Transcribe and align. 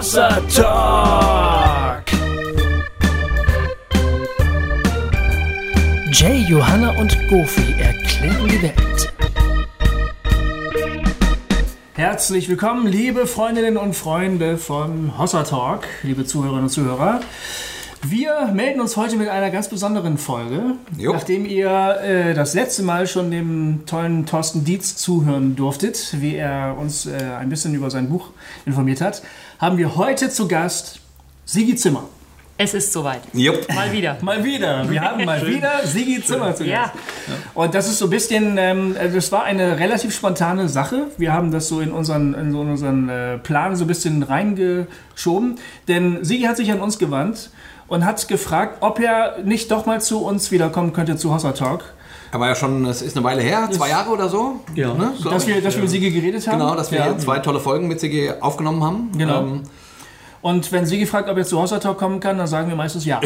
Hossa 0.00 0.40
Talk. 0.48 2.04
Jay, 6.10 6.38
Johanna 6.48 6.98
und 6.98 7.14
Goofy 7.28 7.74
erklären 7.78 8.48
die 8.48 8.62
Welt. 8.62 9.12
Herzlich 11.92 12.48
willkommen, 12.48 12.86
liebe 12.86 13.26
Freundinnen 13.26 13.76
und 13.76 13.94
Freunde 13.94 14.56
von 14.56 15.18
Hossa 15.18 15.42
Talk, 15.42 15.86
liebe 16.02 16.24
Zuhörerinnen 16.24 16.64
und 16.64 16.70
Zuhörer. 16.70 17.20
Wir 18.02 18.50
melden 18.54 18.80
uns 18.80 18.96
heute 18.96 19.16
mit 19.16 19.28
einer 19.28 19.50
ganz 19.50 19.68
besonderen 19.68 20.16
Folge. 20.16 20.76
Jo. 20.96 21.12
Nachdem 21.12 21.44
ihr 21.44 21.98
äh, 22.02 22.34
das 22.34 22.54
letzte 22.54 22.82
Mal 22.82 23.06
schon 23.06 23.30
dem 23.30 23.82
tollen 23.84 24.24
Thorsten 24.24 24.64
Dietz 24.64 24.96
zuhören 24.96 25.54
durftet, 25.54 26.16
wie 26.18 26.34
er 26.34 26.76
uns 26.78 27.04
äh, 27.04 27.12
ein 27.38 27.50
bisschen 27.50 27.74
über 27.74 27.90
sein 27.90 28.08
Buch 28.08 28.30
informiert 28.64 29.02
hat, 29.02 29.22
haben 29.58 29.76
wir 29.76 29.96
heute 29.96 30.30
zu 30.30 30.48
Gast 30.48 31.00
Sigi 31.44 31.76
Zimmer. 31.76 32.04
Es 32.56 32.72
ist 32.72 32.92
soweit. 32.92 33.20
Jupp. 33.34 33.72
Mal 33.74 33.92
wieder. 33.92 34.16
Mal 34.22 34.44
wieder. 34.44 34.88
Wir 34.90 35.00
haben 35.02 35.24
mal 35.26 35.46
wieder 35.46 35.80
Sigi 35.84 36.22
Zimmer 36.22 36.54
zu 36.54 36.64
Gast. 36.64 36.94
Ja. 36.94 37.34
Und 37.52 37.74
das 37.74 37.86
ist 37.86 37.98
so 37.98 38.06
ein 38.06 38.10
bisschen, 38.10 38.56
ähm, 38.56 38.96
das 38.98 39.30
war 39.30 39.44
eine 39.44 39.78
relativ 39.78 40.14
spontane 40.14 40.70
Sache. 40.70 41.08
Wir 41.18 41.34
haben 41.34 41.50
das 41.50 41.68
so 41.68 41.80
in 41.80 41.92
unseren, 41.92 42.32
in 42.32 42.52
so 42.52 42.60
unseren 42.60 43.10
äh, 43.10 43.36
Plan 43.36 43.76
so 43.76 43.84
ein 43.84 43.88
bisschen 43.88 44.22
reingeschoben. 44.22 45.56
Denn 45.86 46.24
Sigi 46.24 46.44
hat 46.44 46.56
sich 46.56 46.72
an 46.72 46.80
uns 46.80 46.98
gewandt 46.98 47.50
und 47.90 48.06
hat 48.06 48.26
gefragt, 48.28 48.78
ob 48.80 48.98
er 49.00 49.36
nicht 49.44 49.70
doch 49.70 49.84
mal 49.84 50.00
zu 50.00 50.24
uns 50.24 50.50
wiederkommen 50.50 50.92
könnte 50.94 51.16
zu 51.16 51.34
Hossa 51.34 51.52
Talk. 51.52 51.82
Aber 52.32 52.46
ja 52.46 52.54
schon, 52.54 52.86
es 52.86 53.02
ist 53.02 53.16
eine 53.16 53.24
Weile 53.24 53.42
her, 53.42 53.68
zwei 53.72 53.88
Jahre 53.88 54.10
oder 54.10 54.28
so. 54.28 54.60
Ja. 54.76 54.94
Ne, 54.94 55.12
Dass 55.24 55.46
wir, 55.48 55.60
dass 55.60 55.74
wir 55.74 55.82
mit 55.82 55.90
Sigi 55.90 56.10
geredet 56.12 56.46
haben. 56.46 56.60
Genau, 56.60 56.76
dass 56.76 56.92
wir 56.92 56.98
Ja. 57.00 57.18
zwei 57.18 57.40
tolle 57.40 57.58
Folgen 57.58 57.88
mit 57.88 57.98
Sigi 57.98 58.30
aufgenommen 58.40 58.84
haben. 58.84 59.10
Genau. 59.18 59.40
Ähm, 59.40 59.62
Und 60.42 60.72
wenn 60.72 60.86
Sigi 60.86 61.04
fragt, 61.04 61.28
ob 61.28 61.36
er 61.36 61.44
zu 61.44 61.62
Talk 61.66 61.98
kommen 61.98 62.18
kann, 62.18 62.38
dann 62.38 62.46
sagen 62.46 62.70
wir 62.70 62.76
meistens 62.76 63.04
ja. 63.04 63.20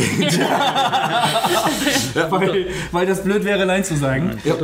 weil, 2.29 2.67
weil 2.91 3.07
das 3.07 3.23
blöd 3.23 3.45
wäre, 3.45 3.67
Nein 3.67 3.85
zu 3.85 3.97
sagen. 3.97 4.41
ja. 4.45 4.55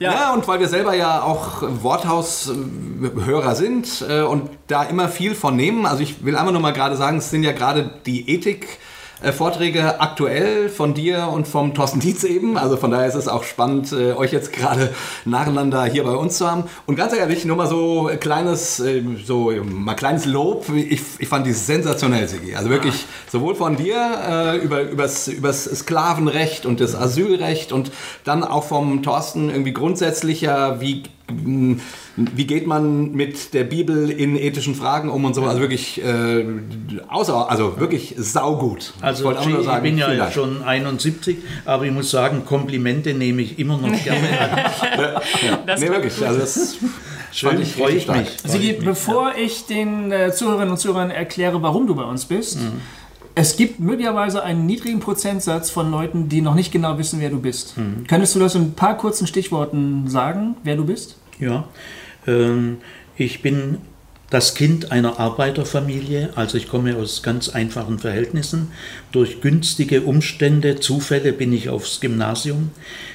Ja. 0.00 0.12
Ja. 0.12 0.34
und 0.34 0.48
weil 0.48 0.58
wir 0.58 0.68
selber 0.68 0.94
ja 0.94 1.22
auch 1.22 1.62
Worthaus-Hörer 1.62 3.54
sind 3.54 4.04
äh, 4.08 4.22
und 4.22 4.50
da 4.66 4.82
immer 4.82 5.08
viel 5.08 5.36
von 5.36 5.54
nehmen. 5.54 5.86
Also 5.86 6.02
ich 6.02 6.24
will 6.24 6.36
einfach 6.36 6.52
nur 6.52 6.60
mal 6.60 6.72
gerade 6.72 6.96
sagen, 6.96 7.18
es 7.18 7.30
sind 7.30 7.44
ja 7.44 7.52
gerade 7.52 7.90
die 8.04 8.28
Ethik. 8.28 8.78
Äh, 9.22 9.32
Vorträge 9.32 10.00
aktuell 10.00 10.68
von 10.68 10.94
dir 10.94 11.28
und 11.32 11.46
vom 11.46 11.74
Thorsten 11.74 12.00
Dietz 12.00 12.24
eben. 12.24 12.56
Also 12.58 12.76
von 12.76 12.90
daher 12.90 13.06
ist 13.06 13.14
es 13.14 13.28
auch 13.28 13.44
spannend, 13.44 13.92
äh, 13.92 14.12
euch 14.12 14.32
jetzt 14.32 14.52
gerade 14.52 14.90
nacheinander 15.24 15.84
hier 15.84 16.04
bei 16.04 16.14
uns 16.14 16.38
zu 16.38 16.50
haben. 16.50 16.64
Und 16.86 16.96
ganz 16.96 17.14
ehrlich, 17.14 17.44
nur 17.44 17.56
mal 17.56 17.66
so 17.66 18.08
ein 18.08 18.20
kleines, 18.20 18.80
äh, 18.80 19.02
so 19.24 19.52
mal 19.64 19.94
kleines 19.94 20.24
Lob. 20.26 20.68
Ich, 20.74 21.02
ich 21.18 21.28
fand 21.28 21.46
die 21.46 21.52
sensationell, 21.52 22.28
Sigi. 22.28 22.54
Also 22.54 22.70
wirklich 22.70 23.06
sowohl 23.30 23.54
von 23.54 23.76
dir 23.76 24.60
über 24.62 24.82
übers, 24.82 25.28
übers 25.28 25.64
Sklavenrecht 25.64 26.66
und 26.66 26.80
das 26.80 26.94
Asylrecht 26.94 27.72
und 27.72 27.90
dann 28.24 28.44
auch 28.44 28.64
vom 28.64 29.02
Thorsten 29.02 29.50
irgendwie 29.50 29.72
grundsätzlicher, 29.72 30.80
wie 30.80 31.04
wie 32.34 32.46
geht 32.46 32.66
man 32.66 33.12
mit 33.12 33.54
der 33.54 33.64
Bibel 33.64 34.10
in 34.10 34.36
ethischen 34.36 34.74
Fragen 34.74 35.08
um 35.10 35.24
und 35.24 35.34
so. 35.34 35.42
Also 35.44 35.60
wirklich 35.60 36.02
äh, 36.04 36.44
außer, 37.08 37.50
also 37.50 37.78
wirklich 37.78 38.14
saugut. 38.18 38.92
Ich 38.98 39.04
Also 39.04 39.30
nur 39.30 39.60
ich 39.60 39.64
sagen, 39.66 39.82
bin 39.82 39.98
ja 39.98 40.14
Dank. 40.14 40.32
schon 40.32 40.62
71, 40.62 41.38
aber 41.64 41.84
ich 41.86 41.92
muss 41.92 42.10
sagen, 42.10 42.44
Komplimente 42.44 43.14
nehme 43.14 43.42
ich 43.42 43.58
immer 43.58 43.76
noch 43.78 43.92
gerne 44.04 44.28
an. 44.40 45.22
Das 45.66 45.80
Nee, 45.80 45.88
wirklich. 45.88 46.16
gut. 46.16 46.26
Also 46.26 46.40
das 46.40 46.76
Schön, 47.32 47.60
ich 47.62 47.72
freue 47.72 47.92
ich 47.94 48.06
mich. 48.08 48.28
Sigi, 48.44 48.72
ich 48.72 48.84
bevor 48.84 49.32
ich 49.36 49.64
den 49.66 50.12
äh, 50.12 50.32
Zuhörerinnen 50.34 50.72
und 50.72 50.76
Zuhörern 50.78 51.10
erkläre, 51.10 51.62
warum 51.62 51.86
du 51.86 51.94
bei 51.94 52.04
uns 52.04 52.26
bist, 52.26 52.60
Mhm. 52.60 52.72
es 53.34 53.56
gibt 53.56 53.80
möglicherweise 53.80 54.42
einen 54.42 54.66
niedrigen 54.66 55.00
Prozentsatz 55.00 55.70
von 55.70 55.90
Leuten, 55.90 56.28
die 56.28 56.42
noch 56.42 56.54
nicht 56.54 56.70
genau 56.72 56.98
wissen, 56.98 57.20
wer 57.20 57.30
du 57.30 57.38
bist. 57.40 57.78
Mhm. 57.78 58.06
Könntest 58.06 58.34
du 58.34 58.38
das 58.38 58.54
in 58.54 58.62
ein 58.62 58.72
paar 58.74 58.98
kurzen 58.98 59.26
Stichworten 59.26 60.08
sagen, 60.08 60.56
wer 60.62 60.76
du 60.76 60.84
bist? 60.84 61.16
Ja, 61.38 61.64
ich 63.16 63.42
bin 63.42 63.78
das 64.32 64.54
Kind 64.54 64.92
einer 64.92 65.20
Arbeiterfamilie, 65.20 66.30
also 66.36 66.56
ich 66.56 66.66
komme 66.66 66.96
aus 66.96 67.22
ganz 67.22 67.50
einfachen 67.50 67.98
Verhältnissen. 67.98 68.68
Durch 69.12 69.42
günstige 69.42 70.00
Umstände, 70.00 70.80
Zufälle 70.80 71.34
bin 71.34 71.52
ich 71.52 71.68
aufs 71.68 72.00
Gymnasium 72.00 72.70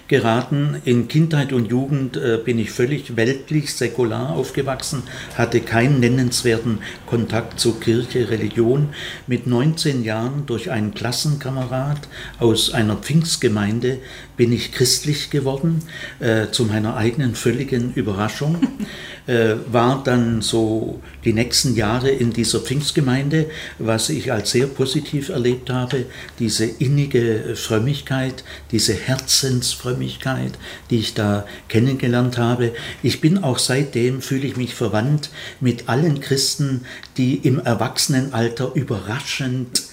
geraten. 0.08 0.80
In 0.86 1.08
Kindheit 1.08 1.54
und 1.54 1.72
Jugend 1.72 2.18
äh, 2.18 2.38
bin 2.38 2.60
ich 2.60 2.70
völlig 2.70 3.16
weltlich, 3.16 3.74
säkular 3.74 4.36
aufgewachsen, 4.36 5.02
hatte 5.36 5.62
keinen 5.62 6.00
nennenswerten 6.00 6.80
Kontakt 7.08 7.60
zur 7.60 7.80
Kirche, 7.80 8.30
Religion. 8.30 8.90
Mit 9.26 9.48
19 9.48 10.04
Jahren 10.04 10.46
durch 10.46 10.70
einen 10.70 10.94
Klassenkamerad 10.94 12.08
aus 12.38 12.72
einer 12.72 12.96
Pfingstgemeinde 12.96 13.98
bin 14.38 14.52
ich 14.52 14.72
christlich 14.72 15.30
geworden, 15.32 15.82
äh, 16.20 16.48
zu 16.52 16.66
meiner 16.66 16.96
eigenen 16.96 17.36
völligen 17.36 17.94
Überraschung. 17.94 18.58
äh, 19.28 19.56
war 19.72 20.04
dann 20.04 20.42
so 20.42 21.02
die 21.26 21.34
nächsten 21.34 21.76
Jahre 21.76 22.10
in 22.10 22.32
dieser 22.32 22.60
Pfingstgemeinde, 22.60 23.48
was 23.80 24.10
ich 24.10 24.32
als 24.32 24.52
sehr 24.52 24.68
positiv 24.68 25.30
erlebt 25.30 25.70
habe, 25.70 26.06
diese 26.40 26.66
innige 26.66 27.56
Frömmigkeit, 27.56 28.44
diese 28.72 28.94
Herzensfrömmigkeit, 28.94 30.54
die 30.90 31.00
ich 31.00 31.14
da 31.14 31.46
kennengelernt 31.68 32.38
habe. 32.38 32.72
Ich 33.04 33.20
bin 33.20 33.44
auch 33.44 33.60
seitdem, 33.60 34.22
fühle 34.22 34.48
ich 34.48 34.56
mich 34.56 34.76
verwandt 34.76 35.30
mit 35.60 35.90
allen 35.90 36.22
Christen, 36.22 36.86
die 37.18 37.36
im 37.36 37.60
Erwachsenenalter 37.60 38.72
überraschend 38.76 39.87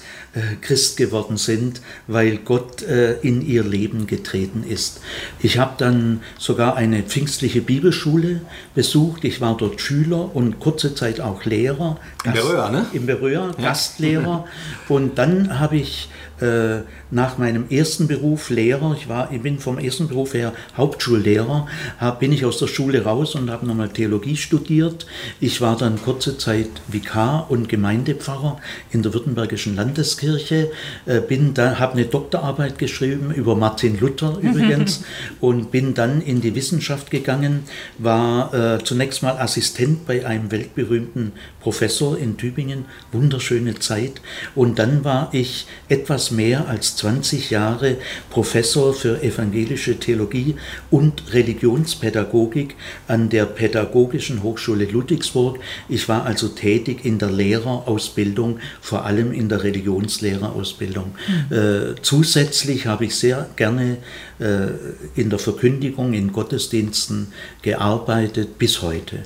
Christ 0.61 0.97
geworden 0.97 1.37
sind, 1.37 1.81
weil 2.07 2.39
Gott 2.39 2.83
äh, 2.83 3.15
in 3.21 3.47
ihr 3.47 3.63
Leben 3.63 4.07
getreten 4.07 4.65
ist. 4.69 5.01
Ich 5.41 5.59
habe 5.59 5.75
dann 5.79 6.23
sogar 6.39 6.77
eine 6.77 7.03
pfingstliche 7.03 7.61
Bibelschule 7.61 8.41
besucht. 8.75 9.25
Ich 9.25 9.41
war 9.41 9.57
dort 9.57 9.81
Schüler 9.81 10.35
und 10.35 10.59
kurze 10.59 10.95
Zeit 10.95 11.21
auch 11.21 11.45
Lehrer. 11.45 11.99
In 12.25 12.33
Beröa, 12.33 12.71
ne? 12.71 12.87
Im 12.93 13.07
Berühr, 13.07 13.55
Gastlehrer. 13.61 14.47
Und 14.89 15.19
dann 15.19 15.61
habe 15.61 15.77
ich 15.77 16.09
äh, 16.41 16.81
nach 17.15 17.39
meinem 17.39 17.67
ersten 17.71 18.09
Beruf 18.09 18.51
Lehrer, 18.51 18.95
ich, 18.99 19.09
war, 19.09 19.31
ich 19.33 19.41
bin 19.41 19.61
vom 19.61 19.79
ersten 19.79 20.09
Beruf 20.09 20.35
her 20.35 20.53
Hauptschullehrer, 20.77 21.67
hab, 21.99 22.21
bin 22.21 22.33
ich 22.33 22.45
aus 22.45 22.59
der 22.59 22.67
Schule 22.67 23.05
raus 23.05 23.35
und 23.37 23.51
habe 23.51 23.67
nochmal 23.67 23.89
Theologie 23.89 24.37
studiert. 24.37 25.07
Ich 25.41 25.61
war 25.61 25.77
dann 25.77 26.03
kurze 26.03 26.37
Zeit 26.39 26.69
Vikar 26.89 27.47
und 27.51 27.69
Gemeindepfarrer 27.69 28.61
in 28.91 29.03
der 29.03 29.15
Württembergischen 29.15 29.77
Landeskirche, 29.77 30.73
äh, 31.07 31.21
bin 31.21 31.55
da, 31.55 31.79
habe 31.79 31.95
eine 31.95 32.07
Doktorarbeit 32.07 32.79
geschrieben 32.79 33.33
über 33.33 33.55
Martin 33.55 33.99
Luther 33.99 34.39
übrigens 34.41 35.05
und 35.41 35.71
bin 35.71 35.95
dann 35.95 36.21
in 36.21 36.41
die 36.41 36.55
Wissenschaft 36.55 37.11
gegangen, 37.13 37.63
war 37.99 38.53
äh, 38.53 38.83
zunächst 38.83 39.23
mal 39.23 39.39
Assistent 39.39 40.05
bei 40.07 40.27
einem 40.27 40.51
weltberühmten 40.51 41.33
Professor 41.61 42.19
in 42.19 42.37
Tübingen, 42.37 42.87
wunderschöne 43.13 43.79
Zeit. 43.79 44.21
Und 44.55 44.79
dann 44.79 45.05
war 45.05 45.29
ich 45.33 45.67
etwas 45.89 46.31
mehr 46.31 46.69
als 46.69 46.97
20 47.05 47.51
Jahre 47.51 47.99
Professor 48.31 48.95
für 48.95 49.23
evangelische 49.23 49.99
Theologie 49.99 50.55
und 50.91 51.35
Religionspädagogik 51.35 52.77
an 53.09 53.29
der 53.29 53.45
Pädagogischen 53.45 54.43
Hochschule 54.43 54.87
Ludwigsburg. 54.87 55.61
Ich 55.91 56.09
war 56.09 56.25
also 56.25 56.49
tätig 56.49 57.05
in 57.05 57.19
der 57.19 57.31
Lehrerausbildung, 57.31 58.59
vor 58.81 59.05
allem 59.05 59.33
in 59.33 59.51
der 59.51 59.63
Religionslehrerausbildung. 59.65 61.15
Äh, 61.51 62.01
zusätzlich 62.01 62.87
habe 62.87 63.05
ich 63.05 63.17
sehr 63.17 63.51
gerne 63.55 63.99
äh, 64.39 64.69
in 65.15 65.29
der 65.29 65.39
Verkündigung, 65.39 66.15
in 66.15 66.33
Gottesdiensten 66.33 67.35
gearbeitet 67.61 68.57
bis 68.57 68.81
heute. 68.81 69.25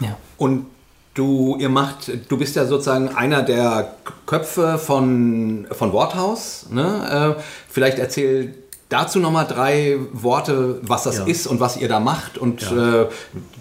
Ja. 0.00 0.18
Und 0.38 0.66
du, 1.14 1.56
ihr 1.58 1.68
macht, 1.68 2.10
du 2.28 2.36
bist 2.38 2.56
ja 2.56 2.64
sozusagen 2.66 3.08
einer 3.14 3.42
der 3.42 3.94
Köpfe 4.26 4.78
von, 4.78 5.66
von 5.70 5.92
Worthaus. 5.92 6.66
Ne? 6.70 7.36
Äh, 7.38 7.42
vielleicht 7.68 7.98
erzähl 7.98 8.54
dazu 8.88 9.18
nochmal 9.20 9.46
drei 9.46 9.98
Worte, 10.12 10.78
was 10.82 11.04
das 11.04 11.18
Ja. 11.18 11.24
ist 11.24 11.46
und 11.46 11.60
was 11.60 11.76
ihr 11.78 11.88
da 11.88 11.98
macht 12.00 12.36
und 12.38 12.62
äh, 12.62 13.06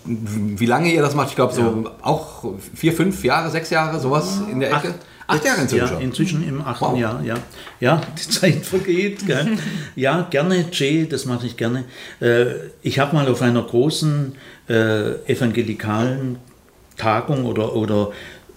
wie 0.06 0.66
lange 0.66 0.92
ihr 0.94 1.02
das 1.02 1.16
macht. 1.16 1.30
Ich 1.30 1.36
glaube, 1.36 1.54
so 1.54 1.90
auch 2.02 2.44
vier, 2.76 2.94
fünf 2.94 3.24
Jahre, 3.24 3.50
sechs 3.50 3.70
Jahre, 3.70 4.00
sowas 4.00 4.42
in 4.52 4.60
der 4.60 4.72
Ecke. 4.74 4.96
Acht 5.28 5.46
Jahre 5.46 5.62
inzwischen 5.62 5.94
Ja, 5.94 6.00
inzwischen 6.00 6.46
im 6.46 6.62
achten 6.62 6.84
Wow. 6.84 6.98
Jahr, 6.98 7.22
ja. 7.24 7.36
Ja, 7.80 8.02
die 8.18 8.30
Zeit 8.30 8.66
vergeht. 8.66 9.26
Gell? 9.26 9.58
Ja, 9.96 10.28
gerne, 10.30 10.66
Jay, 10.74 11.08
das 11.08 11.26
mache 11.26 11.46
ich 11.48 11.56
gerne. 11.56 11.86
Äh, 12.20 12.48
ich 12.82 13.00
habe 13.00 13.16
mal 13.16 13.28
auf 13.30 13.42
einer 13.42 13.62
großen 13.62 14.36
äh, 14.68 15.12
evangelikalen 15.32 16.40
Tagung 17.02 17.46
oder, 17.46 17.76
oder 17.76 18.12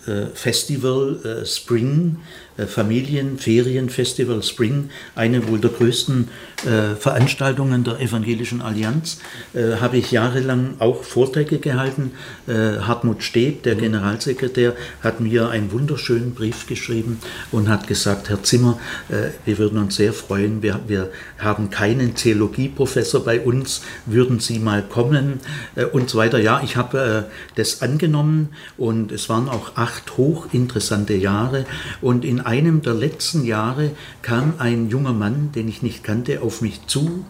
äh, 0.07 0.27
Festival 0.35 1.19
äh, 1.25 1.47
Spring 1.47 2.19
Familienferienfestival 2.57 4.43
Spring, 4.43 4.91
eine 5.15 5.49
wohl 5.49 5.59
der 5.59 5.71
größten 5.71 6.29
äh, 6.65 6.95
Veranstaltungen 6.95 7.83
der 7.83 8.01
Evangelischen 8.01 8.63
Allianz, 8.63 9.19
äh, 9.55 9.77
habe 9.81 9.97
ich 9.97 10.13
jahrelang 10.13 10.75
auch 10.79 11.03
Vorträge 11.03 11.59
gehalten. 11.59 12.13
Äh, 12.47 12.79
Hartmut 12.81 13.23
Steb, 13.23 13.65
der 13.65 13.75
Generalsekretär, 13.75 14.75
hat 15.03 15.21
mir 15.21 15.51
einen 15.51 15.73
wunderschönen 15.73 16.35
Brief 16.35 16.67
geschrieben 16.67 17.19
und 17.51 17.69
hat 17.69 17.89
gesagt, 17.89 18.31
Herr 18.31 18.43
Zimmer, 18.43 18.79
äh, 19.09 19.31
wir 19.45 19.59
würden 19.59 19.79
uns 19.79 19.97
sehr 19.97 20.13
freuen, 20.13 20.63
wir, 20.63 20.81
wir 20.87 21.11
haben 21.39 21.71
keinen 21.71 22.15
Theologieprofessor 22.15 23.25
bei 23.25 23.41
uns, 23.41 23.83
würden 24.07 24.39
Sie 24.39 24.61
mal 24.61 24.83
kommen 24.83 25.41
äh, 25.75 25.85
und 25.85 26.09
so 26.09 26.19
weiter. 26.19 26.39
Ja, 26.39 26.61
ich 26.63 26.77
habe 26.77 27.27
das 27.57 27.83
angenommen 27.83 28.51
und 28.77 29.13
es 29.13 29.29
waren 29.29 29.49
auch 29.49 29.77
acht 29.77 30.17
hochinteressante 30.17 31.15
Jahre 31.15 31.67
und 32.01 32.25
in 32.25 32.44
einem 32.47 32.83
der 32.83 32.95
letzten 32.95 33.45
Jahre 33.45 33.91
kam 34.23 34.55
ein 34.59 34.89
junger 34.89 35.13
Mann, 35.13 35.51
den 35.55 35.69
ich 35.69 35.83
nicht 35.83 36.05
kannte, 36.05 36.43
auf 36.43 36.61
mich 36.61 36.87
zu. 36.87 37.25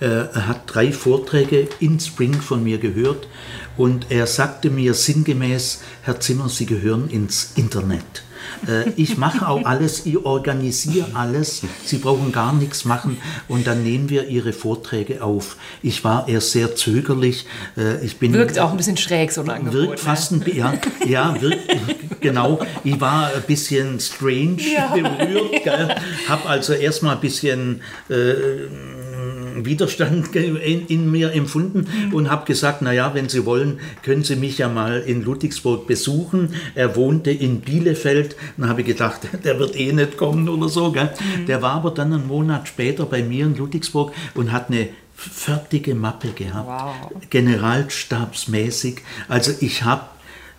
Äh, 0.00 0.06
er 0.06 0.48
hat 0.48 0.62
drei 0.66 0.92
Vorträge 0.92 1.68
in 1.80 2.00
Spring 2.00 2.34
von 2.34 2.62
mir 2.62 2.78
gehört 2.78 3.28
und 3.76 4.06
er 4.10 4.26
sagte 4.26 4.70
mir 4.70 4.94
sinngemäß, 4.94 5.82
Herr 6.02 6.20
Zimmer, 6.20 6.48
Sie 6.48 6.66
gehören 6.66 7.08
ins 7.10 7.52
Internet. 7.56 8.24
Äh, 8.66 8.90
ich 8.96 9.16
mache 9.16 9.48
auch 9.48 9.64
alles, 9.64 10.06
ich 10.06 10.24
organisiere 10.24 11.08
alles. 11.14 11.62
Sie 11.84 11.98
brauchen 11.98 12.32
gar 12.32 12.52
nichts 12.52 12.84
machen 12.84 13.18
und 13.48 13.66
dann 13.66 13.82
nehmen 13.82 14.08
wir 14.08 14.28
Ihre 14.28 14.52
Vorträge 14.52 15.22
auf. 15.22 15.56
Ich 15.82 16.04
war 16.04 16.28
erst 16.28 16.52
sehr 16.52 16.74
zögerlich. 16.76 17.46
Äh, 17.76 18.04
ich 18.04 18.18
bin, 18.18 18.32
wirkt 18.32 18.58
auch 18.58 18.70
ein 18.70 18.76
bisschen 18.76 18.96
schräg, 18.96 19.32
so 19.32 19.42
ein 19.42 19.50
Angebot. 19.50 19.74
Wirkt 19.74 19.90
ne? 19.90 19.98
fast 19.98 20.32
ein 20.32 20.44
ja, 20.54 20.74
ja 21.06 21.40
wirkt, 21.40 21.95
genau. 22.20 22.60
Ich 22.84 23.00
war 23.00 23.28
ein 23.34 23.42
bisschen 23.46 24.00
strange 24.00 24.56
ja. 24.60 24.88
berührt. 24.94 25.66
Habe 26.28 26.48
also 26.48 26.72
erstmal 26.72 27.16
ein 27.16 27.20
bisschen... 27.20 27.80
Äh, 28.08 28.68
Widerstand 29.64 30.34
in, 30.36 30.86
in 30.86 31.10
mir 31.10 31.32
empfunden 31.32 31.86
mhm. 32.08 32.14
und 32.14 32.30
habe 32.30 32.44
gesagt, 32.44 32.82
naja, 32.82 33.14
wenn 33.14 33.28
Sie 33.28 33.46
wollen, 33.46 33.80
können 34.02 34.24
Sie 34.24 34.36
mich 34.36 34.58
ja 34.58 34.68
mal 34.68 35.00
in 35.00 35.22
Ludwigsburg 35.22 35.86
besuchen. 35.86 36.54
Er 36.74 36.96
wohnte 36.96 37.30
in 37.30 37.60
Bielefeld. 37.60 38.36
Dann 38.56 38.68
habe 38.68 38.82
ich 38.82 38.86
gedacht, 38.86 39.20
der 39.44 39.58
wird 39.58 39.76
eh 39.76 39.92
nicht 39.92 40.16
kommen 40.16 40.48
oder 40.48 40.68
so. 40.68 40.92
Gell? 40.92 41.10
Mhm. 41.38 41.46
Der 41.46 41.62
war 41.62 41.72
aber 41.72 41.90
dann 41.90 42.12
einen 42.12 42.26
Monat 42.26 42.68
später 42.68 43.06
bei 43.06 43.22
mir 43.22 43.46
in 43.46 43.56
Ludwigsburg 43.56 44.12
und 44.34 44.52
hat 44.52 44.70
eine 44.70 44.88
fertige 45.14 45.94
Mappe 45.94 46.28
gehabt, 46.28 46.66
wow. 46.66 47.22
generalstabsmäßig. 47.30 48.98
Also 49.28 49.52
ich 49.60 49.82
habe 49.82 50.02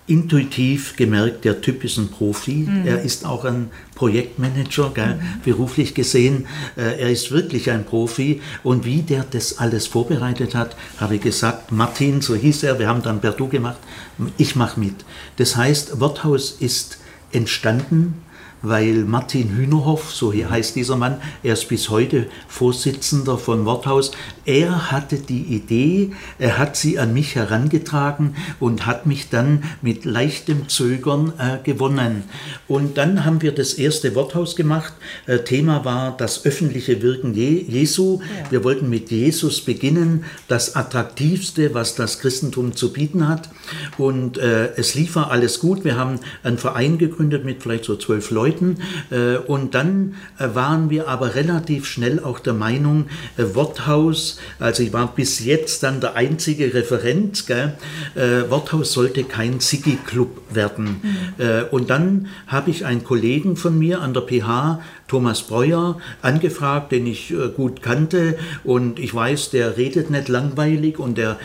intuitiv 0.07 0.95
gemerkt, 0.95 1.43
der 1.43 1.61
Typ 1.61 1.83
ist 1.83 1.97
ein 1.97 2.07
Profi. 2.07 2.65
Mhm. 2.67 2.87
Er 2.87 3.01
ist 3.01 3.25
auch 3.25 3.43
ein 3.43 3.69
Projektmanager, 3.93 4.91
gell, 4.93 5.15
mhm. 5.15 5.41
beruflich 5.43 5.93
gesehen. 5.93 6.47
Äh, 6.77 6.99
er 7.01 7.11
ist 7.11 7.31
wirklich 7.31 7.69
ein 7.69 7.85
Profi. 7.85 8.41
Und 8.63 8.85
wie 8.85 9.01
der 9.01 9.25
das 9.29 9.59
alles 9.59 9.85
vorbereitet 9.85 10.55
hat, 10.55 10.75
habe 10.97 11.15
ich 11.15 11.21
gesagt, 11.21 11.71
Martin, 11.71 12.21
so 12.21 12.35
hieß 12.35 12.63
er, 12.63 12.79
wir 12.79 12.87
haben 12.87 13.03
dann 13.03 13.19
Bertou 13.19 13.47
gemacht, 13.47 13.77
ich 14.37 14.55
mache 14.55 14.79
mit. 14.79 14.95
Das 15.35 15.57
heißt, 15.57 15.99
Worthaus 15.99 16.55
ist 16.59 16.97
entstanden 17.33 18.21
weil 18.61 19.03
Martin 19.05 19.55
Hühnerhoff, 19.55 20.13
so 20.13 20.33
heißt 20.33 20.75
dieser 20.75 20.97
Mann, 20.97 21.17
er 21.43 21.53
ist 21.53 21.67
bis 21.69 21.89
heute 21.89 22.27
Vorsitzender 22.47 23.37
von 23.37 23.65
Worthaus, 23.65 24.11
er 24.45 24.91
hatte 24.91 25.17
die 25.17 25.43
Idee, 25.43 26.11
er 26.39 26.57
hat 26.57 26.75
sie 26.75 26.99
an 26.99 27.13
mich 27.13 27.35
herangetragen 27.35 28.35
und 28.59 28.85
hat 28.85 29.05
mich 29.05 29.29
dann 29.29 29.63
mit 29.81 30.05
leichtem 30.05 30.69
Zögern 30.69 31.33
äh, 31.37 31.57
gewonnen. 31.63 32.23
Und 32.67 32.97
dann 32.97 33.25
haben 33.25 33.41
wir 33.41 33.53
das 33.53 33.73
erste 33.73 34.15
Worthaus 34.15 34.55
gemacht. 34.55 34.93
Äh, 35.25 35.39
Thema 35.39 35.85
war 35.85 36.15
das 36.15 36.45
öffentliche 36.45 37.01
Wirken 37.01 37.33
Je 37.33 37.61
Jesu. 37.61 38.19
Ja. 38.21 38.51
Wir 38.51 38.63
wollten 38.63 38.89
mit 38.89 39.11
Jesus 39.11 39.61
beginnen, 39.61 40.25
das 40.47 40.75
Attraktivste, 40.75 41.73
was 41.73 41.95
das 41.95 42.19
Christentum 42.19 42.75
zu 42.75 42.93
bieten 42.93 43.27
hat. 43.27 43.49
Und 43.97 44.37
äh, 44.37 44.73
es 44.75 44.95
lief 44.95 45.17
alles 45.17 45.59
gut. 45.59 45.83
Wir 45.83 45.97
haben 45.97 46.19
einen 46.43 46.57
Verein 46.57 46.97
gegründet 46.97 47.45
mit 47.45 47.63
vielleicht 47.63 47.85
so 47.85 47.95
zwölf 47.95 48.31
Leuten. 48.31 48.77
Äh, 49.09 49.37
und 49.37 49.73
dann 49.73 50.15
äh, 50.37 50.49
waren 50.53 50.89
wir 50.89 51.07
aber 51.07 51.35
relativ 51.35 51.85
schnell 51.85 52.19
auch 52.23 52.39
der 52.39 52.53
Meinung, 52.53 53.05
äh, 53.37 53.43
Worthaus, 53.53 54.39
also 54.59 54.83
ich 54.83 54.93
war 54.93 55.13
bis 55.15 55.43
jetzt 55.43 55.83
dann 55.83 56.01
der 56.01 56.15
einzige 56.15 56.73
Referent, 56.73 57.47
gell, 57.47 57.73
Worthaus 58.49 58.93
sollte 58.93 59.23
kein 59.23 59.59
Ziggy-Club 59.59 60.41
werden. 60.53 60.99
Mhm. 61.01 61.16
Und 61.71 61.89
dann 61.89 62.27
habe 62.47 62.69
ich 62.69 62.85
einen 62.85 63.03
Kollegen 63.03 63.55
von 63.55 63.77
mir 63.77 64.01
an 64.01 64.13
der 64.13 64.21
PH 64.21 64.79
Thomas 65.07 65.43
Breuer 65.43 65.97
angefragt, 66.21 66.91
den 66.91 67.07
ich 67.07 67.31
äh, 67.31 67.49
gut 67.55 67.81
kannte 67.81 68.37
und 68.63 68.99
ich 68.99 69.13
weiß, 69.15 69.51
der 69.51 69.77
redet 69.77 70.09
nicht 70.09 70.27
langweilig 70.27 70.99
und 70.99 71.17
der 71.17 71.37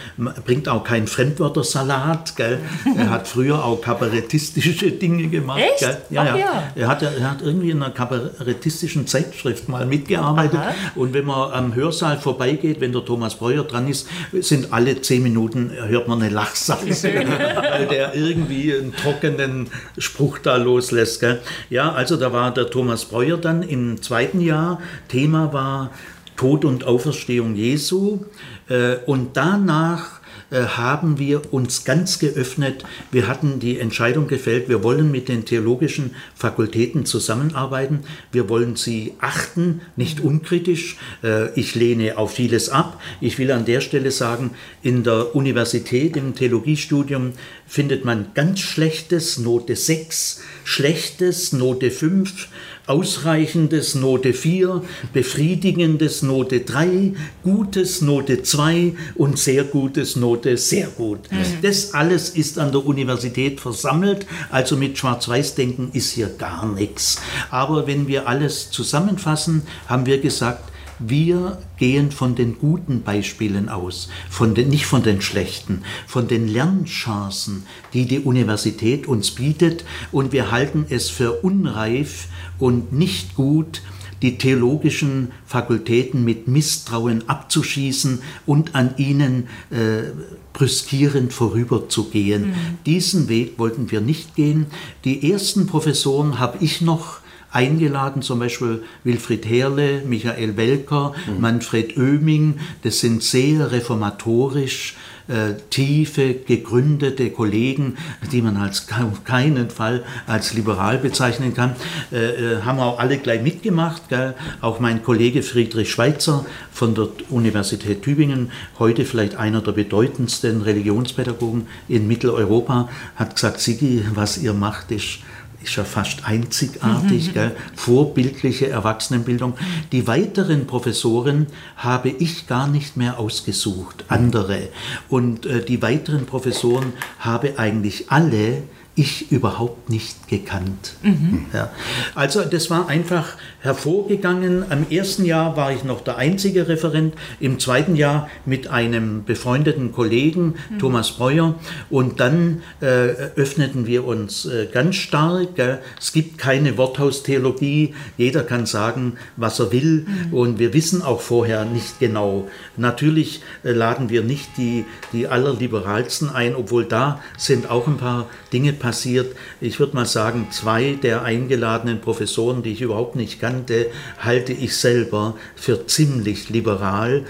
bringt 0.44 0.68
auch 0.68 0.82
keinen 0.82 1.06
Fremdwörtersalat. 1.06 2.34
Gell? 2.36 2.58
Er 2.96 3.10
hat 3.10 3.28
früher 3.28 3.64
auch 3.64 3.80
kabarettistische 3.80 4.90
Dinge 4.90 5.28
gemacht. 5.28 5.60
Echt? 5.60 5.80
Gell? 5.80 5.96
Ja, 6.10 6.24
ja. 6.24 6.36
ja. 6.36 6.62
Er, 6.74 6.88
hat, 6.88 7.02
er 7.02 7.30
hat 7.30 7.42
irgendwie 7.42 7.70
in 7.70 7.82
einer 7.82 7.92
kabarettistischen 7.92 9.06
Zeitschrift 9.06 9.68
mal 9.68 9.86
mitgearbeitet 9.86 10.58
Aha. 10.58 10.74
und 10.96 11.14
wenn 11.14 11.24
man 11.24 11.52
am 11.52 11.74
Hörsaal 11.74 12.18
vorbeigeht, 12.18 12.80
wenn 12.80 12.92
der 12.92 13.04
Thomas 13.04 13.36
Breuer 13.36 13.62
dran 13.62 13.88
ist, 13.88 14.08
sind 14.40 14.72
alle 14.72 15.00
zehn 15.00 15.22
Minuten, 15.22 15.70
hört 15.70 16.08
man 16.08 16.20
eine 16.20 16.32
Lachsachse, 16.32 17.12
weil 17.70 17.86
der 17.86 18.14
irgendwie 18.14 18.74
einen 18.74 18.94
trockenen 18.94 19.68
Spruch 19.98 20.38
da 20.38 20.56
loslässt. 20.56 21.20
Gell? 21.20 21.40
Ja, 21.70 21.92
also 21.92 22.16
da 22.16 22.32
war 22.32 22.52
der 22.52 22.70
Thomas 22.70 23.04
Breuer 23.04 23.36
da 23.36 23.52
dann 23.52 23.62
im 23.62 24.00
zweiten 24.02 24.40
Jahr. 24.40 24.80
Thema 25.08 25.52
war 25.52 25.90
Tod 26.36 26.64
und 26.64 26.84
Auferstehung 26.84 27.54
Jesu. 27.54 28.20
Äh, 28.68 28.96
und 29.06 29.36
danach 29.36 30.21
haben 30.58 31.18
wir 31.18 31.52
uns 31.52 31.84
ganz 31.84 32.18
geöffnet. 32.18 32.84
Wir 33.10 33.26
hatten 33.26 33.60
die 33.60 33.78
Entscheidung 33.78 34.26
gefällt, 34.26 34.68
wir 34.68 34.82
wollen 34.82 35.10
mit 35.10 35.28
den 35.28 35.44
theologischen 35.44 36.14
Fakultäten 36.34 37.06
zusammenarbeiten. 37.06 38.00
Wir 38.30 38.48
wollen 38.48 38.76
sie 38.76 39.14
achten, 39.20 39.80
nicht 39.96 40.20
unkritisch. 40.20 40.96
Äh, 41.22 41.58
ich 41.58 41.74
lehne 41.74 42.18
auf 42.18 42.34
vieles 42.34 42.68
ab. 42.68 43.00
Ich 43.20 43.38
will 43.38 43.50
an 43.50 43.64
der 43.64 43.80
Stelle 43.80 44.10
sagen, 44.10 44.50
in 44.82 45.04
der 45.04 45.34
Universität, 45.34 46.16
im 46.16 46.34
Theologiestudium 46.34 47.32
findet 47.66 48.04
man 48.04 48.26
ganz 48.34 48.60
schlechtes, 48.60 49.38
Note 49.38 49.76
6, 49.76 50.42
schlechtes, 50.64 51.52
Note 51.52 51.90
5, 51.90 52.48
ausreichendes 52.86 53.94
Note 53.94 54.32
4, 54.32 54.82
befriedigendes 55.12 56.22
Note 56.22 56.60
3, 56.60 57.12
gutes 57.42 58.00
Note 58.00 58.42
2 58.42 58.94
und 59.14 59.38
sehr 59.38 59.64
gutes 59.64 60.16
Note 60.16 60.56
sehr 60.56 60.88
gut. 60.88 61.30
Mhm. 61.30 61.62
Das 61.62 61.94
alles 61.94 62.30
ist 62.30 62.58
an 62.58 62.72
der 62.72 62.84
Universität 62.84 63.60
versammelt, 63.60 64.26
also 64.50 64.76
mit 64.76 64.98
Schwarz-Weiß-Denken 64.98 65.90
ist 65.92 66.12
hier 66.12 66.28
gar 66.28 66.66
nichts. 66.66 67.20
Aber 67.50 67.86
wenn 67.86 68.08
wir 68.08 68.26
alles 68.26 68.70
zusammenfassen, 68.70 69.62
haben 69.86 70.06
wir 70.06 70.20
gesagt, 70.20 70.71
wir 70.98 71.58
gehen 71.78 72.10
von 72.12 72.34
den 72.34 72.58
guten 72.58 73.02
Beispielen 73.02 73.68
aus, 73.68 74.08
von 74.30 74.54
den, 74.54 74.68
nicht 74.68 74.86
von 74.86 75.02
den 75.02 75.20
schlechten, 75.20 75.82
von 76.06 76.28
den 76.28 76.48
Lernchancen, 76.48 77.64
die 77.92 78.06
die 78.06 78.20
Universität 78.20 79.06
uns 79.06 79.32
bietet 79.32 79.84
und 80.10 80.32
wir 80.32 80.50
halten 80.50 80.86
es 80.88 81.10
für 81.10 81.42
unreif 81.42 82.28
und 82.58 82.92
nicht 82.92 83.34
gut, 83.34 83.82
die 84.22 84.38
theologischen 84.38 85.32
Fakultäten 85.46 86.24
mit 86.24 86.46
Misstrauen 86.46 87.28
abzuschießen 87.28 88.22
und 88.46 88.74
an 88.74 88.94
ihnen 88.96 89.48
äh, 89.70 90.12
brüskierend 90.52 91.32
vorüberzugehen. 91.32 92.50
Mhm. 92.50 92.54
Diesen 92.86 93.28
Weg 93.28 93.58
wollten 93.58 93.90
wir 93.90 94.00
nicht 94.00 94.36
gehen. 94.36 94.66
Die 95.04 95.32
ersten 95.32 95.66
Professoren 95.66 96.38
habe 96.38 96.58
ich 96.60 96.80
noch 96.80 97.21
eingeladen, 97.52 98.22
zum 98.22 98.38
Beispiel 98.38 98.82
Wilfried 99.04 99.46
Herle, 99.46 100.02
Michael 100.06 100.56
Welker, 100.56 101.14
mhm. 101.26 101.40
Manfred 101.40 101.96
Oeming. 101.96 102.58
Das 102.82 103.00
sind 103.00 103.22
sehr 103.22 103.70
reformatorisch 103.70 104.96
äh, 105.28 105.54
tiefe, 105.70 106.34
gegründete 106.34 107.30
Kollegen, 107.30 107.96
die 108.32 108.42
man 108.42 108.56
als 108.56 108.86
auf 108.90 109.24
keinen 109.24 109.70
Fall 109.70 110.02
als 110.26 110.52
liberal 110.54 110.98
bezeichnen 110.98 111.54
kann, 111.54 111.76
äh, 112.12 112.16
äh, 112.16 112.62
haben 112.62 112.80
auch 112.80 112.98
alle 112.98 113.18
gleich 113.18 113.42
mitgemacht. 113.42 114.08
Gell? 114.08 114.34
Auch 114.60 114.80
mein 114.80 115.02
Kollege 115.02 115.42
Friedrich 115.42 115.90
Schweitzer 115.90 116.44
von 116.72 116.94
der 116.94 117.08
Universität 117.30 118.02
Tübingen, 118.02 118.50
heute 118.78 119.04
vielleicht 119.04 119.36
einer 119.36 119.60
der 119.60 119.72
bedeutendsten 119.72 120.62
Religionspädagogen 120.62 121.66
in 121.88 122.08
Mitteleuropa, 122.08 122.88
hat 123.16 123.34
gesagt, 123.34 123.60
Sigi, 123.60 124.04
was 124.14 124.38
ihr 124.38 124.54
macht, 124.54 124.90
ist 124.90 125.20
ist 125.62 125.76
ja 125.76 125.84
fast 125.84 126.24
einzigartig, 126.24 127.28
mhm. 127.28 127.32
gell? 127.32 127.56
vorbildliche 127.74 128.68
Erwachsenenbildung. 128.68 129.54
Die 129.92 130.06
weiteren 130.06 130.66
Professoren 130.66 131.46
habe 131.76 132.08
ich 132.10 132.46
gar 132.46 132.66
nicht 132.66 132.96
mehr 132.96 133.18
ausgesucht, 133.18 134.04
andere. 134.08 134.68
Und 135.08 135.46
äh, 135.46 135.64
die 135.64 135.82
weiteren 135.82 136.26
Professoren 136.26 136.92
habe 137.18 137.58
eigentlich 137.58 138.10
alle 138.10 138.62
ich 138.94 139.32
überhaupt 139.32 139.88
nicht 139.88 140.28
gekannt. 140.28 140.94
Mhm. 141.02 141.46
Ja. 141.52 141.70
Also 142.14 142.44
das 142.44 142.68
war 142.68 142.88
einfach 142.88 143.36
hervorgegangen. 143.60 144.64
Im 144.70 144.90
ersten 144.90 145.24
Jahr 145.24 145.56
war 145.56 145.72
ich 145.72 145.82
noch 145.82 146.02
der 146.02 146.18
einzige 146.18 146.68
Referent, 146.68 147.14
im 147.40 147.58
zweiten 147.58 147.96
Jahr 147.96 148.28
mit 148.44 148.68
einem 148.68 149.24
befreundeten 149.24 149.92
Kollegen, 149.92 150.56
mhm. 150.68 150.78
Thomas 150.78 151.12
Breuer, 151.12 151.54
und 151.88 152.20
dann 152.20 152.62
äh, 152.80 152.86
öffneten 152.86 153.86
wir 153.86 154.04
uns 154.04 154.44
äh, 154.44 154.68
ganz 154.70 154.96
stark. 154.96 155.54
Gell. 155.54 155.78
Es 155.98 156.12
gibt 156.12 156.36
keine 156.36 156.76
Worthaustheologie, 156.76 157.94
jeder 158.18 158.42
kann 158.42 158.66
sagen, 158.66 159.14
was 159.36 159.58
er 159.58 159.72
will, 159.72 160.06
mhm. 160.06 160.34
und 160.34 160.58
wir 160.58 160.74
wissen 160.74 161.00
auch 161.00 161.20
vorher 161.20 161.64
nicht 161.64 161.98
genau. 161.98 162.48
Natürlich 162.76 163.42
äh, 163.64 163.72
laden 163.72 164.10
wir 164.10 164.22
nicht 164.22 164.50
die, 164.58 164.84
die 165.12 165.28
allerliberalsten 165.28 166.28
ein, 166.28 166.54
obwohl 166.54 166.84
da 166.84 167.20
sind 167.38 167.70
auch 167.70 167.86
ein 167.86 167.96
paar 167.96 168.26
Dinge 168.52 168.72
passiert. 168.82 169.34
Ich 169.60 169.78
würde 169.78 169.94
mal 169.94 170.06
sagen, 170.06 170.48
zwei 170.50 170.98
der 171.02 171.22
eingeladenen 171.22 172.00
Professoren, 172.00 172.62
die 172.62 172.72
ich 172.72 172.82
überhaupt 172.82 173.16
nicht 173.16 173.40
kannte, 173.40 173.86
halte 174.18 174.52
ich 174.52 174.76
selber 174.76 175.36
für 175.54 175.86
ziemlich 175.86 176.50
liberal. 176.50 177.24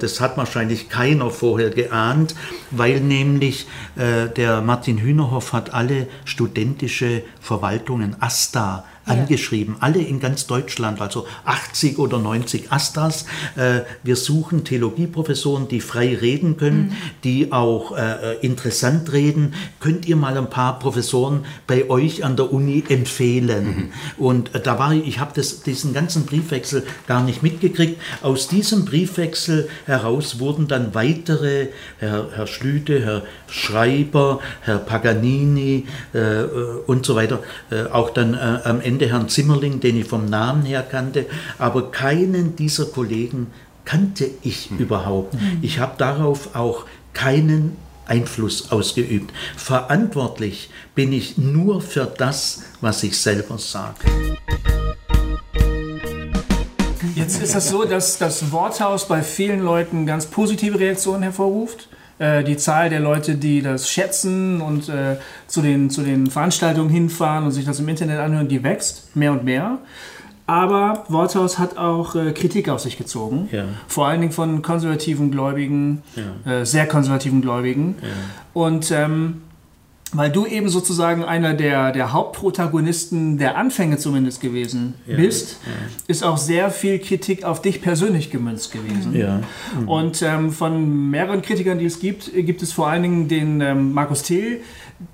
Das 0.00 0.20
hat 0.20 0.36
wahrscheinlich 0.36 0.88
keiner 0.88 1.30
vorher 1.30 1.70
geahnt, 1.70 2.34
weil 2.70 3.00
nämlich 3.00 3.66
äh, 3.96 4.28
der 4.28 4.62
Martin 4.62 4.98
Hühnerhoff 4.98 5.52
hat 5.52 5.74
alle 5.74 6.06
studentische 6.24 7.22
Verwaltungen 7.40 8.16
ASTA 8.20 8.84
angeschrieben, 9.04 9.76
alle 9.80 10.00
in 10.00 10.20
ganz 10.20 10.46
Deutschland, 10.46 11.00
also 11.00 11.26
80 11.44 11.98
oder 11.98 12.18
90 12.18 12.70
Astas. 12.70 13.26
Äh, 13.56 13.80
wir 14.02 14.16
suchen 14.16 14.64
Theologieprofessoren, 14.64 15.68
die 15.68 15.80
frei 15.80 16.14
reden 16.14 16.56
können, 16.56 16.88
mhm. 16.88 16.92
die 17.24 17.52
auch 17.52 17.96
äh, 17.96 18.36
interessant 18.42 19.12
reden. 19.12 19.54
Könnt 19.80 20.06
ihr 20.06 20.16
mal 20.16 20.36
ein 20.36 20.50
paar 20.50 20.78
Professoren 20.78 21.44
bei 21.66 21.90
euch 21.90 22.24
an 22.24 22.36
der 22.36 22.52
Uni 22.52 22.84
empfehlen? 22.88 23.64
Mhm. 24.18 24.24
Und 24.24 24.54
äh, 24.54 24.60
da 24.60 24.78
war 24.78 24.92
ich, 24.92 25.06
ich 25.06 25.18
habe 25.18 25.40
diesen 25.40 25.92
ganzen 25.92 26.26
Briefwechsel 26.26 26.84
gar 27.06 27.22
nicht 27.24 27.42
mitgekriegt. 27.42 28.00
Aus 28.22 28.48
diesem 28.48 28.84
Briefwechsel 28.84 29.68
heraus 29.86 30.38
wurden 30.38 30.68
dann 30.68 30.94
weitere, 30.94 31.68
Herr, 31.98 32.28
Herr 32.34 32.46
Schlüte, 32.46 33.04
Herr 33.04 33.22
Schreiber, 33.48 34.40
Herr 34.60 34.78
Paganini 34.78 35.86
äh, 36.12 36.42
und 36.86 37.04
so 37.04 37.14
weiter, 37.14 37.40
äh, 37.70 37.84
auch 37.84 38.10
dann 38.10 38.34
äh, 38.34 38.60
am 38.64 38.80
Ende 38.80 39.01
Ende 39.02 39.14
Herrn 39.14 39.28
Zimmerling, 39.28 39.80
den 39.80 39.96
ich 39.96 40.06
vom 40.06 40.26
Namen 40.26 40.62
her 40.64 40.86
kannte, 40.88 41.26
aber 41.58 41.90
keinen 41.90 42.54
dieser 42.54 42.84
Kollegen 42.84 43.48
kannte 43.84 44.30
ich 44.42 44.70
mhm. 44.70 44.78
überhaupt. 44.78 45.34
Mhm. 45.34 45.58
Ich 45.60 45.80
habe 45.80 45.94
darauf 45.98 46.54
auch 46.54 46.84
keinen 47.12 47.76
Einfluss 48.06 48.70
ausgeübt. 48.70 49.32
Verantwortlich 49.56 50.70
bin 50.94 51.12
ich 51.12 51.36
nur 51.36 51.80
für 51.80 52.04
das, 52.04 52.62
was 52.80 53.02
ich 53.02 53.18
selber 53.18 53.58
sage. 53.58 53.98
Jetzt 57.16 57.42
ist 57.42 57.56
es 57.56 57.68
so, 57.70 57.84
dass 57.84 58.18
das 58.18 58.52
Worthaus 58.52 59.08
bei 59.08 59.22
vielen 59.22 59.64
Leuten 59.64 60.06
ganz 60.06 60.26
positive 60.26 60.78
Reaktionen 60.78 61.24
hervorruft. 61.24 61.88
Äh, 62.22 62.44
die 62.44 62.56
Zahl 62.56 62.88
der 62.88 63.00
Leute, 63.00 63.34
die 63.34 63.62
das 63.62 63.90
schätzen 63.90 64.60
und 64.60 64.88
äh, 64.88 65.16
zu, 65.48 65.60
den, 65.60 65.90
zu 65.90 66.02
den 66.02 66.28
Veranstaltungen 66.28 66.88
hinfahren 66.88 67.44
und 67.44 67.50
sich 67.50 67.64
das 67.64 67.80
im 67.80 67.88
Internet 67.88 68.20
anhören, 68.20 68.46
die 68.46 68.62
wächst 68.62 69.16
mehr 69.16 69.32
und 69.32 69.42
mehr. 69.42 69.78
Aber 70.46 71.04
Worthaus 71.08 71.58
hat 71.58 71.78
auch 71.78 72.14
äh, 72.14 72.30
Kritik 72.30 72.68
auf 72.68 72.78
sich 72.78 72.96
gezogen. 72.96 73.48
Ja. 73.50 73.64
Vor 73.88 74.06
allen 74.06 74.20
Dingen 74.20 74.32
von 74.32 74.62
konservativen 74.62 75.32
Gläubigen, 75.32 76.04
ja. 76.14 76.60
äh, 76.60 76.64
sehr 76.64 76.86
konservativen 76.86 77.42
Gläubigen. 77.42 77.96
Ja. 78.00 78.08
Und 78.54 78.92
ähm, 78.92 79.42
weil 80.12 80.30
du 80.30 80.46
eben 80.46 80.68
sozusagen 80.68 81.24
einer 81.24 81.54
der, 81.54 81.92
der 81.92 82.12
Hauptprotagonisten 82.12 83.38
der 83.38 83.56
Anfänge 83.56 83.96
zumindest 83.96 84.40
gewesen 84.40 84.94
ja, 85.06 85.16
bist, 85.16 85.58
ja. 85.64 85.72
ist 86.06 86.22
auch 86.22 86.36
sehr 86.36 86.70
viel 86.70 86.98
Kritik 86.98 87.44
auf 87.44 87.62
dich 87.62 87.80
persönlich 87.80 88.30
gemünzt 88.30 88.72
gewesen. 88.72 89.16
Ja. 89.16 89.40
Mhm. 89.78 89.88
Und 89.88 90.22
ähm, 90.22 90.52
von 90.52 91.10
mehreren 91.10 91.42
Kritikern, 91.42 91.78
die 91.78 91.86
es 91.86 91.98
gibt, 91.98 92.32
gibt 92.34 92.62
es 92.62 92.72
vor 92.72 92.88
allen 92.88 93.02
Dingen 93.02 93.28
den 93.28 93.60
ähm, 93.60 93.92
Markus 93.92 94.22
Thiel, 94.22 94.60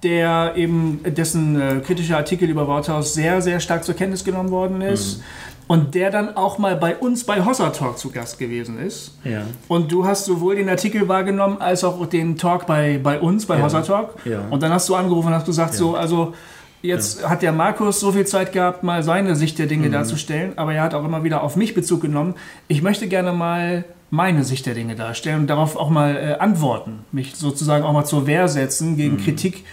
der 0.03 0.55
eben 0.57 1.01
dessen 1.05 1.61
äh, 1.61 1.81
kritischer 1.81 2.17
Artikel 2.17 2.49
über 2.49 2.67
Worthaus 2.67 3.15
sehr, 3.15 3.41
sehr 3.41 3.61
stark 3.61 3.85
zur 3.85 3.95
Kenntnis 3.95 4.25
genommen 4.25 4.51
worden 4.51 4.83
ist. 4.83 5.19
Mhm 5.19 5.23
und 5.69 5.95
der 5.95 6.11
dann 6.11 6.37
auch 6.37 6.59
mal 6.59 6.77
bei 6.77 6.97
uns 6.97 7.25
bei 7.25 7.45
Hossa 7.45 7.71
Talk 7.71 7.99
zu 7.99 8.11
Gast 8.11 8.39
gewesen 8.39 8.81
ist. 8.81 9.13
Ja. 9.23 9.43
Und 9.69 9.93
du 9.93 10.07
hast 10.07 10.25
sowohl 10.25 10.57
den 10.57 10.69
Artikel 10.69 11.07
wahrgenommen 11.09 11.59
als 11.61 11.85
auch 11.85 12.05
den 12.07 12.39
Talk 12.39 12.67
bei, 12.67 12.99
bei 13.01 13.21
uns 13.21 13.47
bei 13.47 13.59
ja. 13.59 13.63
Hossa 13.63 13.83
Talk. 13.83 14.15
Ja. 14.25 14.47
Und 14.51 14.63
dann 14.63 14.73
hast 14.73 14.89
du 14.89 14.95
angerufen 14.95 15.29
und 15.29 15.35
hast 15.35 15.47
gesagt, 15.47 15.75
ja. 15.75 15.79
so, 15.79 15.95
also 15.95 16.35
jetzt 16.81 17.21
ja. 17.21 17.29
hat 17.29 17.43
der 17.43 17.53
Markus 17.53 18.01
so 18.01 18.13
viel 18.13 18.27
Zeit 18.27 18.53
gehabt, 18.53 18.83
mal 18.83 19.03
seine 19.03 19.37
Sicht 19.37 19.59
der 19.59 19.67
Dinge 19.67 19.89
mhm. 19.89 19.93
darzustellen, 19.93 20.53
aber 20.57 20.73
er 20.73 20.83
hat 20.83 20.95
auch 20.95 21.05
immer 21.05 21.23
wieder 21.23 21.43
auf 21.43 21.55
mich 21.55 21.75
Bezug 21.75 22.01
genommen. 22.01 22.35
Ich 22.67 22.81
möchte 22.81 23.07
gerne 23.07 23.33
mal 23.33 23.85
meine 24.11 24.45
Sicht 24.45 24.65
der 24.65 24.73
Dinge 24.73 24.95
darstellen 24.95 25.41
und 25.41 25.47
darauf 25.49 25.77
auch 25.77 25.91
mal 25.91 26.17
äh, 26.17 26.43
antworten, 26.43 27.01
mich 27.13 27.37
sozusagen 27.37 27.85
auch 27.85 27.93
mal 27.93 28.07
zur 28.07 28.27
Wehr 28.27 28.49
setzen 28.49 28.97
gegen 28.97 29.17
mhm. 29.17 29.21
Kritik, 29.21 29.65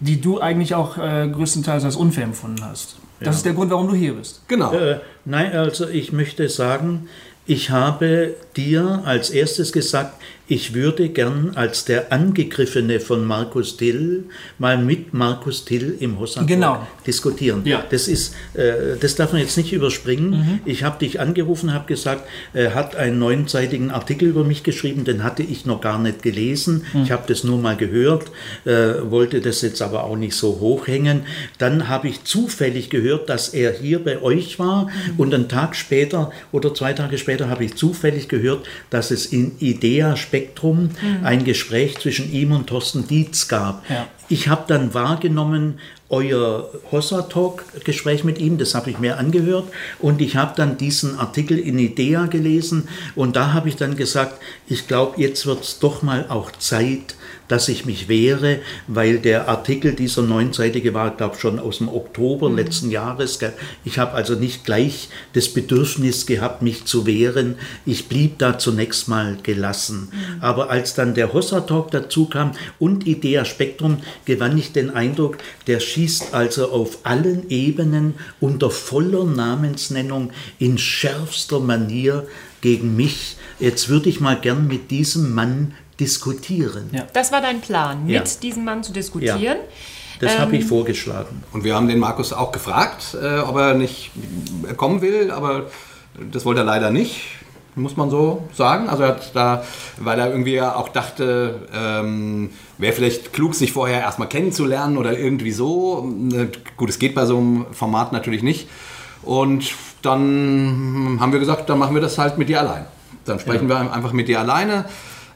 die 0.00 0.20
du 0.20 0.40
eigentlich 0.40 0.74
auch 0.74 0.98
äh, 0.98 1.28
größtenteils 1.28 1.84
als 1.84 1.94
unfair 1.94 2.24
empfunden 2.24 2.64
hast. 2.64 2.96
Das 3.20 3.26
ja. 3.26 3.30
ist 3.32 3.46
der 3.46 3.52
Grund, 3.54 3.70
warum 3.70 3.88
du 3.88 3.94
hier 3.94 4.14
bist. 4.14 4.42
Genau. 4.48 4.72
Äh, 4.72 5.00
nein, 5.24 5.52
also 5.52 5.88
ich 5.88 6.12
möchte 6.12 6.48
sagen, 6.48 7.08
ich 7.46 7.70
habe 7.70 8.34
dir 8.56 9.02
als 9.04 9.30
erstes 9.30 9.72
gesagt, 9.72 10.20
ich 10.46 10.74
würde 10.74 11.08
gern 11.08 11.52
als 11.54 11.86
der 11.86 12.12
Angegriffene 12.12 13.00
von 13.00 13.24
Markus 13.24 13.78
Till 13.78 14.24
mal 14.58 14.76
mit 14.76 15.14
Markus 15.14 15.64
Till 15.64 15.96
im 16.00 16.18
Hossan 16.18 16.46
genau. 16.46 16.86
diskutieren. 17.06 17.62
Ja. 17.64 17.82
Das, 17.88 18.08
ist, 18.08 18.34
äh, 18.52 18.96
das 19.00 19.14
darf 19.14 19.32
man 19.32 19.40
jetzt 19.40 19.56
nicht 19.56 19.72
überspringen. 19.72 20.30
Mhm. 20.30 20.60
Ich 20.66 20.84
habe 20.84 20.98
dich 20.98 21.18
angerufen, 21.18 21.72
habe 21.72 21.86
gesagt, 21.86 22.28
er 22.52 22.74
hat 22.74 22.94
einen 22.94 23.18
neunseitigen 23.18 23.90
Artikel 23.90 24.28
über 24.28 24.44
mich 24.44 24.62
geschrieben, 24.62 25.04
den 25.04 25.24
hatte 25.24 25.42
ich 25.42 25.64
noch 25.64 25.80
gar 25.80 25.98
nicht 25.98 26.22
gelesen. 26.22 26.84
Mhm. 26.92 27.04
Ich 27.04 27.10
habe 27.10 27.22
das 27.26 27.42
nur 27.42 27.58
mal 27.58 27.76
gehört, 27.76 28.30
äh, 28.66 28.70
wollte 29.10 29.40
das 29.40 29.62
jetzt 29.62 29.80
aber 29.80 30.04
auch 30.04 30.16
nicht 30.16 30.36
so 30.36 30.60
hochhängen. 30.60 31.22
Dann 31.56 31.88
habe 31.88 32.08
ich 32.08 32.24
zufällig 32.24 32.90
gehört, 32.90 33.30
dass 33.30 33.48
er 33.48 33.72
hier 33.72 34.04
bei 34.04 34.20
euch 34.20 34.58
war 34.58 34.86
mhm. 34.86 34.90
und 35.16 35.34
einen 35.34 35.48
Tag 35.48 35.74
später 35.74 36.32
oder 36.52 36.74
zwei 36.74 36.92
Tage 36.92 37.16
später 37.16 37.48
habe 37.48 37.64
ich 37.64 37.76
zufällig 37.76 38.28
gehört, 38.28 38.66
dass 38.90 39.10
es 39.10 39.24
in 39.24 39.52
Idea 39.58 40.16
Spektrum 40.34 40.90
mhm. 41.00 41.24
ein 41.24 41.44
Gespräch 41.44 41.98
zwischen 41.98 42.32
ihm 42.32 42.50
und 42.50 42.66
Thorsten 42.66 43.06
Dietz 43.06 43.46
gab. 43.46 43.88
Ja. 43.88 44.08
Ich 44.28 44.48
habe 44.48 44.64
dann 44.66 44.92
wahrgenommen, 44.92 45.78
euer 46.08 46.70
Hossa-Talk-Gespräch 46.90 48.24
mit 48.24 48.38
ihm, 48.38 48.58
das 48.58 48.74
habe 48.74 48.90
ich 48.90 48.98
mir 48.98 49.18
angehört 49.18 49.68
und 50.00 50.20
ich 50.20 50.36
habe 50.36 50.54
dann 50.56 50.76
diesen 50.76 51.18
Artikel 51.18 51.58
in 51.58 51.78
Idea 51.78 52.26
gelesen 52.26 52.88
und 53.14 53.36
da 53.36 53.52
habe 53.52 53.68
ich 53.68 53.76
dann 53.76 53.96
gesagt, 53.96 54.40
ich 54.66 54.88
glaube, 54.88 55.20
jetzt 55.20 55.46
wird 55.46 55.62
es 55.62 55.78
doch 55.78 56.02
mal 56.02 56.26
auch 56.28 56.50
Zeit, 56.52 57.14
dass 57.48 57.68
ich 57.68 57.84
mich 57.84 58.08
wehre, 58.08 58.60
weil 58.86 59.18
der 59.18 59.48
Artikel 59.48 59.92
dieser 59.92 60.22
neunseitige 60.22 60.94
war, 60.94 61.16
glaube 61.16 61.36
schon 61.38 61.58
aus 61.58 61.78
dem 61.78 61.88
Oktober 61.88 62.48
mhm. 62.48 62.56
letzten 62.56 62.90
Jahres. 62.90 63.38
Ich 63.84 63.98
habe 63.98 64.12
also 64.12 64.34
nicht 64.34 64.64
gleich 64.64 65.08
das 65.32 65.48
Bedürfnis 65.48 66.26
gehabt, 66.26 66.62
mich 66.62 66.84
zu 66.84 67.06
wehren. 67.06 67.56
Ich 67.84 68.08
blieb 68.08 68.38
da 68.38 68.58
zunächst 68.58 69.08
mal 69.08 69.36
gelassen. 69.42 70.08
Mhm. 70.10 70.42
Aber 70.42 70.70
als 70.70 70.94
dann 70.94 71.14
der 71.14 71.32
Hossa-Talk 71.32 71.90
dazu 71.90 72.26
kam 72.26 72.52
und 72.78 73.06
Idea 73.06 73.44
Spektrum, 73.44 73.98
gewann 74.24 74.56
ich 74.56 74.72
den 74.72 74.90
Eindruck, 74.90 75.38
der 75.66 75.80
schießt 75.80 76.34
also 76.34 76.70
auf 76.70 76.98
allen 77.04 77.50
Ebenen 77.50 78.14
unter 78.40 78.70
voller 78.70 79.24
Namensnennung 79.24 80.30
in 80.58 80.78
schärfster 80.78 81.60
Manier 81.60 82.26
gegen 82.60 82.96
mich. 82.96 83.36
Jetzt 83.60 83.88
würde 83.88 84.08
ich 84.08 84.20
mal 84.20 84.40
gern 84.40 84.66
mit 84.66 84.90
diesem 84.90 85.34
Mann 85.34 85.74
diskutieren. 86.00 86.90
Ja. 86.92 87.06
Das 87.12 87.32
war 87.32 87.40
dein 87.40 87.60
Plan, 87.60 88.04
mit 88.04 88.14
ja. 88.14 88.22
diesem 88.42 88.64
Mann 88.64 88.82
zu 88.82 88.92
diskutieren. 88.92 89.40
Ja. 89.40 89.54
Das 90.20 90.34
ähm, 90.34 90.40
habe 90.40 90.56
ich 90.56 90.64
vorgeschlagen. 90.64 91.42
Und 91.52 91.64
wir 91.64 91.74
haben 91.74 91.88
den 91.88 91.98
Markus 91.98 92.32
auch 92.32 92.52
gefragt, 92.52 93.16
äh, 93.20 93.38
ob 93.38 93.56
er 93.56 93.74
nicht 93.74 94.10
kommen 94.76 95.02
will, 95.02 95.30
aber 95.30 95.66
das 96.32 96.44
wollte 96.44 96.60
er 96.60 96.64
leider 96.64 96.90
nicht, 96.90 97.22
muss 97.74 97.96
man 97.96 98.10
so 98.10 98.48
sagen. 98.52 98.88
Also 98.88 99.02
er 99.02 99.08
hat 99.10 99.34
da, 99.34 99.64
weil 99.98 100.18
er 100.18 100.30
irgendwie 100.30 100.60
auch 100.60 100.88
dachte, 100.88 101.68
ähm, 101.74 102.50
wäre 102.78 102.92
vielleicht 102.92 103.32
klug, 103.32 103.54
sich 103.54 103.72
vorher 103.72 104.00
erstmal 104.00 104.28
kennenzulernen 104.28 104.96
oder 104.96 105.18
irgendwie 105.18 105.52
so. 105.52 106.08
Äh, 106.32 106.46
gut, 106.76 106.90
es 106.90 106.98
geht 106.98 107.14
bei 107.14 107.26
so 107.26 107.38
einem 107.38 107.66
Format 107.72 108.12
natürlich 108.12 108.42
nicht. 108.42 108.68
Und 109.22 109.72
dann 110.02 111.16
haben 111.18 111.32
wir 111.32 111.40
gesagt, 111.40 111.68
dann 111.68 111.78
machen 111.78 111.94
wir 111.94 112.02
das 112.02 112.18
halt 112.18 112.38
mit 112.38 112.48
dir 112.48 112.60
allein. 112.60 112.86
Dann 113.24 113.40
sprechen 113.40 113.68
ja. 113.68 113.80
wir 113.82 113.92
einfach 113.92 114.12
mit 114.12 114.28
dir 114.28 114.38
alleine 114.38 114.84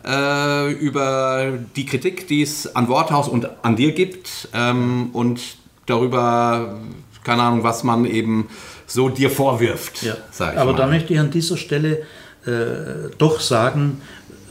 äh, 0.08 0.72
über 0.72 1.58
die 1.76 1.86
Kritik, 1.86 2.26
die 2.26 2.42
es 2.42 2.74
an 2.74 2.88
Worthaus 2.88 3.28
und 3.28 3.48
an 3.62 3.76
dir 3.76 3.92
gibt 3.92 4.48
ähm, 4.54 5.10
und 5.12 5.40
darüber, 5.86 6.80
keine 7.24 7.42
Ahnung, 7.42 7.62
was 7.62 7.84
man 7.84 8.04
eben 8.04 8.48
so 8.86 9.08
dir 9.08 9.30
vorwirft. 9.30 10.02
Ja. 10.02 10.16
Aber 10.38 10.72
mal. 10.72 10.76
da 10.76 10.86
möchte 10.86 11.12
ich 11.12 11.20
an 11.20 11.30
dieser 11.30 11.56
Stelle 11.56 12.02
äh, 12.46 13.10
doch 13.18 13.40
sagen, 13.40 14.00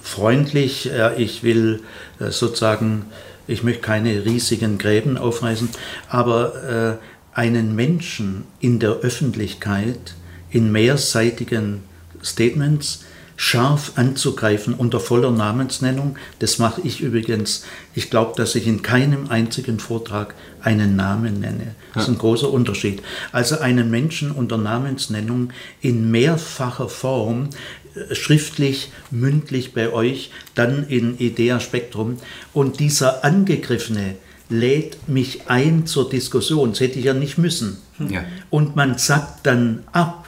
freundlich, 0.02 0.92
äh, 0.92 1.22
ich 1.22 1.44
will 1.44 1.82
äh, 2.20 2.30
sozusagen 2.30 3.08
ich 3.48 3.64
möchte 3.64 3.82
keine 3.82 4.26
riesigen 4.26 4.78
Gräben 4.78 5.18
aufreißen, 5.18 5.70
aber 6.10 7.00
äh, 7.34 7.38
einen 7.38 7.76
Menschen 7.76 8.44
in 8.60 8.80
der 8.80 8.92
Öffentlichkeit 8.92 10.16
in 10.50 10.72
mehrseitigen 10.72 11.84
Statements 12.24 13.06
scharf 13.38 13.94
anzugreifen 13.96 14.74
unter 14.74 15.00
voller 15.00 15.32
Namensnennung. 15.32 16.18
Das 16.40 16.58
mache 16.58 16.82
ich 16.82 17.02
übrigens. 17.02 17.64
Ich 17.94 18.10
glaube, 18.10 18.34
dass 18.36 18.56
ich 18.56 18.68
in 18.68 18.82
keinem 18.82 19.30
einzigen 19.30 19.80
Vortrag 19.80 20.34
einen 20.62 20.96
Namen 20.96 21.40
nenne. 21.40 21.76
Das 21.94 22.04
ist 22.04 22.10
ein 22.10 22.18
großer 22.18 22.52
Unterschied. 22.52 23.02
Also 23.32 23.60
einen 23.60 23.90
Menschen 23.92 24.32
unter 24.32 24.58
Namensnennung 24.58 25.52
in 25.82 26.10
mehrfacher 26.10 26.90
Form, 26.90 27.50
äh, 27.96 28.16
schriftlich, 28.16 28.92
mündlich 29.12 29.74
bei 29.74 29.94
euch, 29.94 30.32
dann 30.56 30.88
in 30.88 31.18
Idea 31.20 31.60
Spektrum. 31.60 32.18
Und 32.54 32.80
dieser 32.80 33.24
Angegriffene 33.24 34.16
lädt 34.50 35.08
mich 35.08 35.48
ein 35.48 35.86
zur 35.86 36.10
Diskussion. 36.10 36.72
Das 36.72 36.80
hätte 36.80 36.98
ich 36.98 37.06
ja 37.06 37.14
nicht 37.14 37.38
müssen. 37.38 37.78
Ja. 38.10 38.24
Und 38.50 38.76
man 38.76 38.98
sagt 38.98 39.46
dann 39.46 39.84
ab 39.92 40.27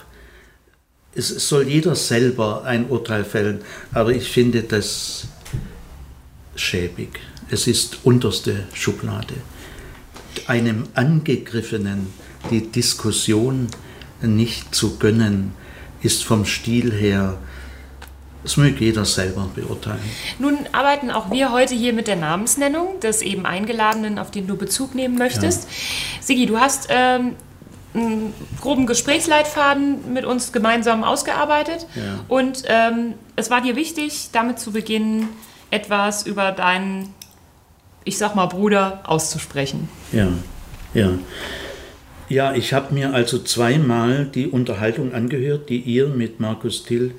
es 1.16 1.30
soll 1.50 1.68
jeder 1.68 1.96
selber 1.96 2.64
ein 2.66 2.88
Urteil 2.90 3.24
fällen, 3.24 3.62
aber 3.94 4.12
ich 4.12 4.30
finde 4.30 4.64
das 4.64 5.28
schäbig. 6.56 7.20
Es 7.50 7.68
ist 7.68 8.00
unterste 8.04 8.66
Schublade. 8.74 9.36
Einem 10.48 10.84
Angegriffenen 10.94 12.08
die 12.52 12.72
Diskussion 12.72 13.68
nicht 14.22 14.74
zu 14.76 14.98
gönnen, 14.98 15.54
ist 16.02 16.24
vom 16.24 16.46
Stil 16.46 16.92
her 16.94 17.38
das 18.44 18.56
möge 18.56 18.86
jeder 18.86 19.04
selber 19.04 19.50
beurteilen. 19.54 20.00
Nun 20.40 20.58
arbeiten 20.72 21.12
auch 21.12 21.30
wir 21.30 21.52
heute 21.52 21.76
hier 21.76 21.92
mit 21.92 22.08
der 22.08 22.16
Namensnennung 22.16 23.00
des 23.02 23.22
eben 23.22 23.46
Eingeladenen, 23.46 24.18
auf 24.18 24.32
den 24.32 24.48
du 24.48 24.56
Bezug 24.56 24.96
nehmen 24.96 25.18
möchtest. 25.18 25.64
Ja. 25.64 25.70
Sigi, 26.22 26.46
du 26.46 26.58
hast 26.58 26.88
ähm, 26.90 27.36
einen 28.00 28.34
groben 28.60 28.86
Gesprächsleitfaden 28.86 30.14
mit 30.14 30.26
uns 30.26 30.52
gemeinsam 30.52 31.04
ausgearbeitet. 31.04 31.86
Ja. 31.96 32.26
Und 32.28 32.64
ähm, 32.68 33.14
es 33.36 33.50
war 33.50 33.62
dir 33.62 33.76
wichtig, 33.76 34.30
damit 34.32 34.60
zu 34.60 34.72
beginnen, 34.72 35.30
etwas 35.72 36.26
über 36.26 36.52
deinen, 36.52 37.14
ich 38.04 38.18
sag 38.18 38.36
mal, 38.36 38.48
Bruder 38.48 39.02
auszusprechen. 39.06 39.90
Ja, 40.12 40.28
ja. 40.94 41.12
Ja, 42.30 42.54
ich 42.54 42.74
habe 42.74 42.94
mir 42.94 43.14
also 43.14 43.40
zweimal 43.40 44.26
die 44.26 44.48
Unterhaltung 44.48 45.14
angehört, 45.14 45.70
die 45.70 45.80
ihr 45.80 46.08
mit 46.08 46.40
Markus 46.40 46.84
Till 46.84 47.16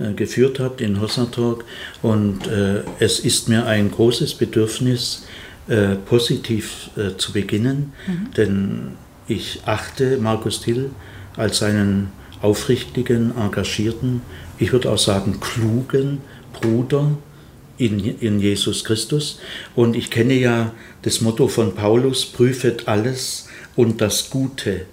äh, 0.00 0.14
geführt 0.14 0.58
habt 0.58 0.80
in 0.80 1.02
Hossa 1.02 1.26
Talk. 1.26 1.66
Und 2.00 2.46
äh, 2.46 2.82
es 2.98 3.20
ist 3.20 3.50
mir 3.50 3.66
ein 3.66 3.90
großes 3.90 4.34
Bedürfnis, 4.34 5.26
äh, 5.68 5.96
positiv 5.96 6.90
äh, 6.96 7.16
zu 7.16 7.32
beginnen, 7.32 7.92
mhm. 8.06 8.30
denn 8.36 8.88
ich 9.28 9.62
achte 9.66 10.18
Markus 10.18 10.60
Till 10.60 10.90
als 11.36 11.62
einen 11.62 12.12
aufrichtigen, 12.42 13.32
engagierten, 13.36 14.22
ich 14.58 14.72
würde 14.72 14.90
auch 14.90 14.98
sagen 14.98 15.40
klugen 15.40 16.20
Bruder 16.52 17.16
in, 17.78 17.98
in 18.20 18.40
Jesus 18.40 18.84
Christus. 18.84 19.40
Und 19.74 19.96
ich 19.96 20.10
kenne 20.10 20.34
ja 20.34 20.72
das 21.02 21.20
Motto 21.20 21.48
von 21.48 21.74
Paulus, 21.74 22.26
prüfet 22.26 22.86
alles 22.86 23.48
und 23.76 24.00
das 24.00 24.30
Gute 24.30 24.86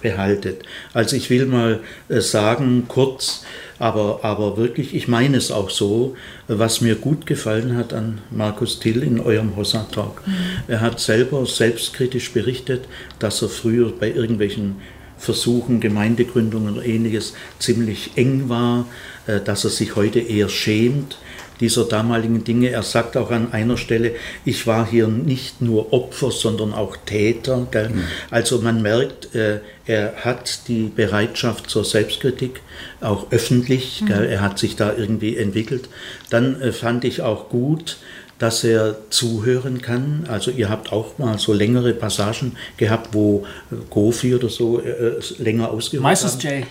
behaltet. 0.00 0.62
Also 0.92 1.16
ich 1.16 1.30
will 1.30 1.46
mal 1.46 1.80
äh, 2.08 2.20
sagen, 2.20 2.84
kurz, 2.88 3.44
aber, 3.78 4.20
aber 4.22 4.56
wirklich, 4.56 4.94
ich 4.94 5.08
meine 5.08 5.36
es 5.36 5.50
auch 5.50 5.70
so, 5.70 6.16
was 6.48 6.80
mir 6.80 6.94
gut 6.94 7.26
gefallen 7.26 7.76
hat 7.76 7.92
an 7.92 8.20
Markus 8.30 8.80
Till 8.80 9.02
in 9.02 9.20
eurem 9.20 9.56
Hossa 9.56 9.86
Talk. 9.92 10.26
Mhm. 10.26 10.32
Er 10.68 10.80
hat 10.80 11.00
selber 11.00 11.44
selbstkritisch 11.46 12.32
berichtet, 12.32 12.84
dass 13.18 13.42
er 13.42 13.48
früher 13.48 13.92
bei 13.92 14.10
irgendwelchen 14.10 14.76
Versuchen, 15.18 15.80
Gemeindegründungen 15.80 16.74
oder 16.74 16.84
ähnliches 16.84 17.34
ziemlich 17.58 18.12
eng 18.16 18.48
war, 18.48 18.86
äh, 19.26 19.40
dass 19.40 19.64
er 19.64 19.70
sich 19.70 19.96
heute 19.96 20.20
eher 20.20 20.48
schämt 20.48 21.18
dieser 21.60 21.84
damaligen 21.84 22.44
Dinge. 22.44 22.70
Er 22.70 22.82
sagt 22.82 23.16
auch 23.16 23.30
an 23.30 23.52
einer 23.52 23.76
Stelle, 23.76 24.14
ich 24.44 24.66
war 24.66 24.88
hier 24.88 25.08
nicht 25.08 25.60
nur 25.60 25.92
Opfer, 25.92 26.30
sondern 26.30 26.72
auch 26.72 26.96
Täter. 26.96 27.66
Mhm. 27.72 28.04
Also 28.30 28.60
man 28.60 28.82
merkt, 28.82 29.34
äh, 29.34 29.60
er 29.86 30.14
hat 30.24 30.68
die 30.68 30.90
Bereitschaft 30.94 31.70
zur 31.70 31.84
Selbstkritik, 31.84 32.60
auch 33.00 33.30
öffentlich. 33.30 34.02
Mhm. 34.02 34.10
Er 34.10 34.40
hat 34.40 34.58
sich 34.58 34.76
da 34.76 34.94
irgendwie 34.94 35.36
entwickelt. 35.36 35.88
Dann 36.30 36.60
äh, 36.60 36.72
fand 36.72 37.04
ich 37.04 37.22
auch 37.22 37.48
gut, 37.48 37.98
dass 38.38 38.64
er 38.64 38.96
zuhören 39.10 39.80
kann. 39.80 40.26
Also 40.28 40.50
ihr 40.50 40.68
habt 40.68 40.92
auch 40.92 41.16
mal 41.18 41.38
so 41.38 41.52
längere 41.54 41.94
Passagen 41.94 42.56
gehabt, 42.76 43.10
wo 43.12 43.46
äh, 43.72 43.76
Gofi 43.88 44.34
oder 44.34 44.48
so 44.50 44.80
äh, 44.80 45.20
länger 45.38 45.70
ausgehört 45.70 46.02
Meistens. 46.02 46.42
Jay. 46.42 46.66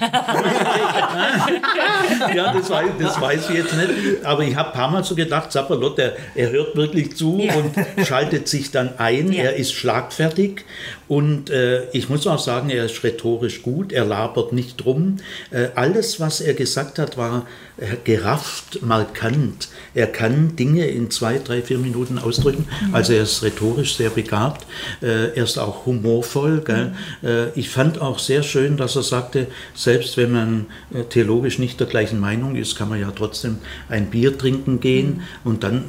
ja, 2.35 2.53
das 2.53 2.69
weiß, 2.69 2.89
das 2.99 3.19
weiß 3.19 3.49
ich 3.49 3.55
jetzt 3.55 3.73
nicht. 3.75 4.23
Aber 4.23 4.43
ich 4.43 4.55
habe 4.55 4.69
ein 4.69 4.75
paar 4.75 4.91
Mal 4.91 5.03
so 5.03 5.15
gedacht, 5.15 5.51
Zapperlot, 5.51 5.97
er, 5.97 6.13
er 6.35 6.51
hört 6.51 6.75
wirklich 6.75 7.15
zu 7.15 7.39
ja. 7.39 7.55
und 7.55 7.73
schaltet 8.05 8.47
sich 8.47 8.69
dann 8.71 8.99
ein. 8.99 9.31
Ja. 9.31 9.45
Er 9.45 9.55
ist 9.55 9.73
schlagfertig 9.73 10.65
und 11.07 11.49
äh, 11.49 11.89
ich 11.91 12.09
muss 12.09 12.25
auch 12.25 12.39
sagen, 12.39 12.69
er 12.69 12.85
ist 12.85 13.03
rhetorisch 13.03 13.61
gut, 13.61 13.91
er 13.91 14.05
labert 14.05 14.53
nicht 14.53 14.83
drum. 14.83 15.17
Äh, 15.51 15.67
alles, 15.75 16.19
was 16.19 16.41
er 16.41 16.55
gesagt 16.55 16.97
hat, 16.97 17.17
war 17.17 17.45
äh, 17.77 17.97
gerafft, 18.03 18.81
markant. 18.81 19.67
Er 19.93 20.07
kann 20.07 20.55
Dinge 20.55 20.87
in 20.87 21.11
zwei, 21.11 21.39
drei, 21.39 21.61
vier 21.61 21.77
Minuten 21.77 22.17
ausdrücken. 22.17 22.67
Mhm. 22.87 22.95
Also 22.95 23.13
er 23.13 23.23
ist 23.23 23.43
rhetorisch 23.43 23.97
sehr 23.97 24.09
begabt. 24.09 24.65
Äh, 25.01 25.35
er 25.35 25.43
ist 25.43 25.59
auch 25.59 25.85
humorvoll. 25.85 26.63
Mhm. 26.67 27.27
Äh, 27.27 27.49
ich 27.51 27.69
fand 27.69 28.01
auch 28.01 28.17
sehr 28.17 28.41
schön, 28.43 28.77
dass 28.77 28.95
er 28.95 29.03
sagte, 29.03 29.47
selbst 29.75 30.17
wenn 30.17 30.31
man 30.31 30.65
äh, 30.93 31.03
theologisch 31.03 31.59
nicht 31.59 31.79
der 31.79 31.87
gleichen 31.87 32.19
Meinung 32.19 32.55
ist, 32.55 32.75
kann 32.75 32.89
man 32.89 32.99
ja 32.99 33.11
trotzdem 33.15 33.57
ein 33.89 34.09
Bier 34.09 34.37
trinken 34.37 34.79
gehen. 34.79 35.17
Mhm. 35.17 35.21
Und 35.43 35.63
dann 35.63 35.85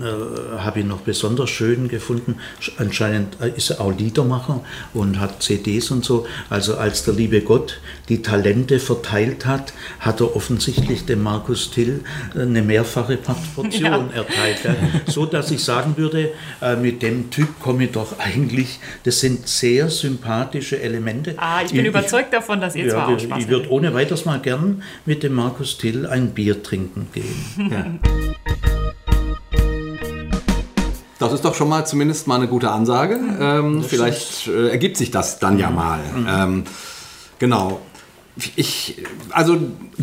habe 0.59 0.81
ich 0.81 0.87
noch 0.87 1.01
besonders 1.01 1.51
schön 1.51 1.89
gefunden, 1.89 2.37
anscheinend 2.79 3.37
ist 3.57 3.71
er 3.71 3.81
auch 3.81 3.97
Liedermacher 3.97 4.63
und 4.93 5.06
und 5.07 5.21
hat 5.21 5.43
CDs 5.43 5.91
und 5.91 6.05
so. 6.05 6.27
Also 6.51 6.77
als 6.77 7.05
der 7.05 7.15
liebe 7.15 7.41
Gott 7.41 7.81
die 8.09 8.23
Talente 8.23 8.79
verteilt 8.79 9.47
hat, 9.47 9.73
hat 10.01 10.21
er 10.21 10.37
offensichtlich 10.37 11.07
dem 11.07 11.23
Markus 11.23 11.71
Till 11.71 12.05
äh, 12.35 12.43
eine 12.43 12.63
mehrfache 12.63 13.17
Portion 13.17 13.83
ja. 13.83 13.99
erteilt. 14.15 14.59
Ja. 14.65 14.75
So 15.07 15.27
dass 15.27 15.51
ich 15.51 15.63
sagen 15.63 15.97
würde, 15.97 16.33
äh, 16.61 16.77
mit 16.77 17.03
dem 17.03 17.31
Typ 17.31 17.61
komme 17.61 17.85
ich 17.85 17.93
doch 17.93 18.19
eigentlich, 18.19 18.79
das 19.05 19.21
sind 19.21 19.49
sehr 19.49 19.89
sympathische 19.89 20.81
Elemente. 20.81 21.35
Ah, 21.37 21.63
ich 21.65 21.73
bin 21.73 21.81
ich, 21.81 21.87
überzeugt 21.87 22.33
davon, 22.33 22.61
dass 22.61 22.75
ihr 22.75 22.87
ja, 22.87 22.91
zwar 22.91 23.09
auch 23.09 23.19
Spaß 23.19 23.39
Ich 23.39 23.49
würde 23.49 23.71
ohne 23.71 23.95
weiteres 23.95 24.25
mal 24.25 24.41
gern 24.41 24.83
mit 25.05 25.23
dem 25.23 25.35
Markus 25.35 25.79
Till 25.79 26.07
ein 26.07 26.31
Bier 26.31 26.63
trinken 26.63 27.09
gehen. 27.13 27.71
Ja. 27.71 28.83
Das 31.19 31.33
ist 31.33 31.45
doch 31.45 31.55
schon 31.55 31.69
mal 31.69 31.87
zumindest 31.87 32.27
mal 32.27 32.37
eine 32.37 32.49
gute 32.49 32.71
Ansage. 32.71 33.19
Ähm, 33.41 33.83
vielleicht 33.83 34.49
äh, 34.49 34.69
ergibt 34.69 34.97
sich 34.97 35.11
das 35.11 35.39
dann 35.39 35.59
ja 35.59 35.71
mal. 35.71 36.01
Mhm. 36.15 36.27
Ähm, 36.29 36.65
genau. 37.39 37.81
Ich, 38.55 39.03
also 39.31 39.57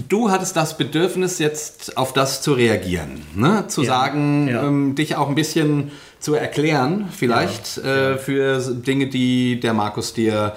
du 0.09 0.31
hattest 0.31 0.55
das 0.55 0.75
Bedürfnis, 0.75 1.37
jetzt 1.37 1.97
auf 1.97 2.13
das 2.13 2.41
zu 2.41 2.53
reagieren, 2.53 3.21
ne? 3.35 3.65
zu 3.67 3.83
ja, 3.83 3.87
sagen, 3.87 4.47
ja. 4.47 4.63
Ähm, 4.63 4.95
dich 4.95 5.15
auch 5.17 5.29
ein 5.29 5.35
bisschen 5.35 5.91
zu 6.19 6.33
erklären, 6.33 7.09
vielleicht 7.15 7.77
ja, 7.77 8.13
äh, 8.13 8.17
für 8.17 8.59
Dinge, 8.59 9.05
die 9.05 9.59
der 9.59 9.75
Markus 9.75 10.13
dir 10.13 10.55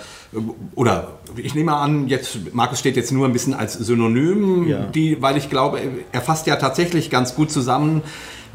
oder 0.75 1.19
ich 1.37 1.55
nehme 1.55 1.75
an, 1.75 2.09
jetzt 2.09 2.55
Markus 2.55 2.79
steht 2.79 2.97
jetzt 2.97 3.13
nur 3.13 3.27
ein 3.27 3.33
bisschen 3.33 3.53
als 3.53 3.75
Synonym, 3.75 4.91
die, 4.95 5.21
weil 5.21 5.37
ich 5.37 5.51
glaube, 5.51 5.81
er 6.13 6.21
fasst 6.21 6.47
ja 6.47 6.57
tatsächlich 6.57 7.11
ganz 7.11 7.35
gut 7.35 7.51
zusammen, 7.51 8.03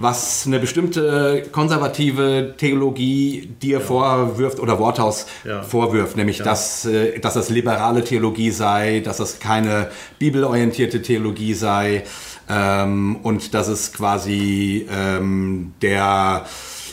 was 0.01 0.45
eine 0.45 0.59
bestimmte 0.59 1.43
konservative 1.51 2.55
Theologie 2.57 3.49
dir 3.61 3.79
ja. 3.79 3.85
vorwirft 3.85 4.59
oder 4.59 4.79
Worthaus 4.79 5.27
ja. 5.43 5.63
vorwirft, 5.63 6.17
nämlich 6.17 6.39
ja. 6.39 6.45
dass, 6.45 6.85
äh, 6.85 7.19
dass 7.19 7.35
das 7.35 7.49
liberale 7.49 8.03
Theologie 8.03 8.51
sei, 8.51 9.01
dass 9.01 9.17
das 9.17 9.39
keine 9.39 9.89
bibelorientierte 10.19 11.01
Theologie 11.01 11.53
sei 11.53 12.03
ähm, 12.49 13.17
und 13.23 13.53
dass 13.53 13.67
es 13.67 13.93
quasi 13.93 14.87
ähm, 14.91 15.73
der 15.81 16.45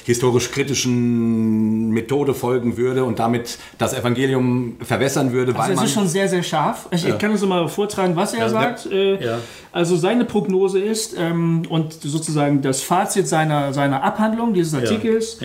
historisch-kritischen 0.09 1.91
Methode 1.91 2.33
folgen 2.33 2.79
würde 2.79 3.05
und 3.05 3.19
damit 3.19 3.59
das 3.77 3.93
Evangelium 3.93 4.79
verwässern 4.81 5.33
würde. 5.33 5.55
Also 5.55 5.75
es 5.75 5.83
ist 5.83 5.93
schon 5.93 6.09
sehr, 6.09 6.27
sehr 6.31 6.43
scharf. 6.43 6.89
Ich, 6.91 7.05
ja. 7.05 7.15
kann 7.17 7.33
es 7.33 7.45
mal 7.45 7.69
vortragen, 7.69 8.17
was 8.17 8.33
er 8.33 8.41
ja, 8.41 8.49
sagt. 8.49 8.87
Äh, 8.87 9.23
ja. 9.23 9.39
Also 9.71 9.97
seine 9.97 10.25
Prognose 10.25 10.81
ist 10.81 11.15
ähm, 11.19 11.65
und 11.69 11.93
sozusagen 11.93 12.63
das 12.63 12.81
Fazit 12.81 13.29
seiner, 13.29 13.75
seiner 13.75 14.03
Abhandlung 14.03 14.55
dieses 14.55 14.73
Artikels, 14.73 15.41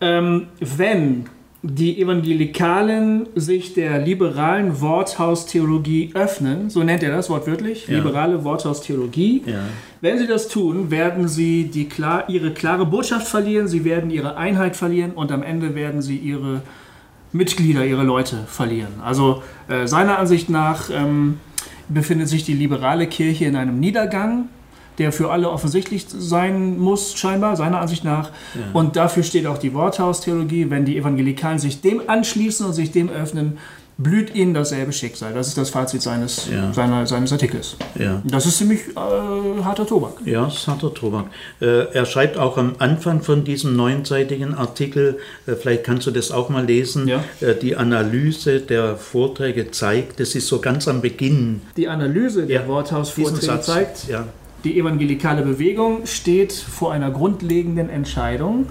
ähm, 0.00 0.48
wenn 0.58 1.26
die 1.64 2.00
Evangelikalen 2.02 3.28
sich 3.36 3.72
der 3.74 4.00
liberalen 4.00 4.80
Worthaustheologie 4.80 6.10
öffnen, 6.14 6.70
so 6.70 6.82
nennt 6.82 7.02
er 7.04 7.14
das 7.14 7.30
wortwörtlich, 7.30 7.86
Ja. 7.86 7.98
liberale 7.98 8.42
Worthaustheologie. 8.42 9.42
Ja. 9.46 9.60
Wenn 10.00 10.18
sie 10.18 10.26
das 10.26 10.48
tun, 10.48 10.90
werden 10.90 11.28
sie 11.28 11.64
die 11.64 11.88
klar, 11.88 12.28
ihre 12.28 12.50
klare 12.50 12.84
Botschaft 12.84 13.28
verlieren, 13.28 13.68
sie 13.68 13.84
werden 13.84 14.10
ihre 14.10 14.36
Einheit 14.36 14.74
verlieren 14.74 15.12
und 15.12 15.30
am 15.30 15.44
Ende 15.44 15.76
werden 15.76 16.02
sie 16.02 16.16
ihre 16.16 16.62
Mitglieder, 17.32 17.86
ihre 17.86 18.02
Leute 18.02 18.38
verlieren. 18.48 18.94
Also 19.04 19.42
äh, 19.68 19.86
seiner 19.86 20.18
Ansicht 20.18 20.50
nach 20.50 20.90
ähm, 20.90 21.38
befindet 21.88 22.28
sich 22.28 22.44
die 22.44 22.54
liberale 22.54 23.06
Kirche 23.06 23.44
in 23.44 23.54
einem 23.54 23.78
Niedergang, 23.78 24.48
der 24.98 25.12
für 25.12 25.30
alle 25.30 25.50
offensichtlich 25.50 26.06
sein 26.08 26.78
muss, 26.78 27.14
scheinbar, 27.14 27.56
seiner 27.56 27.80
Ansicht 27.80 28.04
nach. 28.04 28.30
Und 28.72 28.96
dafür 28.96 29.22
steht 29.22 29.46
auch 29.46 29.58
die 29.58 29.72
Worthaustheologie. 29.74 30.68
Wenn 30.70 30.84
die 30.84 30.96
Evangelikalen 30.98 31.58
sich 31.58 31.80
dem 31.80 32.02
anschließen 32.06 32.66
und 32.66 32.72
sich 32.72 32.90
dem 32.92 33.08
öffnen, 33.08 33.58
blüht 33.98 34.34
ihnen 34.34 34.54
dasselbe 34.54 34.90
Schicksal. 34.92 35.32
Das 35.34 35.48
ist 35.48 35.58
das 35.58 35.70
Fazit 35.70 36.02
seines, 36.02 36.48
Ja. 36.50 36.72
seiner, 36.72 37.06
seines 37.06 37.30
Artikels. 37.32 37.76
Ja. 37.98 38.22
Das 38.24 38.46
ist 38.46 38.56
ziemlich 38.58 38.80
äh, 38.96 39.62
harter 39.62 39.86
Tobak. 39.86 40.14
Ja, 40.24 40.44
das 40.46 40.54
ist 40.56 40.66
harter 40.66 40.92
Tobak. 40.92 41.26
Äh, 41.60 41.92
er 41.92 42.06
schreibt 42.06 42.36
auch 42.38 42.56
am 42.56 42.74
Anfang 42.78 43.20
von 43.22 43.44
diesem 43.44 43.76
neunseitigen 43.76 44.54
Artikel, 44.54 45.18
äh, 45.46 45.54
vielleicht 45.54 45.84
kannst 45.84 46.06
du 46.06 46.10
das 46.10 46.32
auch 46.32 46.48
mal 46.48 46.64
lesen, 46.64 47.06
Ja. 47.06 47.22
äh, 47.42 47.54
die 47.54 47.76
Analyse 47.76 48.60
der 48.60 48.96
Vorträge 48.96 49.70
zeigt, 49.70 50.18
das 50.20 50.34
ist 50.34 50.48
so 50.48 50.58
ganz 50.60 50.88
am 50.88 51.00
Beginn. 51.02 51.60
Die 51.76 51.86
Analyse 51.86 52.46
der 52.46 52.62
Ja, 52.62 52.68
Worthausvorträge 52.68 53.60
zeigt, 53.60 54.08
Ja, 54.08 54.24
Die 54.64 54.78
evangelikale 54.78 55.42
Bewegung 55.42 56.06
steht 56.06 56.52
vor 56.52 56.92
einer 56.92 57.10
grundlegenden 57.10 57.88
Entscheidung, 57.88 58.66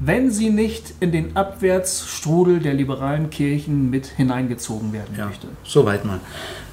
wenn 0.00 0.30
sie 0.30 0.50
nicht 0.50 0.94
in 1.00 1.12
den 1.12 1.36
Abwärtsstrudel 1.36 2.60
der 2.60 2.74
liberalen 2.74 3.30
Kirchen 3.30 3.90
mit 3.90 4.06
hineingezogen 4.06 4.92
werden 4.92 5.14
ja. 5.16 5.26
möchte. 5.26 5.48
Soweit 5.64 6.04
mal. 6.04 6.20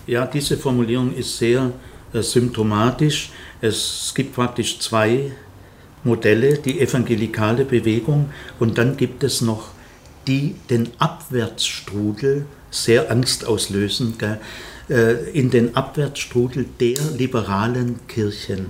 Ja, 0.07 0.25
diese 0.25 0.57
Formulierung 0.57 1.13
ist 1.13 1.37
sehr 1.37 1.71
äh, 2.13 2.21
symptomatisch. 2.21 3.31
Es 3.61 4.13
gibt 4.15 4.35
praktisch 4.35 4.79
zwei 4.79 5.31
Modelle, 6.03 6.59
die 6.59 6.79
evangelikale 6.79 7.65
Bewegung 7.65 8.29
und 8.59 8.77
dann 8.77 8.95
gibt 8.95 9.23
es 9.23 9.41
noch 9.41 9.69
die 10.27 10.55
den 10.69 10.89
Abwärtsstrudel, 10.99 12.45
sehr 12.71 13.11
angstauslösend, 13.11 14.19
gell, 14.19 14.39
in 14.87 15.49
den 15.49 15.75
Abwärtsstrudel 15.75 16.65
der 16.79 16.97
liberalen 17.17 17.99
Kirchen. 18.07 18.67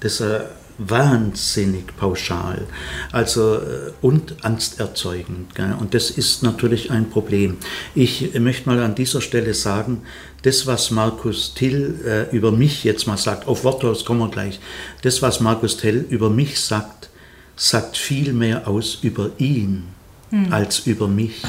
Das 0.00 0.14
ist 0.14 0.20
äh, 0.20 0.40
wahnsinnig 0.78 1.96
pauschal 1.96 2.66
also, 3.12 3.56
äh, 3.56 3.92
und 4.02 4.44
angsterzeugend. 4.44 5.54
Gell? 5.54 5.74
Und 5.78 5.94
das 5.94 6.10
ist 6.10 6.42
natürlich 6.42 6.90
ein 6.90 7.08
Problem. 7.10 7.56
Ich 7.94 8.34
äh, 8.34 8.40
möchte 8.40 8.68
mal 8.68 8.80
an 8.80 8.94
dieser 8.94 9.20
Stelle 9.20 9.54
sagen, 9.54 10.02
das, 10.42 10.66
was 10.66 10.90
Markus 10.90 11.54
Till 11.54 11.94
äh, 12.04 12.34
über 12.34 12.52
mich 12.52 12.84
jetzt 12.84 13.06
mal 13.06 13.16
sagt, 13.16 13.48
auf 13.48 13.64
Worthaus 13.64 14.04
kommen 14.04 14.20
wir 14.20 14.30
gleich, 14.30 14.60
das, 15.02 15.22
was 15.22 15.40
Markus 15.40 15.76
Till 15.78 16.04
über 16.10 16.30
mich 16.30 16.60
sagt, 16.60 17.08
sagt 17.56 17.96
viel 17.96 18.32
mehr 18.32 18.68
aus 18.68 18.98
über 19.02 19.30
ihn 19.38 19.84
als 20.50 20.80
über 20.80 21.06
mich. 21.06 21.40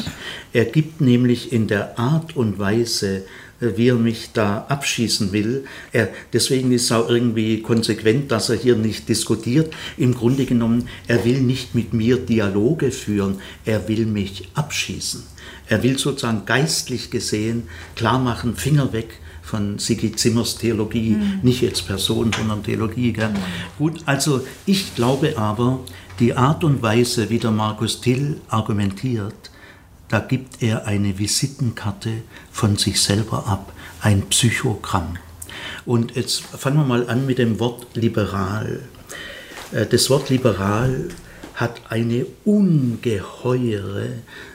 Er 0.54 0.66
gibt 0.66 1.02
nämlich 1.02 1.52
in 1.52 1.68
der 1.68 1.98
Art 1.98 2.38
und 2.38 2.60
Weise, 2.60 3.18
äh, 3.18 3.22
wie 3.60 3.90
er 3.90 3.96
mich 3.96 4.30
da 4.34 4.66
abschießen 4.70 5.32
will, 5.32 5.66
er, 5.92 6.10
deswegen 6.34 6.72
ist 6.72 6.86
es 6.86 6.92
auch 6.92 7.10
irgendwie 7.10 7.62
konsequent, 7.62 8.32
dass 8.32 8.50
er 8.50 8.56
hier 8.56 8.76
nicht 8.76 9.10
diskutiert. 9.10 9.74
Im 9.98 10.14
Grunde 10.14 10.46
genommen, 10.46 10.88
er 11.08 11.26
will 11.26 11.42
nicht 11.42 11.74
mit 11.74 11.94
mir 11.94 12.18
Dialoge 12.18 12.92
führen, 12.92 13.40
er 13.66 13.88
will 13.88 14.06
mich 14.06 14.50
abschießen. 14.54 15.24
Er 15.70 15.84
will 15.84 15.98
sozusagen 15.98 16.46
geistlich 16.46 17.10
gesehen 17.10 17.64
klar 17.96 18.20
machen, 18.20 18.56
Finger 18.56 18.94
weg 18.94 19.20
von 19.42 19.80
Sigi 19.80 20.12
Zimmers 20.12 20.58
Theologie, 20.58 21.18
nicht 21.42 21.62
jetzt 21.62 21.88
Person, 21.88 22.32
sondern 22.38 22.64
Theologie. 22.64 23.14
Gell? 23.14 23.34
Gut, 23.78 24.02
also 24.06 24.46
ich 24.66 24.94
glaube 24.96 25.38
aber, 25.38 25.80
die 26.20 26.34
Art 26.34 26.64
und 26.64 26.82
Weise, 26.82 27.30
wie 27.30 27.40
der 27.40 27.52
Markus 27.52 28.02
Till 28.02 28.42
argumentiert, 28.50 29.52
da 30.10 30.20
gibt 30.20 30.62
er 30.64 30.86
eine 30.86 31.18
Visitenkarte 31.20 32.24
von 32.52 32.78
sich 32.78 33.02
selber 33.02 33.48
ab, 33.48 33.74
ein 34.02 34.24
Psychogramm. 34.30 35.18
Und 35.86 36.16
jetzt 36.16 36.42
fangen 36.42 36.78
wir 36.78 36.86
mal 36.86 37.10
an 37.10 37.26
mit 37.26 37.38
dem 37.38 37.60
Wort 37.60 37.96
liberal. 37.96 38.82
Äh, 39.72 39.86
Das 39.86 40.10
Wort 40.10 40.30
liberal 40.30 41.10
hat 41.58 41.82
eine 41.90 42.28
ungeheure 42.46 44.10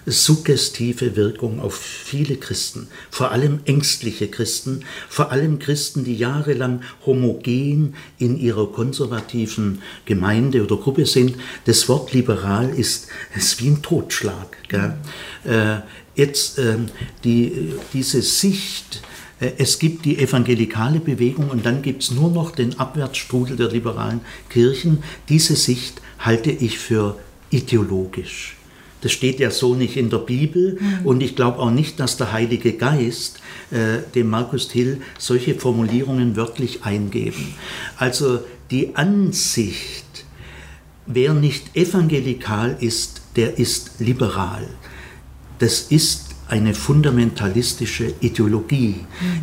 suggestive 0.06 1.16
Wirkung 1.16 1.58
auf 1.58 1.74
viele 1.74 2.36
Christen, 2.36 2.86
vor 3.10 3.32
allem 3.32 3.58
ängstliche 3.64 4.28
Christen, 4.28 4.84
vor 5.08 5.32
allem 5.32 5.58
Christen, 5.58 6.04
die 6.04 6.14
jahrelang 6.14 6.82
homogen 7.04 7.96
in 8.18 8.38
ihrer 8.38 8.70
konservativen 8.70 9.82
Gemeinde 10.04 10.62
oder 10.62 10.76
Gruppe 10.76 11.04
sind. 11.04 11.34
Das 11.64 11.88
Wort 11.88 12.12
liberal 12.12 12.70
ist, 12.70 13.08
ist 13.34 13.60
wie 13.60 13.70
ein 13.70 13.82
Totschlag. 13.82 14.56
Äh, 14.70 15.80
jetzt 16.14 16.60
ähm, 16.60 16.86
die, 17.24 17.72
diese 17.92 18.22
Sicht, 18.22 19.02
äh, 19.40 19.50
es 19.58 19.80
gibt 19.80 20.04
die 20.04 20.18
evangelikale 20.18 21.00
Bewegung 21.00 21.50
und 21.50 21.66
dann 21.66 21.82
gibt 21.82 22.04
es 22.04 22.12
nur 22.12 22.30
noch 22.30 22.52
den 22.52 22.78
Abwärtsstrudel 22.78 23.56
der 23.56 23.70
liberalen 23.70 24.20
Kirchen. 24.50 25.02
Diese 25.28 25.56
Sicht 25.56 26.00
halte 26.22 26.50
ich 26.50 26.78
für 26.78 27.18
ideologisch. 27.50 28.56
Das 29.02 29.10
steht 29.10 29.40
ja 29.40 29.50
so 29.50 29.74
nicht 29.74 29.96
in 29.96 30.10
der 30.10 30.18
Bibel 30.18 30.78
und 31.02 31.22
ich 31.22 31.34
glaube 31.34 31.58
auch 31.58 31.72
nicht, 31.72 31.98
dass 31.98 32.16
der 32.16 32.32
Heilige 32.32 32.72
Geist 32.74 33.40
äh, 33.72 33.98
dem 34.14 34.30
Markus 34.30 34.68
Till 34.68 35.02
solche 35.18 35.56
Formulierungen 35.56 36.36
wörtlich 36.36 36.84
eingeben. 36.84 37.54
Also 37.96 38.40
die 38.70 38.94
Ansicht, 38.94 40.24
wer 41.06 41.34
nicht 41.34 41.76
evangelikal 41.76 42.76
ist, 42.78 43.22
der 43.34 43.58
ist 43.58 43.98
liberal. 43.98 44.68
Das 45.58 45.80
ist 45.90 46.31
eine 46.52 46.74
fundamentalistische 46.74 48.12
Ideologie. 48.20 48.96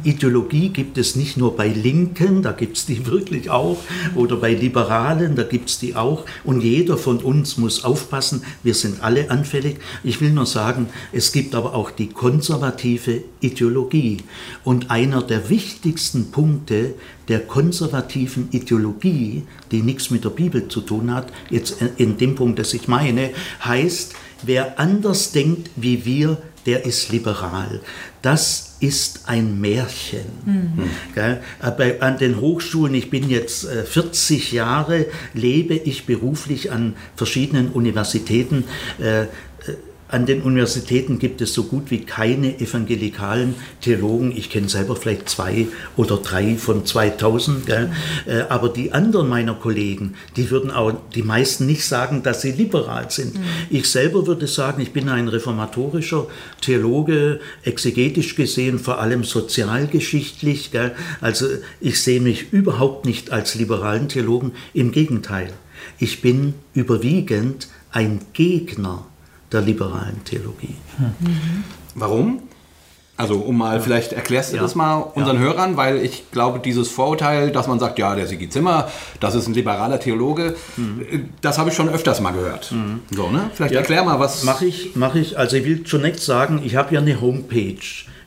Ideologie 0.03 0.69
gibt 0.69 0.95
es 0.99 1.15
nicht 1.15 1.37
nur 1.37 1.55
bei 1.55 1.67
Linken, 1.67 2.43
da 2.43 2.51
gibt 2.51 2.77
es 2.77 2.85
die 2.85 3.03
wirklich 3.07 3.49
auch, 3.49 3.79
oder 4.13 4.35
bei 4.35 4.53
Liberalen, 4.53 5.35
da 5.35 5.41
gibt 5.41 5.71
es 5.71 5.79
die 5.79 5.95
auch. 5.95 6.25
Und 6.43 6.61
jeder 6.61 6.99
von 6.99 7.17
uns 7.17 7.57
muss 7.57 7.83
aufpassen, 7.83 8.43
wir 8.61 8.75
sind 8.75 9.01
alle 9.01 9.31
anfällig. 9.31 9.77
Ich 10.03 10.21
will 10.21 10.29
nur 10.29 10.45
sagen, 10.45 10.85
es 11.11 11.31
gibt 11.31 11.55
aber 11.55 11.73
auch 11.73 11.89
die 11.89 12.09
konservative 12.09 13.23
Ideologie. 13.41 14.17
Und 14.63 14.91
einer 14.91 15.23
der 15.23 15.49
wichtigsten 15.49 16.29
Punkte 16.29 16.93
der 17.27 17.39
konservativen 17.39 18.49
Ideologie, 18.51 19.47
die 19.71 19.81
nichts 19.81 20.11
mit 20.11 20.25
der 20.25 20.29
Bibel 20.29 20.67
zu 20.67 20.81
tun 20.81 21.11
hat, 21.11 21.33
jetzt 21.49 21.77
in 21.97 22.17
dem 22.17 22.35
Punkt, 22.35 22.59
das 22.59 22.75
ich 22.75 22.87
meine, 22.87 23.31
heißt, 23.65 24.13
wer 24.43 24.79
anders 24.79 25.31
denkt 25.31 25.69
wie 25.75 26.05
wir, 26.05 26.37
der 26.65 26.85
ist 26.85 27.11
liberal. 27.11 27.81
Das 28.21 28.75
ist 28.79 29.27
ein 29.27 29.59
Märchen. 29.59 30.25
Gell? 31.15 31.41
Bei, 31.77 32.01
an 32.01 32.17
den 32.17 32.39
Hochschulen, 32.39 32.93
ich 32.95 33.09
bin 33.09 33.29
jetzt 33.29 33.65
äh, 33.65 33.83
40 33.83 34.51
Jahre, 34.51 35.05
lebe 35.33 35.73
ich 35.73 36.05
beruflich 36.05 36.71
an 36.71 36.95
verschiedenen 37.15 37.69
Universitäten. 37.69 38.65
An 40.11 40.25
den 40.25 40.41
Universitäten 40.41 41.19
gibt 41.19 41.39
es 41.39 41.53
so 41.53 41.65
gut 41.65 41.91
wie 41.91 41.99
keine 41.99 42.59
evangelikalen 42.59 43.53
Theologen. 43.79 44.35
Ich 44.35 44.49
kenne 44.49 44.67
selber 44.67 44.95
vielleicht 44.95 45.29
zwei 45.29 45.67
oder 45.97 46.17
drei 46.17 46.55
von 46.55 46.83
2000. 46.83 47.67
Gell? 47.67 47.91
Äh, 48.25 48.41
Aber 48.49 48.69
die 48.69 48.91
anderen 48.91 49.29
meiner 49.29 49.53
Kollegen, 49.53 50.15
die 50.35 50.49
würden 50.49 50.71
auch 50.71 50.93
die 51.13 51.21
meisten 51.21 51.67
nicht 51.67 51.85
sagen, 51.85 52.23
dass 52.23 52.41
sie 52.41 52.51
liberal 52.51 53.11
sind. 53.11 53.39
Ich 53.69 53.87
selber 53.87 54.25
würde 54.25 54.47
sagen, 54.47 54.81
ich 54.81 54.93
bin 54.93 55.09
ein 55.09 55.27
reformatorischer 55.27 56.25
Theologe, 56.59 57.39
exegetisch 57.63 58.35
gesehen, 58.35 58.79
vor 58.79 58.99
allem 58.99 59.23
sozialgeschichtlich. 59.23 60.71
Gell? 60.71 60.95
Also 61.21 61.45
ich 61.81 62.01
sehe 62.01 62.19
mich 62.19 62.51
überhaupt 62.51 63.05
nicht 63.05 63.31
als 63.31 63.53
liberalen 63.53 64.09
Theologen. 64.09 64.53
Im 64.73 64.91
Gegenteil, 64.91 65.53
ich 65.99 66.21
bin 66.21 66.55
überwiegend 66.73 67.67
ein 67.91 68.21
Gegner 68.33 69.05
der 69.51 69.62
liberalen 69.62 70.23
Theologie. 70.25 70.75
Warum? 71.95 72.43
Also, 73.17 73.35
um 73.35 73.57
mal, 73.57 73.81
vielleicht 73.81 74.13
erklärst 74.13 74.53
du 74.53 74.55
Ja. 74.55 74.62
das 74.62 74.75
mal 74.75 74.95
unseren 75.13 75.39
Hörern, 75.39 75.75
weil 75.75 75.97
ich 75.97 76.31
glaube, 76.31 76.59
dieses 76.59 76.88
Vorurteil, 76.88 77.51
dass 77.51 77.67
man 77.67 77.77
sagt, 77.77 77.99
ja, 77.99 78.15
der 78.15 78.27
Sigi 78.27 78.47
Zimmer, 78.49 78.88
das 79.19 79.35
ist 79.35 79.45
ein 79.47 79.53
liberaler 79.53 79.99
Theologe, 79.99 80.55
äh, 81.12 81.19
das 81.41 81.57
habe 81.57 81.69
ich 81.69 81.75
schon 81.75 81.89
öfters 81.89 82.21
mal 82.21 82.31
gehört. 82.31 82.73
So, 83.13 83.29
ne? 83.29 83.51
Vielleicht 83.53 83.73
Ja. 83.73 83.81
erklär 83.81 84.05
mal, 84.05 84.21
was. 84.21 84.43
Mache 84.45 84.67
ich, 84.67 84.95
mache 84.95 85.19
ich. 85.19 85.38
Also 85.38 85.57
ich 85.57 85.65
will 85.65 85.83
zunächst 85.83 86.23
sagen, 86.25 86.62
ich 86.63 86.77
habe 86.77 86.93
ja 86.95 87.01
eine 87.01 87.19
Homepage? 87.19 87.75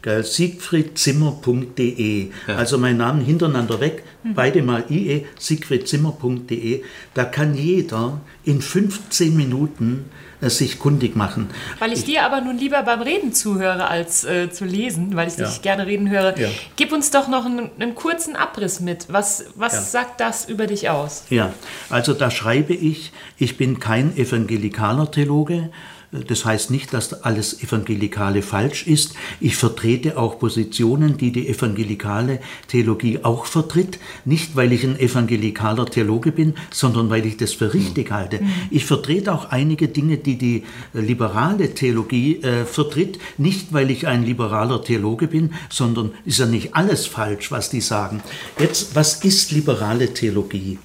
siegfriedzimmer.de. 0.04 2.30
Ja. 2.46 2.56
Also 2.56 2.78
mein 2.78 2.96
Name 2.96 3.22
hintereinander 3.22 3.80
weg, 3.80 4.02
mhm. 4.22 4.34
beide 4.34 4.62
mal 4.62 4.84
IE, 4.88 5.26
siegfriedzimmer.de. 5.38 6.82
Da 7.14 7.24
kann 7.24 7.54
jeder 7.54 8.20
in 8.44 8.60
15 8.60 9.36
Minuten 9.36 10.04
äh, 10.42 10.50
sich 10.50 10.80
kundig 10.80 11.16
machen. 11.16 11.48
Weil 11.78 11.92
ich, 11.92 12.00
ich, 12.00 12.04
dir 12.06 12.24
aber 12.24 12.40
nun 12.40 12.58
lieber 12.58 12.82
beim 12.82 13.00
Reden 13.00 13.32
zuhöre 13.32 13.88
als 13.88 14.24
äh, 14.24 14.50
zu 14.50 14.64
lesen, 14.64 15.14
weil 15.14 15.28
ich 15.28 15.36
ja. 15.36 15.46
dich 15.46 15.62
gerne 15.62 15.86
reden 15.86 16.10
höre. 16.10 16.36
Ja. 16.36 16.48
Gib 16.76 16.92
uns 16.92 17.12
doch 17.12 17.28
noch 17.28 17.46
einen, 17.46 17.70
einen 17.78 17.94
kurzen 17.94 18.34
Abriss 18.34 18.80
mit. 18.80 19.06
Was, 19.08 19.44
was 19.54 19.72
ja. 19.72 19.80
sagt 19.82 20.20
das 20.20 20.48
über 20.48 20.66
dich 20.66 20.90
aus? 20.90 21.24
Ja, 21.30 21.52
also 21.90 22.12
da 22.12 22.30
schreibe 22.30 22.74
ich, 22.74 23.12
ich 23.38 23.56
bin 23.56 23.78
kein 23.78 24.16
evangelikaler 24.16 25.10
Theologe, 25.10 25.70
das 26.12 26.44
heißt 26.44 26.70
nicht, 26.70 26.92
dass 26.92 27.22
alles 27.22 27.62
Evangelikale 27.62 28.42
falsch 28.42 28.86
ist. 28.86 29.14
Ich 29.40 29.56
vertrete 29.56 30.18
auch 30.18 30.38
Positionen, 30.38 31.16
die 31.16 31.32
die 31.32 31.48
evangelikale 31.48 32.38
Theologie 32.68 33.20
auch 33.22 33.46
vertritt. 33.46 33.98
Nicht, 34.26 34.54
weil 34.54 34.74
ich 34.74 34.84
ein 34.84 35.00
evangelikaler 35.00 35.86
Theologe 35.86 36.30
bin, 36.30 36.52
sondern 36.70 37.08
weil 37.08 37.24
ich 37.24 37.38
das 37.38 37.54
für 37.54 37.72
richtig 37.72 38.10
mhm. 38.10 38.14
halte. 38.14 38.42
Mhm. 38.42 38.50
Ich 38.70 38.84
vertrete 38.84 39.32
auch 39.32 39.46
einige 39.46 39.88
Dinge, 39.88 40.18
die 40.18 40.36
die 40.36 40.64
liberale 40.92 41.72
Theologie 41.72 42.42
äh, 42.42 42.66
vertritt. 42.66 43.18
Nicht, 43.38 43.72
weil 43.72 43.90
ich 43.90 44.06
ein 44.06 44.26
liberaler 44.26 44.84
Theologe 44.84 45.28
bin, 45.28 45.54
sondern 45.70 46.12
ist 46.26 46.38
ja 46.38 46.44
nicht 46.44 46.74
alles 46.74 47.06
falsch, 47.06 47.50
was 47.50 47.70
die 47.70 47.80
sagen. 47.80 48.22
Jetzt, 48.58 48.94
was 48.94 49.24
ist 49.24 49.50
liberale 49.50 50.12
Theologie? 50.12 50.78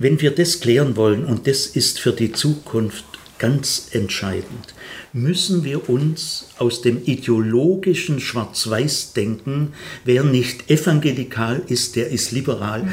Wenn 0.00 0.20
wir 0.20 0.32
das 0.32 0.60
klären 0.60 0.96
wollen, 0.96 1.24
und 1.24 1.46
das 1.46 1.66
ist 1.66 2.00
für 2.00 2.12
die 2.12 2.32
Zukunft 2.32 3.04
ganz 3.38 3.88
entscheidend, 3.92 4.74
müssen 5.12 5.64
wir 5.64 5.88
uns 5.88 6.46
aus 6.58 6.82
dem 6.82 7.02
ideologischen 7.04 8.20
Schwarz-Weiß-Denken, 8.20 9.72
wer 10.04 10.24
nicht 10.24 10.70
evangelikal 10.70 11.62
ist, 11.66 11.96
der 11.96 12.08
ist 12.08 12.32
liberal. 12.32 12.84
Mhm. 12.84 12.90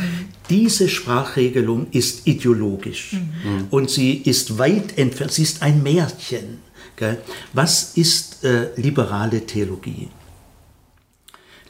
Diese 0.50 0.90
Sprachregelung 0.90 1.88
ist 1.92 2.28
ideologisch 2.28 3.14
mhm. 3.14 3.68
und 3.70 3.90
sie 3.90 4.14
ist 4.14 4.58
weit 4.58 4.98
entfernt, 4.98 5.32
sie 5.32 5.44
ist 5.44 5.62
ein 5.62 5.84
Märchen. 5.84 6.60
Gell? 6.96 7.18
Was 7.54 7.98
ist 7.98 8.44
äh, 8.44 8.70
liberale 8.76 9.46
Theologie? 9.46 10.10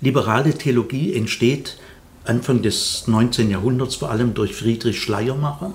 Liberale 0.02 0.54
Theologie 0.54 1.14
entsteht 1.14 1.78
Anfang 2.26 2.62
des 2.62 3.08
19. 3.08 3.50
Jahrhunderts 3.50 3.96
vor 3.96 4.10
allem 4.12 4.34
durch 4.34 4.54
Friedrich 4.54 5.02
Schleiermacher 5.02 5.74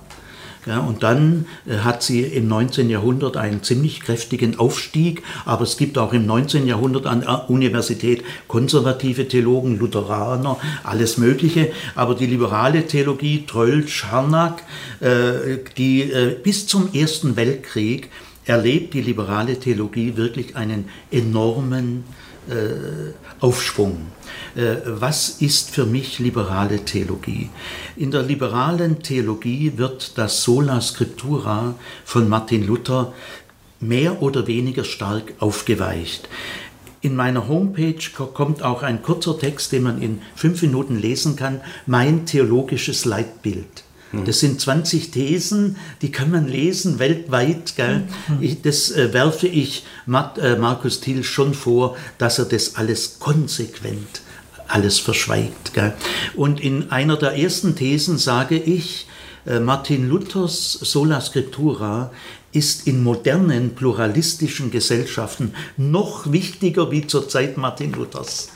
ja, 0.68 0.80
und 0.80 1.02
dann 1.02 1.46
äh, 1.66 1.78
hat 1.78 2.02
sie 2.02 2.20
im 2.20 2.46
19. 2.46 2.90
Jahrhundert 2.90 3.38
einen 3.38 3.62
ziemlich 3.62 4.00
kräftigen 4.00 4.58
Aufstieg, 4.58 5.22
aber 5.46 5.62
es 5.62 5.78
gibt 5.78 5.96
auch 5.96 6.12
im 6.12 6.26
19. 6.26 6.66
Jahrhundert 6.66 7.06
an 7.06 7.22
der 7.22 7.48
Universität 7.48 8.22
konservative 8.48 9.26
Theologen, 9.28 9.78
Lutheraner, 9.78 10.58
alles 10.84 11.16
Mögliche. 11.16 11.72
Aber 11.94 12.14
die 12.14 12.26
liberale 12.26 12.86
Theologie, 12.86 13.46
Tröll, 13.46 13.88
Scharnack, 13.88 14.62
äh, 15.00 15.56
die 15.78 16.02
äh, 16.02 16.36
bis 16.42 16.66
zum 16.66 16.92
Ersten 16.92 17.36
Weltkrieg 17.36 18.10
erlebt 18.44 18.92
die 18.92 19.00
liberale 19.00 19.58
Theologie 19.58 20.18
wirklich 20.18 20.54
einen 20.54 20.90
enormen 21.10 22.04
äh, 22.50 23.12
Aufschwung. 23.40 24.08
Äh, 24.54 24.76
was 24.84 25.40
ist 25.40 25.70
für 25.70 25.86
mich 25.86 26.18
liberale 26.18 26.84
Theologie? 26.84 27.50
In 27.96 28.10
der 28.10 28.22
liberalen 28.22 29.02
Theologie 29.02 29.72
wird 29.76 30.18
das 30.18 30.42
Sola 30.42 30.80
Scriptura 30.80 31.74
von 32.04 32.28
Martin 32.28 32.66
Luther 32.66 33.12
mehr 33.80 34.22
oder 34.22 34.46
weniger 34.46 34.84
stark 34.84 35.34
aufgeweicht. 35.38 36.28
In 37.00 37.14
meiner 37.14 37.46
Homepage 37.46 38.10
kommt 38.34 38.62
auch 38.62 38.82
ein 38.82 39.02
kurzer 39.02 39.38
Text, 39.38 39.70
den 39.70 39.84
man 39.84 40.02
in 40.02 40.20
fünf 40.34 40.62
Minuten 40.62 40.98
lesen 40.98 41.36
kann, 41.36 41.60
mein 41.86 42.26
theologisches 42.26 43.04
Leitbild. 43.04 43.84
Mhm. 44.12 44.24
Das 44.24 44.40
sind 44.40 44.60
20 44.60 45.10
Thesen, 45.10 45.76
die 46.02 46.10
kann 46.10 46.30
man 46.30 46.48
lesen 46.48 46.98
weltweit. 46.98 47.74
Mhm. 47.78 48.42
Ich, 48.42 48.62
das 48.62 48.90
äh, 48.90 49.12
werfe 49.12 49.46
ich 49.46 49.84
Matt, 50.06 50.38
äh, 50.38 50.56
Markus 50.56 51.00
Thiel 51.00 51.24
schon 51.24 51.54
vor, 51.54 51.96
dass 52.18 52.38
er 52.38 52.46
das 52.46 52.76
alles 52.76 53.18
konsequent 53.18 54.22
alles 54.68 54.98
verschweigt. 54.98 55.72
Gell? 55.72 55.94
Und 56.36 56.60
in 56.60 56.90
einer 56.90 57.16
der 57.16 57.38
ersten 57.38 57.74
Thesen 57.74 58.18
sage 58.18 58.58
ich, 58.58 59.06
äh, 59.46 59.60
Martin 59.60 60.08
Luthers 60.08 60.72
Sola 60.72 61.20
Scriptura 61.20 62.10
ist 62.52 62.86
in 62.86 63.02
modernen 63.02 63.74
pluralistischen 63.74 64.70
Gesellschaften 64.70 65.54
noch 65.76 66.32
wichtiger 66.32 66.90
wie 66.90 67.06
zur 67.06 67.28
Zeit 67.28 67.56
Martin 67.56 67.92
Luthers. 67.92 68.48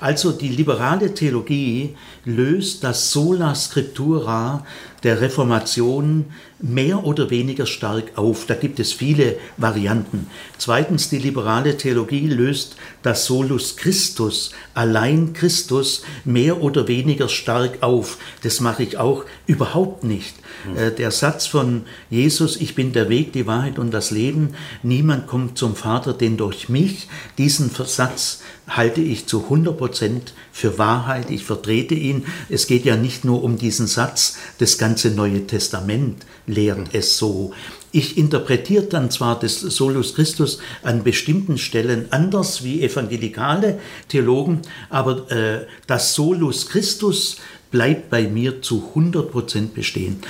Also 0.00 0.32
die 0.32 0.48
liberale 0.48 1.14
Theologie 1.14 1.96
löst 2.24 2.84
das 2.84 3.10
Sola 3.12 3.54
Scriptura 3.54 4.64
der 5.02 5.20
Reformation 5.20 6.26
mehr 6.60 7.04
oder 7.04 7.30
weniger 7.30 7.66
stark 7.66 8.16
auf. 8.16 8.46
Da 8.46 8.54
gibt 8.54 8.80
es 8.80 8.92
viele 8.92 9.36
Varianten. 9.56 10.26
Zweitens, 10.58 11.08
die 11.08 11.18
liberale 11.18 11.76
Theologie 11.76 12.28
löst 12.28 12.76
das 13.02 13.24
Solus 13.24 13.76
Christus, 13.76 14.50
allein 14.74 15.32
Christus, 15.32 16.02
mehr 16.24 16.62
oder 16.62 16.86
weniger 16.86 17.28
stark 17.28 17.82
auf. 17.82 18.18
Das 18.42 18.60
mache 18.60 18.82
ich 18.82 18.98
auch 18.98 19.24
überhaupt 19.46 20.04
nicht. 20.04 20.34
Hm. 20.64 20.96
Der 20.96 21.10
Satz 21.10 21.46
von 21.46 21.82
Jesus, 22.10 22.56
ich 22.56 22.74
bin 22.74 22.92
der 22.92 23.08
Weg, 23.08 23.32
die 23.32 23.46
Wahrheit 23.46 23.78
und 23.78 23.90
das 23.92 24.10
Leben, 24.10 24.54
niemand 24.82 25.26
kommt 25.26 25.58
zum 25.58 25.76
Vater, 25.76 26.12
denn 26.12 26.36
durch 26.36 26.68
mich, 26.68 27.08
diesen 27.38 27.70
Satz 27.70 28.42
halte 28.68 29.00
ich 29.00 29.26
zu 29.26 29.44
100 29.44 29.76
Prozent 29.76 30.32
für 30.52 30.78
Wahrheit. 30.78 31.30
Ich 31.30 31.44
vertrete 31.44 31.94
ihn. 31.94 32.24
Es 32.48 32.66
geht 32.66 32.84
ja 32.84 32.96
nicht 32.96 33.24
nur 33.24 33.42
um 33.42 33.58
diesen 33.58 33.86
Satz, 33.86 34.38
das 34.58 34.78
ganze 34.78 35.10
Neue 35.10 35.46
Testament 35.46 36.24
lehrt 36.46 36.88
es 36.92 37.18
so. 37.18 37.52
Ich 37.92 38.16
interpretiere 38.16 38.84
dann 38.84 39.10
zwar 39.10 39.38
das 39.38 39.60
Solus 39.60 40.14
Christus 40.14 40.58
an 40.84 41.02
bestimmten 41.02 41.58
Stellen 41.58 42.12
anders 42.12 42.62
wie 42.62 42.82
evangelikale 42.82 43.80
Theologen, 44.08 44.62
aber 44.90 45.28
äh, 45.32 45.66
das 45.88 46.14
Solus 46.14 46.68
Christus 46.68 47.38
bleibt 47.70 48.10
bei 48.10 48.22
mir 48.22 48.62
zu 48.62 48.88
100 48.90 49.30
Prozent 49.30 49.74
bestehen. 49.74 50.20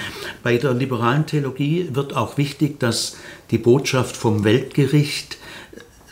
Bei 0.42 0.58
der 0.58 0.74
liberalen 0.74 1.26
Theologie 1.26 1.88
wird 1.92 2.14
auch 2.14 2.36
wichtig, 2.36 2.78
dass 2.80 3.16
die 3.50 3.58
Botschaft 3.58 4.16
vom 4.16 4.44
Weltgericht 4.44 5.38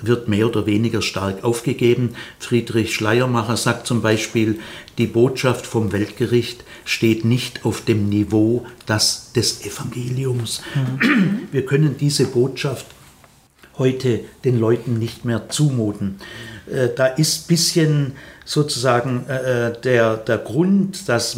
wird 0.01 0.29
mehr 0.29 0.47
oder 0.47 0.67
weniger 0.67 1.03
stark 1.03 1.45
aufgegeben. 1.45 2.15
Friedrich 2.39 2.95
Schleiermacher 2.95 3.57
sagt 3.57 3.87
zum 3.87 4.01
Beispiel, 4.01 4.61
die 4.97 5.07
Botschaft 5.07 5.67
vom 5.67 5.93
Weltgericht 5.93 6.65
steht 6.85 7.25
nicht 7.25 7.65
auf 7.65 7.85
dem 7.85 8.09
Niveau 8.09 8.65
das 8.87 9.33
des 9.33 9.65
Evangeliums. 9.65 10.63
Mhm. 10.75 11.49
Wir 11.51 11.67
können 11.67 11.97
diese 11.99 12.27
Botschaft 12.27 12.87
heute 13.77 14.21
den 14.45 14.59
Leuten 14.59 14.99
nicht 14.99 15.25
mehr 15.25 15.49
zumuten. 15.49 16.21
Äh, 16.71 16.89
da 16.95 17.07
ist 17.07 17.45
ein 17.45 17.49
bisschen 17.49 18.13
sozusagen 18.49 19.27
äh, 19.29 19.69
äh, 19.69 19.81
der, 19.83 20.17
der 20.17 20.39
Grund, 20.39 21.09
dass 21.09 21.37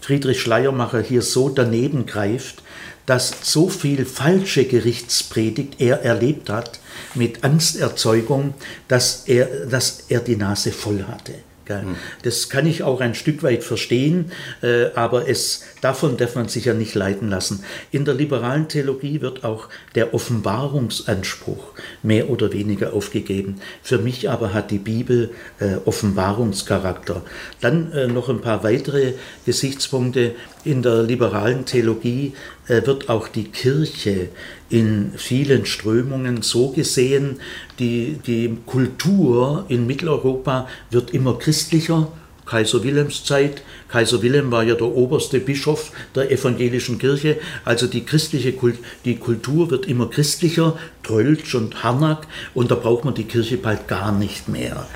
Friedrich 0.00 0.40
Schleiermacher 0.40 1.00
hier 1.00 1.22
so 1.22 1.48
daneben 1.48 2.04
greift, 2.04 2.62
dass 3.06 3.32
so 3.42 3.68
viel 3.68 4.04
falsche 4.04 4.66
Gerichtspredigt 4.66 5.80
er 5.80 6.02
erlebt 6.02 6.50
hat, 6.50 6.80
mit 7.14 7.42
Angsterzeugung, 7.44 8.54
dass 8.88 9.24
er, 9.26 9.66
dass 9.66 10.04
er 10.08 10.20
die 10.20 10.36
Nase 10.36 10.72
voll 10.72 11.04
hatte. 11.08 11.32
Hm. 11.68 11.96
Das 12.22 12.48
kann 12.48 12.66
ich 12.66 12.82
auch 12.82 13.00
ein 13.00 13.14
Stück 13.14 13.42
weit 13.42 13.64
verstehen, 13.64 14.30
äh, 14.62 14.86
aber 14.94 15.28
es, 15.28 15.64
davon 15.80 16.16
darf 16.16 16.34
man 16.34 16.48
sich 16.48 16.66
ja 16.66 16.74
nicht 16.74 16.94
leiten 16.94 17.28
lassen. 17.28 17.64
In 17.90 18.04
der 18.04 18.14
liberalen 18.14 18.68
Theologie 18.68 19.20
wird 19.20 19.44
auch 19.44 19.68
der 19.94 20.14
Offenbarungsanspruch 20.14 21.72
mehr 22.02 22.30
oder 22.30 22.52
weniger 22.52 22.92
aufgegeben. 22.92 23.60
Für 23.82 23.98
mich 23.98 24.30
aber 24.30 24.52
hat 24.52 24.70
die 24.70 24.78
Bibel 24.78 25.30
äh, 25.58 25.76
Offenbarungscharakter. 25.84 27.22
Dann 27.60 27.92
äh, 27.92 28.06
noch 28.06 28.28
ein 28.28 28.40
paar 28.40 28.62
weitere 28.62 29.14
Gesichtspunkte. 29.44 30.34
In 30.66 30.82
der 30.82 31.04
liberalen 31.04 31.64
Theologie 31.64 32.32
wird 32.66 33.08
auch 33.08 33.28
die 33.28 33.44
Kirche 33.44 34.30
in 34.68 35.12
vielen 35.16 35.64
Strömungen 35.64 36.42
so 36.42 36.70
gesehen, 36.70 37.38
die, 37.78 38.18
die 38.26 38.58
Kultur 38.66 39.64
in 39.68 39.86
Mitteleuropa 39.86 40.66
wird 40.90 41.12
immer 41.12 41.38
christlicher. 41.38 42.10
Kaiser 42.46 42.82
Wilhelms 42.84 43.24
Zeit. 43.24 43.62
Kaiser 43.88 44.22
Wilhelm 44.22 44.50
war 44.50 44.62
ja 44.62 44.74
der 44.74 44.86
oberste 44.86 45.40
Bischof 45.40 45.92
der 46.14 46.30
evangelischen 46.30 46.98
Kirche. 46.98 47.38
Also 47.64 47.86
die 47.86 48.04
christliche 48.04 48.52
Kult, 48.52 48.78
die 49.04 49.16
Kultur 49.16 49.70
wird 49.70 49.86
immer 49.86 50.08
christlicher, 50.08 50.78
Trölsch 51.02 51.54
und 51.54 51.82
Harnack 51.82 52.26
und 52.54 52.70
da 52.70 52.74
braucht 52.74 53.04
man 53.04 53.14
die 53.14 53.24
Kirche 53.24 53.56
bald 53.56 53.88
gar 53.88 54.12
nicht 54.12 54.48
mehr. 54.48 54.86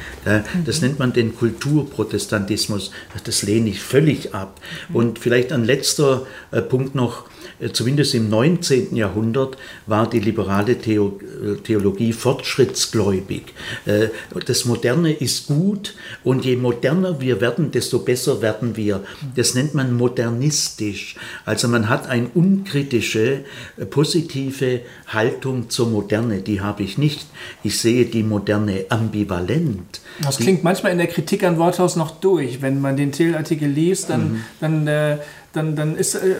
Das 0.64 0.80
nennt 0.80 0.98
man 0.98 1.12
den 1.12 1.36
Kulturprotestantismus. 1.36 2.90
Das 3.24 3.42
lehne 3.42 3.70
ich 3.70 3.80
völlig 3.80 4.34
ab. 4.34 4.60
Und 4.92 5.18
vielleicht 5.18 5.52
ein 5.52 5.64
letzter 5.64 6.26
äh, 6.50 6.62
Punkt 6.62 6.94
noch 6.94 7.24
zumindest 7.72 8.14
im 8.14 8.28
19. 8.28 8.96
Jahrhundert 8.96 9.56
war 9.86 10.08
die 10.08 10.20
liberale 10.20 10.78
Theologie 10.78 12.12
fortschrittsgläubig. 12.12 13.54
Äh, 13.86 14.08
das 14.46 14.64
Moderne 14.64 15.12
ist 15.12 15.46
gut 15.46 15.94
und 16.24 16.44
je 16.44 16.56
moderner 16.56 17.20
wir 17.20 17.40
werden, 17.40 17.70
desto 17.70 18.00
besser 18.00 18.42
werden 18.42 18.76
wir. 18.76 19.02
Das 19.36 19.54
nennt 19.54 19.74
man 19.74 19.96
modernistisch. 19.96 21.16
Also 21.44 21.68
man 21.68 21.88
hat 21.88 22.08
eine 22.08 22.28
unkritische, 22.34 23.44
äh, 23.76 23.86
positive 23.86 24.80
Haltung 25.06 25.70
zur 25.70 25.88
Moderne. 25.88 26.40
Die 26.42 26.60
habe 26.60 26.82
ich 26.82 26.98
nicht. 26.98 27.26
Ich 27.62 27.78
sehe 27.78 28.06
die 28.06 28.22
Moderne 28.22 28.84
ambivalent. 28.88 30.00
Das 30.22 30.38
klingt 30.38 30.64
manchmal 30.64 30.92
in 30.92 30.98
der 30.98 31.06
Kritik 31.06 31.44
an 31.44 31.58
Worthaus 31.58 31.96
noch 31.96 32.20
durch. 32.20 32.62
Wenn 32.62 32.80
man 32.80 32.96
den 32.96 33.12
Till-Artikel 33.12 33.68
liest, 33.68 34.10
dann, 34.10 34.32
mhm. 34.32 34.40
dann 34.60 34.86
äh, 34.86 35.18
dann, 35.52 35.74
dann 35.74 35.96
ist, 35.96 36.14
äh, 36.14 36.30
äh, 36.30 36.36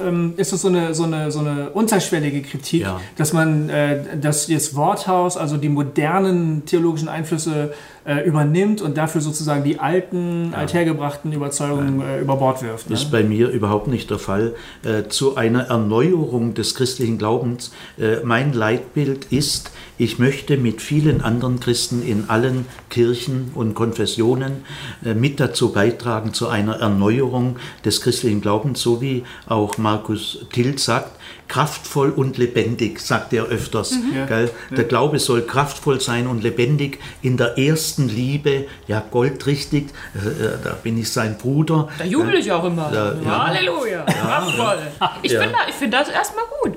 ähm, 0.00 0.34
ist 0.36 0.52
es 0.52 0.62
so 0.62 0.68
eine, 0.68 0.94
so, 0.94 1.04
eine, 1.04 1.30
so 1.30 1.38
eine 1.40 1.70
unterschwellige 1.70 2.42
Kritik, 2.42 2.82
ja. 2.82 3.00
dass 3.16 3.32
man 3.32 3.68
äh, 3.68 4.18
das 4.20 4.48
jetzt 4.48 4.74
Worthaus, 4.74 5.36
also 5.36 5.56
die 5.56 5.68
modernen 5.68 6.64
theologischen 6.66 7.08
Einflüsse 7.08 7.72
äh, 8.04 8.26
übernimmt 8.26 8.80
und 8.82 8.96
dafür 8.96 9.20
sozusagen 9.20 9.64
die 9.64 9.78
alten, 9.78 10.52
ja. 10.52 10.58
althergebrachten 10.58 11.32
Überzeugungen 11.32 12.00
äh, 12.00 12.20
über 12.20 12.36
Bord 12.36 12.62
wirft. 12.62 12.88
Ne? 12.88 12.94
Ist 12.94 13.10
bei 13.10 13.22
mir 13.22 13.48
überhaupt 13.48 13.88
nicht 13.88 14.10
der 14.10 14.18
Fall. 14.18 14.54
Äh, 14.82 15.08
zu 15.08 15.36
einer 15.36 15.64
Erneuerung 15.64 16.54
des 16.54 16.74
christlichen 16.74 17.18
Glaubens, 17.18 17.72
äh, 17.98 18.16
mein 18.24 18.52
Leitbild 18.52 19.26
ist, 19.26 19.70
ich 19.98 20.18
möchte 20.18 20.56
mit 20.56 20.80
vielen 20.80 21.20
anderen 21.20 21.60
Christen 21.60 22.02
in 22.02 22.30
allen 22.30 22.64
Kirchen 22.88 23.50
und 23.54 23.74
Konfessionen 23.74 24.64
äh, 25.04 25.12
mit 25.12 25.40
dazu 25.40 25.72
beitragen 25.72 26.32
zu 26.32 26.48
einer 26.48 26.76
Erneuerung 26.76 27.56
des 27.84 28.00
christlichen 28.00 28.40
Glaubens, 28.40 28.80
so 28.80 29.02
wie 29.02 29.24
auch 29.46 29.76
Markus 29.76 30.46
Tilt 30.52 30.80
sagt, 30.80 31.19
kraftvoll 31.50 32.10
und 32.10 32.38
lebendig, 32.38 33.00
sagt 33.00 33.32
er 33.32 33.46
öfters. 33.46 33.90
Mhm. 33.90 34.16
Ja, 34.16 34.26
der 34.26 34.48
ja. 34.70 34.82
Glaube 34.84 35.18
soll 35.18 35.42
kraftvoll 35.42 36.00
sein 36.00 36.28
und 36.28 36.44
lebendig 36.44 37.00
in 37.22 37.36
der 37.36 37.58
ersten 37.58 38.08
Liebe, 38.08 38.66
ja, 38.86 39.02
goldrichtig, 39.10 39.88
äh, 40.14 40.28
äh 40.28 40.58
da 40.62 40.78
bin 40.80 40.96
ich 40.96 41.10
sein 41.10 41.36
Bruder. 41.36 41.88
Da 41.98 42.04
jubel 42.04 42.36
ich 42.36 42.52
auch 42.52 42.64
immer. 42.64 42.88
Da, 42.92 43.16
ja. 43.24 43.46
Halleluja, 43.48 44.04
kraftvoll. 44.04 44.78
Ich 45.22 45.32
finde 45.32 45.56
find 45.76 45.92
das 45.92 46.08
erstmal 46.08 46.44
gut. 46.62 46.76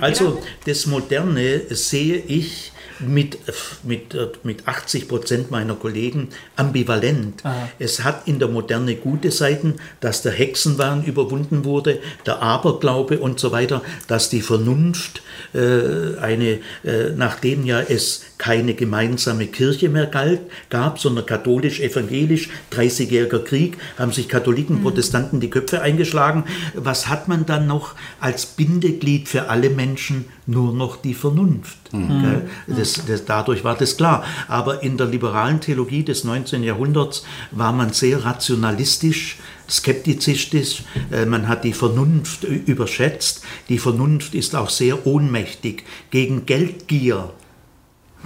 Also, 0.00 0.40
das 0.64 0.86
Moderne 0.86 1.62
sehe 1.70 2.16
ich 2.16 2.72
mit, 3.00 3.38
mit, 3.82 4.16
mit 4.42 4.68
80 4.68 5.08
Prozent 5.08 5.50
meiner 5.50 5.74
Kollegen 5.74 6.28
ambivalent. 6.56 7.44
Aha. 7.44 7.68
Es 7.78 8.04
hat 8.04 8.26
in 8.26 8.38
der 8.38 8.48
Moderne 8.48 8.96
gute 8.96 9.30
Seiten, 9.30 9.76
dass 10.00 10.22
der 10.22 10.32
Hexenwahn 10.32 11.04
überwunden 11.04 11.64
wurde, 11.64 12.00
der 12.26 12.42
Aberglaube 12.42 13.18
und 13.18 13.40
so 13.40 13.52
weiter, 13.52 13.82
dass 14.06 14.30
die 14.30 14.42
Vernunft 14.42 15.22
äh, 15.54 16.18
eine, 16.20 16.58
äh, 16.84 17.10
nachdem 17.16 17.64
ja 17.64 17.80
es 17.80 18.22
keine 18.38 18.74
gemeinsame 18.74 19.46
Kirche 19.46 19.88
mehr 19.88 20.06
galt, 20.06 20.40
gab, 20.70 21.00
sondern 21.00 21.26
katholisch-evangelisch, 21.26 22.48
30-jähriger 22.72 23.40
Krieg, 23.40 23.76
haben 23.98 24.12
sich 24.12 24.28
Katholiken, 24.28 24.78
mhm. 24.78 24.82
Protestanten 24.82 25.40
die 25.40 25.50
Köpfe 25.50 25.82
eingeschlagen. 25.82 26.44
Was 26.74 27.08
hat 27.08 27.28
man 27.28 27.46
dann 27.46 27.66
noch 27.66 27.94
als 28.20 28.46
Bindeglied 28.46 29.28
für 29.28 29.48
alle 29.48 29.70
Menschen? 29.70 30.26
Nur 30.46 30.72
noch 30.72 30.96
die 30.96 31.14
Vernunft. 31.14 31.92
Mhm. 31.92 32.42
Das, 32.66 32.87
das, 32.94 33.24
dadurch 33.24 33.64
war 33.64 33.76
das 33.76 33.96
klar. 33.96 34.24
Aber 34.48 34.82
in 34.82 34.96
der 34.96 35.06
liberalen 35.06 35.60
Theologie 35.60 36.02
des 36.02 36.24
19. 36.24 36.62
Jahrhunderts 36.62 37.24
war 37.50 37.72
man 37.72 37.92
sehr 37.92 38.24
rationalistisch, 38.24 39.38
skeptizistisch, 39.68 40.82
äh, 41.10 41.26
man 41.26 41.48
hat 41.48 41.64
die 41.64 41.72
Vernunft 41.72 42.44
überschätzt. 42.44 43.42
Die 43.68 43.78
Vernunft 43.78 44.34
ist 44.34 44.54
auch 44.54 44.70
sehr 44.70 45.06
ohnmächtig 45.06 45.84
gegen 46.10 46.46
Geldgier 46.46 47.30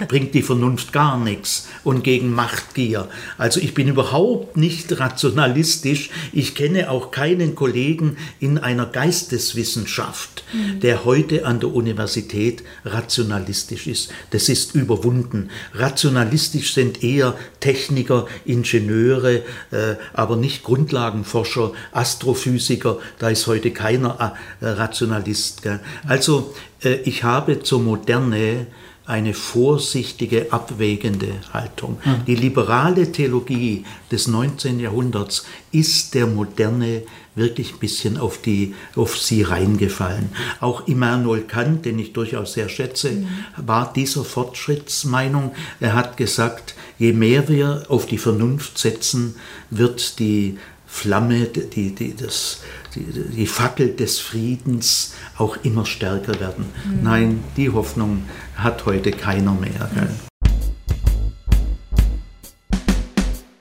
bringt 0.09 0.35
die 0.35 0.43
Vernunft 0.43 0.93
gar 0.93 1.19
nichts 1.19 1.69
und 1.85 2.03
gegen 2.03 2.33
Machtgier. 2.33 3.09
Also 3.37 3.61
ich 3.61 3.75
bin 3.75 3.89
überhaupt 3.89 4.57
nicht 4.57 4.99
rationalistisch. 4.99 6.11
Ich 6.33 6.55
kenne 6.55 6.91
auch 6.91 7.11
keinen 7.11 7.55
Kollegen 7.55 8.17
in 8.41 8.59
einer 8.59 8.87
Geisteswissenschaft, 8.87 10.45
mhm. 10.53 10.81
der 10.81 11.05
heute 11.05 11.45
an 11.45 11.61
der 11.61 11.75
Universität 11.75 12.63
rationalistisch 12.85 13.87
ist. 13.87 14.11
Das 14.31 14.49
ist 14.49 14.75
überwunden. 14.75 15.51
Rationalistisch 15.75 16.73
sind 16.73 17.05
eher 17.05 17.37
Techniker, 17.61 18.27
Ingenieure, 18.47 19.43
äh, 19.71 19.97
aber 20.15 20.37
nicht 20.37 20.65
Grundlagenforscher, 20.65 21.73
Astrophysiker. 21.93 22.99
Da 23.19 23.29
ist 23.29 23.47
heute 23.47 23.71
keiner 23.71 24.35
äh, 24.61 24.67
Rationalist. 24.67 25.63
Also 26.07 26.55
äh, 26.83 26.95
ich 27.05 27.25
habe 27.25 27.63
zur 27.63 27.81
Moderne 27.81 28.67
eine 29.05 29.35
vorsichtige, 29.35 30.53
abwägende 30.53 31.35
Haltung. 31.53 31.99
Mhm. 32.05 32.25
Die 32.27 32.37
liberale 32.37 33.11
Theologie 33.11 33.85
des 34.11 34.29
19. 34.29 34.79
Jahrhunderts 34.79 35.45
ist 35.73 36.15
der 36.15 36.27
Moderne 36.27 37.03
wirklich 37.35 37.73
ein 37.73 37.79
bisschen 37.79 38.19
auf, 38.19 38.39
die, 38.39 38.75
auf 38.95 39.19
sie 39.19 39.43
reingefallen. 39.43 40.31
Auch 40.61 40.87
Immanuel 40.87 41.43
Kant, 41.43 41.85
den 41.85 41.99
ich 41.99 42.13
durchaus 42.13 42.53
sehr 42.53 42.69
schätze, 42.69 43.11
mhm. 43.11 43.29
war 43.57 43.93
dieser 43.93 44.25
Fortschrittsmeinung. 44.25 45.53
Er 45.81 45.95
hat 45.95 46.17
gesagt, 46.17 46.75
je 46.99 47.13
mehr 47.13 47.49
wir 47.49 47.87
auf 47.89 48.07
die 48.07 48.19
Vernunft 48.19 48.79
setzen, 48.79 49.35
wird 49.71 50.19
die 50.19 50.59
Flamme, 50.87 51.47
die, 51.47 51.95
die, 51.95 52.15
das, 52.15 52.61
die, 52.95 53.05
die 53.05 53.47
Fackel 53.47 53.95
des 53.95 54.21
Friedens 54.21 55.15
auch 55.39 55.57
immer 55.63 55.87
stärker 55.87 56.39
werden. 56.41 56.67
Mhm. 56.85 57.03
Nein, 57.03 57.45
die 57.57 57.71
Hoffnung 57.71 58.25
hat 58.57 58.87
heute 58.87 59.11
keiner 59.11 59.53
mehr. 59.53 59.91
Gell? 59.95 60.09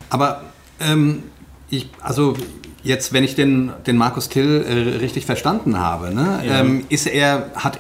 Aber 0.10 0.44
ähm, 0.80 1.24
ich, 1.70 1.90
also 2.02 2.36
jetzt, 2.84 3.14
wenn 3.14 3.24
ich 3.24 3.36
den, 3.36 3.72
den 3.88 3.98
Markus 3.98 4.30
Till 4.30 4.64
äh, 4.68 4.98
richtig 4.98 5.26
verstanden 5.26 5.80
habe, 5.80 6.14
ne, 6.14 6.44
ja. 6.46 6.60
ähm, 6.60 6.86
ist 6.90 7.08
er, 7.08 7.52
hat, 7.56 7.80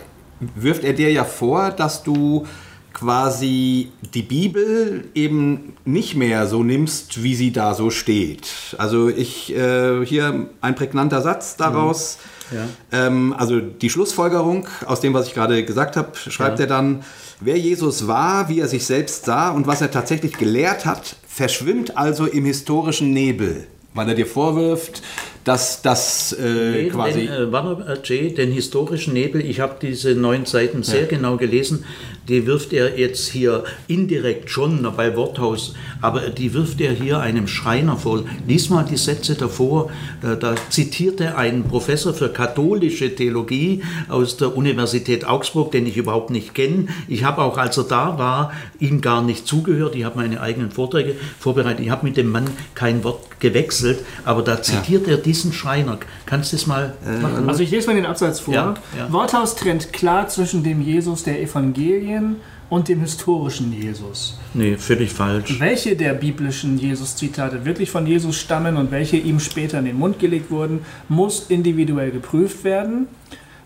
wirft 0.55 0.83
er 0.83 0.93
dir 0.93 1.11
ja 1.11 1.25
vor, 1.25 1.71
dass 1.71 2.03
du 2.03 2.47
quasi 2.93 3.91
die 4.13 4.21
Bibel 4.21 5.05
eben 5.15 5.73
nicht 5.85 6.15
mehr 6.15 6.47
so 6.47 6.63
nimmst, 6.63 7.23
wie 7.23 7.35
sie 7.35 7.51
da 7.51 7.73
so 7.73 7.89
steht. 7.89 8.47
Also 8.77 9.09
ich, 9.09 9.55
äh, 9.55 10.05
hier 10.05 10.49
ein 10.61 10.75
prägnanter 10.75 11.21
Satz 11.21 11.55
daraus. 11.57 12.17
Mhm. 12.51 12.57
Ja. 12.57 13.07
Ähm, 13.07 13.35
also 13.37 13.59
die 13.61 13.89
Schlussfolgerung 13.89 14.67
aus 14.85 14.99
dem, 14.99 15.13
was 15.13 15.27
ich 15.27 15.33
gerade 15.33 15.63
gesagt 15.63 15.95
habe, 15.95 16.09
schreibt 16.17 16.59
ja. 16.59 16.65
er 16.65 16.67
dann, 16.67 17.03
wer 17.39 17.57
Jesus 17.57 18.07
war, 18.07 18.49
wie 18.49 18.59
er 18.59 18.67
sich 18.67 18.85
selbst 18.85 19.25
sah 19.25 19.51
und 19.51 19.67
was 19.67 19.81
er 19.81 19.89
tatsächlich 19.89 20.37
gelehrt 20.37 20.85
hat, 20.85 21.15
verschwimmt 21.25 21.97
also 21.97 22.25
im 22.25 22.43
historischen 22.45 23.13
Nebel, 23.13 23.67
weil 23.93 24.09
er 24.09 24.15
dir 24.15 24.27
vorwirft, 24.27 25.01
dass 25.43 25.81
das 25.81 26.33
äh, 26.33 26.89
quasi... 26.89 27.21
Den, 27.21 27.29
äh, 27.29 27.51
warte, 27.51 27.99
Jay, 28.03 28.33
den 28.33 28.51
historischen 28.51 29.13
Nebel, 29.13 29.41
ich 29.41 29.59
habe 29.59 29.75
diese 29.81 30.13
neun 30.13 30.45
Seiten 30.45 30.83
sehr 30.83 31.03
ja. 31.03 31.07
genau 31.07 31.37
gelesen, 31.37 31.85
die 32.27 32.45
wirft 32.45 32.73
er 32.73 32.97
jetzt 32.99 33.29
hier 33.29 33.63
indirekt 33.87 34.49
schon 34.49 34.87
bei 34.95 35.15
Worthaus, 35.15 35.73
aber 36.01 36.29
die 36.29 36.53
wirft 36.53 36.79
er 36.81 36.91
hier 36.91 37.19
einem 37.19 37.47
Schreiner 37.47 37.97
vor. 37.97 38.23
Lies 38.47 38.69
mal 38.69 38.83
die 38.83 38.97
Sätze 38.97 39.35
davor, 39.35 39.89
da 40.21 40.55
zitiert 40.69 41.19
er 41.19 41.37
einen 41.37 41.63
Professor 41.63 42.13
für 42.13 42.29
katholische 42.29 43.15
Theologie 43.15 43.83
aus 44.07 44.37
der 44.37 44.55
Universität 44.55 45.25
Augsburg, 45.25 45.71
den 45.71 45.87
ich 45.87 45.97
überhaupt 45.97 46.29
nicht 46.29 46.53
kenne. 46.53 46.87
Ich 47.07 47.23
habe 47.23 47.41
auch, 47.41 47.57
als 47.57 47.77
er 47.77 47.85
da 47.85 48.17
war, 48.17 48.53
ihm 48.79 49.01
gar 49.01 49.23
nicht 49.23 49.47
zugehört. 49.47 49.95
Ich 49.95 50.03
habe 50.03 50.19
meine 50.19 50.41
eigenen 50.41 50.71
Vorträge 50.71 51.15
vorbereitet. 51.39 51.83
Ich 51.83 51.89
habe 51.89 52.05
mit 52.05 52.17
dem 52.17 52.29
Mann 52.29 52.45
kein 52.75 53.03
Wort 53.03 53.30
gewechselt, 53.41 54.05
aber 54.23 54.41
da 54.41 54.61
zitiert 54.61 55.07
ja. 55.07 55.13
er 55.13 55.17
diesen 55.17 55.51
Schreiner. 55.51 55.97
Kannst 56.25 56.53
du 56.53 56.55
das 56.55 56.67
mal 56.67 56.93
äh, 57.05 57.19
machen? 57.19 57.49
Also 57.49 57.63
ich 57.63 57.71
lese 57.71 57.87
mal 57.87 57.95
den 57.95 58.05
Absatz 58.05 58.39
vor. 58.39 58.53
Ja, 58.53 58.75
ja. 58.97 59.11
Worthaus 59.11 59.55
trennt 59.55 59.91
klar 59.91 60.29
zwischen 60.29 60.63
dem 60.63 60.81
Jesus 60.81 61.23
der 61.23 61.41
Evangelien 61.41 62.37
und 62.69 62.87
dem 62.87 63.01
historischen 63.01 63.73
Jesus. 63.73 64.39
Nee, 64.53 64.77
völlig 64.77 65.11
falsch. 65.11 65.59
Welche 65.59 65.97
der 65.97 66.13
biblischen 66.13 66.77
Jesus-Zitate 66.77 67.65
wirklich 67.65 67.91
von 67.91 68.07
Jesus 68.07 68.39
stammen 68.39 68.77
und 68.77 68.91
welche 68.91 69.17
ihm 69.17 69.41
später 69.41 69.79
in 69.79 69.85
den 69.85 69.97
Mund 69.99 70.19
gelegt 70.19 70.49
wurden, 70.49 70.79
muss 71.09 71.47
individuell 71.49 72.11
geprüft 72.11 72.63
werden. 72.63 73.07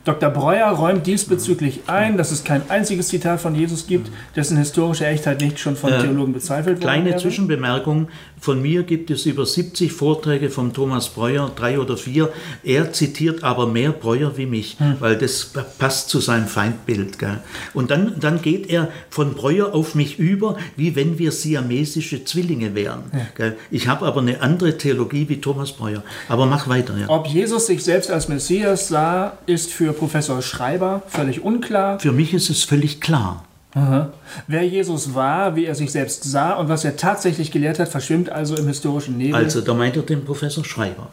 Dr. 0.06 0.30
Breuer 0.30 0.70
räumt 0.70 1.08
diesbezüglich 1.08 1.82
ein, 1.88 2.16
dass 2.16 2.32
es 2.32 2.44
kein 2.44 2.70
einziges 2.70 3.08
Zitat 3.08 3.42
von 3.42 3.56
Jesus 3.56 3.88
gibt, 3.88 4.12
dessen 4.36 4.56
historische 4.56 5.08
Echtheit 5.08 5.42
nicht 5.42 5.60
schon 5.60 5.76
von 5.76 5.92
Äh, 5.92 6.02
Theologen 6.02 6.32
bezweifelt 6.32 6.78
worden 6.78 7.04
Kleine. 7.04 7.18
Zwischenbemerkung. 7.18 8.08
Von 8.46 8.62
mir 8.62 8.84
gibt 8.84 9.10
es 9.10 9.26
über 9.26 9.44
70 9.44 9.92
Vorträge 9.92 10.52
von 10.52 10.72
Thomas 10.72 11.10
Breuer, 11.10 11.52
drei 11.56 11.80
oder 11.80 11.98
vier. 11.98 12.32
Er 12.64 12.94
zitiert 12.94 13.44
aber 13.44 13.66
mehr 13.66 13.90
Breuer 13.90 14.38
wie 14.38 14.46
mich, 14.46 14.78
weil 15.00 15.18
das 15.18 15.52
passt 15.80 16.10
zu 16.10 16.20
seinem 16.20 16.46
Feindbild. 16.46 17.18
Gell? 17.18 17.40
Und 17.74 17.90
dann, 17.90 18.20
dann 18.20 18.44
geht 18.44 18.70
er 18.70 18.90
von 19.10 19.34
Breuer 19.34 19.74
auf 19.74 19.96
mich 19.96 20.20
über, 20.20 20.58
wie 20.76 20.96
wenn 20.96 21.18
wir 21.18 21.32
siamesische 21.32 22.24
Zwillinge 22.24 22.76
wären. 22.76 23.06
Gell? 23.36 23.58
Ich 23.72 23.88
habe 23.88 24.06
aber 24.06 24.22
eine 24.22 24.40
andere 24.44 24.78
Theologie 24.78 25.28
wie 25.28 25.42
Thomas 25.42 25.72
Breuer. 25.72 26.04
Aber 26.30 26.46
mach 26.46 26.68
weiter. 26.68 26.96
Ja. 26.96 27.10
Ob 27.10 27.26
Jesus 27.26 27.66
sich 27.66 27.84
selbst 27.84 28.12
als 28.12 28.28
Messias 28.28 28.90
sah, 28.90 29.40
ist 29.48 29.72
für 29.72 29.92
Professor 29.92 30.44
Schreiber 30.44 31.02
völlig 31.08 31.42
unklar. 31.44 32.00
Für 32.00 32.12
mich 32.12 32.32
ist 32.36 32.52
es 32.52 32.64
völlig 32.64 33.02
klar. 33.02 33.44
Aha. 33.76 34.10
Wer 34.48 34.66
Jesus 34.66 35.14
war, 35.14 35.56
wie 35.58 35.66
er 35.66 35.76
sich 35.76 35.92
selbst 35.92 36.24
sah 36.24 36.54
und 36.54 36.70
was 36.70 36.86
er 36.86 36.96
tatsächlich 36.96 37.52
gelehrt 37.52 37.78
hat, 37.78 37.90
verschwimmt 37.90 38.32
also 38.32 38.56
im 38.56 38.68
historischen 38.68 39.18
Nebel. 39.18 39.36
Also, 39.36 39.62
da 39.62 39.74
meint 39.74 39.98
er 39.98 40.04
den 40.04 40.24
Professor 40.24 40.64
Schreiber. 40.64 41.10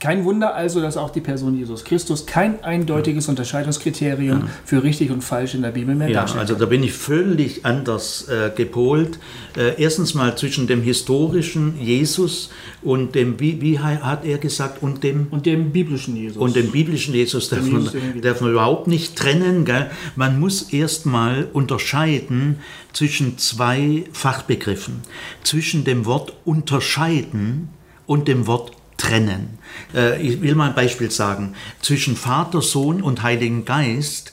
Kein 0.00 0.24
Wunder 0.24 0.54
also, 0.54 0.80
dass 0.80 0.96
auch 0.96 1.10
die 1.10 1.20
Person 1.20 1.54
Jesus 1.54 1.84
Christus 1.84 2.24
kein 2.24 2.64
eindeutiges 2.64 3.28
Unterscheidungskriterium 3.28 4.48
für 4.64 4.82
richtig 4.82 5.10
und 5.10 5.22
falsch 5.22 5.54
in 5.54 5.60
der 5.60 5.72
Bibel 5.72 5.94
mehr 5.94 6.08
Ja, 6.08 6.20
darstellt. 6.20 6.40
also 6.40 6.54
da 6.54 6.64
bin 6.64 6.82
ich 6.82 6.94
völlig 6.94 7.66
anders 7.66 8.26
äh, 8.28 8.50
gepolt. 8.56 9.18
Äh, 9.58 9.74
erstens 9.76 10.14
mal 10.14 10.38
zwischen 10.38 10.66
dem 10.66 10.80
historischen 10.80 11.78
Jesus 11.78 12.48
und 12.80 13.14
dem, 13.14 13.38
wie, 13.40 13.60
wie 13.60 13.78
hat 13.78 14.24
er 14.24 14.38
gesagt, 14.38 14.82
und 14.82 15.04
dem 15.04 15.26
und 15.30 15.44
dem 15.44 15.70
biblischen 15.70 16.16
Jesus. 16.16 16.38
und 16.38 16.56
dem 16.56 16.70
biblischen 16.70 17.12
Jesus 17.12 17.50
darf, 17.50 17.66
man, 17.66 17.86
darf 18.22 18.40
man 18.40 18.52
überhaupt 18.52 18.86
nicht 18.86 19.16
trennen. 19.16 19.66
Gell? 19.66 19.90
Man 20.16 20.40
muss 20.40 20.72
erstmal 20.72 21.46
unterscheiden 21.52 22.56
zwischen 22.94 23.36
zwei 23.36 24.04
Fachbegriffen. 24.14 25.02
Zwischen 25.44 25.84
dem 25.84 26.06
Wort 26.06 26.32
unterscheiden 26.46 27.68
und 28.06 28.28
dem 28.28 28.46
Wort 28.46 28.72
trennen. 28.96 29.59
Äh, 29.94 30.20
ich 30.20 30.40
will 30.42 30.54
mal 30.54 30.68
ein 30.68 30.74
Beispiel 30.74 31.10
sagen. 31.10 31.54
Zwischen 31.80 32.16
Vater, 32.16 32.62
Sohn 32.62 33.02
und 33.02 33.22
Heiligen 33.22 33.64
Geist 33.64 34.32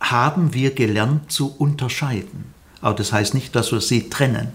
haben 0.00 0.54
wir 0.54 0.74
gelernt 0.74 1.32
zu 1.32 1.54
unterscheiden. 1.56 2.54
Aber 2.80 2.94
das 2.94 3.12
heißt 3.12 3.34
nicht, 3.34 3.54
dass 3.56 3.72
wir 3.72 3.80
sie 3.80 4.08
trennen. 4.08 4.52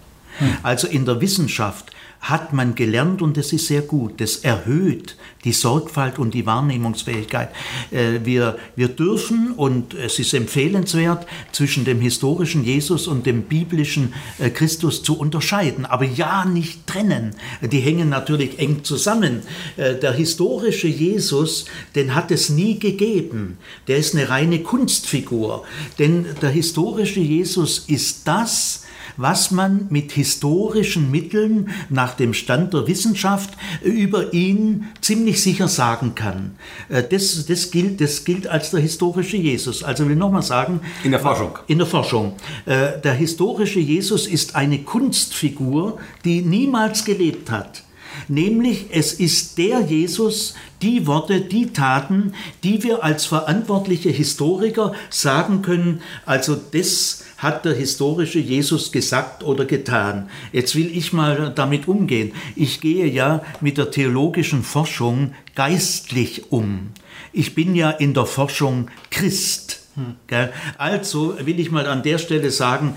Also 0.63 0.87
in 0.87 1.05
der 1.05 1.21
Wissenschaft 1.21 1.91
hat 2.23 2.53
man 2.53 2.73
gelernt 2.73 3.21
und 3.21 3.35
das 3.35 3.51
ist 3.51 3.67
sehr 3.67 3.81
gut. 3.81 4.21
Das 4.21 4.37
erhöht 4.37 5.17
die 5.43 5.51
Sorgfalt 5.51 6.19
und 6.19 6.33
die 6.33 6.45
Wahrnehmungsfähigkeit. 6.45 7.49
Äh, 7.91 8.21
Wir, 8.23 8.57
wir 8.77 8.87
dürfen 8.87 9.51
und 9.51 9.93
es 9.93 10.19
ist 10.19 10.33
empfehlenswert, 10.33 11.27
zwischen 11.51 11.83
dem 11.83 11.99
historischen 11.99 12.63
Jesus 12.63 13.07
und 13.07 13.25
dem 13.25 13.43
biblischen 13.43 14.13
äh, 14.39 14.49
Christus 14.49 15.03
zu 15.03 15.19
unterscheiden, 15.19 15.85
aber 15.85 16.05
ja 16.05 16.45
nicht 16.45 16.87
trennen. 16.87 17.35
Die 17.61 17.79
hängen 17.79 18.07
natürlich 18.07 18.57
eng 18.57 18.85
zusammen. 18.85 19.41
Äh, 19.75 19.95
Der 19.95 20.13
historische 20.13 20.87
Jesus, 20.87 21.65
den 21.93 22.15
hat 22.15 22.31
es 22.31 22.49
nie 22.49 22.79
gegeben. 22.79 23.57
Der 23.87 23.97
ist 23.97 24.15
eine 24.15 24.29
reine 24.29 24.59
Kunstfigur. 24.59 25.65
Denn 25.99 26.25
der 26.41 26.51
historische 26.51 27.19
Jesus 27.19 27.79
ist 27.79 28.27
das, 28.29 28.83
was 29.17 29.51
man 29.51 29.87
mit 29.89 30.11
historischen 30.11 31.11
Mitteln 31.11 31.69
nach 31.89 32.15
dem 32.15 32.33
Stand 32.33 32.73
der 32.73 32.87
Wissenschaft 32.87 33.51
über 33.83 34.33
ihn 34.33 34.85
ziemlich 35.01 35.41
sicher 35.41 35.67
sagen 35.67 36.15
kann. 36.15 36.55
Äh, 36.89 37.03
Das, 37.03 37.45
das, 37.45 37.69
gilt, 37.71 38.01
das 38.01 38.23
gilt 38.25 38.47
als 38.47 38.71
der 38.71 38.79
historische 38.79 39.37
Jesus. 39.37 39.83
Also 39.83 40.03
ich 40.03 40.09
will 40.09 40.15
nochmal 40.15 40.41
sagen, 40.43 40.79
In 41.03 41.11
der 41.11 41.19
Forschung. 41.19 41.57
in 41.67 41.77
der 41.77 41.87
Forschung. 41.87 42.33
Äh, 42.65 42.99
Der 43.03 43.13
historische 43.13 43.79
Jesus 43.79 44.25
ist 44.27 44.55
eine 44.55 44.79
Kunstfigur, 44.79 45.99
die 46.25 46.41
niemals 46.41 47.05
gelebt 47.05 47.51
hat. 47.51 47.82
Nämlich, 48.27 48.87
es 48.91 49.13
ist 49.13 49.57
der 49.57 49.81
Jesus, 49.81 50.55
die 50.81 51.07
Worte, 51.07 51.41
die 51.41 51.67
Taten, 51.73 52.33
die 52.63 52.83
wir 52.83 53.03
als 53.03 53.25
verantwortliche 53.25 54.09
Historiker 54.09 54.93
sagen 55.09 55.61
können, 55.61 56.01
also 56.25 56.55
das 56.55 57.23
hat 57.37 57.65
der 57.65 57.73
historische 57.73 58.39
Jesus 58.39 58.91
gesagt 58.91 59.43
oder 59.43 59.65
getan. 59.65 60.29
Jetzt 60.51 60.75
will 60.75 60.95
ich 60.95 61.11
mal 61.11 61.51
damit 61.53 61.87
umgehen. 61.87 62.31
Ich 62.55 62.79
gehe 62.79 63.05
ja 63.05 63.43
mit 63.59 63.77
der 63.77 63.91
theologischen 63.91 64.63
Forschung 64.63 65.33
geistlich 65.55 66.51
um. 66.51 66.91
Ich 67.33 67.53
bin 67.53 67.75
ja 67.75 67.91
in 67.91 68.13
der 68.13 68.25
Forschung 68.25 68.89
Christ. 69.11 69.81
Gell? 70.27 70.51
Also 70.77 71.35
will 71.45 71.59
ich 71.59 71.69
mal 71.69 71.85
an 71.87 72.01
der 72.01 72.17
Stelle 72.17 72.49
sagen, 72.49 72.95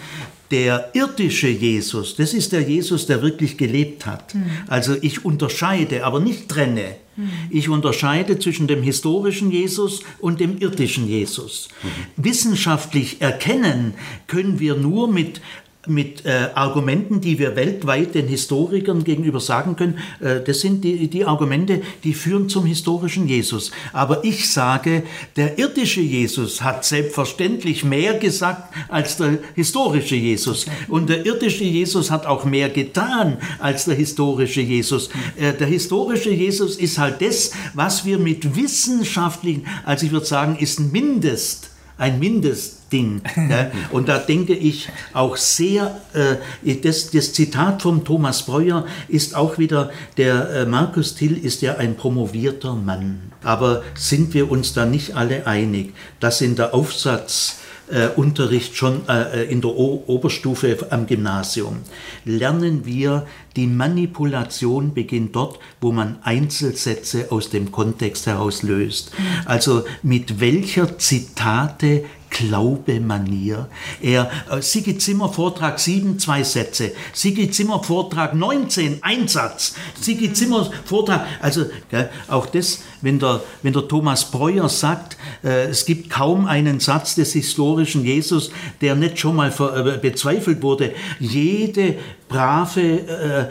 der 0.51 0.91
irdische 0.95 1.49
Jesus, 1.49 2.17
das 2.17 2.35
ist 2.35 2.53
der 2.53 2.63
Jesus, 2.63 3.07
der 3.07 3.23
wirklich 3.23 3.57
gelebt 3.57 4.07
hat. 4.07 4.35
Also 4.69 4.97
ich 5.01 5.25
unterscheide, 5.25 6.05
aber 6.05 6.21
nicht 6.21 6.49
trenne. 6.49 6.97
Ich 7.49 7.69
unterscheide 7.69 8.39
zwischen 8.39 8.67
dem 8.67 8.83
historischen 8.83 9.51
Jesus 9.51 10.03
und 10.19 10.39
dem 10.39 10.59
irdischen 10.59 11.09
Jesus. 11.09 11.69
Wissenschaftlich 12.17 13.23
erkennen 13.23 13.95
können 14.27 14.61
wir 14.61 14.75
nur 14.75 15.11
mit 15.11 15.41
mit 15.89 16.25
äh, 16.25 16.49
Argumenten, 16.55 17.21
die 17.21 17.39
wir 17.39 17.57
weltweit 17.57 18.15
den 18.15 18.29
Historikern 18.29 19.05
gegenüber 19.05 19.41
sagen 19.41 19.77
können, 19.77 19.99
äh, 20.21 20.41
das 20.41 20.61
sind 20.61 20.85
die, 20.85 21.09
die 21.09 21.25
Argumente, 21.25 21.83
die 22.05 22.15
führen 22.15 22.49
zum 22.49 22.67
historischen 22.67 23.29
Jesus. 23.29 23.71
Aber 23.93 24.25
ich 24.25 24.51
sage, 24.51 25.03
der 25.37 25.59
irdische 25.59 26.01
Jesus 26.01 26.63
hat 26.63 26.85
selbstverständlich 26.85 27.85
mehr 27.85 28.15
gesagt 28.15 28.75
als 28.89 29.17
der 29.17 29.39
historische 29.55 30.17
Jesus. 30.17 30.67
Und 30.89 31.09
der 31.09 31.25
irdische 31.27 31.65
Jesus 31.65 32.11
hat 32.11 32.27
auch 32.27 32.45
mehr 32.45 32.69
getan 32.69 33.39
als 33.59 33.85
der 33.85 33.95
historische 33.95 34.61
Jesus. 34.61 35.11
Äh, 35.37 35.53
der 35.53 35.67
historische 35.67 36.31
Jesus 36.31 36.77
ist 36.77 36.99
halt 36.99 37.23
das, 37.23 37.53
was 37.75 38.05
wir 38.05 38.19
mit 38.19 38.57
wissenschaftlichen, 38.57 39.67
also 39.85 40.07
ich 40.07 40.13
würde 40.13 40.27
sagen, 40.27 40.57
ist 40.57 40.81
ein 40.81 40.91
Mindest 40.91 41.71
ein 41.99 42.19
Mindestding. 42.19 43.23
ja. 43.37 43.71
Und 43.91 44.09
da 44.09 44.19
denke 44.19 44.55
ich 44.55 44.89
auch 45.13 45.37
sehr, 45.37 46.01
äh, 46.13 46.75
das, 46.77 47.11
das 47.11 47.33
Zitat 47.33 47.83
vom 47.83 48.05
Thomas 48.05 48.45
Breuer 48.45 48.87
ist 49.09 49.35
auch 49.35 49.59
wieder, 49.59 49.91
der 50.17 50.51
äh, 50.51 50.67
Markus 50.67 51.15
Till 51.15 51.37
ist 51.37 51.63
ja 51.63 51.77
ein 51.77 51.97
promovierter 51.97 52.75
Mann. 52.75 53.33
Aber 53.43 53.83
sind 53.95 54.35
wir 54.35 54.51
uns 54.51 54.73
da 54.73 54.85
nicht 54.87 55.17
alle 55.17 55.47
einig, 55.47 55.95
dass 56.21 56.41
in 56.41 56.57
der 56.57 56.75
Aufsatz 56.75 57.59
äh, 57.91 58.09
Unterricht 58.17 58.77
schon 58.77 59.09
äh, 59.09 59.45
in 59.45 59.61
der 59.61 59.71
o 59.71 60.03
Oberstufe 60.07 60.87
am 60.91 61.07
Gymnasium 61.07 61.79
lernen 62.25 62.85
wir, 62.85 63.27
die 63.57 63.67
Manipulation 63.67 64.93
beginnt 64.93 65.35
dort, 65.37 65.59
wo 65.81 65.93
man 65.93 66.19
Einzelsätze 66.23 67.31
aus 67.31 67.51
dem 67.51 67.73
Kontext 67.73 68.27
heraus 68.27 68.63
löst. 68.63 69.13
Also 69.45 69.85
mit 70.03 70.41
welcher 70.41 70.99
Zitate 70.99 72.05
Glaube 72.39 73.01
Manier. 73.01 73.69
Er, 74.03 74.31
äh, 74.51 74.61
Sigi 74.61 74.99
Zimmer 74.99 75.33
Vortrag 75.33 75.79
7, 75.79 76.19
zwei 76.19 76.43
Sätze. 76.43 76.93
Sigi 77.13 77.51
Zimmer 77.51 77.83
Vortrag 77.83 78.35
19, 78.35 78.99
ein 79.01 79.27
Satz. 79.27 79.75
Sigi 79.99 80.33
Zimmer 80.33 80.71
Vortrag, 80.85 81.27
also 81.41 81.65
gell, 81.91 82.11
auch 82.29 82.47
das, 82.47 82.83
wenn 83.01 83.19
der, 83.19 83.43
wenn 83.63 83.73
der 83.73 83.89
Thomas 83.89 84.31
Breuer 84.31 84.69
sagt, 84.69 85.17
äh, 85.43 85.69
es 85.69 85.87
gibt 85.87 86.11
kaum 86.11 86.47
einen 86.47 86.81
Satz 86.81 87.15
des 87.15 87.33
historischen 87.33 88.05
Jesus, 88.05 88.51
der 88.81 88.95
nicht 88.97 89.19
schon 89.19 89.37
mal 89.37 89.51
ver, 89.51 89.87
äh, 89.87 89.99
bezweifelt 89.99 90.63
wurde. 90.63 90.93
Jede 91.19 91.97
brave 92.29 92.81
äh, 92.81 93.47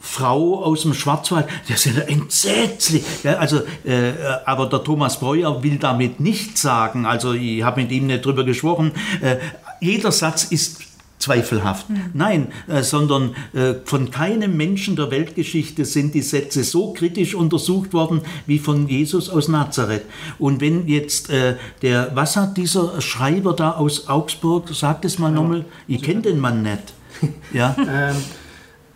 Frau 0.00 0.62
aus 0.62 0.82
dem 0.82 0.94
Schwarzwald, 0.94 1.46
das 1.68 1.86
ist 1.86 1.96
ja 1.96 2.02
entsetzlich. 2.02 3.04
Ja, 3.22 3.34
also, 3.34 3.62
äh, 3.84 4.12
aber 4.44 4.66
der 4.66 4.84
Thomas 4.84 5.18
Breuer 5.18 5.62
will 5.62 5.78
damit 5.78 6.20
nicht 6.20 6.58
sagen, 6.58 7.06
also 7.06 7.32
ich 7.32 7.62
habe 7.62 7.82
mit 7.82 7.90
ihm 7.90 8.06
nicht 8.06 8.24
drüber 8.24 8.44
gesprochen, 8.44 8.92
äh, 9.20 9.36
jeder 9.80 10.12
Satz 10.12 10.44
ist 10.44 10.80
zweifelhaft. 11.18 11.86
Nein, 12.14 12.48
äh, 12.68 12.82
sondern 12.82 13.34
äh, 13.52 13.74
von 13.84 14.10
keinem 14.10 14.56
Menschen 14.56 14.96
der 14.96 15.10
Weltgeschichte 15.10 15.84
sind 15.84 16.14
die 16.14 16.22
Sätze 16.22 16.62
so 16.62 16.92
kritisch 16.92 17.34
untersucht 17.34 17.92
worden 17.92 18.20
wie 18.46 18.58
von 18.58 18.88
Jesus 18.88 19.28
aus 19.30 19.48
Nazareth. 19.48 20.04
Und 20.38 20.60
wenn 20.60 20.86
jetzt 20.86 21.30
äh, 21.30 21.56
der, 21.82 22.12
was 22.14 22.36
hat 22.36 22.56
dieser 22.56 23.00
Schreiber 23.00 23.54
da 23.54 23.72
aus 23.72 24.08
Augsburg, 24.08 24.68
sagt 24.72 25.04
es 25.04 25.18
mal 25.18 25.32
nochmal, 25.32 25.64
ich 25.88 26.02
kenne 26.02 26.22
den 26.22 26.40
Mann 26.40 26.62
nicht. 26.62 26.94
Ja. 27.52 27.74
Ähm, 27.78 28.16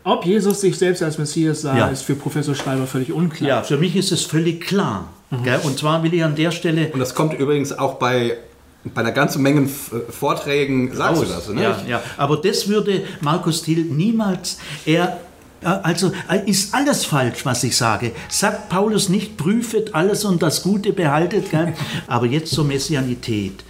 ob 0.04 0.24
Jesus 0.24 0.60
sich 0.60 0.76
selbst 0.78 1.02
als 1.02 1.18
Messias 1.18 1.62
sah, 1.62 1.76
Ja. 1.76 1.88
ist 1.88 2.02
für 2.02 2.14
Professor 2.14 2.54
Schreiber 2.54 2.86
völlig 2.86 3.12
unklar. 3.12 3.48
Ja, 3.48 3.62
für 3.62 3.76
mich 3.76 3.96
ist 3.96 4.12
es 4.12 4.24
völlig 4.24 4.60
klar. 4.62 5.08
Gell? 5.44 5.60
Und 5.62 5.78
zwar 5.78 6.02
will 6.02 6.12
ich 6.14 6.24
an 6.24 6.34
der 6.34 6.50
Stelle. 6.50 6.88
Und 6.92 6.98
das 7.00 7.14
kommt 7.14 7.38
übrigens 7.38 7.72
auch 7.72 7.94
bei, 7.94 8.36
bei 8.84 9.00
einer 9.02 9.12
ganzen 9.12 9.42
Menge 9.42 9.62
F- 9.66 9.92
Vorträgen, 10.10 10.94
sagst 10.94 11.22
du 11.22 11.26
raus. 11.26 11.34
das, 11.46 11.54
ne? 11.54 11.62
Ja, 11.62 11.78
ja. 11.86 12.02
Aber 12.16 12.36
das 12.38 12.66
würde 12.68 13.02
Markus 13.20 13.62
Thiel 13.62 13.84
niemals. 13.84 14.58
Er 14.86 15.18
Also 15.62 16.10
äh, 16.28 16.48
ist 16.50 16.74
alles 16.74 17.04
falsch, 17.04 17.44
was 17.44 17.62
ich 17.64 17.76
sage. 17.76 18.12
Sagt 18.30 18.70
Paulus 18.70 19.08
nicht, 19.10 19.36
prüfet 19.36 19.94
alles 19.94 20.24
und 20.24 20.42
das 20.42 20.62
Gute 20.62 20.92
behaltet. 20.94 21.50
Gell? 21.50 21.74
Aber 22.06 22.24
jetzt 22.26 22.52
zur 22.52 22.64
Messianität. 22.64 23.62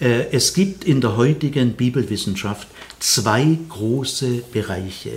Äh, 0.00 0.26
es 0.32 0.54
gibt 0.54 0.84
in 0.84 1.00
der 1.00 1.16
heutigen 1.16 1.72
Bibelwissenschaft 1.72 2.68
zwei 3.00 3.58
große 3.68 4.42
Bereiche. 4.52 5.10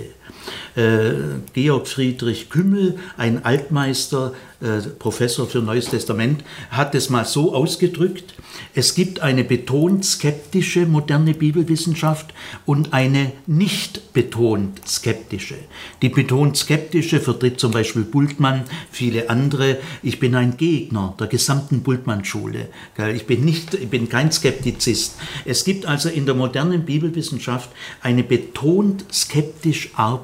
Äh, 0.76 1.40
Georg 1.54 1.88
Friedrich 1.88 2.50
Kümmel, 2.50 2.98
ein 3.16 3.44
Altmeister, 3.44 4.34
äh, 4.60 4.80
Professor 4.98 5.46
für 5.46 5.60
Neues 5.60 5.86
Testament, 5.86 6.44
hat 6.70 6.94
es 6.94 7.08
mal 7.10 7.24
so 7.24 7.54
ausgedrückt, 7.54 8.34
es 8.74 8.94
gibt 8.94 9.20
eine 9.20 9.44
betont 9.44 10.04
skeptische 10.04 10.86
moderne 10.86 11.34
Bibelwissenschaft 11.34 12.34
und 12.66 12.92
eine 12.92 13.32
nicht 13.46 14.12
betont 14.12 14.86
skeptische. 14.86 15.56
Die 16.02 16.08
betont 16.08 16.56
skeptische 16.56 17.20
vertritt 17.20 17.58
zum 17.58 17.72
Beispiel 17.72 18.02
Bultmann, 18.02 18.64
viele 18.90 19.30
andere. 19.30 19.78
Ich 20.02 20.20
bin 20.20 20.34
ein 20.34 20.56
Gegner 20.56 21.14
der 21.18 21.26
gesamten 21.26 21.82
Bultmann-Schule. 21.82 22.68
Ich 23.14 23.26
bin, 23.26 23.44
nicht, 23.44 23.74
ich 23.74 23.88
bin 23.88 24.08
kein 24.08 24.30
Skeptizist. 24.32 25.16
Es 25.44 25.64
gibt 25.64 25.86
also 25.86 26.08
in 26.08 26.26
der 26.26 26.34
modernen 26.34 26.84
Bibelwissenschaft 26.84 27.70
eine 28.02 28.22
betont 28.22 29.04
skeptisch 29.12 29.90
arbeitende 29.94 30.15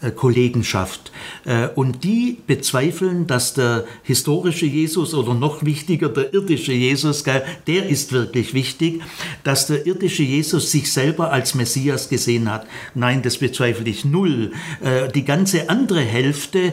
äh, 0.00 0.10
Kollegenschaft. 0.10 1.12
Äh, 1.44 1.68
und 1.74 2.04
die 2.04 2.38
bezweifeln, 2.46 3.26
dass 3.26 3.54
der 3.54 3.84
historische 4.02 4.66
Jesus 4.66 5.14
oder 5.14 5.34
noch 5.34 5.64
wichtiger 5.64 6.08
der 6.08 6.32
irdische 6.32 6.72
Jesus, 6.72 7.24
der 7.24 7.86
ist 7.88 8.12
wirklich 8.12 8.54
wichtig, 8.54 9.02
dass 9.44 9.66
der 9.66 9.86
irdische 9.86 10.22
Jesus 10.22 10.70
sich 10.70 10.92
selber 10.92 11.32
als 11.32 11.54
Messias 11.54 12.08
gesehen 12.08 12.50
hat. 12.50 12.66
Nein, 12.94 13.22
das 13.22 13.38
bezweifle 13.38 13.88
ich 13.88 14.04
null. 14.04 14.52
Äh, 14.80 15.08
die 15.08 15.24
ganze 15.24 15.68
andere 15.68 16.00
Hälfte 16.00 16.72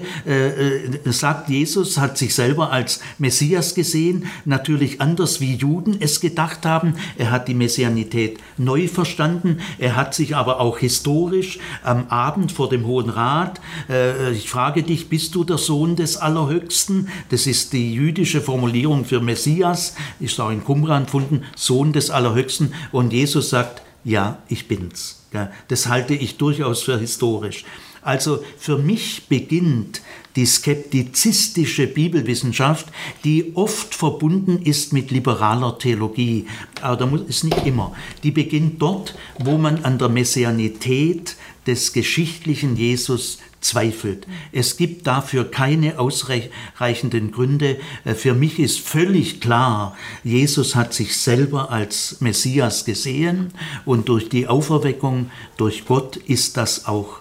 sagt, 1.05 1.49
Jesus 1.49 1.97
hat 1.97 2.17
sich 2.17 2.33
selber 2.33 2.71
als 2.71 2.99
Messias 3.17 3.75
gesehen, 3.75 4.25
natürlich 4.45 5.01
anders 5.01 5.41
wie 5.41 5.55
Juden 5.55 5.97
es 5.99 6.19
gedacht 6.19 6.65
haben. 6.65 6.95
Er 7.17 7.31
hat 7.31 7.47
die 7.47 7.53
Messianität 7.53 8.39
neu 8.57 8.87
verstanden. 8.87 9.59
Er 9.77 9.95
hat 9.95 10.13
sich 10.13 10.35
aber 10.35 10.59
auch 10.59 10.79
historisch 10.79 11.59
am 11.83 12.04
Abend 12.09 12.51
vor 12.51 12.69
dem 12.69 12.85
Hohen 12.85 13.09
Rat. 13.09 13.59
Äh, 13.89 14.31
ich 14.31 14.49
frage 14.49 14.83
dich, 14.83 15.09
bist 15.09 15.35
du 15.35 15.43
der 15.43 15.57
Sohn 15.57 15.95
des 15.95 16.17
Allerhöchsten? 16.17 17.09
Das 17.29 17.47
ist 17.47 17.73
die 17.73 17.93
jüdische 17.93 18.41
Formulierung 18.41 19.05
für 19.05 19.21
Messias, 19.21 19.95
ist 20.19 20.39
auch 20.39 20.51
in 20.51 20.63
Qumran 20.63 21.05
gefunden, 21.05 21.43
Sohn 21.55 21.93
des 21.93 22.09
Allerhöchsten. 22.09 22.73
Und 22.91 23.13
Jesus 23.13 23.49
sagt, 23.49 23.81
ja, 24.03 24.39
ich 24.47 24.67
bin's. 24.67 25.23
Das 25.67 25.87
halte 25.87 26.13
ich 26.13 26.37
durchaus 26.37 26.83
für 26.83 26.97
historisch. 26.97 27.65
Also 28.01 28.43
für 28.59 28.77
mich 28.77 29.27
beginnt 29.27 30.01
die 30.35 30.45
skeptizistische 30.45 31.87
Bibelwissenschaft, 31.87 32.87
die 33.23 33.53
oft 33.55 33.95
verbunden 33.95 34.61
ist 34.61 34.93
mit 34.93 35.09
liberaler 35.09 35.79
Theologie. 35.79 36.45
Aber 36.81 36.97
da 36.97 37.05
muss 37.07 37.21
es 37.27 37.43
nicht 37.43 37.65
immer. 37.65 37.93
Die 38.21 38.29
beginnt 38.29 38.79
dort, 38.79 39.15
wo 39.39 39.57
man 39.57 39.83
an 39.83 39.97
der 39.97 40.09
Messianität 40.09 41.35
des 41.67 41.93
geschichtlichen 41.93 42.75
Jesus 42.75 43.39
zweifelt. 43.61 44.27
Es 44.51 44.77
gibt 44.77 45.07
dafür 45.07 45.49
keine 45.49 45.99
ausreichenden 45.99 47.31
Gründe. 47.31 47.77
Äh, 48.03 48.13
für 48.13 48.33
mich 48.33 48.59
ist 48.59 48.79
völlig 48.79 49.41
klar, 49.41 49.97
Jesus 50.23 50.75
hat 50.75 50.93
sich 50.93 51.17
selber 51.17 51.71
als 51.71 52.21
Messias 52.21 52.85
gesehen 52.85 53.53
und 53.85 54.09
durch 54.09 54.29
die 54.29 54.47
Auferweckung 54.47 55.31
durch 55.57 55.85
Gott 55.85 56.17
ist 56.17 56.57
das 56.57 56.85
auch 56.85 57.19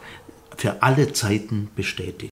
für 0.57 0.83
alle 0.83 1.13
Zeiten 1.13 1.71
bestätigt. 1.75 2.31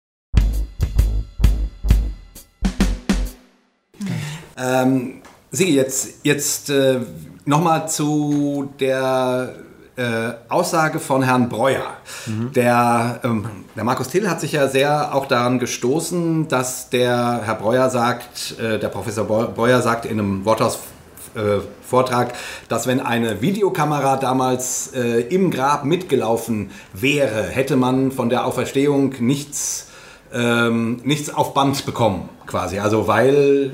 Ähm, 4.57 5.23
Sigi, 5.51 5.75
jetzt, 5.75 6.21
jetzt 6.23 6.71
äh, 6.71 7.01
nochmal 7.45 7.89
zu 7.89 8.73
der 8.79 9.57
äh, 9.97 10.33
Aussage 10.49 10.99
von 10.99 11.23
Herrn 11.23 11.49
Breuer. 11.49 11.85
Mhm. 12.27 12.53
Der, 12.53 13.21
ähm, 13.25 13.47
der 13.77 13.85
Markus 13.85 14.09
Till 14.09 14.29
hat 14.29 14.41
sich 14.41 14.53
ja 14.53 14.69
sehr 14.69 15.15
auch 15.15 15.27
daran 15.27 15.59
gestoßen, 15.59 16.49
dass 16.49 16.89
der 16.91 17.43
Herr 17.45 17.57
Breuer 17.57 17.91
sagt, 17.91 18.59
äh, 18.59 18.79
der 18.79 18.89
Professor 18.89 19.27
Breuer 19.27 19.83
sagt 19.83 20.07
in 20.07 20.19
einem 20.19 20.45
Worthaus-Vortrag, 20.45 22.31
äh, 22.31 22.35
dass 22.69 22.87
wenn 22.87 23.01
eine 23.01 23.43
Videokamera 23.43 24.17
damals 24.17 24.93
äh, 24.95 25.21
im 25.21 25.51
Grab 25.51 25.85
mitgelaufen 25.85 26.71
wäre, 26.95 27.45
hätte 27.45 27.77
man 27.77 28.13
von 28.13 28.31
der 28.31 28.47
Auferstehung 28.47 29.15
nichts, 29.21 29.89
ähm, 30.33 31.01
nichts 31.05 31.33
auf 31.35 31.53
Band 31.53 31.85
bekommen, 31.85 32.31
quasi. 32.47 32.79
Also 32.79 33.09
weil 33.09 33.73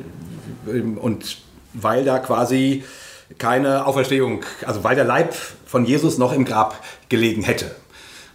ähm, 0.68 0.98
und 0.98 1.38
weil 1.74 2.04
da 2.04 2.18
quasi 2.18 2.82
keine 3.36 3.86
Auferstehung, 3.86 4.40
also 4.66 4.82
weil 4.84 4.96
der 4.96 5.04
Leib 5.04 5.34
von 5.68 5.84
Jesus 5.84 6.18
noch 6.18 6.32
im 6.32 6.44
Grab 6.44 6.82
gelegen 7.08 7.42
hätte. 7.42 7.70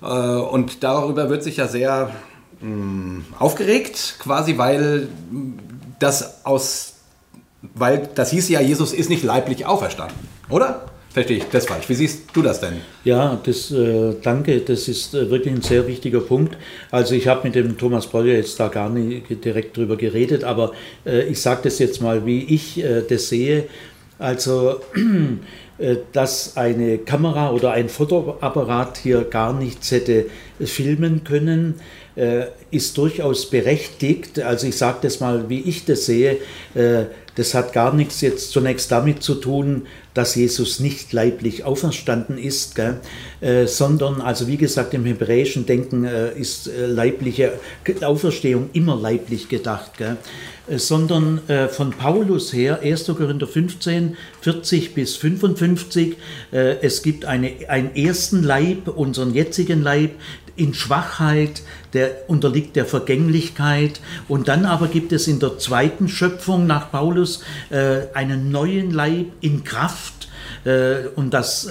Äh, 0.02 0.06
und 0.06 0.84
darüber 0.84 1.30
wird 1.30 1.44
sich 1.44 1.58
ja 1.58 1.68
sehr 1.68 2.12
mm, 2.62 3.22
aufgeregt, 3.40 4.16
quasi, 4.20 4.58
weil 4.58 5.10
das 6.00 6.46
aus, 6.46 6.94
weil 7.74 8.08
das 8.14 8.32
hieß 8.32 8.50
ja, 8.50 8.62
Jesus 8.62 8.94
ist 8.94 9.10
nicht 9.10 9.24
leiblich 9.24 9.66
auferstanden, 9.66 10.18
oder? 10.50 10.86
Verstehe 11.10 11.38
ich 11.38 11.46
das 11.52 11.68
falsch. 11.68 11.90
Wie 11.90 11.94
siehst 11.94 12.24
du 12.34 12.42
das 12.42 12.60
denn? 12.60 12.82
Ja, 13.04 13.40
das, 13.44 13.72
äh, 13.72 14.16
danke, 14.22 14.62
das 14.62 14.88
ist 14.88 15.14
äh, 15.14 15.30
wirklich 15.30 15.54
ein 15.54 15.62
sehr 15.62 15.88
wichtiger 15.88 16.22
Punkt. 16.22 16.58
Also 16.90 17.14
ich 17.14 17.28
habe 17.28 17.44
mit 17.44 17.56
dem 17.56 17.78
Thomas 17.78 18.08
Breuer 18.08 18.36
jetzt 18.36 18.60
da 18.60 18.68
gar 18.68 18.90
nicht 18.90 19.46
direkt 19.46 19.78
drüber 19.78 19.96
geredet, 19.96 20.44
aber 20.44 20.72
äh, 21.06 21.24
ich 21.24 21.40
sage 21.40 21.62
das 21.64 21.78
jetzt 21.78 22.02
mal, 22.02 22.26
wie 22.26 22.44
ich 22.44 22.84
äh, 22.84 23.04
das 23.08 23.30
sehe. 23.30 23.66
Also 24.18 24.82
Äh, 24.96 25.38
dass 26.12 26.56
eine 26.56 27.00
Kamera 27.00 27.52
oder 27.52 27.72
ein 27.72 27.90
Fotoapparat 27.90 28.98
hier 28.98 29.24
gar 29.24 29.54
nichts 29.54 29.92
hätte 29.92 30.28
filmen 30.60 31.24
können, 31.24 31.76
äh, 32.16 32.46
ist 32.72 32.98
durchaus 32.98 33.50
berechtigt. 33.50 34.40
Also 34.40 34.68
ich 34.68 34.78
sage 34.78 35.00
das 35.02 35.20
mal, 35.20 35.50
wie 35.50 35.62
ich 35.62 35.86
das 35.86 36.06
sehe. 36.06 36.38
Äh, 36.76 37.06
das 37.36 37.56
hat 37.56 37.74
gar 37.74 37.94
nichts 37.94 38.22
jetzt 38.22 38.52
zunächst 38.52 38.92
damit 38.92 39.24
zu 39.24 39.36
tun, 39.36 39.88
dass 40.14 40.36
Jesus 40.36 40.80
nicht 40.80 41.12
leiblich 41.14 41.64
auferstanden 41.64 42.38
ist, 42.38 42.76
gell? 42.76 43.00
Äh, 43.42 43.66
sondern, 43.66 44.22
also 44.22 44.48
wie 44.48 44.58
gesagt, 44.58 44.94
im 44.94 45.06
hebräischen 45.06 45.66
Denken 45.66 46.06
äh, 46.06 46.38
ist 46.38 46.68
äh, 46.68 46.86
leibliche 46.86 47.54
Auferstehung 48.02 48.70
immer 48.74 48.96
leiblich 48.96 49.50
gedacht, 49.50 49.98
gell? 49.98 50.18
Äh, 50.68 50.80
sondern 50.80 51.48
äh, 51.50 51.68
von 51.68 51.92
Paulus 51.92 52.54
her, 52.54 52.80
1. 52.82 53.08
Korinther 53.08 53.48
15, 53.48 54.18
40 54.42 54.94
bis 54.94 55.16
55, 55.18 56.18
äh, 56.52 56.78
es 56.82 57.02
gibt 57.04 57.26
eine, 57.26 57.52
einen 57.68 57.96
ersten 57.96 58.44
Leib, 58.44 58.88
unseren 58.88 59.34
jetzigen 59.34 59.82
Leib, 59.82 60.12
in 60.56 60.76
Schwachheit, 60.76 61.64
der 61.94 62.30
unterliegt 62.30 62.76
der 62.76 62.86
Vergänglichkeit. 62.86 64.02
Und 64.28 64.48
dann 64.48 64.66
aber 64.66 64.88
gibt 64.88 65.12
es 65.12 65.28
in 65.28 65.40
der 65.40 65.58
zweiten 65.58 66.08
Schöpfung 66.08 66.68
nach 66.68 66.92
Paulus 66.92 67.44
einen 68.14 68.52
neuen 68.52 68.92
Leib 68.92 69.32
in 69.42 69.64
Kraft. 69.64 70.30
Und 71.16 71.34
das 71.34 71.68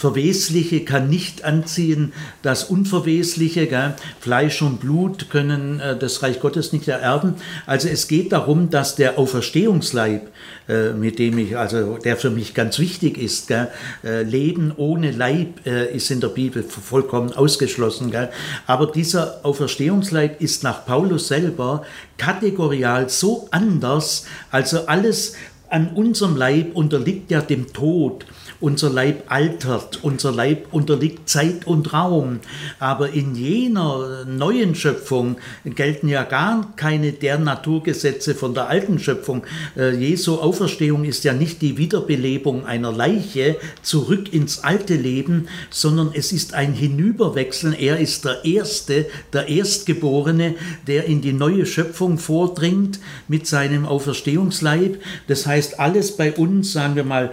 Verwesliche 0.00 0.82
kann 0.82 1.10
nicht 1.10 1.44
anziehen 1.44 2.14
das 2.40 2.64
Unverwesliche. 2.64 3.66
Gell? 3.66 3.92
Fleisch 4.18 4.62
und 4.62 4.80
Blut 4.80 5.28
können 5.28 5.78
äh, 5.78 5.94
das 5.94 6.22
Reich 6.22 6.40
Gottes 6.40 6.72
nicht 6.72 6.88
ererben. 6.88 7.34
Also 7.66 7.86
es 7.88 8.08
geht 8.08 8.32
darum, 8.32 8.70
dass 8.70 8.96
der 8.96 9.18
Auferstehungsleib, 9.18 10.30
äh, 10.70 10.92
mit 10.94 11.18
dem 11.18 11.36
ich, 11.36 11.58
also 11.58 11.98
der 11.98 12.16
für 12.16 12.30
mich 12.30 12.54
ganz 12.54 12.78
wichtig 12.78 13.18
ist, 13.18 13.48
gell? 13.48 13.68
Äh, 14.02 14.22
Leben 14.22 14.72
ohne 14.74 15.10
Leib 15.10 15.66
äh, 15.66 15.94
ist 15.94 16.10
in 16.10 16.22
der 16.22 16.28
Bibel 16.28 16.62
vollkommen 16.62 17.34
ausgeschlossen. 17.34 18.10
Gell? 18.10 18.30
Aber 18.66 18.86
dieser 18.86 19.44
Auferstehungsleib 19.44 20.40
ist 20.40 20.62
nach 20.62 20.86
Paulus 20.86 21.28
selber 21.28 21.84
kategorial 22.16 23.10
so 23.10 23.48
anders, 23.50 24.24
also 24.50 24.86
alles 24.86 25.34
an 25.68 25.90
unserem 25.94 26.36
Leib 26.36 26.74
unterliegt 26.74 27.30
ja 27.30 27.40
dem 27.40 27.72
Tod. 27.72 28.24
Unser 28.60 28.90
Leib 28.90 29.24
altert, 29.28 30.00
unser 30.02 30.32
Leib 30.32 30.66
unterliegt 30.70 31.30
Zeit 31.30 31.66
und 31.66 31.94
Raum. 31.94 32.40
Aber 32.78 33.10
in 33.10 33.34
jener 33.34 34.26
neuen 34.26 34.74
Schöpfung 34.74 35.36
gelten 35.64 36.08
ja 36.08 36.24
gar 36.24 36.72
keine 36.76 37.12
der 37.12 37.38
Naturgesetze 37.38 38.34
von 38.34 38.52
der 38.52 38.68
alten 38.68 38.98
Schöpfung. 38.98 39.44
Äh, 39.76 39.96
Jesu 39.96 40.34
Auferstehung 40.36 41.04
ist 41.04 41.24
ja 41.24 41.32
nicht 41.32 41.62
die 41.62 41.78
Wiederbelebung 41.78 42.66
einer 42.66 42.92
Leiche 42.92 43.56
zurück 43.80 44.32
ins 44.32 44.62
alte 44.62 44.94
Leben, 44.94 45.48
sondern 45.70 46.10
es 46.12 46.30
ist 46.30 46.52
ein 46.52 46.74
Hinüberwechseln. 46.74 47.72
Er 47.72 47.98
ist 47.98 48.26
der 48.26 48.44
Erste, 48.44 49.06
der 49.32 49.48
Erstgeborene, 49.48 50.54
der 50.86 51.06
in 51.06 51.22
die 51.22 51.32
neue 51.32 51.64
Schöpfung 51.64 52.18
vordringt 52.18 53.00
mit 53.26 53.46
seinem 53.46 53.86
Auferstehungsleib. 53.86 55.00
Das 55.28 55.46
heißt, 55.46 55.80
alles 55.80 56.16
bei 56.16 56.32
uns, 56.32 56.72
sagen 56.72 56.96
wir 56.96 57.04
mal, 57.04 57.32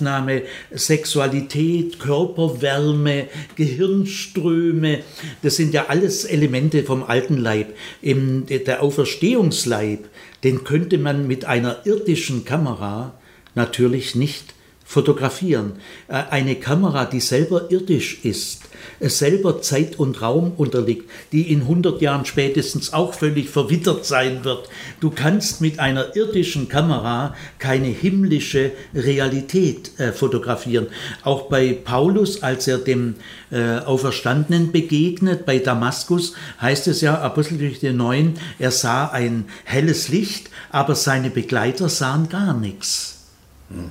Nahrungsaufnahme, 0.00 0.42
Sexualität, 0.72 1.98
Körperwärme, 1.98 3.28
Gehirnströme, 3.56 5.00
das 5.42 5.56
sind 5.56 5.74
ja 5.74 5.86
alles 5.88 6.24
Elemente 6.24 6.82
vom 6.84 7.02
alten 7.02 7.36
Leib. 7.36 7.74
Im, 8.02 8.46
der 8.46 8.82
Auferstehungsleib, 8.82 10.08
den 10.44 10.64
könnte 10.64 10.98
man 10.98 11.26
mit 11.26 11.44
einer 11.44 11.84
irdischen 11.84 12.44
Kamera 12.44 13.18
natürlich 13.54 14.14
nicht 14.14 14.54
fotografieren. 14.86 15.72
Äh, 16.06 16.22
eine 16.30 16.54
Kamera, 16.54 17.04
die 17.04 17.20
selber 17.20 17.70
irdisch 17.70 18.24
ist, 18.24 18.62
selber 19.00 19.60
Zeit 19.60 19.98
und 19.98 20.22
Raum 20.22 20.52
unterliegt, 20.56 21.10
die 21.32 21.52
in 21.52 21.62
100 21.62 22.00
Jahren 22.00 22.24
spätestens 22.24 22.92
auch 22.92 23.12
völlig 23.12 23.50
verwittert 23.50 24.06
sein 24.06 24.44
wird. 24.44 24.68
Du 25.00 25.10
kannst 25.10 25.60
mit 25.60 25.80
einer 25.80 26.14
irdischen 26.14 26.68
Kamera 26.68 27.34
keine 27.58 27.88
himmlische 27.88 28.70
Realität 28.94 29.98
äh, 29.98 30.12
fotografieren. 30.12 30.86
Auch 31.24 31.48
bei 31.48 31.72
Paulus, 31.72 32.44
als 32.44 32.68
er 32.68 32.78
dem 32.78 33.16
äh, 33.50 33.78
Auferstandenen 33.78 34.70
begegnet, 34.70 35.46
bei 35.46 35.58
Damaskus, 35.58 36.34
heißt 36.60 36.86
es 36.86 37.00
ja, 37.00 37.20
Apostelgeschichte 37.20 37.92
9, 37.92 38.34
er 38.60 38.70
sah 38.70 39.08
ein 39.08 39.46
helles 39.64 40.08
Licht, 40.08 40.48
aber 40.70 40.94
seine 40.94 41.30
Begleiter 41.30 41.88
sahen 41.88 42.28
gar 42.28 42.54
nichts. 42.54 43.15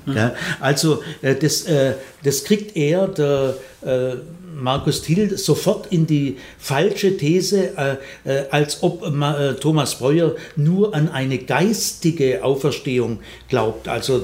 Ja, 0.06 0.34
also 0.60 1.04
äh, 1.22 1.36
das, 1.36 1.64
äh, 1.64 1.96
das 2.24 2.44
kriegt 2.44 2.76
er, 2.78 3.08
der 3.08 3.56
äh, 3.82 4.16
Markus 4.56 5.02
Thiel, 5.02 5.38
sofort 5.38 5.92
in 5.92 6.08
die 6.08 6.38
falsche 6.58 7.18
These, 7.18 7.78
äh, 7.78 7.96
äh, 8.24 8.46
als 8.52 8.84
ob 8.84 9.04
äh, 9.04 9.54
Thomas 9.56 9.96
Breuer 9.96 10.36
nur 10.56 10.94
an 10.96 11.10
eine 11.10 11.40
geistige 11.40 12.44
Auferstehung 12.44 13.20
glaubt. 13.50 13.88
Also 13.88 14.22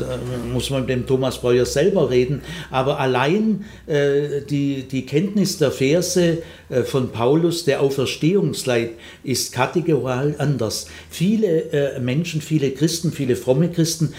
muss 0.52 0.70
man 0.70 0.82
mit 0.82 0.90
dem 0.90 1.08
Thomas 1.08 1.40
Breuer 1.40 1.66
selber 1.66 2.10
reden. 2.10 2.42
Aber 2.70 3.00
allein 3.00 3.66
die, 3.88 4.84
die 4.84 5.06
Kenntnis 5.06 5.58
der 5.58 5.72
Verse 5.72 6.42
von 6.86 7.12
Paulus, 7.12 7.66
der 7.66 7.82
Auferstehungsleib, 7.82 8.98
ist 9.24 9.52
kategorial 9.54 10.36
anders. 10.38 10.88
Viele 11.10 12.00
Menschen, 12.02 12.42
viele 12.42 12.72
Christen, 12.72 13.12
viele 13.12 13.36
fromme 13.36 13.70
Christen 13.70 14.14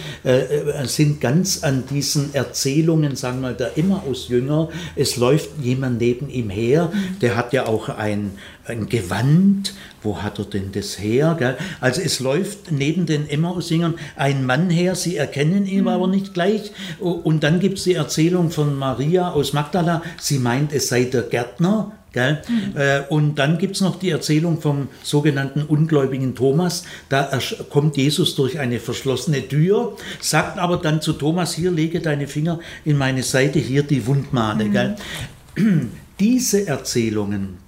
sind 0.84 1.20
ganz 1.20 1.62
an 1.62 1.84
diesen 1.90 2.34
Erzählungen, 2.34 3.16
sagen 3.16 3.38
wir 3.40 3.48
mal, 3.48 3.54
der 3.54 3.78
Emmaus-Jünger. 3.78 4.68
Es 4.96 5.16
läuft 5.16 5.50
jemand 5.62 6.01
neben 6.02 6.28
ihm 6.28 6.50
her. 6.50 6.90
Der 7.20 7.36
hat 7.36 7.52
ja 7.52 7.66
auch 7.66 7.88
ein, 7.88 8.32
ein 8.66 8.88
Gewand. 8.88 9.72
Wo 10.02 10.20
hat 10.20 10.40
er 10.40 10.46
denn 10.46 10.72
das 10.72 10.98
her? 10.98 11.36
Gell? 11.38 11.56
Also 11.80 12.00
es 12.00 12.18
läuft 12.18 12.72
neben 12.72 13.06
den 13.06 13.28
Emmausingern 13.28 13.94
ein 14.16 14.44
Mann 14.44 14.68
her, 14.68 14.96
sie 14.96 15.16
erkennen 15.16 15.64
ihn 15.64 15.82
mhm. 15.82 15.88
aber 15.88 16.08
nicht 16.08 16.34
gleich. 16.34 16.72
Und 16.98 17.44
dann 17.44 17.60
gibt 17.60 17.78
es 17.78 17.84
die 17.84 17.94
Erzählung 17.94 18.50
von 18.50 18.76
Maria 18.76 19.30
aus 19.30 19.52
Magdala, 19.52 20.02
sie 20.18 20.40
meint, 20.40 20.72
es 20.72 20.88
sei 20.88 21.04
der 21.04 21.22
Gärtner. 21.22 21.92
Mhm. 22.14 22.74
und 23.08 23.36
dann 23.36 23.56
gibt 23.56 23.76
es 23.76 23.80
noch 23.80 23.98
die 23.98 24.10
Erzählung 24.10 24.60
vom 24.60 24.88
sogenannten 25.02 25.62
ungläubigen 25.62 26.34
Thomas. 26.34 26.84
Da 27.08 27.38
kommt 27.70 27.96
Jesus 27.96 28.34
durch 28.34 28.58
eine 28.58 28.80
verschlossene 28.80 29.48
Tür, 29.48 29.96
sagt 30.20 30.58
aber 30.58 30.76
dann 30.76 31.00
zu 31.00 31.14
Thomas, 31.14 31.54
hier 31.54 31.70
lege 31.70 32.00
deine 32.00 32.26
Finger 32.26 32.58
in 32.84 32.98
meine 32.98 33.22
Seite, 33.22 33.58
hier 33.58 33.82
die 33.82 34.06
Wundmale. 34.06 34.66
Mhm. 34.66 34.96
Diese 36.20 36.66
Erzählungen 36.66 37.58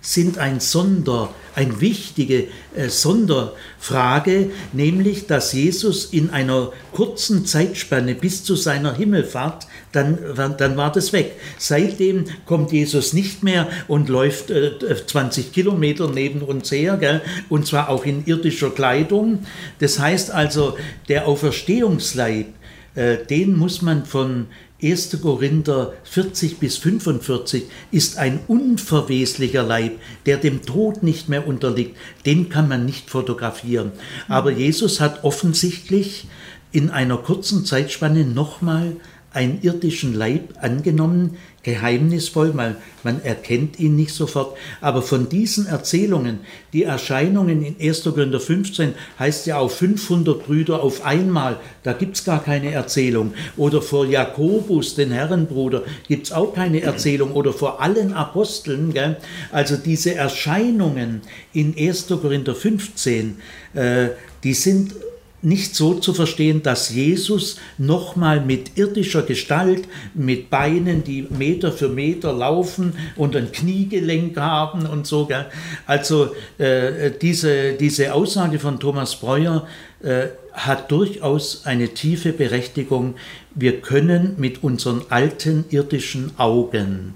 sind 0.00 0.38
ein 0.38 0.60
Sonder, 0.60 1.34
eine 1.54 1.80
wichtige 1.80 2.46
äh, 2.74 2.88
Sonderfrage, 2.88 4.50
nämlich 4.72 5.26
dass 5.26 5.52
Jesus 5.52 6.06
in 6.06 6.30
einer 6.30 6.72
kurzen 6.92 7.44
Zeitspanne 7.46 8.14
bis 8.14 8.44
zu 8.44 8.54
seiner 8.54 8.94
Himmelfahrt, 8.94 9.66
dann, 9.92 10.18
dann 10.56 10.76
war 10.76 10.92
das 10.92 11.12
weg. 11.12 11.32
Seitdem 11.58 12.24
kommt 12.46 12.72
Jesus 12.72 13.12
nicht 13.12 13.42
mehr 13.42 13.68
und 13.88 14.08
läuft 14.08 14.50
äh, 14.50 14.72
20 15.04 15.52
Kilometer 15.52 16.08
neben 16.08 16.42
uns 16.42 16.70
her, 16.70 16.96
gell? 16.96 17.20
und 17.48 17.66
zwar 17.66 17.88
auch 17.88 18.04
in 18.04 18.24
irdischer 18.24 18.70
Kleidung. 18.70 19.40
Das 19.80 19.98
heißt 19.98 20.30
also, 20.30 20.78
der 21.08 21.26
Auferstehungsleib, 21.26 22.46
äh, 22.94 23.18
den 23.26 23.56
muss 23.56 23.82
man 23.82 24.04
von 24.06 24.46
1. 24.80 25.20
Korinther 25.20 25.94
40 26.04 26.58
bis 26.58 26.76
45 26.76 27.64
ist 27.90 28.16
ein 28.16 28.38
unverweslicher 28.46 29.64
Leib, 29.64 29.98
der 30.24 30.36
dem 30.36 30.62
Tod 30.64 31.02
nicht 31.02 31.28
mehr 31.28 31.48
unterliegt. 31.48 31.96
Den 32.24 32.48
kann 32.48 32.68
man 32.68 32.86
nicht 32.86 33.10
fotografieren. 33.10 33.90
Aber 34.28 34.52
Jesus 34.52 35.00
hat 35.00 35.24
offensichtlich 35.24 36.28
in 36.70 36.90
einer 36.90 37.16
kurzen 37.16 37.64
Zeitspanne 37.64 38.24
nochmal 38.24 38.94
einen 39.32 39.60
irdischen 39.62 40.14
Leib 40.14 40.54
angenommen, 40.60 41.36
geheimnisvoll, 41.62 42.52
weil 42.54 42.76
man 43.02 43.22
erkennt 43.22 43.78
ihn 43.78 43.96
nicht 43.96 44.14
sofort. 44.14 44.56
Aber 44.80 45.02
von 45.02 45.28
diesen 45.28 45.66
Erzählungen, 45.66 46.40
die 46.72 46.84
Erscheinungen 46.84 47.64
in 47.64 47.76
1. 47.80 48.04
Korinther 48.04 48.40
15 48.40 48.94
heißt 49.18 49.46
ja 49.46 49.58
auch 49.58 49.70
500 49.70 50.46
Brüder 50.46 50.82
auf 50.82 51.04
einmal, 51.04 51.58
da 51.82 51.92
gibt 51.92 52.16
es 52.16 52.24
gar 52.24 52.42
keine 52.42 52.72
Erzählung. 52.72 53.34
Oder 53.56 53.82
vor 53.82 54.06
Jakobus, 54.06 54.94
den 54.94 55.10
Herrenbruder, 55.10 55.82
gibt 56.06 56.26
es 56.26 56.32
auch 56.32 56.54
keine 56.54 56.80
Erzählung. 56.80 57.32
Oder 57.32 57.52
vor 57.52 57.82
allen 57.82 58.12
Aposteln. 58.12 58.92
Gell? 58.92 59.16
Also 59.50 59.76
diese 59.76 60.14
Erscheinungen 60.14 61.22
in 61.52 61.74
1. 61.76 62.06
Korinther 62.08 62.54
15, 62.54 63.38
äh, 63.74 64.08
die 64.44 64.54
sind 64.54 64.94
nicht 65.42 65.74
so 65.74 65.94
zu 65.94 66.14
verstehen, 66.14 66.62
dass 66.62 66.90
Jesus 66.90 67.58
nochmal 67.78 68.40
mit 68.40 68.76
irdischer 68.76 69.22
Gestalt, 69.22 69.86
mit 70.14 70.50
Beinen, 70.50 71.04
die 71.04 71.26
Meter 71.30 71.72
für 71.72 71.88
Meter 71.88 72.32
laufen 72.32 72.94
und 73.16 73.36
ein 73.36 73.52
Kniegelenk 73.52 74.36
haben 74.36 74.86
und 74.86 75.06
so. 75.06 75.26
Gell? 75.26 75.46
Also 75.86 76.30
äh, 76.58 77.10
diese, 77.20 77.74
diese 77.74 78.14
Aussage 78.14 78.58
von 78.58 78.80
Thomas 78.80 79.16
Breuer 79.16 79.66
äh, 80.02 80.26
hat 80.52 80.90
durchaus 80.90 81.66
eine 81.66 81.88
tiefe 81.88 82.32
Berechtigung. 82.32 83.14
Wir 83.54 83.80
können 83.80 84.34
mit 84.38 84.62
unseren 84.64 85.02
alten 85.08 85.64
irdischen 85.70 86.32
Augen 86.38 87.14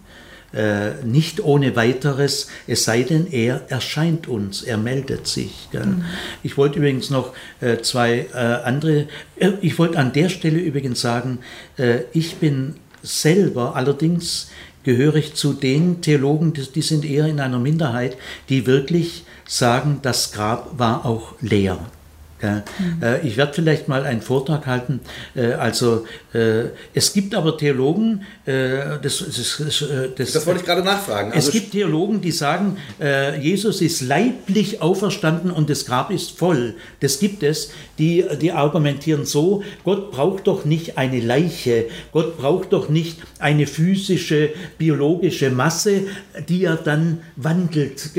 äh, 0.53 1.05
nicht 1.05 1.43
ohne 1.43 1.77
weiteres, 1.77 2.49
es 2.67 2.85
sei 2.85 3.03
denn, 3.03 3.27
er 3.31 3.63
erscheint 3.69 4.29
uns, 4.29 4.63
er 4.63 4.77
meldet 4.77 5.27
sich. 5.27 5.69
Mhm. 5.73 6.05
Ich 6.43 6.57
wollte 6.57 6.79
übrigens 6.79 7.11
noch 7.11 7.33
äh, 7.61 7.79
zwei 7.79 8.27
äh, 8.33 8.37
andere, 8.37 9.07
äh, 9.37 9.53
ich 9.61 9.79
wollte 9.79 9.99
an 9.99 10.13
der 10.13 10.29
Stelle 10.29 10.59
übrigens 10.59 11.01
sagen, 11.01 11.39
äh, 11.79 12.01
ich 12.13 12.37
bin 12.37 12.75
selber 13.03 13.77
allerdings 13.77 14.51
gehöre 14.85 15.17
ich 15.17 15.35
zu 15.35 15.53
den 15.53 16.01
Theologen, 16.01 16.53
die, 16.53 16.71
die 16.71 16.83
sind 16.83 17.05
eher 17.05 17.27
in 17.27 17.41
einer 17.41 17.59
Minderheit, 17.59 18.17
die 18.49 18.67
wirklich 18.67 19.25
sagen, 19.47 20.01
das 20.03 20.33
Grab 20.33 20.79
war 20.79 21.07
auch 21.07 21.35
leer. 21.41 21.79
Ja. 22.43 22.65
Mhm. 22.79 23.27
Ich 23.27 23.37
werde 23.37 23.53
vielleicht 23.55 23.89
mal 23.89 24.05
einen 24.05 24.21
Vortrag 24.21 24.67
halten. 24.67 25.01
Äh, 25.37 25.53
also 25.53 26.05
äh, 26.35 26.65
es 26.93 27.13
gibt 27.13 27.35
aber 27.35 27.57
Theologen, 27.57 28.25
das, 28.45 29.01
das, 29.03 29.63
das, 30.17 30.33
das 30.33 30.47
wollte 30.47 30.61
ich 30.61 30.67
gerade 30.67 30.83
nachfragen. 30.83 31.33
Also 31.33 31.49
es 31.49 31.53
gibt 31.53 31.73
Theologen, 31.73 32.21
die 32.21 32.33
sagen, 32.33 32.77
Jesus 33.41 33.81
ist 33.81 34.01
leiblich 34.01 34.83
auferstanden 34.83 35.51
und 35.51 35.71
das 35.71 35.87
Grab 35.87 36.11
ist 36.11 36.37
voll. 36.37 36.75
Das 37.01 37.21
gibt 37.21 37.43
es. 37.45 37.71
Die, 37.99 38.25
die 38.41 38.51
argumentieren 38.51 39.27
so, 39.27 39.63
Gott 39.85 40.11
braucht 40.11 40.49
doch 40.49 40.65
nicht 40.65 40.99
eine 40.99 41.21
Leiche, 41.21 41.87
Gott 42.11 42.37
braucht 42.37 42.73
doch 42.73 42.89
nicht 42.89 43.19
eine 43.39 43.67
physische, 43.67 44.51
biologische 44.79 45.51
Masse, 45.51 46.03
die 46.49 46.65
er 46.65 46.77
dann 46.77 47.21
wandelt. 47.37 48.11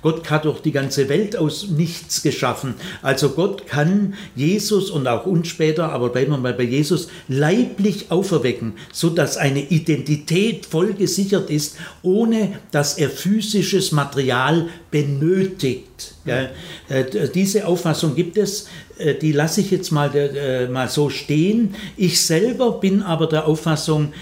Gott 0.00 0.30
hat 0.30 0.46
doch 0.46 0.60
die 0.60 0.72
ganze 0.72 1.08
Welt 1.08 1.36
aus 1.36 1.68
nichts 1.68 2.22
geschaffen. 2.22 2.74
Also 3.02 3.30
Gott 3.30 3.57
Kann 3.66 4.14
Jesus 4.34 4.90
und 4.90 5.06
auch 5.08 5.26
uns 5.26 5.48
später, 5.48 5.92
aber 5.92 6.10
bleiben 6.10 6.32
wir 6.32 6.38
mal 6.38 6.54
bei 6.54 6.64
Jesus, 6.64 7.08
leiblich 7.28 8.10
auferwecken, 8.10 8.74
sodass 8.92 9.36
eine 9.36 9.60
Identität 9.60 10.66
voll 10.66 10.94
gesichert 10.94 11.50
ist, 11.50 11.76
ohne 12.02 12.58
dass 12.70 12.98
er 12.98 13.10
physisches 13.10 13.92
Material 13.92 14.68
benötigt. 14.90 16.14
Ja, 16.24 16.48
äh, 16.88 17.28
diese 17.34 17.66
Auffassung 17.66 18.14
gibt 18.14 18.36
es, 18.36 18.68
äh, 18.98 19.14
die 19.14 19.32
lasse 19.32 19.62
ich 19.62 19.70
jetzt 19.70 19.90
mal, 19.90 20.14
äh, 20.14 20.68
mal 20.68 20.88
so 20.88 21.10
stehen. 21.10 21.74
Ich 21.96 22.20
selber 22.20 22.72
bin 22.80 23.02
aber 23.02 23.26
der 23.26 23.46
Auffassung, 23.46 24.12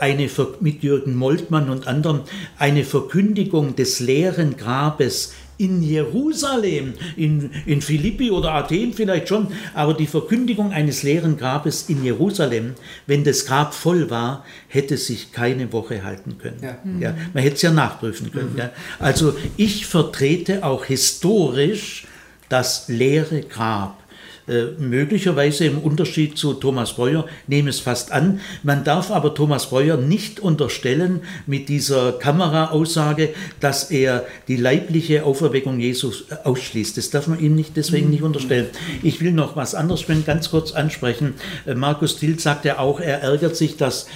eine, 0.00 0.28
mit 0.60 0.82
Jürgen 0.82 1.14
Moltmann 1.14 1.70
und 1.70 1.86
anderen, 1.86 2.20
eine 2.58 2.84
Verkündigung 2.84 3.74
des 3.76 4.00
leeren 4.00 4.56
Grabes 4.56 5.32
in 5.58 5.82
Jerusalem, 5.82 6.94
in, 7.16 7.50
in 7.66 7.82
Philippi 7.82 8.30
oder 8.30 8.52
Athen 8.52 8.92
vielleicht 8.92 9.28
schon, 9.28 9.48
aber 9.74 9.94
die 9.94 10.06
Verkündigung 10.06 10.72
eines 10.72 11.02
leeren 11.02 11.36
Grabes 11.36 11.88
in 11.88 12.04
Jerusalem, 12.04 12.74
wenn 13.06 13.24
das 13.24 13.46
Grab 13.46 13.74
voll 13.74 14.10
war, 14.10 14.44
hätte 14.68 14.96
sich 14.96 15.32
keine 15.32 15.72
Woche 15.72 16.04
halten 16.04 16.38
können. 16.38 16.58
Ja. 16.62 16.78
Ja, 17.00 17.14
man 17.32 17.42
hätte 17.42 17.56
es 17.56 17.62
ja 17.62 17.70
nachprüfen 17.70 18.32
können. 18.32 18.54
Mhm. 18.54 18.58
Ja. 18.58 18.70
Also 18.98 19.34
ich 19.56 19.86
vertrete 19.86 20.64
auch 20.64 20.84
historisch 20.84 22.06
das 22.48 22.88
leere 22.88 23.42
Grab 23.42 24.01
äh, 24.48 24.72
möglicherweise 24.78 25.66
im 25.66 25.78
Unterschied 25.78 26.36
zu 26.36 26.54
Thomas 26.54 26.94
Breuer, 26.94 27.26
nehme 27.46 27.70
es 27.70 27.78
fast 27.78 28.10
an. 28.10 28.40
Man 28.64 28.82
darf 28.82 29.12
aber 29.12 29.34
Thomas 29.34 29.70
Breuer 29.70 29.96
nicht 29.96 30.40
unterstellen 30.40 31.20
mit 31.46 31.68
dieser 31.68 32.12
Kameraaussage, 32.12 33.30
dass 33.60 33.90
er 33.92 34.26
die 34.48 34.56
leibliche 34.56 35.24
Auferweckung 35.24 35.78
Jesus 35.78 36.24
äh, 36.30 36.36
ausschließt. 36.42 36.96
Das 36.96 37.10
darf 37.10 37.28
man 37.28 37.38
ihm 37.38 37.54
nicht 37.54 37.76
deswegen 37.76 38.10
nicht 38.10 38.22
unterstellen. 38.22 38.66
Ich 39.04 39.20
will 39.20 39.30
noch 39.30 39.54
was 39.54 39.76
anderes 39.76 40.04
ganz 40.26 40.50
kurz 40.50 40.72
ansprechen. 40.72 41.34
Äh, 41.64 41.74
Markus 41.74 42.18
Tilt 42.18 42.40
sagt 42.40 42.64
ja 42.64 42.78
auch, 42.78 42.98
er 42.98 43.20
ärgert 43.22 43.56
sich, 43.56 43.76
dass 43.76 44.06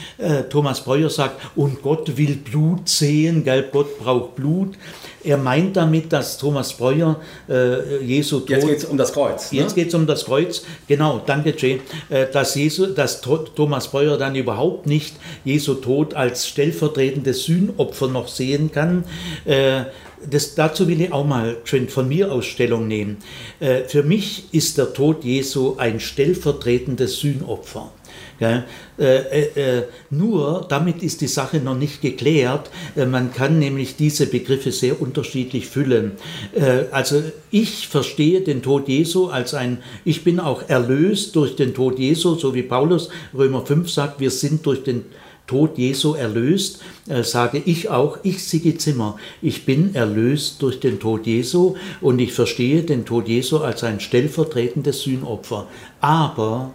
Thomas 0.51 0.83
Breuer 0.83 1.11
sagt, 1.11 1.41
und 1.55 1.83
Gott 1.83 2.16
will 2.16 2.37
Blut 2.37 2.89
sehen, 2.89 3.45
gell? 3.45 3.68
Gott 3.70 3.99
braucht 3.99 4.37
Blut. 4.37 4.77
Er 5.27 5.37
meint 5.37 5.77
damit, 5.77 6.12
dass 6.12 6.39
Thomas 6.39 6.72
Breuer 6.72 7.20
äh, 7.49 7.99
Jesu 8.05 8.39
Tod... 8.41 8.51
Jetzt 8.51 8.66
geht 8.66 8.79
es 8.79 8.85
um 8.85 8.97
das 8.97 9.12
Kreuz. 9.12 9.51
Ne? 9.51 9.59
Jetzt 9.59 9.74
geht 9.74 9.89
es 9.89 9.95
um 9.95 10.07
das 10.07 10.24
Kreuz. 10.24 10.62
Genau, 10.87 11.20
danke 11.27 11.53
Jay. 11.57 11.81
Äh, 12.09 12.27
dass, 12.33 12.55
Jesu, 12.55 12.87
dass 12.87 13.20
Thomas 13.20 13.89
Breuer 13.89 14.18
dann 14.18 14.37
überhaupt 14.37 14.87
nicht 14.87 15.16
Jesu 15.45 15.74
Tod 15.74 16.14
als 16.14 16.47
stellvertretendes 16.47 17.45
Sühnopfer 17.45 18.07
noch 18.07 18.29
sehen 18.29 18.70
kann. 18.70 19.05
Äh, 19.45 19.87
das, 20.31 20.55
dazu 20.55 20.87
will 20.89 21.01
ich 21.01 21.12
auch 21.12 21.27
mal 21.27 21.57
von 21.64 22.09
mir 22.09 22.31
aus 22.33 22.47
Stellung 22.47 22.87
nehmen. 22.87 23.18
Äh, 23.59 23.83
für 23.83 24.05
mich 24.05 24.45
ist 24.53 24.79
der 24.79 24.93
Tod 24.93 25.24
Jesu 25.24 25.74
ein 25.77 25.99
stellvertretendes 25.99 27.18
Sühnopfer. 27.18 27.91
Äh, 28.41 28.61
äh, 28.99 29.78
äh, 29.78 29.82
nur 30.11 30.66
damit 30.68 31.03
ist 31.03 31.20
die 31.20 31.26
Sache 31.26 31.59
noch 31.59 31.76
nicht 31.76 32.01
geklärt. 32.03 32.70
Äh, 32.95 33.07
man 33.07 33.32
kann 33.32 33.59
nämlich 33.59 33.97
diese 33.97 34.26
Begriffe 34.26 34.72
sehr 34.72 35.01
unterschiedlich 35.01 35.66
füllen. 35.66 36.12
Äh, 36.55 36.84
also 36.91 37.22
ich 37.51 37.89
verstehe 37.89 38.43
den 38.43 38.62
Tod 38.62 38.89
Jesu 38.89 39.28
als 39.28 39.55
ein, 39.55 39.78
ich 40.05 40.24
bin 40.24 40.41
auch 40.41 40.68
erlöst 40.68 41.37
durch 41.37 41.57
den 41.57 41.74
Tod 41.74 41.99
Jesu, 41.99 42.34
so 42.34 42.55
wie 42.55 42.62
Paulus 42.62 43.09
Römer 43.34 43.64
5 43.64 43.91
sagt, 43.91 44.20
wir 44.20 44.30
sind 44.30 44.66
durch 44.66 44.82
den 44.82 45.05
Tod 45.47 45.78
Jesu 45.78 46.14
erlöst, 46.14 46.80
äh, 47.09 47.22
sage 47.22 47.62
ich 47.64 47.89
auch, 47.89 48.18
ich 48.24 48.43
Sigi 48.45 48.76
Zimmer, 48.78 49.16
ich 49.41 49.64
bin 49.64 49.95
erlöst 49.95 50.61
durch 50.61 50.80
den 50.80 50.99
Tod 50.99 51.26
Jesu 51.26 51.76
und 52.01 52.18
ich 52.18 52.32
verstehe 52.32 52.82
den 52.82 53.05
Tod 53.05 53.28
Jesu 53.28 53.59
als 53.59 53.84
ein 53.84 54.01
stellvertretendes 54.01 55.03
Sühnopfer. 55.03 55.68
Aber 56.01 56.74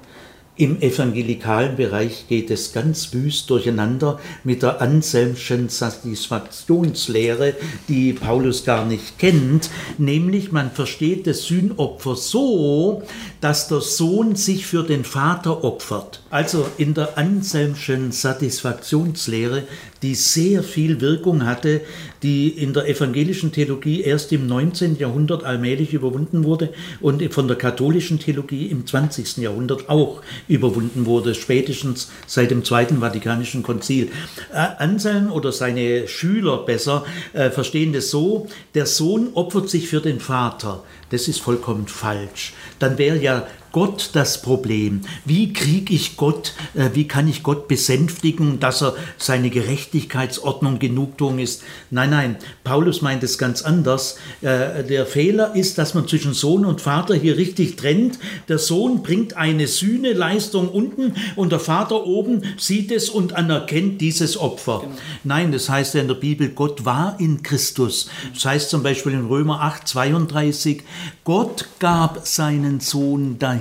im 0.61 0.79
evangelikalen 0.79 1.75
Bereich 1.75 2.27
geht 2.29 2.51
es 2.51 2.71
ganz 2.71 3.11
wüst 3.13 3.49
durcheinander 3.49 4.19
mit 4.43 4.61
der 4.61 4.79
Anselmschen 4.79 5.69
Satisfaktionslehre, 5.69 7.55
die 7.87 8.13
Paulus 8.13 8.63
gar 8.63 8.85
nicht 8.85 9.17
kennt, 9.17 9.71
nämlich 9.97 10.51
man 10.51 10.69
versteht 10.69 11.25
das 11.25 11.45
Sühnopfer 11.45 12.15
so, 12.15 13.01
dass 13.41 13.69
der 13.69 13.81
Sohn 13.81 14.35
sich 14.35 14.67
für 14.67 14.83
den 14.83 15.03
Vater 15.03 15.63
opfert. 15.63 16.21
Also 16.29 16.67
in 16.77 16.93
der 16.93 17.17
Anselmschen 17.17 18.11
Satisfaktionslehre, 18.11 19.63
die 20.03 20.13
sehr 20.13 20.61
viel 20.61 21.01
Wirkung 21.01 21.43
hatte, 21.43 21.81
die 22.23 22.49
in 22.49 22.73
der 22.73 22.87
evangelischen 22.87 23.51
Theologie 23.51 24.01
erst 24.01 24.31
im 24.31 24.47
19. 24.47 24.97
Jahrhundert 24.97 25.43
allmählich 25.43 25.93
überwunden 25.93 26.43
wurde 26.43 26.69
und 26.99 27.21
von 27.33 27.47
der 27.47 27.57
katholischen 27.57 28.19
Theologie 28.19 28.67
im 28.67 28.85
20. 28.85 29.37
Jahrhundert 29.37 29.89
auch 29.89 30.21
überwunden 30.47 31.05
wurde, 31.05 31.33
spätestens 31.33 32.11
seit 32.27 32.51
dem 32.51 32.63
Zweiten 32.63 32.99
Vatikanischen 32.99 33.63
Konzil. 33.63 34.09
Äh, 34.53 34.67
Anselm 34.77 35.31
oder 35.31 35.51
seine 35.51 36.07
Schüler 36.07 36.57
besser 36.65 37.05
äh, 37.33 37.49
verstehen 37.49 37.93
das 37.93 38.09
so, 38.09 38.47
der 38.75 38.85
Sohn 38.85 39.29
opfert 39.33 39.69
sich 39.69 39.87
für 39.87 40.01
den 40.01 40.19
Vater. 40.19 40.83
Das 41.09 41.27
ist 41.27 41.41
vollkommen 41.41 41.87
falsch. 41.87 42.53
Dann 42.79 42.97
wäre 42.97 43.17
ja 43.17 43.47
Gott 43.71 44.09
das 44.13 44.41
Problem. 44.41 45.01
Wie 45.25 45.53
kriege 45.53 45.93
ich 45.93 46.17
Gott, 46.17 46.53
äh, 46.73 46.89
wie 46.93 47.07
kann 47.07 47.27
ich 47.27 47.41
Gott 47.41 47.67
besänftigen, 47.67 48.59
dass 48.59 48.81
er 48.81 48.95
seine 49.17 49.49
Gerechtigkeitsordnung 49.49 50.79
Genugtuung 50.79 51.39
ist? 51.39 51.63
Nein, 51.89 52.09
nein, 52.09 52.35
Paulus 52.63 53.01
meint 53.01 53.23
es 53.23 53.37
ganz 53.37 53.61
anders. 53.61 54.17
Äh, 54.41 54.83
der 54.83 55.05
Fehler 55.05 55.55
ist, 55.55 55.77
dass 55.77 55.93
man 55.93 56.07
zwischen 56.07 56.33
Sohn 56.33 56.65
und 56.65 56.81
Vater 56.81 57.15
hier 57.15 57.37
richtig 57.37 57.77
trennt. 57.77 58.19
Der 58.49 58.57
Sohn 58.57 59.03
bringt 59.03 59.37
eine 59.37 59.67
Sühneleistung 59.67 60.67
unten 60.67 61.15
und 61.37 61.51
der 61.51 61.59
Vater 61.59 62.05
oben 62.05 62.43
sieht 62.57 62.91
es 62.91 63.09
und 63.09 63.33
anerkennt 63.33 64.01
dieses 64.01 64.37
Opfer. 64.37 64.81
Genau. 64.81 64.95
Nein, 65.23 65.51
das 65.51 65.69
heißt 65.69 65.93
ja 65.95 66.01
in 66.01 66.07
der 66.07 66.15
Bibel, 66.15 66.49
Gott 66.49 66.83
war 66.83 67.15
in 67.19 67.41
Christus. 67.41 68.09
Das 68.33 68.43
heißt 68.45 68.69
zum 68.69 68.83
Beispiel 68.83 69.13
in 69.13 69.27
Römer 69.27 69.61
8, 69.61 69.87
32, 69.87 70.83
Gott 71.23 71.67
gab 71.79 72.27
seinen 72.27 72.81
Sohn 72.81 73.39
dahin. 73.39 73.60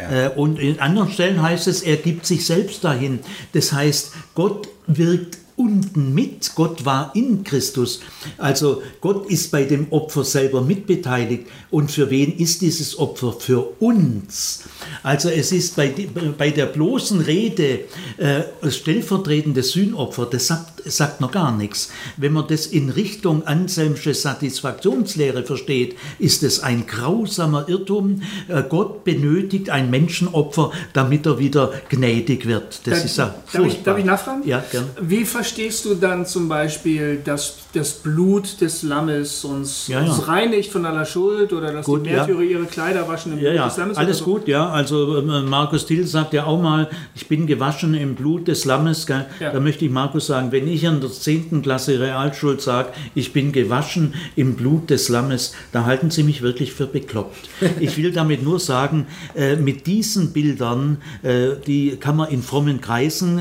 Ja. 0.00 0.26
Äh, 0.26 0.28
und 0.30 0.58
in 0.58 0.80
anderen 0.80 1.10
Stellen 1.10 1.42
heißt 1.42 1.66
es, 1.66 1.82
er 1.82 1.96
gibt 1.96 2.26
sich 2.26 2.46
selbst 2.46 2.84
dahin. 2.84 3.20
Das 3.52 3.72
heißt, 3.72 4.12
Gott 4.34 4.68
wirkt 4.86 5.38
unten 5.60 6.14
mit. 6.14 6.54
Gott 6.54 6.86
war 6.86 7.12
in 7.14 7.44
Christus. 7.44 8.00
Also 8.38 8.82
Gott 9.02 9.28
ist 9.30 9.52
bei 9.52 9.64
dem 9.64 9.88
Opfer 9.90 10.24
selber 10.24 10.62
mitbeteiligt. 10.62 11.46
Und 11.70 11.90
für 11.90 12.08
wen 12.08 12.36
ist 12.38 12.62
dieses 12.62 12.98
Opfer? 12.98 13.34
Für 13.38 13.74
uns. 13.78 14.64
Also 15.02 15.28
es 15.28 15.52
ist 15.52 15.76
bei, 15.76 15.92
bei 16.38 16.50
der 16.50 16.66
bloßen 16.66 17.20
Rede 17.20 17.80
äh, 18.16 18.42
stellvertretendes 18.70 19.72
Sühnopfer, 19.72 20.26
das 20.26 20.46
sagt, 20.46 20.90
sagt 20.90 21.20
noch 21.20 21.30
gar 21.30 21.54
nichts. 21.54 21.90
Wenn 22.16 22.32
man 22.32 22.48
das 22.48 22.66
in 22.66 22.88
Richtung 22.88 23.46
Anselmsche 23.46 24.14
Satisfaktionslehre 24.14 25.42
versteht, 25.42 25.96
ist 26.18 26.42
es 26.42 26.60
ein 26.60 26.86
grausamer 26.86 27.68
Irrtum. 27.68 28.22
Äh, 28.48 28.62
Gott 28.68 29.04
benötigt 29.04 29.68
ein 29.68 29.90
Menschenopfer, 29.90 30.72
damit 30.94 31.26
er 31.26 31.38
wieder 31.38 31.72
gnädig 31.90 32.46
wird. 32.46 32.80
Das 32.86 33.00
da, 33.00 33.04
ist 33.04 33.18
ja 33.18 33.34
darf, 33.52 33.66
ich, 33.66 33.82
darf 33.82 33.98
ich 33.98 34.04
nachfragen? 34.06 34.46
Ja, 34.46 34.64
gern. 34.70 34.88
Wie 35.00 35.26
verstehst 35.50 35.84
du 35.84 35.94
dann 35.96 36.26
zum 36.26 36.48
Beispiel, 36.48 37.20
dass 37.24 37.56
das 37.72 37.94
Blut 37.94 38.60
des 38.60 38.84
Lammes 38.84 39.44
uns, 39.44 39.88
ja, 39.88 40.00
uns 40.00 40.28
reinigt 40.28 40.70
von 40.70 40.86
aller 40.86 41.04
Schuld 41.04 41.52
oder 41.52 41.72
dass 41.72 41.86
gut, 41.86 42.06
die 42.06 42.10
Märtyrer 42.10 42.40
ihre 42.40 42.64
Kleider 42.66 43.08
waschen 43.08 43.32
im 43.32 43.40
Blut 43.40 43.66
des 43.66 43.76
Lammes? 43.76 43.96
Alles 43.96 44.18
so? 44.18 44.24
gut, 44.24 44.46
ja. 44.46 44.68
Also 44.70 45.18
äh, 45.18 45.42
Markus 45.42 45.86
Thiel 45.86 46.06
sagt 46.06 46.34
ja 46.34 46.44
auch 46.44 46.60
mal, 46.60 46.88
ich 47.16 47.26
bin 47.26 47.48
gewaschen 47.48 47.94
im 47.94 48.14
Blut 48.14 48.46
des 48.46 48.64
Lammes. 48.64 49.06
Da 49.06 49.60
möchte 49.60 49.84
ich 49.84 49.90
Markus 49.90 50.26
sagen, 50.26 50.52
wenn 50.52 50.68
ich 50.68 50.86
an 50.86 51.00
der 51.00 51.10
10. 51.10 51.62
Klasse 51.62 51.98
Realschule 51.98 52.60
sage, 52.60 52.90
ich 53.16 53.32
bin 53.32 53.50
gewaschen 53.50 54.14
im 54.36 54.54
Blut 54.54 54.90
des 54.90 55.08
Lammes, 55.08 55.54
da 55.72 55.84
halten 55.84 56.10
Sie 56.10 56.22
mich 56.22 56.42
wirklich 56.42 56.72
für 56.72 56.86
bekloppt. 56.86 57.48
Ich 57.80 57.96
will 57.96 58.12
damit 58.12 58.42
nur 58.42 58.60
sagen, 58.60 59.06
äh, 59.34 59.56
mit 59.56 59.86
diesen 59.86 60.32
Bildern, 60.32 60.98
äh, 61.22 61.50
die 61.66 61.96
kann 61.96 62.16
man 62.16 62.28
in 62.30 62.42
frommen 62.42 62.80
Kreisen, 62.80 63.40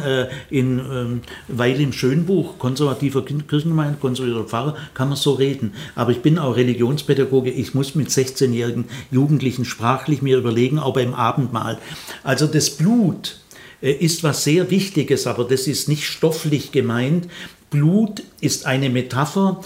in 0.50 0.80
ähm, 0.80 1.22
weil 1.48 1.80
im 1.82 1.92
Schönbuch 2.00 2.58
konservativer 2.60 3.26
Kirchengemeinde, 3.26 3.98
konservativer 4.00 4.46
Pfarrer, 4.46 4.76
kann 4.94 5.10
man 5.10 5.18
so 5.18 5.34
reden. 5.34 5.74
Aber 5.96 6.12
ich 6.12 6.22
bin 6.22 6.40
auch 6.40 6.56
Religionspädagoge, 6.56 7.52
ich 7.52 7.74
muss 7.74 7.94
mit 7.94 8.10
16-jährigen 8.10 8.86
Jugendlichen 9.12 9.66
sprachlich 9.66 10.22
mir 10.22 10.38
überlegen, 10.38 10.80
auch 10.80 10.94
beim 10.94 11.14
Abendmahl. 11.14 11.78
Also 12.24 12.48
das 12.48 12.70
Blut 12.70 13.38
äh, 13.82 13.92
ist 13.92 14.24
was 14.24 14.46
sehr 14.46 14.72
Wichtiges, 14.72 15.28
aber 15.28 15.44
das 15.44 15.68
ist 15.68 15.90
nicht 15.90 16.06
stofflich 16.06 16.72
gemeint. 16.72 17.28
Blut 17.70 18.24
ist 18.42 18.66
eine 18.66 18.90
Metapher. 18.90 19.62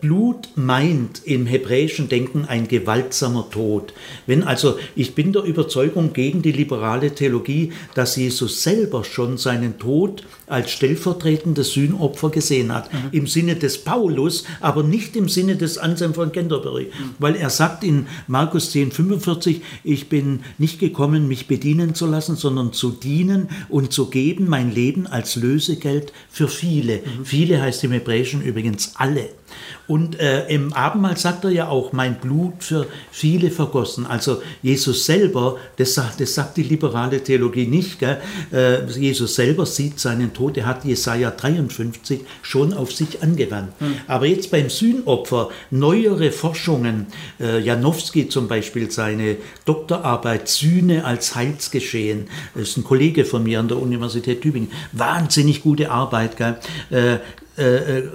Blut 0.00 0.48
meint 0.56 1.22
im 1.24 1.46
hebräischen 1.46 2.08
Denken 2.08 2.44
ein 2.44 2.68
gewaltsamer 2.68 3.48
Tod. 3.50 3.94
Wenn 4.26 4.42
also, 4.42 4.78
ich 4.94 5.14
bin 5.14 5.32
der 5.32 5.44
Überzeugung 5.44 6.12
gegen 6.12 6.42
die 6.42 6.52
liberale 6.52 7.14
Theologie, 7.14 7.72
dass 7.94 8.16
Jesus 8.16 8.62
selber 8.62 9.04
schon 9.04 9.38
seinen 9.38 9.78
Tod 9.78 10.24
als 10.46 10.70
stellvertretendes 10.70 11.72
Sühnopfer 11.72 12.30
gesehen 12.30 12.74
hat. 12.74 12.92
Mhm. 12.92 12.98
Im 13.12 13.26
Sinne 13.26 13.56
des 13.56 13.78
Paulus, 13.78 14.44
aber 14.60 14.82
nicht 14.82 15.16
im 15.16 15.28
Sinne 15.28 15.56
des 15.56 15.78
Anselm 15.78 16.14
von 16.14 16.32
Canterbury. 16.32 16.84
Mhm. 16.84 17.14
Weil 17.18 17.36
er 17.36 17.50
sagt 17.50 17.84
in 17.84 18.06
Markus 18.26 18.70
10, 18.72 18.92
45, 18.92 19.62
ich 19.84 20.08
bin 20.08 20.40
nicht 20.58 20.78
gekommen, 20.78 21.28
mich 21.28 21.46
bedienen 21.46 21.94
zu 21.94 22.06
lassen, 22.06 22.36
sondern 22.36 22.72
zu 22.72 22.90
dienen 22.90 23.48
und 23.68 23.92
zu 23.92 24.06
geben 24.06 24.48
mein 24.48 24.72
Leben 24.72 25.06
als 25.06 25.36
Lösegeld 25.36 26.12
für 26.30 26.48
viele. 26.48 26.98
Mhm. 26.98 27.24
Viele 27.24 27.45
heißt 27.54 27.84
im 27.84 27.92
Hebräischen 27.92 28.42
übrigens 28.42 28.92
alle. 28.96 29.28
Und 29.86 30.18
äh, 30.18 30.48
im 30.48 30.72
Abendmahl 30.72 31.16
sagt 31.16 31.44
er 31.44 31.50
ja 31.50 31.68
auch, 31.68 31.92
mein 31.92 32.16
Blut 32.16 32.64
für 32.64 32.86
viele 33.10 33.50
vergossen. 33.50 34.06
Also 34.06 34.42
Jesus 34.62 35.06
selber, 35.06 35.58
das 35.76 35.94
sagt, 35.94 36.20
das 36.20 36.34
sagt 36.34 36.56
die 36.56 36.64
liberale 36.64 37.22
Theologie 37.22 37.66
nicht, 37.66 38.02
äh, 38.02 38.16
Jesus 38.98 39.36
selber 39.36 39.64
sieht 39.64 40.00
seinen 40.00 40.32
Tod, 40.32 40.56
er 40.56 40.66
hat 40.66 40.84
Jesaja 40.84 41.30
53 41.30 42.20
schon 42.42 42.72
auf 42.72 42.92
sich 42.92 43.22
angewandt. 43.22 43.72
Hm. 43.78 43.94
Aber 44.08 44.26
jetzt 44.26 44.50
beim 44.50 44.70
Sühnopfer, 44.70 45.50
neuere 45.70 46.32
Forschungen, 46.32 47.06
äh, 47.38 47.60
Janowski 47.60 48.28
zum 48.28 48.48
Beispiel, 48.48 48.90
seine 48.90 49.36
Doktorarbeit 49.64 50.48
Sühne 50.48 51.04
als 51.04 51.34
Heilsgeschehen, 51.34 52.28
das 52.54 52.70
ist 52.70 52.76
ein 52.78 52.84
Kollege 52.84 53.24
von 53.24 53.44
mir 53.44 53.60
an 53.60 53.68
der 53.68 53.78
Universität 53.78 54.42
Tübingen, 54.42 54.70
wahnsinnig 54.92 55.62
gute 55.62 55.90
Arbeit. 55.90 56.36
Gell? 56.36 56.58
Äh, 57.58 58.00
äh, 58.00 58.08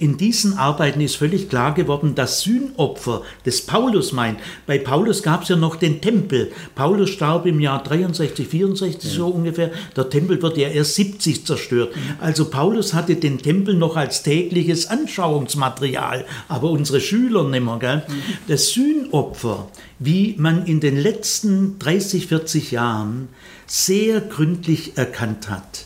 in 0.00 0.16
diesen 0.16 0.58
Arbeiten 0.58 1.00
ist 1.00 1.16
völlig 1.16 1.48
klar 1.48 1.74
geworden, 1.74 2.14
dass 2.14 2.40
Sühnopfer, 2.40 3.22
das 3.44 3.62
Paulus 3.62 4.12
meint, 4.12 4.40
bei 4.66 4.78
Paulus 4.78 5.22
gab 5.22 5.42
es 5.42 5.48
ja 5.48 5.56
noch 5.56 5.76
den 5.76 6.00
Tempel. 6.00 6.50
Paulus 6.74 7.10
starb 7.10 7.46
im 7.46 7.60
Jahr 7.60 7.82
63, 7.82 8.48
64 8.48 9.10
ja. 9.10 9.16
so 9.16 9.28
ungefähr. 9.28 9.70
Der 9.96 10.10
Tempel 10.10 10.42
wird 10.42 10.56
ja 10.56 10.68
erst 10.68 10.96
70 10.96 11.46
zerstört. 11.46 11.94
Also 12.20 12.46
Paulus 12.46 12.94
hatte 12.94 13.14
den 13.14 13.38
Tempel 13.38 13.74
noch 13.74 13.96
als 13.96 14.22
tägliches 14.24 14.86
Anschauungsmaterial, 14.86 16.24
aber 16.48 16.70
unsere 16.70 17.00
Schüler 17.00 17.44
nicht 17.44 17.64
mehr. 17.64 17.78
Gell? 17.78 18.02
Das 18.48 18.70
Sühnopfer, 18.70 19.68
wie 20.00 20.34
man 20.38 20.66
in 20.66 20.80
den 20.80 20.96
letzten 20.96 21.78
30, 21.78 22.26
40 22.26 22.72
Jahren 22.72 23.28
sehr 23.66 24.20
gründlich 24.20 24.96
erkannt 24.96 25.48
hat, 25.48 25.83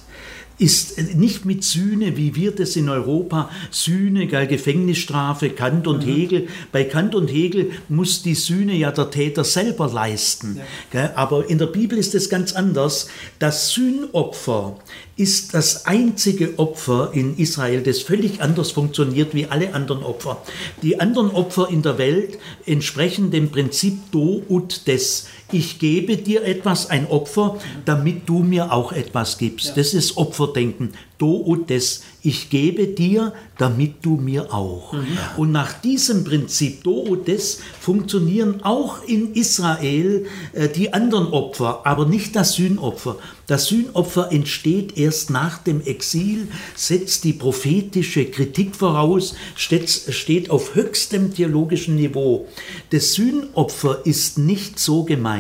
ist 0.59 0.99
nicht 1.15 1.45
mit 1.45 1.65
Sühne, 1.65 2.17
wie 2.17 2.35
wir 2.35 2.51
das 2.51 2.77
in 2.77 2.89
Europa, 2.89 3.51
Sühne, 3.71 4.27
Gefängnisstrafe, 4.27 5.51
Kant 5.51 5.87
und 5.87 6.05
mhm. 6.05 6.11
Hegel. 6.11 6.49
Bei 6.73 6.85
Kant 6.85 7.15
und 7.15 7.29
Hegel 7.29 7.71
muss 7.89 8.23
die 8.23 8.35
Sühne 8.35 8.75
ja 8.75 8.91
der 8.91 9.11
Täter 9.11 9.45
selber 9.45 9.89
leisten. 9.89 10.61
Ja. 10.93 11.13
Aber 11.15 11.49
in 11.49 11.59
der 11.59 11.67
Bibel 11.67 11.99
ist 11.99 12.15
es 12.15 12.29
ganz 12.29 12.53
anders. 12.53 13.09
Das 13.39 13.71
Sühnopfer 13.71 14.77
ist 15.17 15.55
das 15.55 15.87
einzige 15.87 16.59
Opfer 16.59 17.11
in 17.13 17.37
Israel, 17.39 17.83
das 17.83 18.03
völlig 18.03 18.41
anders 18.41 18.71
funktioniert 18.71 19.35
wie 19.35 19.47
alle 19.47 19.75
anderen 19.75 20.05
Opfer. 20.05 20.43
Die 20.83 21.01
anderen 21.01 21.31
Opfer 21.31 21.69
in 21.71 21.83
der 21.83 21.99
Welt 21.99 22.39
entsprechen 22.67 23.31
dem 23.31 23.51
Prinzip 23.51 24.11
Do 24.13 24.43
ut 24.49 24.87
des. 24.87 25.27
Ich 25.51 25.79
gebe 25.79 26.17
dir 26.19 26.45
etwas, 26.45 26.91
ein 26.91 27.07
Opfer, 27.07 27.59
damit 27.85 28.29
du 28.29 28.41
mir 28.41 28.73
auch 28.73 28.93
etwas 28.93 29.39
gibst. 29.39 29.77
Das 29.77 29.95
ist 29.95 30.17
Opferdenken 30.17 30.93
do 31.19 31.33
und 31.33 31.69
des, 31.71 32.03
ich 32.23 32.49
gebe 32.49 32.87
dir, 32.87 33.33
damit 33.59 33.97
du 34.03 34.17
mir 34.17 34.55
auch. 34.55 34.93
Mhm. 34.93 35.07
Und 35.37 35.53
nach 35.53 35.73
diesem 35.73 36.25
Prinzip 36.25 36.85
do 36.85 36.93
und 36.93 37.29
des 37.29 37.61
funktionieren 37.81 38.63
auch 38.63 39.03
in 39.05 39.35
Israel 39.35 40.27
äh, 40.53 40.69
die 40.69 40.93
anderen 40.93 41.29
Opfer, 41.29 41.83
aber 41.85 42.07
nicht 42.07 42.37
das 42.37 42.55
Sühnopfer. 42.55 43.17
Das 43.47 43.67
Sühnopfer 43.67 44.31
entsteht 44.31 44.97
erst 44.99 45.31
nach 45.31 45.59
dem 45.59 45.81
Exil, 45.81 46.49
setzt 46.77 47.25
die 47.25 47.33
prophetische 47.33 48.27
Kritik 48.27 48.77
voraus, 48.77 49.35
steht, 49.57 49.89
steht 49.89 50.51
auf 50.51 50.75
höchstem 50.75 51.35
theologischen 51.35 51.97
Niveau. 51.97 52.47
Das 52.91 53.15
Sühnopfer 53.15 54.05
ist 54.05 54.39
nicht 54.39 54.79
so 54.79 55.05
gemeint, 55.05 55.38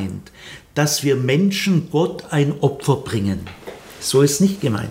dass 0.74 1.02
wir 1.02 1.16
Menschen 1.16 1.88
Gott 1.90 2.24
ein 2.30 2.54
Opfer 2.60 2.96
bringen. 2.96 3.40
So 4.00 4.22
ist 4.22 4.40
nicht 4.40 4.60
gemeint, 4.60 4.90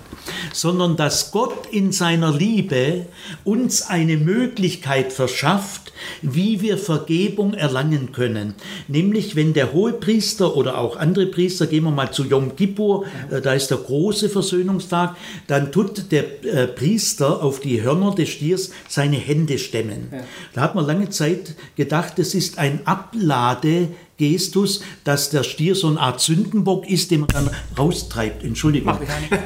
sondern 0.54 0.98
dass 0.98 1.32
Gott 1.32 1.68
in 1.72 1.92
seiner 1.92 2.34
Liebe 2.34 3.06
uns 3.46 3.84
eine 3.84 4.18
Möglichkeit 4.18 5.14
verschafft, 5.14 5.94
wie 6.22 6.62
wir 6.62 6.78
Vergebung 6.78 7.54
erlangen 7.54 8.12
können. 8.12 8.54
Nämlich, 8.88 9.36
wenn 9.36 9.54
der 9.54 9.74
Hohepriester 9.74 10.56
oder 10.56 10.78
auch 10.78 10.98
andere 10.98 11.28
Priester, 11.28 11.68
gehen 11.68 11.86
wir 11.86 11.92
mal 11.92 12.12
zu 12.12 12.26
Yom 12.26 12.56
Kippur, 12.56 13.06
äh, 13.32 13.42
da 13.42 13.54
ist 13.54 13.70
der 13.70 13.78
große 13.78 14.30
Versöhnungstag, 14.30 15.16
dann 15.48 15.72
tut 15.72 16.12
der 16.12 16.44
äh, 16.46 16.68
Priester 16.68 17.42
auf 17.42 17.60
die 17.60 17.82
Hörner 17.82 18.14
des 18.14 18.30
Stiers 18.30 18.72
seine 18.88 19.18
Hände 19.18 19.58
stemmen. 19.58 20.12
Da 20.54 20.62
hat 20.62 20.76
man 20.76 20.86
lange 20.86 21.10
Zeit 21.10 21.56
gedacht, 21.76 22.20
es 22.20 22.36
ist 22.36 22.60
ein 22.60 22.86
Ablade 22.86 23.90
Gestus, 24.18 24.82
dass 25.04 25.30
der 25.30 25.44
Stier 25.44 25.76
so 25.76 25.88
eine 25.88 26.00
Art 26.00 26.20
Sündenbock 26.20 26.90
ist, 26.90 27.12
den 27.12 27.22
man 27.22 27.30
dann 27.30 27.50
raustreibt. 27.78 28.44
Entschuldigung. 28.44 28.98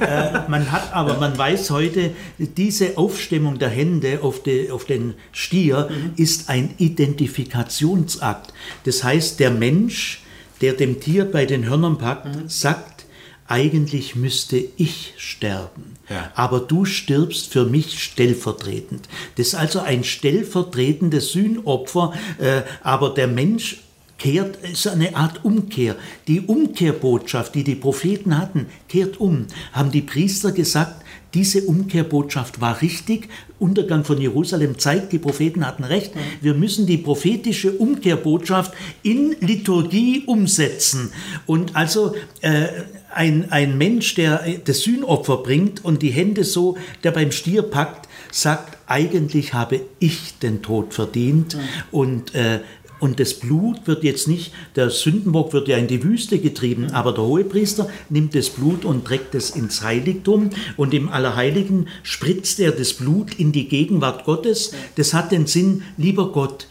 Äh, 0.02 0.50
man 0.50 0.72
hat 0.72 0.94
aber, 0.94 1.18
man 1.18 1.38
weiß 1.38 1.70
heute, 1.72 2.12
diese 2.38 2.98
Aufstimmung 2.98 3.60
der 3.60 3.70
Hände 3.70 4.20
auf, 4.22 4.44
de, 4.44 4.72
auf 4.72 4.86
den 4.86 5.14
Stier 5.32 5.90
mhm. 5.90 6.14
ist 6.16 6.50
ein 6.50 6.74
Identifikationsakt. 6.78 8.54
Das 8.86 9.04
heißt, 9.04 9.40
der 9.40 9.52
Mensch, 9.52 10.24
der 10.62 10.74
dem 10.74 11.00
Tier 11.00 11.26
bei 11.26 11.46
den 11.46 11.66
Hörnern 11.66 11.98
packt, 11.98 12.26
mhm. 12.26 12.48
sagt, 12.48 13.06
eigentlich 13.48 14.16
müsste 14.16 14.64
ich 14.78 15.14
sterben. 15.18 15.98
Ja. 16.10 16.32
Aber 16.36 16.62
du 16.62 16.86
stirbst 16.86 17.52
für 17.52 17.66
mich 17.66 18.02
stellvertretend. 18.02 19.10
Das 19.36 19.48
ist 19.48 19.56
also 19.56 19.80
ein 19.82 20.06
stellvertretendes 20.06 21.34
Sühnopfer, 21.34 22.14
äh, 22.38 22.62
aber 22.82 23.10
der 23.10 23.28
Mensch 23.28 23.82
kehrt, 24.22 24.58
ist 24.58 24.88
eine 24.88 25.16
Art 25.16 25.44
Umkehr. 25.44 25.96
Die 26.28 26.42
Umkehrbotschaft, 26.42 27.56
die 27.56 27.64
die 27.64 27.74
Propheten 27.74 28.38
hatten, 28.38 28.68
kehrt 28.88 29.20
um. 29.20 29.48
Haben 29.74 29.90
die 29.90 30.02
Priester 30.02 30.52
gesagt, 30.52 31.04
diese 31.34 31.64
Umkehrbotschaft 31.64 32.62
war 32.62 32.84
richtig. 32.84 33.30
Untergang 33.58 34.04
von 34.04 34.22
Jerusalem 34.22 34.78
zeigt, 34.78 35.12
die 35.12 35.18
Propheten 35.18 35.66
hatten 35.66 35.84
recht. 35.84 36.12
Wir 36.40 36.54
müssen 36.54 36.86
die 36.86 36.98
prophetische 36.98 37.72
Umkehrbotschaft 37.72 38.74
in 39.02 39.36
Liturgie 39.40 40.24
umsetzen. 40.28 41.12
Und 41.48 41.76
also 41.76 42.14
äh, 42.42 42.68
ein, 43.14 43.52
ein 43.52 43.76
Mensch, 43.78 44.14
der 44.14 44.44
das 44.66 44.82
Sühnopfer 44.82 45.38
bringt 45.38 45.84
und 45.84 46.04
die 46.04 46.12
Hände 46.12 46.44
so, 46.44 46.78
der 47.04 47.12
beim 47.12 47.32
Stier 47.32 47.64
packt, 47.64 48.08
sagt, 48.32 48.78
eigentlich 48.88 49.54
habe 49.54 49.82
ich 50.00 50.38
den 50.40 50.62
Tod 50.62 50.94
verdient. 50.94 51.58
Und 51.92 52.36
äh, 52.36 52.60
und 53.02 53.20
das 53.20 53.34
Blut 53.34 53.88
wird 53.88 54.04
jetzt 54.04 54.28
nicht, 54.28 54.54
der 54.76 54.90
Sündenbock 54.90 55.52
wird 55.52 55.68
ja 55.68 55.78
in 55.78 55.88
die 55.88 56.04
Wüste 56.04 56.40
getrieben, 56.40 56.92
aber 56.92 57.12
der 57.12 57.24
Hohepriester 57.24 57.90
nimmt 58.10 58.36
das 58.36 58.50
Blut 58.50 58.86
und 58.86 59.04
trägt 59.04 59.36
es 59.36 59.50
ins 59.50 59.82
Heiligtum 59.82 60.52
und 60.78 60.94
im 60.94 61.10
Allerheiligen 61.10 61.88
spritzt 62.04 62.60
er 62.60 62.72
das 62.72 62.94
Blut 62.94 63.34
in 63.34 63.52
die 63.52 63.68
Gegenwart 63.68 64.24
Gottes. 64.24 64.74
Das 64.96 65.14
hat 65.14 65.32
den 65.32 65.48
Sinn, 65.48 65.82
lieber 65.98 66.32
Gott, 66.32 66.68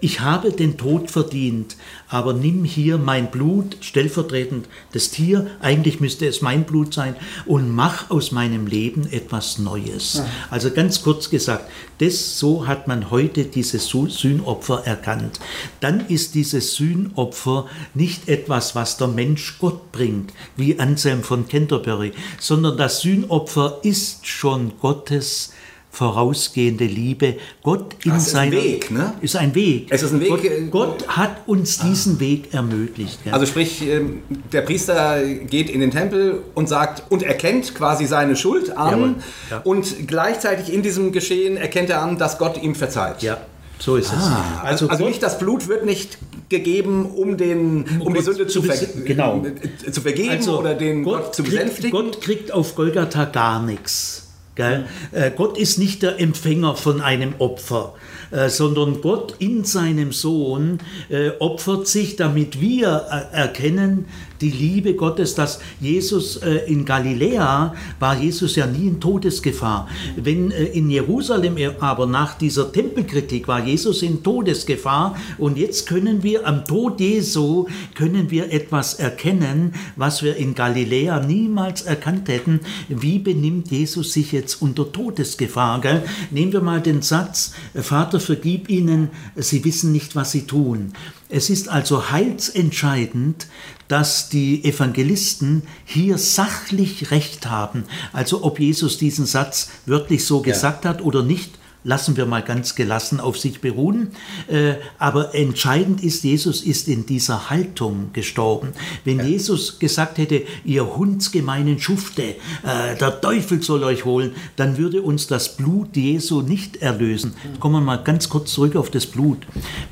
ich 0.00 0.20
habe 0.20 0.52
den 0.52 0.78
Tod 0.78 1.10
verdient, 1.10 1.76
aber 2.08 2.32
nimm 2.32 2.64
hier 2.64 2.98
mein 2.98 3.30
Blut, 3.30 3.76
stellvertretend 3.80 4.66
das 4.92 5.10
Tier, 5.10 5.46
eigentlich 5.60 6.00
müsste 6.00 6.26
es 6.26 6.40
mein 6.40 6.64
Blut 6.64 6.94
sein, 6.94 7.16
und 7.44 7.70
mach 7.70 8.10
aus 8.10 8.32
meinem 8.32 8.66
Leben 8.66 9.06
etwas 9.12 9.58
Neues. 9.58 10.14
Ja. 10.14 10.26
Also 10.50 10.70
ganz 10.70 11.02
kurz 11.02 11.28
gesagt, 11.30 11.70
das, 11.98 12.38
so 12.38 12.66
hat 12.66 12.88
man 12.88 13.10
heute 13.10 13.44
dieses 13.44 13.88
Sühnopfer 13.88 14.86
erkannt. 14.86 15.38
Dann 15.80 16.06
ist 16.08 16.34
dieses 16.34 16.74
Sühnopfer 16.74 17.66
nicht 17.94 18.28
etwas, 18.28 18.74
was 18.74 18.96
der 18.96 19.08
Mensch 19.08 19.58
Gott 19.58 19.92
bringt, 19.92 20.32
wie 20.56 20.78
Anselm 20.78 21.22
von 21.22 21.46
Canterbury, 21.46 22.12
sondern 22.40 22.76
das 22.76 23.00
Sühnopfer 23.00 23.80
ist 23.82 24.26
schon 24.26 24.72
Gottes 24.80 25.52
vorausgehende 25.92 26.86
Liebe. 26.86 27.36
Gott 27.62 27.94
in 28.02 28.12
das 28.12 28.26
ist 28.26 28.32
seiner 28.32 28.56
ein 28.56 28.64
Weg, 28.64 28.90
ne? 28.90 29.12
ist 29.20 29.36
ein 29.36 29.54
Weg. 29.54 29.88
Es 29.90 30.02
ist 30.02 30.12
ein 30.14 30.20
Weg. 30.20 30.30
Gott, 30.30 30.44
äh, 30.44 30.66
Gott 30.70 31.08
hat 31.08 31.46
uns 31.46 31.80
ah. 31.80 31.86
diesen 31.86 32.18
Weg 32.18 32.54
ermöglicht. 32.54 33.18
Ja. 33.26 33.34
Also 33.34 33.44
sprich, 33.44 33.86
ähm, 33.86 34.22
der 34.52 34.62
Priester 34.62 35.22
geht 35.22 35.68
in 35.68 35.80
den 35.80 35.90
Tempel 35.90 36.42
und 36.54 36.66
sagt 36.66 37.04
und 37.12 37.22
erkennt 37.22 37.74
quasi 37.74 38.06
seine 38.06 38.36
Schuld 38.36 38.74
an 38.74 39.16
ja. 39.50 39.58
und 39.64 40.08
gleichzeitig 40.08 40.72
in 40.72 40.82
diesem 40.82 41.12
Geschehen 41.12 41.58
erkennt 41.58 41.90
er 41.90 42.00
an, 42.00 42.16
dass 42.16 42.38
Gott 42.38 42.60
ihm 42.62 42.74
verzeiht. 42.74 43.22
Ja. 43.22 43.36
So 43.78 43.96
ist 43.96 44.12
ah, 44.14 44.62
es. 44.62 44.68
Also, 44.70 44.88
also 44.88 45.04
nicht 45.04 45.22
das 45.22 45.38
Blut 45.38 45.68
wird 45.68 45.84
nicht 45.84 46.16
gegeben, 46.48 47.04
um, 47.04 47.36
den, 47.36 47.84
um, 48.00 48.06
um 48.06 48.14
die 48.14 48.22
Sünde 48.22 48.46
zu, 48.46 48.62
ver 48.62 48.76
genau. 49.04 49.44
zu 49.90 50.00
vergeben 50.00 50.30
also 50.30 50.60
oder 50.60 50.74
den 50.74 51.02
Gott, 51.02 51.24
Gott 51.24 51.34
zu 51.34 51.42
besänftigen. 51.42 51.90
Gott 51.90 52.20
kriegt 52.22 52.50
auf 52.50 52.76
Golgatha 52.76 53.26
gar 53.26 53.62
nichts. 53.62 54.31
Gell? 54.54 54.84
Äh, 55.12 55.30
Gott 55.30 55.56
ist 55.56 55.78
nicht 55.78 56.02
der 56.02 56.20
Empfänger 56.20 56.76
von 56.76 57.00
einem 57.00 57.34
Opfer, 57.38 57.94
äh, 58.32 58.48
sondern 58.48 59.00
Gott 59.00 59.36
in 59.38 59.64
seinem 59.64 60.12
Sohn 60.12 60.78
äh, 61.08 61.30
opfert 61.38 61.86
sich, 61.86 62.16
damit 62.16 62.60
wir 62.60 62.88
erkennen, 62.88 64.06
die 64.42 64.50
Liebe 64.50 64.94
Gottes, 64.94 65.36
dass 65.36 65.60
Jesus 65.80 66.36
äh, 66.38 66.66
in 66.66 66.84
Galiläa 66.84 67.74
war 68.00 68.18
Jesus 68.18 68.56
ja 68.56 68.66
nie 68.66 68.88
in 68.88 69.00
Todesgefahr. 69.00 69.88
Wenn 70.16 70.50
äh, 70.50 70.64
in 70.64 70.90
Jerusalem 70.90 71.56
aber 71.78 72.06
nach 72.06 72.36
dieser 72.36 72.72
Tempelkritik 72.72 73.46
war 73.46 73.64
Jesus 73.64 74.02
in 74.02 74.24
Todesgefahr 74.24 75.16
und 75.38 75.56
jetzt 75.56 75.86
können 75.86 76.24
wir 76.24 76.46
am 76.46 76.64
Tod 76.64 76.98
Jesu 76.98 77.66
können 77.94 78.30
wir 78.32 78.52
etwas 78.52 78.94
erkennen, 78.94 79.74
was 79.94 80.24
wir 80.24 80.36
in 80.36 80.56
Galiläa 80.56 81.20
niemals 81.20 81.82
erkannt 81.82 82.28
hätten. 82.28 82.60
Wie 82.88 83.20
benimmt 83.20 83.70
Jesus 83.70 84.12
sich 84.12 84.32
jetzt 84.32 84.60
unter 84.60 84.90
Todesgefahr? 84.90 85.80
Gell? 85.80 86.02
Nehmen 86.32 86.52
wir 86.52 86.62
mal 86.62 86.80
den 86.80 87.02
Satz, 87.02 87.52
Vater, 87.74 88.18
vergib 88.22 88.68
ihnen, 88.68 89.10
sie 89.36 89.64
wissen 89.64 89.92
nicht, 89.92 90.16
was 90.16 90.32
sie 90.32 90.42
tun. 90.42 90.92
Es 91.28 91.50
ist 91.50 91.68
also 91.68 92.10
heilsentscheidend, 92.10 93.46
dass 93.88 94.28
die 94.28 94.64
Evangelisten 94.64 95.62
hier 95.84 96.18
sachlich 96.18 97.10
recht 97.10 97.46
haben. 97.46 97.84
Also 98.12 98.44
ob 98.44 98.60
Jesus 98.60 98.98
diesen 98.98 99.26
Satz 99.26 99.70
wirklich 99.86 100.24
so 100.24 100.40
gesagt 100.40 100.84
ja. 100.84 100.90
hat 100.90 101.02
oder 101.02 101.22
nicht, 101.22 101.58
lassen 101.84 102.16
wir 102.16 102.26
mal 102.26 102.42
ganz 102.42 102.74
gelassen 102.74 103.20
auf 103.20 103.38
sich 103.38 103.60
beruhen. 103.60 104.12
Äh, 104.48 104.74
aber 104.98 105.34
entscheidend 105.34 106.02
ist, 106.02 106.24
Jesus 106.24 106.62
ist 106.62 106.88
in 106.88 107.06
dieser 107.06 107.50
Haltung 107.50 108.10
gestorben. 108.12 108.72
Wenn 109.04 109.18
ja. 109.18 109.24
Jesus 109.24 109.78
gesagt 109.78 110.18
hätte, 110.18 110.42
ihr 110.64 110.96
hundsgemeinen 110.96 111.78
Schufte, 111.78 112.22
äh, 112.22 112.96
der 113.00 113.20
Teufel 113.20 113.62
soll 113.62 113.84
euch 113.84 114.04
holen, 114.04 114.32
dann 114.56 114.78
würde 114.78 115.02
uns 115.02 115.26
das 115.26 115.56
Blut 115.56 115.96
Jesu 115.96 116.42
nicht 116.42 116.76
erlösen. 116.76 117.34
Kommen 117.60 117.76
wir 117.76 117.80
mal 117.80 117.96
ganz 117.96 118.28
kurz 118.28 118.52
zurück 118.52 118.76
auf 118.76 118.90
das 118.90 119.06
Blut. 119.06 119.38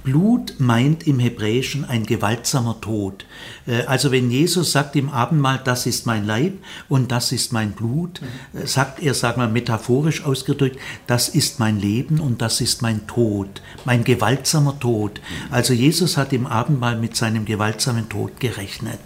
Blut 0.04 0.54
meint 0.58 1.06
im 1.06 1.18
Hebräischen 1.18 1.84
ein 1.84 2.06
gewaltsamer 2.06 2.80
Tod. 2.80 3.24
Äh, 3.66 3.82
also 3.82 4.12
wenn 4.12 4.30
Jesus 4.30 4.72
sagt 4.72 4.96
im 4.96 5.08
Abendmahl, 5.08 5.60
das 5.64 5.86
ist 5.86 6.06
mein 6.06 6.26
Leib 6.26 6.54
und 6.88 7.10
das 7.10 7.32
ist 7.32 7.52
mein 7.52 7.72
Blut, 7.72 8.20
mhm. 8.20 8.66
sagt 8.66 9.02
er, 9.02 9.14
sagen 9.14 9.40
wir 9.40 9.48
metaphorisch 9.48 10.24
ausgedrückt, 10.24 10.78
das 11.06 11.28
ist 11.28 11.58
mein 11.58 11.79
Leben 11.80 12.20
und 12.20 12.42
das 12.42 12.60
ist 12.60 12.82
mein 12.82 13.06
Tod, 13.06 13.62
mein 13.84 14.04
gewaltsamer 14.04 14.78
Tod. 14.78 15.20
Also 15.50 15.72
Jesus 15.72 16.16
hat 16.16 16.32
im 16.32 16.46
Abendmahl 16.46 16.96
mit 16.96 17.16
seinem 17.16 17.44
gewaltsamen 17.44 18.08
Tod 18.08 18.38
gerechnet. 18.40 19.00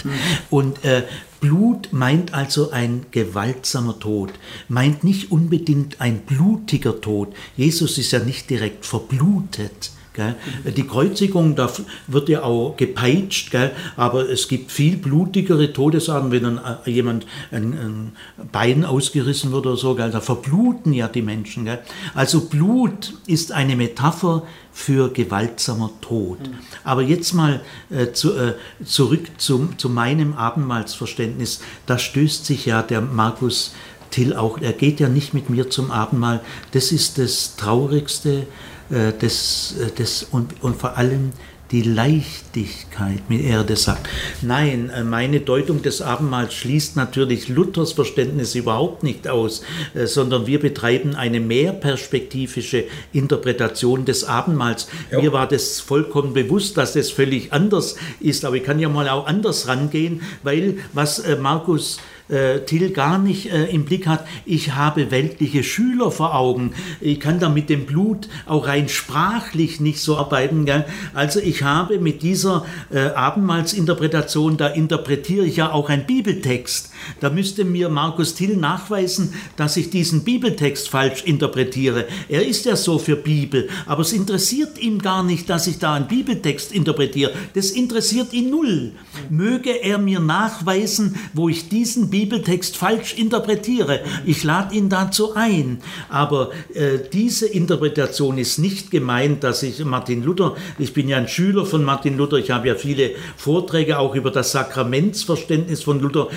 Und 0.51 0.85
äh, 0.85 1.05
Blut 1.41 1.89
meint 1.93 2.33
also 2.33 2.71
ein 2.71 3.07
gewaltsamer 3.11 3.99
Tod, 3.99 4.33
meint 4.69 5.05
nicht 5.05 5.31
unbedingt 5.31 6.01
ein 6.01 6.21
blutiger 6.21 7.01
Tod. 7.01 7.35
Jesus 7.57 7.99
ist 7.99 8.13
ja 8.13 8.19
nicht 8.19 8.49
direkt 8.51 8.87
verblutet. 8.87 9.91
Gell? 10.15 10.37
Die 10.65 10.87
Kreuzigung, 10.87 11.57
da 11.57 11.69
wird 12.07 12.29
ja 12.29 12.45
auch 12.45 12.77
gepeitscht, 12.77 13.51
gell? 13.51 13.73
aber 13.97 14.31
es 14.31 14.47
gibt 14.47 14.71
viel 14.71 14.97
blutigere 14.97 15.73
Todesarten, 15.73 16.31
wenn 16.31 16.45
dann 16.45 16.61
äh, 16.85 16.91
jemand 16.91 17.27
ein, 17.51 17.73
ein, 17.73 18.13
Bein 18.53 18.85
ausgerissen 18.85 19.51
wird 19.51 19.67
oder 19.67 19.77
so, 19.77 19.97
gell? 19.97 20.13
da 20.13 20.21
verbluten 20.21 20.93
ja 20.93 21.09
die 21.09 21.23
Menschen. 21.23 21.65
Gell? 21.65 21.81
Also 22.15 22.43
Blut 22.43 23.15
ist 23.27 23.51
eine 23.51 23.75
Metapher 23.75 24.45
für 24.73 25.09
gewaltsamer 25.13 25.91
Tod. 26.01 26.39
Aber 26.85 27.03
jetzt 27.03 27.33
mal 27.33 27.61
äh, 27.91 28.13
zu, 28.13 28.37
äh, 28.37 28.55
zurück 28.85 29.27
zu, 29.39 29.69
zu 29.77 29.89
meinem 29.89 30.35
Abendmahlsverständnis. 30.35 31.61
Da 31.87 31.99
stößt 31.99 32.47
sich 32.47 32.67
ja 32.67 32.83
der 32.83 33.01
Markus 33.01 33.75
Till 34.15 34.33
auch, 34.33 34.59
er 34.59 34.73
geht 34.73 35.01
ja 35.01 35.09
nicht 35.09 35.35
mit 35.35 35.51
mir 35.51 35.71
zum 35.71 35.91
Abendmahl. 35.91 36.41
Das 36.71 36.93
ist 36.93 37.19
das 37.19 37.57
Traurigste, 37.57 38.47
das, 38.91 39.77
äh, 39.81 39.91
das 39.97 40.25
und, 40.31 40.63
und 40.63 40.77
vor 40.77 40.97
allem 40.97 41.33
die 41.71 41.83
Leichtigkeit, 41.83 43.29
mit 43.29 43.43
er 43.43 43.65
das 43.65 43.85
sagt. 43.85 44.09
Nein, 44.43 44.91
äh, 44.91 45.03
meine 45.03 45.41
Deutung 45.41 45.83
des 45.83 46.03
Abendmahls 46.03 46.53
schließt 46.55 46.95
natürlich 46.95 47.49
Luthers 47.49 47.93
Verständnis 47.93 48.55
überhaupt 48.55 49.03
nicht 49.03 49.27
aus, 49.27 49.63
sondern 50.05 50.47
wir 50.47 50.61
betreiben 50.61 51.15
eine 51.17 51.41
mehrperspektivische 51.41 52.85
Interpretation 53.13 54.05
des 54.05 54.25
Abendmahls. 54.25 54.89
Ja. 55.11 55.21
Mir 55.21 55.33
war 55.33 55.49
das 55.49 55.81
vollkommen 55.81 56.35
bewusst, 56.35 56.77
dass 56.77 56.93
das 56.93 57.11
völlig 57.11 57.53
anders 57.53 57.97
ist, 58.21 58.45
aber 58.45 58.57
ich 58.57 58.65
kann 58.65 58.79
ja 58.79 58.89
mal 58.89 59.09
auch 59.09 59.27
anders 59.27 59.67
rangehen, 59.67 60.23
weil 60.43 60.77
was 60.93 61.25
Markus 61.41 61.99
äh, 62.29 62.61
Till 62.61 62.91
gar 62.91 63.19
nicht 63.19 63.53
äh, 63.53 63.67
im 63.67 63.85
Blick 63.85 64.07
hat, 64.07 64.27
ich 64.47 64.75
habe 64.75 65.11
weltliche 65.11 65.63
Schüler 65.63 66.11
vor 66.11 66.35
Augen. 66.35 66.73
Ich 67.01 67.21
kann 67.21 67.41
da 67.41 67.49
mit 67.49 67.69
dem 67.69 67.87
Blut 67.87 68.29
auch 68.47 68.67
rein 68.67 68.89
sprachlich 68.89 69.81
nicht 69.81 70.01
so 70.01 70.17
arbeiten. 70.17 70.65
Gell? 70.65 70.85
Also 71.13 71.41
ich 71.41 71.63
habe 71.63 71.99
mit 71.99 72.23
dieser 72.23 72.65
äh, 72.91 73.09
Abendmahlsinterpretation, 73.09 74.57
da 74.57 74.69
interpretiere 74.69 75.45
ich 75.45 75.57
ja 75.57 75.73
auch 75.73 75.89
einen 75.89 76.07
Bibeltext. 76.07 76.94
Da 77.21 77.31
müsste 77.31 77.65
mir 77.65 77.89
Markus 77.89 78.35
Till 78.35 78.57
nachweisen, 78.57 79.33
dass 79.57 79.77
ich 79.77 79.91
diesen 79.91 80.25
Bibeltext 80.25 80.89
falsch 80.89 81.25
interpretiere. 81.25 82.07
Er 82.29 82.47
ist 82.47 82.65
ja 82.65 82.77
so 82.77 82.99
für 82.99 83.17
Bibel, 83.17 83.69
aber 83.87 84.03
es 84.03 84.13
interessiert 84.13 84.79
ihn 84.79 84.99
gar 84.99 85.23
nicht, 85.23 85.49
dass 85.51 85.67
ich 85.67 85.79
da 85.79 85.95
einen 85.95 86.09
Bibeltext 86.09 86.73
interpretiere. 86.73 87.33
Das 87.55 87.71
interessiert 87.71 88.33
ihn 88.33 88.51
null. 88.51 88.93
Möge 89.31 89.83
er 89.83 89.99
mir 89.99 90.21
nachweisen, 90.21 91.17
wo 91.33 91.49
ich 91.49 91.69
diesen 91.69 92.11
Bibeltext 92.11 92.77
falsch 92.77 93.15
interpretiere. 93.15 94.01
Ich 94.25 94.45
lade 94.45 94.75
ihn 94.75 94.89
dazu 94.89 95.35
ein. 95.35 95.79
Aber 96.09 96.51
äh, 96.75 96.99
diese 97.13 97.47
Interpretation 97.47 98.39
ist 98.39 98.59
nicht 98.59 98.91
gemeint, 98.91 99.45
dass 99.45 99.63
ich 99.63 99.85
Martin 99.85 100.23
Luther, 100.23 100.57
ich 100.79 100.93
bin 100.93 101.09
ja 101.09 101.17
ein 101.17 101.29
Schüler 101.29 101.67
von 101.67 101.85
Martin 101.85 102.17
Luther, 102.17 102.37
ich 102.37 102.51
habe 102.51 102.69
ja 102.69 102.75
viele 102.75 103.13
Vorträge 103.37 103.99
auch 103.99 104.15
über 104.15 104.31
das 104.31 104.53
Sakramentsverständnis 104.53 105.83
von 105.83 106.01
Luther 106.01 106.29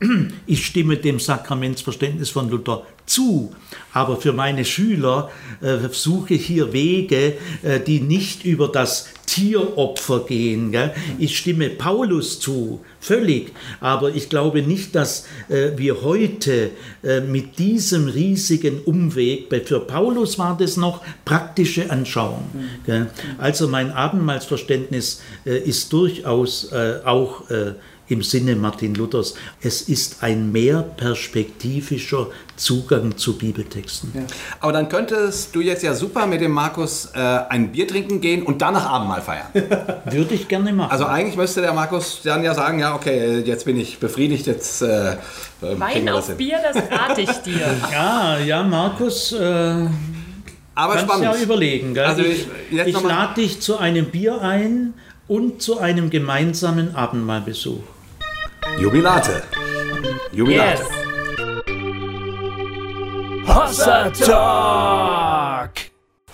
ich 0.46 0.66
stimme 0.66 0.96
dem 0.96 1.18
Sakramentsverständnis 1.18 2.30
von 2.30 2.50
Luther 2.50 2.82
zu, 3.06 3.52
aber 3.92 4.16
für 4.16 4.32
meine 4.32 4.64
Schüler 4.64 5.30
äh, 5.60 5.78
suche 5.90 6.34
hier 6.34 6.72
Wege, 6.72 7.34
äh, 7.62 7.80
die 7.80 8.00
nicht 8.00 8.44
über 8.44 8.68
das 8.68 9.08
Tieropfer 9.26 10.24
gehen. 10.26 10.72
Gell? 10.72 10.92
Ich 11.18 11.38
stimme 11.38 11.70
Paulus 11.70 12.40
zu, 12.40 12.84
völlig, 13.00 13.52
aber 13.80 14.14
ich 14.14 14.28
glaube 14.28 14.62
nicht, 14.62 14.94
dass 14.94 15.26
äh, 15.48 15.70
wir 15.76 16.02
heute 16.02 16.70
äh, 17.02 17.20
mit 17.20 17.58
diesem 17.58 18.08
riesigen 18.08 18.80
Umweg, 18.80 19.46
für 19.66 19.80
Paulus 19.80 20.38
war 20.38 20.56
das 20.56 20.76
noch 20.76 21.02
praktische 21.24 21.90
Anschauung. 21.90 22.44
Gell? 22.84 23.08
Also 23.38 23.68
mein 23.68 23.92
Abendmahlsverständnis 23.92 25.22
äh, 25.44 25.58
ist 25.58 25.92
durchaus 25.92 26.72
äh, 26.72 27.00
auch 27.04 27.42
im 28.08 28.22
Sinne 28.22 28.56
Martin 28.56 28.94
Luthers. 28.94 29.34
Es 29.60 29.82
ist 29.82 30.22
ein 30.22 30.52
mehr 30.52 30.82
perspektivischer 30.82 32.28
Zugang 32.56 33.16
zu 33.16 33.36
Bibeltexten. 33.36 34.12
Ja. 34.14 34.22
Aber 34.60 34.72
dann 34.72 34.88
könntest 34.88 35.54
du 35.54 35.60
jetzt 35.60 35.82
ja 35.82 35.94
super 35.94 36.26
mit 36.26 36.40
dem 36.40 36.52
Markus 36.52 37.10
äh, 37.14 37.18
ein 37.18 37.72
Bier 37.72 37.86
trinken 37.86 38.20
gehen 38.20 38.42
und 38.42 38.62
danach 38.62 38.86
Abendmahl 38.86 39.22
feiern. 39.22 39.46
Würde 40.10 40.34
ich 40.34 40.48
gerne 40.48 40.72
machen. 40.72 40.90
Also 40.90 41.06
eigentlich 41.06 41.36
müsste 41.36 41.60
der 41.60 41.72
Markus 41.72 42.20
dann 42.22 42.42
ja 42.42 42.54
sagen, 42.54 42.78
ja 42.78 42.94
okay, 42.94 43.40
jetzt 43.40 43.64
bin 43.64 43.78
ich 43.78 43.98
befriedigt, 43.98 44.46
jetzt 44.46 44.82
äh, 44.82 45.12
äh 45.12 45.16
Wein 45.60 46.08
auf 46.08 46.28
hin. 46.28 46.36
Bier, 46.36 46.58
das 46.62 46.76
rate 46.90 47.20
ich 47.20 47.30
dir. 47.42 47.76
ja, 47.92 48.38
ja, 48.38 48.62
Markus... 48.62 49.32
Äh 49.32 49.86
aber 50.78 50.92
Kannst 50.96 51.10
spannend. 51.10 51.34
ja 51.34 51.42
überlegen. 51.42 51.94
Gell? 51.94 52.04
Also 52.04 52.22
ich, 52.22 52.46
ich 52.70 53.00
lade 53.00 53.34
dich 53.40 53.60
zu 53.62 53.78
einem 53.78 54.10
Bier 54.10 54.42
ein 54.42 54.92
und 55.26 55.62
zu 55.62 55.78
einem 55.78 56.10
gemeinsamen 56.10 56.94
Abendmahlbesuch. 56.94 57.82
Jubilate. 58.78 59.42
Jubilate. 60.32 60.82
Yes. 60.82 60.90
Hossa 63.48 64.10
Talk! 64.10 65.70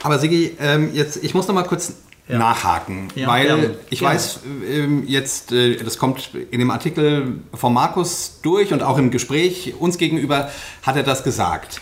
Aber 0.03 0.19
Sigi, 0.19 0.57
ähm, 0.59 0.91
jetzt, 0.93 1.23
ich 1.23 1.35
muss 1.35 1.47
noch 1.47 1.55
mal 1.55 1.63
kurz 1.63 1.95
ja. 2.27 2.39
nachhaken, 2.39 3.09
ja, 3.15 3.29
weil 3.29 3.47
gerne, 3.47 3.77
ich 3.91 4.01
gerne. 4.01 4.15
weiß 4.17 4.41
ähm, 4.69 5.05
jetzt, 5.07 5.53
äh, 5.53 5.77
das 5.77 5.99
kommt 5.99 6.31
in 6.51 6.59
dem 6.59 6.73
Artikel 6.73 7.43
von 7.55 7.73
Markus 7.73 8.41
durch 8.43 8.73
und 8.73 8.83
auch 8.83 8.99
im 8.99 9.13
Gespräch 9.13 9.75
uns 9.79 9.97
gegenüber 9.97 10.51
hat 10.83 10.97
er 10.97 11.05
das 11.05 11.23
gesagt. 11.23 11.81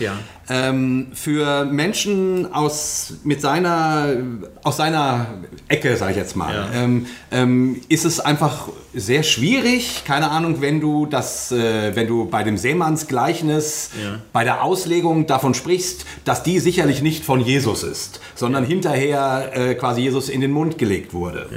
Ähm, 0.53 1.13
für 1.15 1.65
Menschen 1.65 2.53
aus, 2.53 3.15
mit 3.23 3.41
seiner, 3.41 4.17
aus 4.65 4.79
seiner 4.79 5.27
Ecke, 5.69 5.97
sage 5.97 6.11
ich 6.11 6.17
jetzt 6.17 6.35
mal, 6.35 6.53
ja. 6.53 6.83
ähm, 6.83 7.07
ähm, 7.31 7.81
ist 7.89 8.05
es 8.05 8.19
einfach 8.19 8.69
sehr 8.93 9.23
schwierig, 9.23 10.03
keine 10.05 10.31
Ahnung, 10.31 10.61
wenn 10.61 10.81
du 10.81 11.07
das, 11.07 11.53
äh, 11.53 11.95
wenn 11.95 12.09
du 12.09 12.25
bei 12.25 12.43
dem 12.43 12.57
Seemannsgleichnis, 12.57 13.91
ja. 14.03 14.19
bei 14.33 14.43
der 14.43 14.65
Auslegung 14.65 15.27
davon 15.27 15.55
sprichst, 15.55 16.05
dass 16.25 16.43
die 16.43 16.59
sicherlich 16.59 17.01
nicht 17.01 17.25
von 17.25 17.41
Jesus 17.41 17.85
ist, 17.85 18.21
sondern 18.35 18.65
ja. 18.65 18.71
hinterher 18.71 19.51
äh, 19.55 19.75
quasi 19.77 20.01
Jesus 20.01 20.29
in 20.29 20.41
den 20.41 20.51
Mund 20.51 20.79
gelegt 20.79 21.15
wurde. 21.15 21.49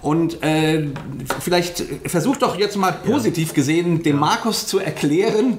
Und 0.00 0.40
äh, 0.44 0.86
vielleicht 1.40 1.82
versuch 2.04 2.36
doch 2.36 2.56
jetzt 2.56 2.76
mal 2.76 2.92
positiv 2.92 3.54
gesehen, 3.54 4.04
dem 4.04 4.20
Markus 4.20 4.68
zu 4.68 4.78
erklären, 4.78 5.58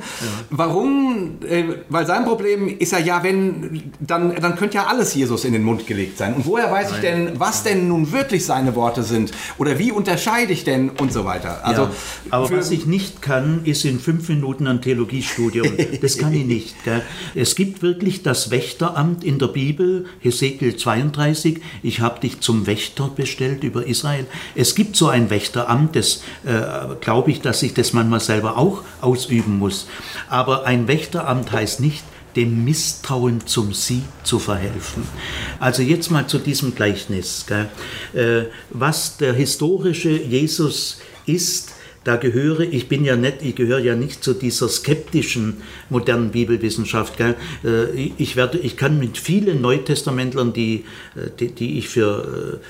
warum, 0.49 1.39
äh, 1.45 1.63
weil 1.89 2.05
sein 2.05 2.23
Problem 2.23 2.76
ist 2.79 2.91
ja, 2.91 2.99
ja, 2.99 3.23
wenn, 3.23 3.91
dann, 3.99 4.35
dann 4.35 4.55
könnte 4.55 4.75
ja 4.75 4.87
alles 4.87 5.13
Jesus 5.13 5.45
in 5.45 5.53
den 5.53 5.63
Mund 5.63 5.87
gelegt 5.87 6.17
sein. 6.17 6.33
Und 6.33 6.45
woher 6.45 6.71
weiß 6.71 6.91
Nein. 6.91 6.95
ich 6.95 7.01
denn, 7.01 7.39
was 7.39 7.63
denn 7.63 7.87
nun 7.87 8.11
wirklich 8.11 8.45
seine 8.45 8.75
Worte 8.75 9.03
sind? 9.03 9.31
Oder 9.57 9.79
wie 9.79 9.91
unterscheide 9.91 10.53
ich 10.53 10.63
denn 10.63 10.89
und 10.89 11.11
so 11.11 11.25
weiter? 11.25 11.65
Also, 11.65 11.83
ja, 11.83 11.91
aber 12.29 12.51
was 12.51 12.71
ich 12.71 12.85
nicht 12.85 13.21
kann, 13.21 13.61
ist 13.63 13.85
in 13.85 13.99
fünf 13.99 14.29
Minuten 14.29 14.67
ein 14.67 14.81
Theologiestudium. 14.81 15.67
Das 16.01 16.17
kann 16.17 16.33
ich 16.33 16.45
nicht. 16.45 16.83
Gell? 16.83 17.01
Es 17.33 17.55
gibt 17.55 17.81
wirklich 17.81 18.21
das 18.21 18.51
Wächteramt 18.51 19.23
in 19.23 19.39
der 19.39 19.47
Bibel, 19.47 20.05
Hesekiel 20.19 20.75
32. 20.75 21.61
Ich 21.81 22.01
habe 22.01 22.19
dich 22.19 22.39
zum 22.41 22.67
Wächter 22.67 23.09
bestellt 23.13 23.63
über 23.63 23.85
Israel. 23.85 24.25
Es 24.55 24.75
gibt 24.75 24.95
so 24.95 25.07
ein 25.07 25.29
Wächteramt, 25.29 25.95
das 25.95 26.21
äh, 26.45 26.95
glaube 27.01 27.31
ich, 27.31 27.41
dass 27.41 27.63
ich 27.63 27.73
das 27.73 27.93
manchmal 27.93 28.19
selber 28.19 28.57
auch 28.57 28.83
ausüben 29.01 29.57
muss. 29.57 29.87
Aber 30.29 30.65
ein 30.65 30.87
Wächteramt 30.87 31.51
heißt 31.51 31.79
nicht, 31.79 32.03
dem 32.37 32.63
Misstrauen 32.63 33.45
zum 33.45 33.73
Sieg 33.73 34.03
zu 34.23 34.39
verhelfen. 34.39 35.03
Also 35.59 35.81
jetzt 35.81 36.11
mal 36.11 36.27
zu 36.27 36.37
diesem 36.37 36.75
Gleichnis. 36.75 37.45
Gell? 37.47 37.67
Äh, 38.13 38.45
was 38.69 39.17
der 39.17 39.33
historische 39.33 40.11
Jesus 40.11 41.01
ist, 41.25 41.73
da 42.03 42.15
gehöre, 42.15 42.61
ich 42.61 42.87
bin 42.87 43.03
ja 43.03 43.17
nicht, 43.17 43.41
ich 43.41 43.55
gehöre 43.55 43.79
ja 43.79 43.95
nicht 43.95 44.23
zu 44.23 44.33
dieser 44.33 44.69
skeptischen 44.69 45.57
modernen 45.89 46.29
Bibelwissenschaft. 46.29 47.17
Gell? 47.17 47.35
Äh, 47.65 48.11
ich, 48.17 48.35
werde, 48.35 48.59
ich 48.59 48.77
kann 48.77 48.99
mit 48.99 49.17
vielen 49.17 49.59
Neutestamentlern, 49.59 50.53
die, 50.53 50.85
äh, 51.15 51.31
die, 51.39 51.49
die 51.49 51.79
ich 51.79 51.89
für 51.89 52.61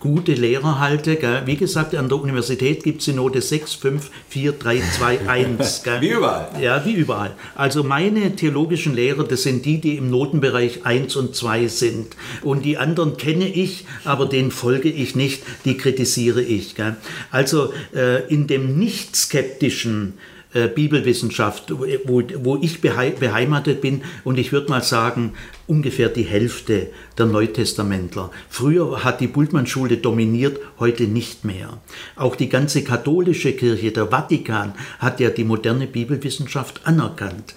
gute 0.00 0.32
Lehrer 0.32 0.80
halte. 0.80 1.16
Gell? 1.16 1.42
Wie 1.46 1.56
gesagt, 1.56 1.94
an 1.94 2.08
der 2.08 2.18
Universität 2.18 2.82
gibt 2.82 3.00
es 3.00 3.06
die 3.06 3.12
Note 3.12 3.40
6, 3.40 3.74
5, 3.74 4.10
4, 4.28 4.52
3, 4.52 4.82
2, 4.98 5.28
1. 5.28 5.82
Gell? 5.82 6.00
Wie 6.00 6.10
überall. 6.10 6.48
Ja, 6.60 6.84
wie 6.84 6.92
überall. 6.92 7.34
Also 7.54 7.82
meine 7.82 8.36
theologischen 8.36 8.94
Lehrer, 8.94 9.24
das 9.24 9.42
sind 9.42 9.64
die, 9.64 9.80
die 9.80 9.96
im 9.96 10.10
Notenbereich 10.10 10.84
1 10.84 11.16
und 11.16 11.34
2 11.34 11.68
sind. 11.68 12.16
Und 12.42 12.64
die 12.64 12.78
anderen 12.78 13.16
kenne 13.16 13.48
ich, 13.48 13.86
aber 14.04 14.26
denen 14.26 14.50
folge 14.50 14.88
ich 14.88 15.16
nicht, 15.16 15.42
die 15.64 15.76
kritisiere 15.76 16.42
ich. 16.42 16.74
Gell? 16.74 16.96
Also 17.30 17.72
äh, 17.94 18.26
in 18.32 18.46
dem 18.46 18.78
nicht 18.78 19.16
skeptischen 19.16 20.14
äh, 20.56 20.68
Bibelwissenschaft, 20.68 21.70
wo, 22.04 22.22
wo 22.42 22.56
ich 22.56 22.80
beheimatet 22.80 23.80
bin 23.82 24.02
und 24.24 24.38
ich 24.38 24.52
würde 24.52 24.70
mal 24.70 24.82
sagen, 24.82 25.34
ungefähr 25.66 26.08
die 26.08 26.22
Hälfte 26.22 26.88
der 27.18 27.26
Neutestamentler. 27.26 28.30
Früher 28.48 29.02
hat 29.04 29.20
die 29.20 29.26
Bultmann-Schule 29.26 29.96
dominiert, 29.96 30.58
heute 30.78 31.04
nicht 31.04 31.44
mehr. 31.44 31.78
Auch 32.14 32.36
die 32.36 32.48
ganze 32.48 32.84
katholische 32.84 33.52
Kirche, 33.52 33.90
der 33.90 34.06
Vatikan, 34.08 34.74
hat 34.98 35.20
ja 35.20 35.30
die 35.30 35.44
moderne 35.44 35.86
Bibelwissenschaft 35.86 36.82
anerkannt. 36.84 37.54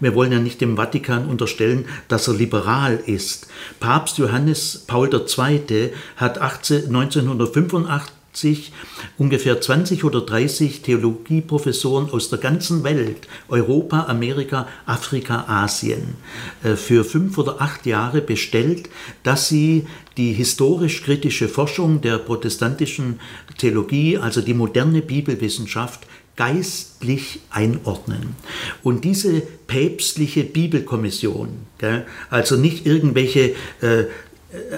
Wir 0.00 0.14
wollen 0.14 0.32
ja 0.32 0.38
nicht 0.38 0.60
dem 0.60 0.76
Vatikan 0.76 1.28
unterstellen, 1.28 1.86
dass 2.08 2.28
er 2.28 2.34
liberal 2.34 3.00
ist. 3.06 3.48
Papst 3.80 4.18
Johannes 4.18 4.84
Paul 4.86 5.10
II. 5.12 5.90
hat 6.16 6.40
18, 6.40 6.90
1985 8.32 8.72
ungefähr 9.18 9.60
20 9.60 10.04
oder 10.04 10.20
30 10.20 10.82
Theologieprofessoren 10.82 12.10
aus 12.10 12.30
der 12.30 12.38
ganzen 12.38 12.84
Welt, 12.84 13.28
Europa, 13.48 14.04
Amerika, 14.04 14.68
Afrika, 14.86 15.44
Asien, 15.48 16.14
äh, 16.62 16.76
für 16.76 17.04
fünf 17.04 17.38
oder 17.38 17.60
acht 17.60 17.86
Jahre 17.86 18.20
bestellt, 18.20 18.88
dass 19.22 19.48
sie 19.48 19.86
die 20.16 20.32
historisch-kritische 20.32 21.48
Forschung 21.48 22.00
der 22.00 22.18
protestantischen 22.18 23.20
Theologie, 23.58 24.18
also 24.18 24.40
die 24.40 24.54
moderne 24.54 25.02
Bibelwissenschaft, 25.02 26.06
geistlich 26.36 27.40
einordnen. 27.50 28.34
Und 28.82 29.04
diese 29.04 29.42
päpstliche 29.66 30.44
Bibelkommission, 30.44 31.48
also 32.30 32.56
nicht 32.56 32.86
irgendwelche 32.86 33.54
äh, 33.82 34.04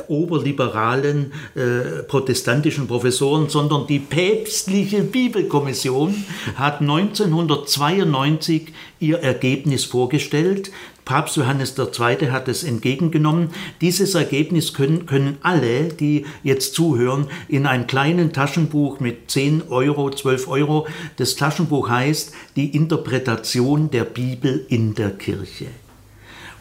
oberliberalen 0.09 1.33
äh, 1.55 2.03
protestantischen 2.03 2.87
Professoren, 2.87 3.49
sondern 3.49 3.87
die 3.87 3.99
päpstliche 4.01 5.03
Bibelkommission 5.03 6.25
hat 6.57 6.81
1992 6.81 8.73
ihr 9.01 9.19
Ergebnis 9.19 9.85
vorgestellt. 9.85 10.71
Papst 11.05 11.37
Johannes 11.37 11.75
II. 11.77 12.31
hat 12.31 12.49
es 12.49 12.63
entgegengenommen. 12.63 13.49
Dieses 13.81 14.15
Ergebnis 14.15 14.73
können, 14.73 15.07
können 15.07 15.39
alle, 15.43 15.89
die 15.89 16.27
jetzt 16.45 16.75
zuhören, 16.75 17.27
in 17.49 17.67
einem 17.67 17.87
kleinen 17.87 18.33
Taschenbuch 18.33 19.01
mit 19.01 19.31
10 19.31 19.65
Euro, 19.69 20.11
12 20.11 20.49
Euro. 20.49 20.87
Das 21.17 21.35
Taschenbuch 21.35 21.89
heißt 21.89 22.33
Die 22.57 22.77
Interpretation 22.77 23.91
der 23.91 24.05
Bibel 24.05 24.65
in 24.69 24.95
der 24.95 25.11
Kirche. 25.11 25.67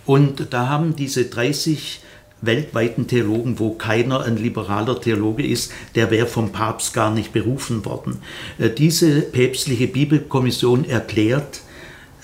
Und 0.06 0.48
da 0.52 0.68
haben 0.68 0.96
diese 0.96 1.26
30 1.26 2.02
weltweiten 2.42 3.08
Theologen, 3.08 3.60
wo 3.60 3.72
keiner 3.74 4.22
ein 4.22 4.38
liberaler 4.38 5.00
Theologe 5.00 5.46
ist, 5.46 5.72
der 5.96 6.12
wäre 6.12 6.28
vom 6.28 6.52
Papst 6.52 6.94
gar 6.94 7.12
nicht 7.12 7.34
berufen 7.34 7.86
worden. 7.86 8.20
Äh, 8.58 8.70
diese 8.70 9.22
päpstliche 9.22 9.88
Bibelkommission 9.88 10.86
erklärt, 10.86 11.62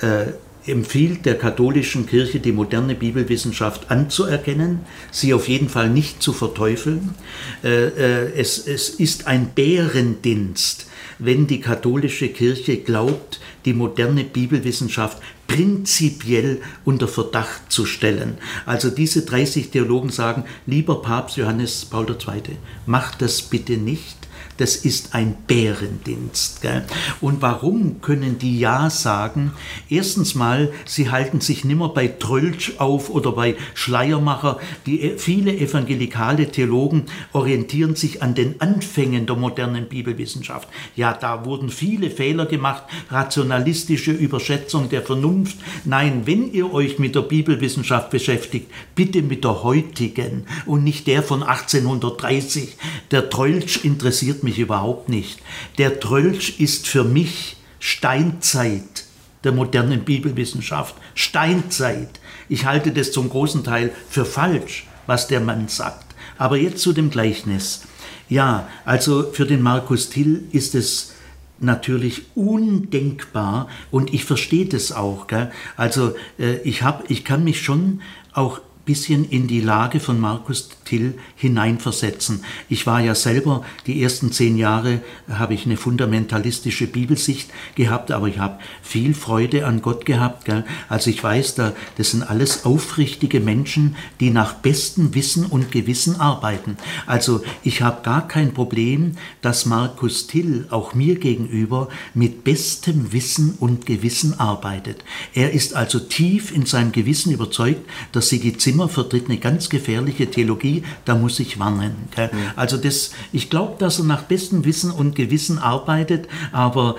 äh, 0.02 0.28
empfiehlt 0.68 1.26
der 1.26 1.38
katholischen 1.38 2.06
Kirche 2.06 2.40
die 2.40 2.52
moderne 2.52 2.96
Bibelwissenschaft 2.96 3.90
anzuerkennen, 3.90 4.82
sie 5.12 5.34
auf 5.34 5.48
jeden 5.48 5.70
Fall 5.70 5.90
nicht 5.90 6.22
zu 6.22 6.34
verteufeln. 6.34 7.16
Äh, 7.64 7.88
äh, 7.88 8.34
es, 8.36 8.68
es 8.68 8.90
ist 8.90 9.28
ein 9.28 9.52
Bärendienst, 9.56 10.88
wenn 11.20 11.48
die 11.48 11.62
katholische 11.62 12.30
Kirche 12.30 12.78
glaubt, 12.78 13.40
die 13.66 13.74
moderne 13.74 14.24
Bibelwissenschaft 14.24 15.22
prinzipiell 15.48 16.62
unter 16.86 17.08
Verdacht 17.08 17.72
zu 17.72 17.86
stellen. 17.86 18.38
Also 18.66 18.90
diese 18.90 19.24
30 19.24 19.72
Theologen 19.72 20.10
sagen, 20.10 20.44
lieber 20.66 21.02
Papst 21.02 21.38
Johannes 21.38 21.86
Paul 21.86 22.08
II., 22.10 22.58
macht 22.86 23.22
das 23.22 23.42
bitte 23.42 23.78
nicht 23.78 24.17
das 24.58 24.76
ist 24.76 25.14
ein 25.14 25.36
Bärendienst. 25.48 26.62
Gell? 26.62 26.84
Und 27.22 27.42
warum 27.42 28.02
können 28.02 28.38
die 28.40 28.60
Ja 28.60 28.90
sagen? 28.90 29.54
Erstens 29.90 30.36
mal, 30.36 30.72
sie 30.86 31.10
halten 31.10 31.42
sich 31.42 31.64
nimmer 31.64 31.90
bei 31.90 32.08
Trölsch 32.08 32.74
auf 32.78 33.10
oder 33.10 33.32
bei 33.32 33.56
Schleiermacher. 33.74 34.60
Die, 34.86 35.02
äh, 35.02 35.18
viele 35.18 35.56
evangelikale 35.56 36.52
Theologen 36.52 37.06
orientieren 37.34 37.96
sich 37.96 38.22
an 38.22 38.36
den 38.36 38.60
Anfängen 38.60 39.26
der 39.26 39.36
modernen 39.36 39.88
Bibelwissenschaft. 39.88 40.68
Ja, 40.96 41.14
da 41.14 41.46
wurden 41.46 41.70
viele 41.70 42.10
Fehler 42.10 42.46
gemacht, 42.46 42.84
rationalistische 43.10 44.12
Überschätzung 44.12 44.90
der 44.90 45.04
Vernunft. 45.04 45.58
Nein, 45.86 46.24
wenn 46.26 46.52
ihr 46.52 46.74
euch 46.74 47.00
mit 47.00 47.16
der 47.16 47.22
Bibelwissenschaft 47.22 48.10
beschäftigt, 48.10 48.72
bitte 48.96 49.22
mit 49.22 49.44
der 49.44 49.64
heutigen 49.64 50.48
und 50.66 50.84
nicht 50.84 51.08
der 51.08 51.24
von 51.24 51.44
1830. 51.44 52.76
Der 53.12 53.30
Trölsch 53.30 53.84
interessiert 53.84 54.44
mich 54.44 54.47
mich 54.48 54.60
überhaupt 54.60 55.10
nicht. 55.10 55.40
Der 55.78 56.00
Trölsch 56.00 56.60
ist 56.60 56.88
für 56.88 57.04
mich 57.04 57.58
Steinzeit 57.80 59.04
der 59.44 59.52
modernen 59.52 60.06
Bibelwissenschaft. 60.06 60.96
Steinzeit. 61.14 62.20
Ich 62.50 62.66
halte 62.66 62.92
das 62.92 63.12
zum 63.12 63.30
großen 63.30 63.64
Teil 63.64 63.92
für 64.10 64.26
falsch, 64.26 64.88
was 65.06 65.28
der 65.28 65.42
Mann 65.42 65.68
sagt. 65.68 66.16
Aber 66.38 66.58
jetzt 66.58 66.82
zu 66.82 66.94
dem 66.94 67.10
Gleichnis. 67.10 67.84
Ja, 68.30 68.68
also 68.86 69.32
für 69.32 69.46
den 69.46 69.62
Markus 69.62 70.10
Till 70.10 70.44
ist 70.52 70.76
es 70.76 71.14
natürlich 71.60 72.24
undenkbar 72.36 73.68
und 73.92 74.14
ich 74.14 74.24
verstehe 74.24 74.66
das 74.66 74.92
auch. 74.92 75.28
Gell? 75.28 75.52
Also 75.76 76.16
äh, 76.40 76.58
ich, 76.64 76.84
hab, 76.84 77.10
ich 77.10 77.26
kann 77.26 77.44
mich 77.44 77.62
schon 77.62 78.02
auch 78.34 78.62
bisschen 78.88 79.30
in 79.30 79.48
die 79.48 79.60
Lage 79.60 80.00
von 80.00 80.18
Markus 80.18 80.70
Till 80.88 81.16
hineinversetzen. 81.36 82.46
Ich 82.70 82.88
war 82.88 83.02
ja 83.02 83.14
selber, 83.14 83.66
die 83.88 84.02
ersten 84.02 84.32
zehn 84.32 84.58
Jahre 84.58 85.02
habe 85.30 85.54
ich 85.54 85.66
eine 85.66 85.76
fundamentalistische 85.76 86.88
Bibelsicht 86.88 87.50
gehabt, 87.76 88.12
aber 88.12 88.28
ich 88.28 88.40
habe 88.40 88.60
viel 88.82 89.14
Freude 89.14 89.66
an 89.66 89.82
Gott 89.82 90.06
gehabt. 90.06 90.46
Gell? 90.46 90.64
Also 90.88 91.10
ich 91.10 91.22
weiß, 91.22 91.56
da, 91.56 91.74
das 91.98 92.12
sind 92.12 92.24
alles 92.24 92.66
aufrichtige 92.66 93.42
Menschen, 93.42 93.98
die 94.22 94.30
nach 94.30 94.54
bestem 94.54 95.14
Wissen 95.14 95.46
und 95.46 95.72
Gewissen 95.72 96.16
arbeiten. 96.22 96.78
Also 97.06 97.42
ich 97.64 97.82
habe 97.82 98.04
gar 98.04 98.26
kein 98.28 98.54
Problem, 98.54 99.18
dass 99.42 99.66
Markus 99.66 100.28
Till 100.28 100.68
auch 100.70 100.94
mir 100.94 101.16
gegenüber 101.20 101.90
mit 102.14 102.46
bestem 102.46 103.12
Wissen 103.12 103.56
und 103.60 103.86
Gewissen 103.86 104.40
arbeitet. 104.40 105.04
Er 105.34 105.52
ist 105.52 105.76
also 105.76 106.00
tief 106.00 106.56
in 106.56 106.66
seinem 106.66 106.94
Gewissen 106.94 107.34
überzeugt, 107.34 107.82
dass 108.14 108.30
Zimmer 108.30 108.78
Zimmer 108.78 108.90
vertritt 108.90 109.26
eine 109.26 109.40
ganz 109.40 109.70
gefährliche 109.70 110.30
Theologie, 110.30 110.77
da 111.06 111.16
muss 111.16 111.40
ich 111.40 111.60
warnen. 111.60 111.96
Gell? 112.16 112.30
Also 112.56 112.78
das, 112.78 113.12
ich 113.32 113.50
glaube, 113.50 113.76
dass 113.80 114.00
er 114.00 114.06
nach 114.06 114.24
bestem 114.24 114.66
Wissen 114.66 114.92
und 114.92 115.16
Gewissen 115.16 115.58
arbeitet, 115.58 116.28
aber 116.52 116.96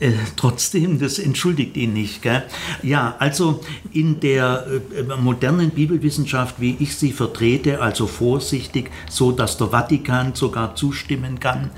äh, 0.00 0.12
trotzdem, 0.36 0.98
das 0.98 1.18
entschuldigt 1.18 1.76
ihn 1.76 1.92
nicht. 1.92 2.22
Gell? 2.22 2.42
Ja, 2.82 3.16
also 3.18 3.60
in 3.92 4.18
der 4.20 4.66
äh, 4.96 5.16
modernen 5.16 5.70
Bibelwissenschaft, 5.70 6.56
wie 6.58 6.76
ich 6.80 6.96
sie 6.96 7.12
vertrete, 7.12 7.82
also 7.82 8.06
vorsichtig, 8.06 8.90
so 9.10 9.30
dass 9.30 9.58
der 9.58 9.68
Vatikan 9.68 10.34
sogar 10.34 10.74
zustimmen 10.74 11.38
kann, 11.38 11.70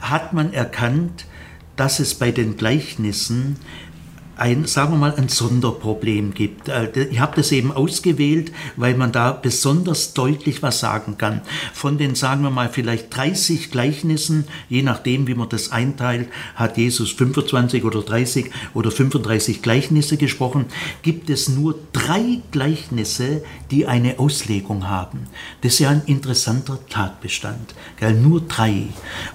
hat 0.00 0.34
man 0.34 0.52
erkannt, 0.52 1.26
dass 1.76 1.98
es 1.98 2.14
bei 2.14 2.30
den 2.30 2.58
Gleichnissen 2.58 3.56
ein, 4.42 4.66
sagen 4.66 4.92
wir 4.92 4.98
mal, 4.98 5.14
ein 5.14 5.28
Sonderproblem 5.28 6.34
gibt. 6.34 6.68
Äh, 6.68 6.90
ich 7.10 7.20
habe 7.20 7.36
das 7.36 7.52
eben 7.52 7.70
ausgewählt, 7.70 8.52
weil 8.76 8.94
man 8.96 9.12
da 9.12 9.32
besonders 9.32 10.14
deutlich 10.14 10.62
was 10.62 10.80
sagen 10.80 11.16
kann. 11.16 11.42
Von 11.72 11.98
den, 11.98 12.14
sagen 12.14 12.42
wir 12.42 12.50
mal, 12.50 12.68
vielleicht 12.68 13.14
30 13.16 13.70
Gleichnissen, 13.70 14.46
je 14.68 14.82
nachdem, 14.82 15.26
wie 15.26 15.34
man 15.34 15.48
das 15.48 15.70
einteilt, 15.70 16.28
hat 16.54 16.76
Jesus 16.76 17.12
25 17.12 17.84
oder 17.84 18.02
30 18.02 18.50
oder 18.74 18.90
35 18.90 19.62
Gleichnisse 19.62 20.16
gesprochen, 20.16 20.66
gibt 21.02 21.30
es 21.30 21.48
nur 21.48 21.78
drei 21.92 22.40
Gleichnisse, 22.50 23.44
die 23.70 23.86
eine 23.86 24.18
Auslegung 24.18 24.88
haben. 24.88 25.28
Das 25.60 25.74
ist 25.74 25.78
ja 25.78 25.90
ein 25.90 26.02
interessanter 26.06 26.78
Tatbestand. 26.88 27.74
Gell? 27.98 28.14
Nur 28.14 28.40
drei. 28.40 28.86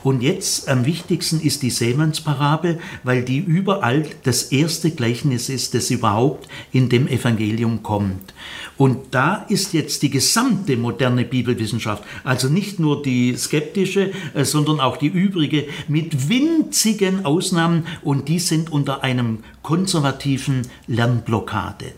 Und 0.04 0.22
jetzt 0.22 0.68
am 0.68 0.86
wichtigsten 0.86 1.40
ist 1.40 1.62
die 1.62 1.70
Seemannsparabel, 1.70 2.80
weil 3.04 3.24
die 3.24 3.38
überall 3.38 4.06
das 4.24 4.44
erste 4.44 4.88
erste 4.88 4.92
Gleichnis 4.98 5.48
ist, 5.48 5.74
das 5.74 5.90
überhaupt 5.90 6.50
in 6.74 6.90
dem 6.90 7.08
Evangelium 7.08 7.84
kommt. 7.84 8.34
Und 8.78 8.98
da 9.12 9.46
ist 9.48 9.74
jetzt 9.74 10.04
die 10.04 10.10
gesamte 10.10 10.76
moderne 10.76 11.24
Bibelwissenschaft, 11.24 12.04
also 12.24 12.50
nicht 12.50 12.80
nur 12.80 13.02
die 13.02 13.36
skeptische, 13.38 14.12
äh, 14.34 14.44
sondern 14.44 14.80
auch 14.82 14.98
die 14.98 15.08
übrige, 15.08 15.66
mit 15.88 16.30
winzigen 16.30 17.24
Ausnahmen 17.26 17.86
und 18.04 18.28
die 18.28 18.40
sind 18.40 18.72
unter 18.72 19.04
einem 19.04 19.40
konservativen 19.64 20.64
Lernblockade. 20.88 21.94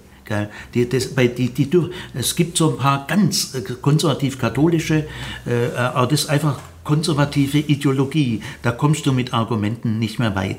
Die, 0.76 0.88
das, 0.88 1.16
die, 1.16 1.50
die, 1.50 1.70
es 2.14 2.36
gibt 2.36 2.56
so 2.56 2.72
ein 2.72 2.78
paar 2.78 3.08
ganz 3.08 3.56
äh, 3.56 3.62
konservativ-katholische, 3.62 5.08
äh, 5.47 5.76
aber 5.76 6.06
das 6.06 6.22
ist 6.22 6.30
einfach 6.30 6.60
konservative 6.90 7.60
Ideologie. 7.60 8.42
Da 8.64 8.72
kommst 8.72 9.06
du 9.06 9.14
mit 9.14 9.32
Argumenten 9.32 10.00
nicht 10.00 10.18
mehr 10.18 10.36
weit. 10.36 10.58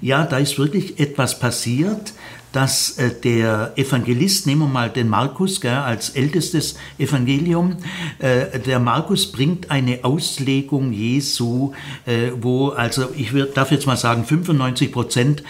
Ja, 0.00 0.24
da 0.24 0.38
ist 0.38 0.60
wirklich 0.60 1.00
etwas 1.00 1.40
passiert, 1.40 2.12
dass 2.56 2.96
äh, 2.96 3.10
der 3.10 3.74
Evangelist, 3.76 4.46
nehmen 4.46 4.62
wir 4.62 4.68
mal 4.68 4.88
den 4.88 5.10
Markus 5.10 5.60
gell, 5.60 5.72
als 5.74 6.08
ältestes 6.08 6.78
Evangelium, 6.96 7.76
äh, 8.18 8.58
der 8.58 8.80
Markus 8.80 9.30
bringt 9.30 9.70
eine 9.70 10.06
Auslegung 10.06 10.90
Jesu, 10.90 11.72
äh, 12.06 12.30
wo 12.40 12.70
also 12.70 13.10
ich 13.14 13.32
darf 13.52 13.72
jetzt 13.72 13.86
mal 13.86 13.98
sagen, 13.98 14.24
95 14.24 14.90
Prozent 14.90 15.42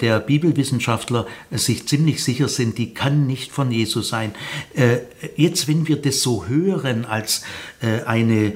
der 0.00 0.18
Bibelwissenschaftler 0.18 1.26
sich 1.52 1.86
ziemlich 1.86 2.24
sicher 2.24 2.48
sind, 2.48 2.78
die 2.78 2.94
kann 2.94 3.28
nicht 3.28 3.52
von 3.52 3.70
Jesus 3.70 4.08
sein. 4.08 4.32
Jetzt, 5.36 5.68
wenn 5.68 5.86
wir 5.86 5.96
das 5.96 6.22
so 6.22 6.46
hören 6.46 7.04
als 7.04 7.42
eine 8.06 8.54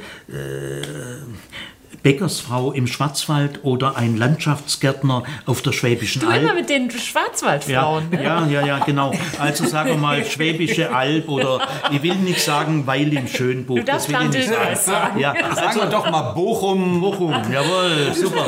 Bäckersfrau 2.05 2.70
im 2.70 2.86
Schwarzwald 2.86 3.64
oder 3.64 3.97
ein 3.97 4.16
Landschaftsgärtner 4.16 5.24
auf 5.47 5.62
der 5.62 5.72
Schwäbischen 5.72 6.20
du 6.20 6.28
Alb. 6.28 6.43
immer 6.43 6.55
mit 6.55 6.68
den 6.68 6.90
Schwarzwaldfrauen. 6.90 8.05
Ja, 8.12 8.20
ja, 8.20 8.47
ja, 8.47 8.66
ja, 8.66 8.78
genau. 8.85 9.12
Also 9.39 9.64
sagen 9.66 9.89
wir 9.89 9.97
mal 9.97 10.22
Schwäbische 10.31 10.94
Alb 10.94 11.28
oder 11.31 11.66
ich 11.90 12.02
will 12.02 12.14
nicht 12.16 12.40
sagen 12.43 12.86
Weil 12.86 13.10
im 13.12 13.26
Schönbuch. 13.26 13.76
Du 13.78 13.85
darfst 13.85 14.12
das 14.12 14.20
will 14.20 14.28
ich 14.28 14.36
nicht 14.36 14.48
sagen. 14.48 14.76
sagen. 14.76 15.18
Ja, 15.18 15.35
Sagen 15.55 15.81
wir 15.81 15.86
doch 15.86 16.10
mal 16.10 16.32
Bochum. 16.32 17.01
Bochum, 17.01 17.32
jawohl, 17.51 18.12
super. 18.14 18.47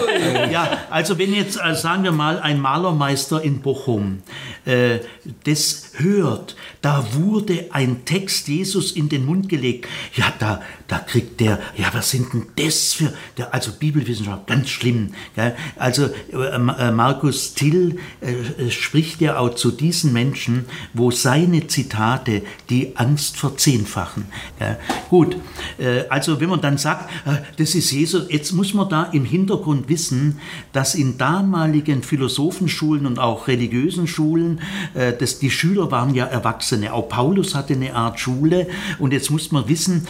Ja, 0.51 0.69
also 0.91 1.19
wenn 1.19 1.33
jetzt, 1.35 1.59
äh, 1.63 1.75
sagen 1.75 2.05
wir 2.05 2.13
mal, 2.13 2.39
ein 2.39 2.61
Malermeister 2.61 3.43
in 3.43 3.63
Bochum 3.63 4.23
äh, 4.67 4.99
das 5.45 5.86
hört, 5.99 6.57
da 6.83 7.05
wurde 7.15 7.67
ein 7.73 8.05
Text 8.05 8.49
Jesus 8.49 8.93
in 8.93 9.09
den 9.09 9.25
Mund 9.25 9.49
gelegt, 9.49 9.89
ja, 10.15 10.33
da, 10.39 10.63
da 10.89 10.99
kriegt 10.99 11.41
der, 11.41 11.59
ja, 11.77 11.89
was 11.93 12.11
sind 12.11 12.33
denn 12.33 12.47
das 12.57 12.93
für, 12.93 13.13
der, 13.37 13.53
also 13.53 13.73
Bibelwissenschaft, 13.73 14.47
ganz 14.47 14.69
schlimm. 14.69 15.13
Gell? 15.35 15.57
Also 15.77 16.07
äh, 16.33 16.37
äh 16.37 16.91
Markus 16.93 17.55
Till 17.55 17.99
äh, 18.21 18.33
äh, 18.33 18.71
spricht 18.71 19.21
ja 19.21 19.39
auch 19.39 19.55
zu 19.55 19.71
diesen 19.71 20.13
Menschen, 20.13 20.67
wo 20.95 21.11
seine 21.11 21.67
Zitate 21.67 22.43
die 22.71 22.97
Angst 22.97 23.37
verzehnfachen. 23.37 24.27
Gell? 24.59 24.79
Gut, 25.09 25.37
äh, 25.79 26.05
also 26.09 26.41
wenn 26.41 26.51
man 26.51 26.61
dann 26.61 26.79
sagt, 26.79 27.11
äh, 27.27 27.39
das 27.57 27.75
ist 27.75 27.91
Jesus, 27.91 28.27
jetzt 28.31 28.53
muss 28.53 28.75
man 28.75 28.89
da 28.89 29.05
im 29.05 29.25
Hintergrund 29.25 29.89
wissen, 29.89 30.41
dass 30.73 30.95
in 30.95 31.19
damaligen 31.19 32.03
Philosophenschulen 32.03 33.07
und 33.07 33.19
auch 33.19 33.49
religiösen 33.49 34.07
Schulen, 34.07 34.61
das, 34.95 35.39
die 35.39 35.51
Schüler 35.51 35.86
waren 35.91 36.15
ja 36.15 36.27
Erwachsene, 36.27 36.93
auch 36.93 37.09
Paulus 37.09 37.55
hatte 37.55 37.75
eine 37.75 37.95
Art 37.95 38.21
Schule 38.21 38.69
und 38.99 39.13
jetzt 39.13 39.31
muss 39.31 39.53
man 39.53 39.69
wissen, 39.69 40.07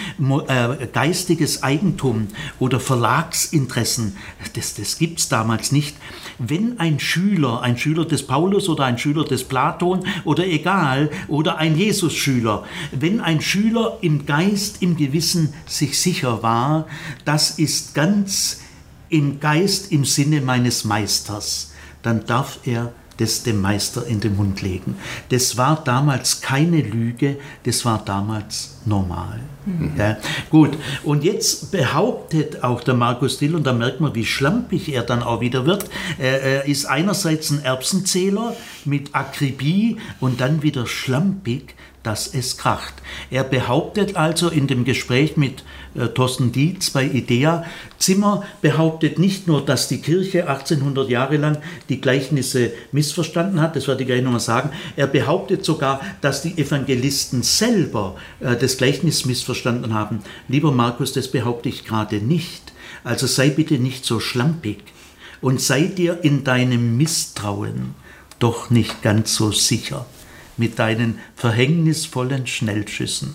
geistiges 0.92 1.62
Eigentum 1.62 2.28
oder 2.58 2.80
Verlagsinteressen, 2.80 4.16
das, 4.54 4.74
das 4.74 4.98
gibt 4.98 5.20
es 5.20 5.28
damals 5.28 5.72
nicht. 5.72 5.96
Wenn 6.38 6.78
ein 6.78 7.00
Schüler, 7.00 7.62
ein 7.62 7.78
Schüler 7.78 8.04
des 8.04 8.26
Paulus 8.26 8.68
oder 8.68 8.84
ein 8.84 8.98
Schüler 8.98 9.24
des 9.24 9.44
Platon 9.44 10.06
oder 10.24 10.46
egal, 10.46 11.10
oder 11.28 11.56
ein 11.58 11.76
Jesus-Schüler, 11.76 12.64
wenn 12.92 13.20
ein 13.20 13.40
Schüler 13.40 13.98
im 14.00 14.26
Geist, 14.26 14.82
im 14.82 14.96
Gewissen 14.96 15.54
sich 15.66 15.98
sicher 15.98 16.42
war, 16.42 16.86
das 17.24 17.58
ist 17.58 17.94
ganz 17.94 18.60
im 19.08 19.40
Geist, 19.40 19.92
im 19.92 20.04
Sinne 20.04 20.40
meines 20.40 20.84
Meisters, 20.84 21.72
dann 22.02 22.24
darf 22.26 22.58
er 22.64 22.92
das 23.18 23.42
dem 23.42 23.60
Meister 23.60 24.06
in 24.06 24.20
den 24.20 24.36
Mund 24.36 24.62
legen. 24.62 24.96
Das 25.30 25.56
war 25.56 25.82
damals 25.84 26.40
keine 26.40 26.80
Lüge, 26.80 27.38
das 27.64 27.84
war 27.84 28.02
damals 28.04 28.78
normal. 28.84 29.40
Mhm. 29.64 29.92
Ja, 29.98 30.16
gut, 30.50 30.78
und 31.02 31.24
jetzt 31.24 31.72
behauptet 31.72 32.62
auch 32.62 32.82
der 32.82 32.94
Markus 32.94 33.38
Dill, 33.38 33.56
und 33.56 33.66
da 33.66 33.72
merkt 33.72 34.00
man, 34.00 34.14
wie 34.14 34.24
schlampig 34.24 34.88
er 34.92 35.02
dann 35.02 35.22
auch 35.22 35.40
wieder 35.40 35.66
wird, 35.66 35.86
er 36.18 36.66
ist 36.66 36.86
einerseits 36.86 37.50
ein 37.50 37.64
Erbsenzähler 37.64 38.54
mit 38.84 39.14
Akribie 39.14 39.96
und 40.20 40.40
dann 40.40 40.62
wieder 40.62 40.86
schlampig, 40.86 41.74
dass 42.06 42.32
es 42.32 42.56
kracht. 42.56 42.94
Er 43.30 43.42
behauptet 43.42 44.14
also 44.14 44.48
in 44.48 44.68
dem 44.68 44.84
Gespräch 44.84 45.36
mit 45.36 45.64
äh, 45.96 46.06
Thorsten 46.06 46.52
Dietz 46.52 46.90
bei 46.90 47.04
IDEA, 47.04 47.64
Zimmer 47.98 48.44
behauptet 48.62 49.18
nicht 49.18 49.48
nur, 49.48 49.64
dass 49.64 49.88
die 49.88 50.00
Kirche 50.00 50.48
1800 50.48 51.10
Jahre 51.10 51.36
lang 51.36 51.58
die 51.88 52.00
Gleichnisse 52.00 52.70
missverstanden 52.92 53.60
hat, 53.60 53.74
das 53.74 53.88
werde 53.88 54.02
ich 54.02 54.06
gleich 54.06 54.22
nochmal 54.22 54.38
sagen, 54.38 54.70
er 54.94 55.08
behauptet 55.08 55.64
sogar, 55.64 56.00
dass 56.20 56.42
die 56.42 56.56
Evangelisten 56.56 57.42
selber 57.42 58.14
äh, 58.38 58.54
das 58.54 58.76
Gleichnis 58.76 59.24
missverstanden 59.24 59.92
haben. 59.92 60.20
Lieber 60.46 60.70
Markus, 60.70 61.12
das 61.12 61.28
behaupte 61.28 61.68
ich 61.68 61.84
gerade 61.84 62.18
nicht. 62.18 62.72
Also 63.02 63.26
sei 63.26 63.50
bitte 63.50 63.74
nicht 63.78 64.04
so 64.04 64.20
schlampig 64.20 64.78
und 65.40 65.60
sei 65.60 65.82
dir 65.82 66.20
in 66.22 66.44
deinem 66.44 66.96
Misstrauen 66.96 67.96
doch 68.38 68.70
nicht 68.70 69.02
ganz 69.02 69.34
so 69.34 69.50
sicher 69.50 70.06
mit 70.56 70.78
deinen 70.78 71.18
verhängnisvollen 71.34 72.46
Schnellschüssen. 72.46 73.34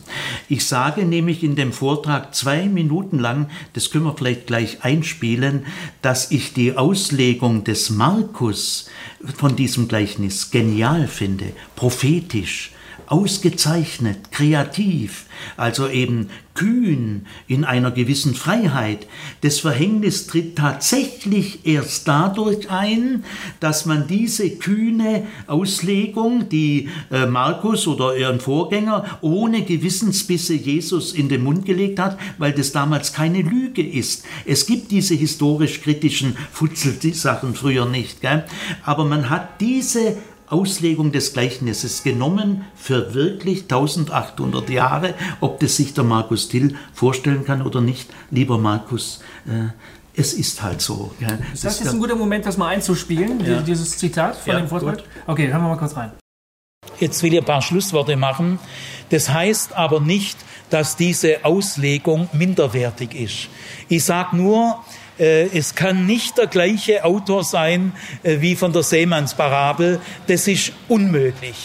Ich 0.49 0.65
sage 0.65 1.05
nämlich 1.05 1.43
in 1.43 1.55
dem 1.55 1.73
Vortrag 1.73 2.33
zwei 2.35 2.67
Minuten 2.67 3.19
lang, 3.19 3.49
das 3.73 3.91
können 3.91 4.05
wir 4.05 4.15
vielleicht 4.15 4.47
gleich 4.47 4.83
einspielen, 4.83 5.65
dass 6.01 6.31
ich 6.31 6.53
die 6.53 6.77
Auslegung 6.77 7.63
des 7.63 7.89
Markus 7.89 8.89
von 9.37 9.55
diesem 9.55 9.87
Gleichnis 9.87 10.51
genial 10.51 11.07
finde, 11.07 11.53
prophetisch, 11.75 12.71
ausgezeichnet, 13.11 14.31
kreativ, 14.31 15.25
also 15.57 15.89
eben 15.89 16.29
kühn 16.53 17.25
in 17.45 17.65
einer 17.65 17.91
gewissen 17.91 18.35
Freiheit. 18.35 19.05
Das 19.41 19.59
Verhängnis 19.59 20.27
tritt 20.27 20.57
tatsächlich 20.57 21.65
erst 21.65 22.07
dadurch 22.07 22.69
ein, 22.69 23.25
dass 23.59 23.85
man 23.85 24.07
diese 24.07 24.49
kühne 24.51 25.27
Auslegung, 25.47 26.47
die 26.47 26.87
äh, 27.11 27.25
Markus 27.25 27.85
oder 27.85 28.15
ihren 28.15 28.39
Vorgänger 28.39 29.19
ohne 29.19 29.63
Gewissensbisse 29.63 30.53
Jesus 30.53 31.11
in 31.11 31.27
den 31.27 31.43
Mund 31.43 31.65
gelegt 31.65 31.99
hat, 31.99 32.17
weil 32.37 32.53
das 32.53 32.71
damals 32.71 33.11
keine 33.11 33.41
Lüge 33.41 33.85
ist. 33.85 34.23
Es 34.45 34.65
gibt 34.65 34.91
diese 34.91 35.15
historisch-kritischen 35.15 36.37
Futzelsachen 36.53 37.55
früher 37.55 37.85
nicht, 37.85 38.21
gell? 38.21 38.45
aber 38.85 39.03
man 39.03 39.29
hat 39.29 39.59
diese 39.59 40.15
Auslegung 40.51 41.11
des 41.11 41.33
Gleichnisses 41.33 42.03
genommen 42.03 42.65
für 42.75 43.13
wirklich 43.13 43.63
1800 43.63 44.69
Jahre. 44.69 45.13
Ob 45.39 45.59
das 45.59 45.77
sich 45.77 45.93
der 45.93 46.03
Markus 46.03 46.49
Till 46.49 46.75
vorstellen 46.93 47.45
kann 47.45 47.61
oder 47.61 47.81
nicht, 47.81 48.09
lieber 48.29 48.57
Markus, 48.57 49.21
äh, 49.47 49.69
es 50.15 50.33
ist 50.33 50.61
halt 50.61 50.81
so. 50.81 51.11
Ja. 51.19 51.29
Ist 51.53 51.63
das, 51.63 51.77
das 51.77 51.79
jetzt 51.79 51.93
ein 51.93 51.99
guter 51.99 52.15
Moment, 52.15 52.45
das 52.45 52.57
mal 52.57 52.67
einzuspielen, 52.67 53.43
ja. 53.45 53.61
dieses 53.61 53.97
Zitat 53.97 54.35
von 54.35 54.53
ja, 54.53 54.59
dem 54.59 54.67
Vortrag? 54.67 54.97
Gut. 54.97 55.05
Okay, 55.25 55.47
hören 55.47 55.61
wir 55.61 55.69
mal 55.69 55.77
kurz 55.77 55.95
rein. 55.95 56.11
Jetzt 56.99 57.23
will 57.23 57.33
ich 57.33 57.39
ein 57.39 57.45
paar 57.45 57.61
Schlussworte 57.61 58.15
machen. 58.15 58.59
Das 59.09 59.29
heißt 59.29 59.73
aber 59.73 59.99
nicht, 59.99 60.37
dass 60.69 60.95
diese 60.95 61.43
Auslegung 61.43 62.29
minderwertig 62.33 63.13
ist. 63.13 63.49
Ich 63.87 64.03
sage 64.03 64.35
nur, 64.35 64.83
es 65.23 65.75
kann 65.75 66.05
nicht 66.05 66.37
der 66.37 66.47
gleiche 66.47 67.05
Autor 67.05 67.43
sein 67.43 67.93
äh, 68.23 68.41
wie 68.41 68.55
von 68.55 68.73
der 68.73 68.83
Seemannsparabel. 68.83 69.99
Das 70.27 70.47
ist 70.47 70.73
unmöglich. 70.87 71.55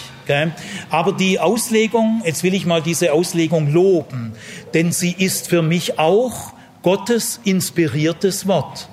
Aber 0.90 1.12
die 1.12 1.38
Auslegung, 1.38 2.22
jetzt 2.24 2.42
will 2.42 2.54
ich 2.54 2.66
mal 2.66 2.82
diese 2.82 3.12
Auslegung 3.12 3.72
loben, 3.72 4.32
denn 4.74 4.90
sie 4.90 5.14
ist 5.16 5.48
für 5.48 5.62
mich 5.62 5.98
auch 6.00 6.52
Gottes 6.82 7.40
inspiriertes 7.44 8.46
Wort. 8.46 8.88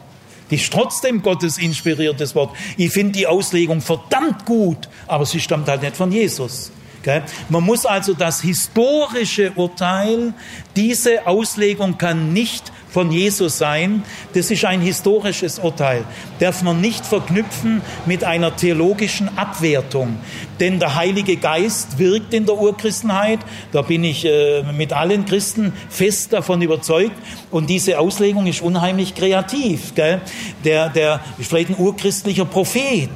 Die 0.52 0.56
ist 0.56 0.72
trotzdem 0.72 1.24
Gottes 1.24 1.58
inspiriertes 1.58 2.36
Wort. 2.36 2.56
Ich 2.78 2.92
finde 2.92 3.14
die 3.14 3.28
Auslegung 3.28 3.82
verdammt 3.82 4.46
gut, 4.46 4.90
aber 5.08 5.26
sie 5.26 5.40
stammt 5.40 5.68
halt 5.68 5.82
nicht 5.82 5.98
von 5.98 6.12
Jesus. 6.12 6.72
Man 7.50 7.64
muss 7.64 7.86
also 7.86 8.14
das 8.14 8.42
historische 8.42 9.52
Urteil, 9.56 10.34
diese 10.76 11.28
Auslegung 11.28 11.98
kann 11.98 12.32
nicht 12.32 12.72
von 12.94 13.12
Jesus 13.12 13.58
sein, 13.58 14.04
das 14.36 14.52
ist 14.52 14.64
ein 14.66 14.80
historisches 14.80 15.58
Urteil. 15.58 16.06
Darf 16.40 16.62
man 16.62 16.80
nicht 16.80 17.06
verknüpfen 17.06 17.82
mit 18.06 18.24
einer 18.24 18.56
theologischen 18.56 19.36
Abwertung. 19.36 20.20
Denn 20.60 20.80
der 20.80 20.94
Heilige 20.94 21.38
Geist 21.38 21.98
wirkt 21.98 22.36
in 22.36 22.46
der 22.46 22.56
Urchristenheit. 22.56 23.40
Da 23.72 23.82
bin 23.82 24.04
ich 24.04 24.26
äh, 24.26 24.62
mit 24.72 24.94
allen 24.94 25.26
Christen 25.26 25.74
fest 25.90 26.34
davon 26.34 26.62
überzeugt. 26.62 27.16
Und 27.50 27.70
diese 27.70 27.98
Auslegung 27.98 28.46
ist 28.46 28.62
unheimlich 28.62 29.16
kreativ. 29.16 29.96
Gell? 29.96 30.22
Der, 30.64 30.90
der 30.90 31.20
ist 31.40 31.50
vielleicht 31.50 31.72
ein 31.72 31.80
urchristlicher 31.80 32.46
Prophet 32.46 33.10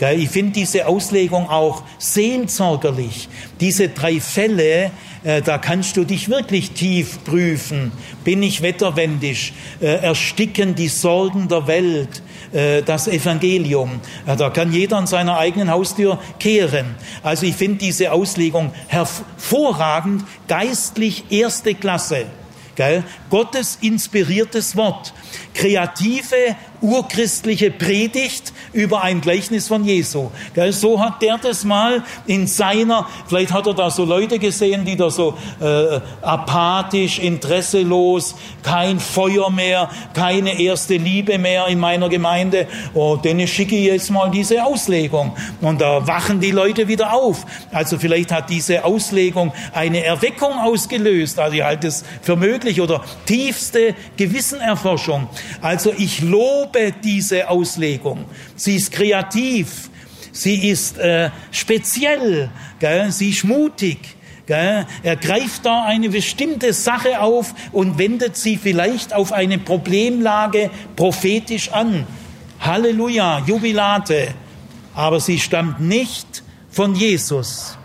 Ich 0.00 0.30
finde 0.30 0.52
diese 0.52 0.86
Auslegung 0.86 1.48
auch 1.48 1.84
sehnsorgerlich. 1.98 3.28
Diese 3.60 3.90
drei 3.90 4.18
Fälle, 4.20 4.90
da 5.22 5.58
kannst 5.58 5.96
du 5.96 6.04
dich 6.04 6.28
wirklich 6.28 6.70
tief 6.72 7.22
prüfen. 7.24 7.92
Bin 8.24 8.42
ich 8.42 8.62
wetterwendig? 8.62 9.52
Äh, 9.80 9.86
ersticken 9.86 10.74
die 10.74 10.88
Sorgen 10.88 11.48
der 11.48 11.66
Welt? 11.66 12.22
Äh, 12.52 12.82
das 12.82 13.06
Evangelium. 13.06 14.00
Da 14.26 14.50
kann 14.50 14.72
jeder 14.72 14.96
an 14.96 15.06
seiner 15.06 15.38
eigenen 15.38 15.70
Haustür 15.70 16.18
kehren. 16.38 16.96
Also 17.22 17.46
ich 17.46 17.54
finde 17.54 17.78
diese 17.78 18.12
Auslegung 18.12 18.72
hervorragend, 18.88 20.24
geistlich 20.48 21.24
erste 21.30 21.74
Klasse. 21.74 22.26
Gottes 23.28 23.78
inspiriertes 23.82 24.74
Wort, 24.74 25.12
kreative 25.52 26.56
urchristliche 26.80 27.70
Predigt 27.70 28.52
über 28.72 29.02
ein 29.02 29.20
Gleichnis 29.20 29.68
von 29.68 29.84
Jesu. 29.84 30.30
So 30.70 31.00
hat 31.00 31.22
der 31.22 31.38
das 31.38 31.64
mal 31.64 32.02
in 32.26 32.46
seiner, 32.46 33.06
vielleicht 33.26 33.52
hat 33.52 33.66
er 33.66 33.74
da 33.74 33.90
so 33.90 34.04
Leute 34.04 34.38
gesehen, 34.38 34.84
die 34.84 34.96
da 34.96 35.10
so 35.10 35.36
äh, 35.60 36.00
apathisch, 36.22 37.18
interesselos, 37.18 38.34
kein 38.62 39.00
Feuer 39.00 39.50
mehr, 39.50 39.90
keine 40.14 40.60
erste 40.60 40.96
Liebe 40.96 41.38
mehr 41.38 41.66
in 41.66 41.78
meiner 41.78 42.08
Gemeinde. 42.08 42.66
Oh, 42.94 43.16
denen 43.16 43.46
schicke 43.46 43.76
ich 43.76 43.86
jetzt 43.86 44.10
mal 44.10 44.30
diese 44.30 44.64
Auslegung. 44.64 45.36
Und 45.60 45.80
da 45.80 46.06
wachen 46.06 46.40
die 46.40 46.50
Leute 46.50 46.88
wieder 46.88 47.12
auf. 47.12 47.44
Also 47.72 47.98
vielleicht 47.98 48.32
hat 48.32 48.50
diese 48.50 48.84
Auslegung 48.84 49.52
eine 49.72 50.04
Erweckung 50.04 50.58
ausgelöst. 50.58 51.38
Also 51.38 51.56
ich 51.56 51.62
halte 51.62 51.88
es 51.88 52.04
für 52.22 52.36
möglich 52.36 52.80
oder 52.80 53.02
tiefste 53.26 53.94
Gewissenerforschung. 54.16 55.28
Also 55.60 55.92
ich 55.96 56.20
lobe 56.20 56.69
lobe 56.70 56.92
diese 57.02 57.48
Auslegung. 57.48 58.24
Sie 58.56 58.76
ist 58.76 58.92
kreativ, 58.92 59.90
sie 60.32 60.68
ist 60.68 60.98
äh, 60.98 61.30
speziell, 61.50 62.50
gell? 62.78 63.10
sie 63.12 63.30
ist 63.30 63.44
mutig. 63.44 63.98
Gell? 64.46 64.86
Er 65.02 65.16
greift 65.16 65.64
da 65.64 65.84
eine 65.84 66.08
bestimmte 66.08 66.72
Sache 66.72 67.20
auf 67.20 67.54
und 67.72 67.98
wendet 67.98 68.36
sie 68.36 68.56
vielleicht 68.56 69.12
auf 69.12 69.32
eine 69.32 69.58
Problemlage 69.58 70.70
prophetisch 70.96 71.70
an. 71.70 72.06
Halleluja, 72.58 73.42
Jubilate. 73.46 74.34
Aber 74.94 75.20
sie 75.20 75.38
stammt 75.38 75.80
nicht 75.80 76.42
von 76.68 76.94
Jesus. 76.94 77.78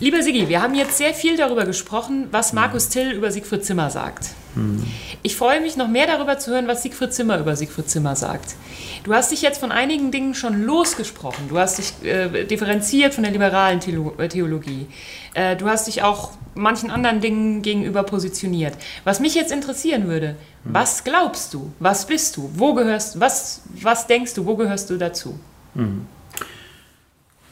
Lieber 0.00 0.22
Sigi, 0.22 0.48
wir 0.48 0.62
haben 0.62 0.76
jetzt 0.76 0.96
sehr 0.96 1.12
viel 1.12 1.36
darüber 1.36 1.64
gesprochen, 1.64 2.28
was 2.30 2.52
Markus 2.52 2.88
Till 2.88 3.10
über 3.10 3.32
Siegfried 3.32 3.64
Zimmer 3.64 3.90
sagt. 3.90 4.28
Hm. 4.54 4.84
Ich 5.24 5.34
freue 5.34 5.60
mich 5.60 5.76
noch 5.76 5.88
mehr 5.88 6.06
darüber 6.06 6.38
zu 6.38 6.52
hören, 6.52 6.68
was 6.68 6.84
Siegfried 6.84 7.12
Zimmer 7.12 7.38
über 7.38 7.56
Siegfried 7.56 7.90
Zimmer 7.90 8.14
sagt. 8.14 8.54
Du 9.02 9.12
hast 9.12 9.32
dich 9.32 9.42
jetzt 9.42 9.58
von 9.58 9.72
einigen 9.72 10.12
Dingen 10.12 10.34
schon 10.34 10.62
losgesprochen. 10.62 11.48
Du 11.48 11.58
hast 11.58 11.78
dich 11.78 11.92
äh, 12.08 12.44
differenziert 12.44 13.12
von 13.12 13.24
der 13.24 13.32
liberalen 13.32 13.80
äh, 14.18 14.28
Theologie. 14.28 14.86
Äh, 15.34 15.56
du 15.56 15.66
hast 15.66 15.88
dich 15.88 16.04
auch 16.04 16.30
manchen 16.54 16.90
anderen 16.90 17.20
Dingen 17.20 17.62
gegenüber 17.62 18.04
positioniert. 18.04 18.74
Was 19.02 19.18
mich 19.18 19.34
jetzt 19.34 19.50
interessieren 19.50 20.06
würde, 20.06 20.28
hm. 20.28 20.74
was 20.74 21.02
glaubst 21.02 21.54
du? 21.54 21.72
Was 21.80 22.06
bist 22.06 22.36
du? 22.36 22.48
Wo 22.54 22.72
gehörst 22.74 23.18
was 23.18 23.62
was 23.82 24.06
denkst 24.06 24.34
du? 24.34 24.46
Wo 24.46 24.54
gehörst 24.54 24.90
du 24.90 24.96
dazu? 24.96 25.40
Hm. 25.74 26.06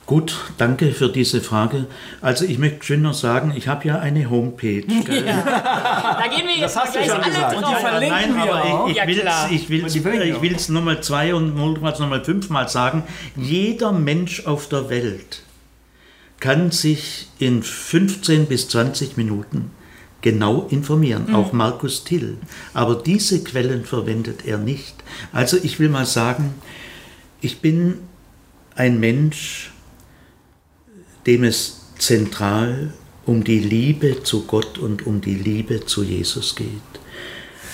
Gut, 0.07 0.37
danke 0.57 0.93
für 0.93 1.09
diese 1.09 1.41
Frage. 1.41 1.87
Also 2.21 2.45
ich 2.45 2.59
möchte 2.59 2.85
schön 2.85 3.03
noch 3.03 3.13
sagen, 3.13 3.53
ich 3.57 3.67
habe 3.67 3.89
ja 3.89 3.99
eine 3.99 4.31
Homepage. 4.31 4.85
Ja. 5.27 5.43
da 5.43 6.29
gehen 6.29 6.47
wir 6.47 6.57
jetzt 6.57 6.77
das 6.77 6.93
gleich 6.93 7.13
alle 7.13 7.25
gesagt. 7.25 7.55
drauf. 7.55 7.63
Und 7.63 7.69
die 7.69 7.81
verlinken 7.81 8.37
Nein, 8.37 8.39
aber 8.39 8.85
ich, 8.87 8.91
ich 8.93 8.97
ja, 8.97 9.07
will 9.07 9.21
es 9.21 9.51
ich 9.51 9.69
will's, 9.69 9.95
ich 9.95 10.69
Nummer 10.69 11.01
zwei 11.01 11.35
und 11.35 11.57
nochmal 11.57 12.25
fünfmal 12.25 12.69
sagen. 12.69 13.03
Jeder 13.35 13.93
Mensch 13.93 14.47
auf 14.47 14.69
der 14.69 14.89
Welt 14.91 15.43
kann 16.39 16.71
sich 16.71 17.29
in 17.39 17.63
15 17.63 18.47
bis 18.47 18.69
20 18.69 19.17
Minuten 19.17 19.71
genau 20.21 20.67
informieren, 20.71 21.27
mhm. 21.29 21.35
auch 21.35 21.53
Markus 21.53 22.05
Till. 22.05 22.37
Aber 22.75 22.95
diese 22.95 23.43
Quellen 23.43 23.85
verwendet 23.85 24.45
er 24.45 24.59
nicht. 24.59 24.95
Also 25.33 25.57
ich 25.61 25.81
will 25.81 25.89
mal 25.89 26.07
sagen, 26.07 26.55
ich 27.41 27.61
bin 27.61 27.99
ein 28.75 29.01
Mensch, 29.01 29.73
dem 31.27 31.45
es 31.45 31.81
zentral 31.99 32.93
um 33.25 33.43
die 33.43 33.59
Liebe 33.59 34.23
zu 34.23 34.45
Gott 34.47 34.79
und 34.79 35.07
um 35.07 35.21
die 35.21 35.35
Liebe 35.35 35.85
zu 35.85 36.05
Jesus 36.05 36.55
geht. 36.55 36.69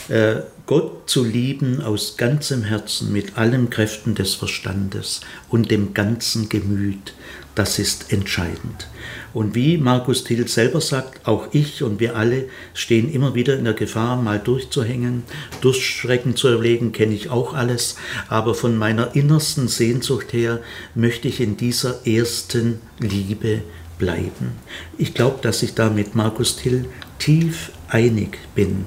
Äh, 0.09 0.43
Gott 0.67 1.11
zu 1.11 1.25
lieben 1.25 1.83
aus 1.83 2.17
ganzem 2.17 2.65
Herzen, 2.65 3.13
mit 3.13 3.37
allen 3.37 3.69
Kräften 3.69 4.15
des 4.15 4.35
Verstandes 4.35 5.21
und 5.49 5.71
dem 5.71 5.93
ganzen 5.93 6.49
Gemüt, 6.49 7.15
das 7.55 7.79
ist 7.79 8.13
entscheidend. 8.13 8.89
Und 9.35 9.55
wie 9.55 9.79
Markus 9.79 10.25
Thiel 10.25 10.49
selber 10.49 10.81
sagt, 10.81 11.27
auch 11.27 11.49
ich 11.53 11.83
und 11.83 12.01
wir 12.01 12.17
alle 12.17 12.49
stehen 12.75 13.13
immer 13.13 13.35
wieder 13.35 13.57
in 13.57 13.65
der 13.65 13.75
Gefahr, 13.75 14.21
mal 14.21 14.39
durchzuhängen, 14.39 15.23
Durststrecken 15.61 16.37
zu 16.37 16.49
erlegen, 16.49 16.93
kenne 16.93 17.15
ich 17.15 17.31
auch 17.31 17.55
alles. 17.55 17.97
Aber 18.29 18.55
von 18.55 18.77
meiner 18.77 19.15
innersten 19.15 19.69
Sehnsucht 19.69 20.33
her 20.33 20.61
möchte 20.95 21.29
ich 21.29 21.41
in 21.41 21.57
dieser 21.57 22.07
ersten 22.07 22.81
Liebe 22.99 23.63
bleiben. 23.99 24.53
Ich 24.99 25.15
glaube, 25.15 25.39
dass 25.43 25.63
ich 25.63 25.75
da 25.75 25.89
mit 25.89 26.15
Markus 26.15 26.57
Thiel 26.57 26.87
tief 27.19 27.71
einig 27.89 28.39
bin. 28.55 28.87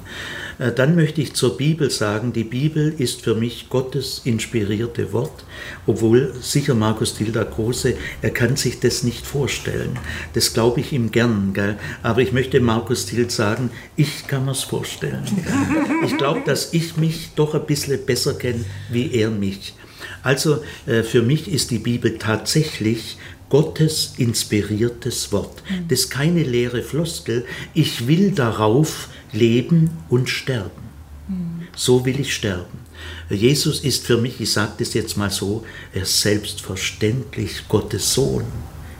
Äh, 0.60 0.72
dann 0.72 0.96
möchte 0.96 1.22
ich 1.22 1.34
zur 1.34 1.58
Bibel 1.58 1.90
sagen, 1.90 2.34
die 2.34 2.44
Bibel 2.44 2.94
ist 2.98 3.22
für 3.22 3.36
mich 3.36 3.70
Gottes 3.70 4.22
inspirierte 4.24 5.12
Wort, 5.14 5.44
obwohl 5.86 6.34
sicher 6.42 6.76
Markus 6.76 7.16
Tilda 7.16 7.44
Große, 7.44 7.96
er 8.22 8.30
kann 8.32 8.56
sich 8.56 8.80
das 8.80 9.04
nicht 9.04 9.26
vorstellen. 9.26 9.98
Das 10.34 10.54
glaube 10.54 10.80
ich 10.80 10.94
ihm 10.94 11.12
gern, 11.12 11.52
gell? 11.54 11.78
aber 12.04 12.22
ich 12.22 12.32
möchte 12.32 12.60
Markus 12.60 13.06
Tild 13.06 13.32
sagen, 13.32 13.70
ich 13.96 14.28
kann 14.28 14.46
mir 14.46 14.52
es 14.52 14.64
vorstellen. 14.64 15.24
Ich 16.06 16.18
glaube, 16.18 16.42
dass 16.46 16.74
ich 16.74 16.98
mich 16.98 17.32
doch 17.36 17.54
ein 17.54 17.66
bisschen 17.66 18.06
besser 18.06 18.34
kenne, 18.34 18.66
wie 18.90 19.14
er 19.14 19.30
mich. 19.30 19.74
Also 20.24 20.64
äh, 20.86 21.04
für 21.04 21.22
mich 21.22 21.52
ist 21.52 21.72
die 21.72 21.80
Bibel 21.80 22.18
tatsächlich 22.18 23.18
Gottes 23.50 24.16
inspiriertes 24.18 25.32
Wort. 25.32 25.62
Das 25.88 26.02
ist 26.02 26.10
keine 26.10 26.44
leere 26.44 26.82
Floskel. 26.82 27.46
Ich 27.74 28.08
will 28.08 28.32
darauf 28.32 29.10
leben 29.36 29.92
und 30.10 30.30
sterben. 30.30 30.86
So 31.76 32.06
will 32.06 32.20
ich 32.20 32.34
sterben. 32.34 32.80
Jesus 33.30 33.82
ist 33.82 34.06
für 34.06 34.18
mich, 34.18 34.40
ich 34.40 34.52
sage 34.52 34.74
das 34.80 34.94
jetzt 34.94 35.18
mal 35.18 35.30
so, 35.30 35.66
er 35.94 36.04
ist 36.04 36.22
selbstverständlich 36.22 37.68
Gottes 37.68 38.14
Sohn. 38.14 38.46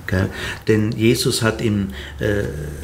Gell? 0.08 0.30
Denn 0.68 0.92
Jesus 0.92 1.42
hat 1.42 1.62
im 1.62 1.90
äh, 2.20 2.44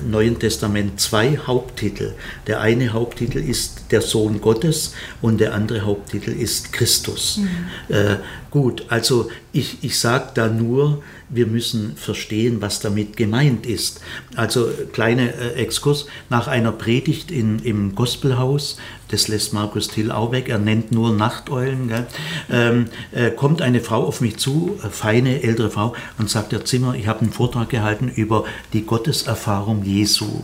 Neuen 0.10 0.40
Testament 0.40 1.00
zwei 1.00 1.38
Haupttitel. 1.38 2.14
Der 2.48 2.62
eine 2.62 2.94
Haupttitel 2.94 3.38
ist 3.38 3.92
der 3.92 4.02
Sohn 4.02 4.42
Gottes 4.42 4.94
und 5.22 5.40
der 5.40 5.54
andere 5.54 5.82
Haupttitel 5.82 6.32
ist 6.32 6.74
Christus. 6.74 7.38
Mhm. 7.38 7.96
Äh, 7.96 8.16
gut, 8.50 8.86
also 8.90 9.30
ich, 9.52 9.84
ich 9.84 10.00
sage 10.00 10.32
da 10.34 10.48
nur, 10.48 11.04
wir 11.30 11.46
müssen 11.46 11.96
verstehen, 11.96 12.60
was 12.60 12.80
damit 12.80 13.18
gemeint 13.18 13.66
ist. 13.66 14.02
Also 14.36 14.70
kleiner 14.94 15.24
äh, 15.24 15.54
Exkurs, 15.56 16.06
nach 16.30 16.48
einer 16.48 16.72
Predigt 16.72 17.32
in, 17.32 17.60
im 17.60 17.96
Gospelhaus, 17.96 18.78
das 19.10 19.28
lässt 19.28 19.54
Markus 19.54 19.90
Till 19.90 20.12
auch 20.12 20.32
weg, 20.32 20.48
er 20.48 20.58
nennt 20.58 20.92
nur 20.92 21.12
Nachteulen, 21.12 21.92
ähm, 22.50 22.86
äh, 23.12 23.30
kommt 23.30 23.62
eine 23.62 23.82
Frau 23.82 24.06
auf 24.06 24.22
mich 24.22 24.38
zu, 24.38 24.80
eine 24.82 24.92
feine 24.92 25.44
ältere 25.44 25.70
Frau, 25.70 25.94
und 26.18 26.30
sagt, 26.30 26.54
Herr 26.54 26.64
Zimmer, 26.64 26.96
ich 26.96 27.08
habe 27.08 27.22
einen 27.22 27.34
Vortrag 27.34 27.70
gehalten 27.70 28.10
über 28.10 28.46
die 28.72 28.86
Gotteserfahrung 28.86 29.84
Jesu. 29.84 30.44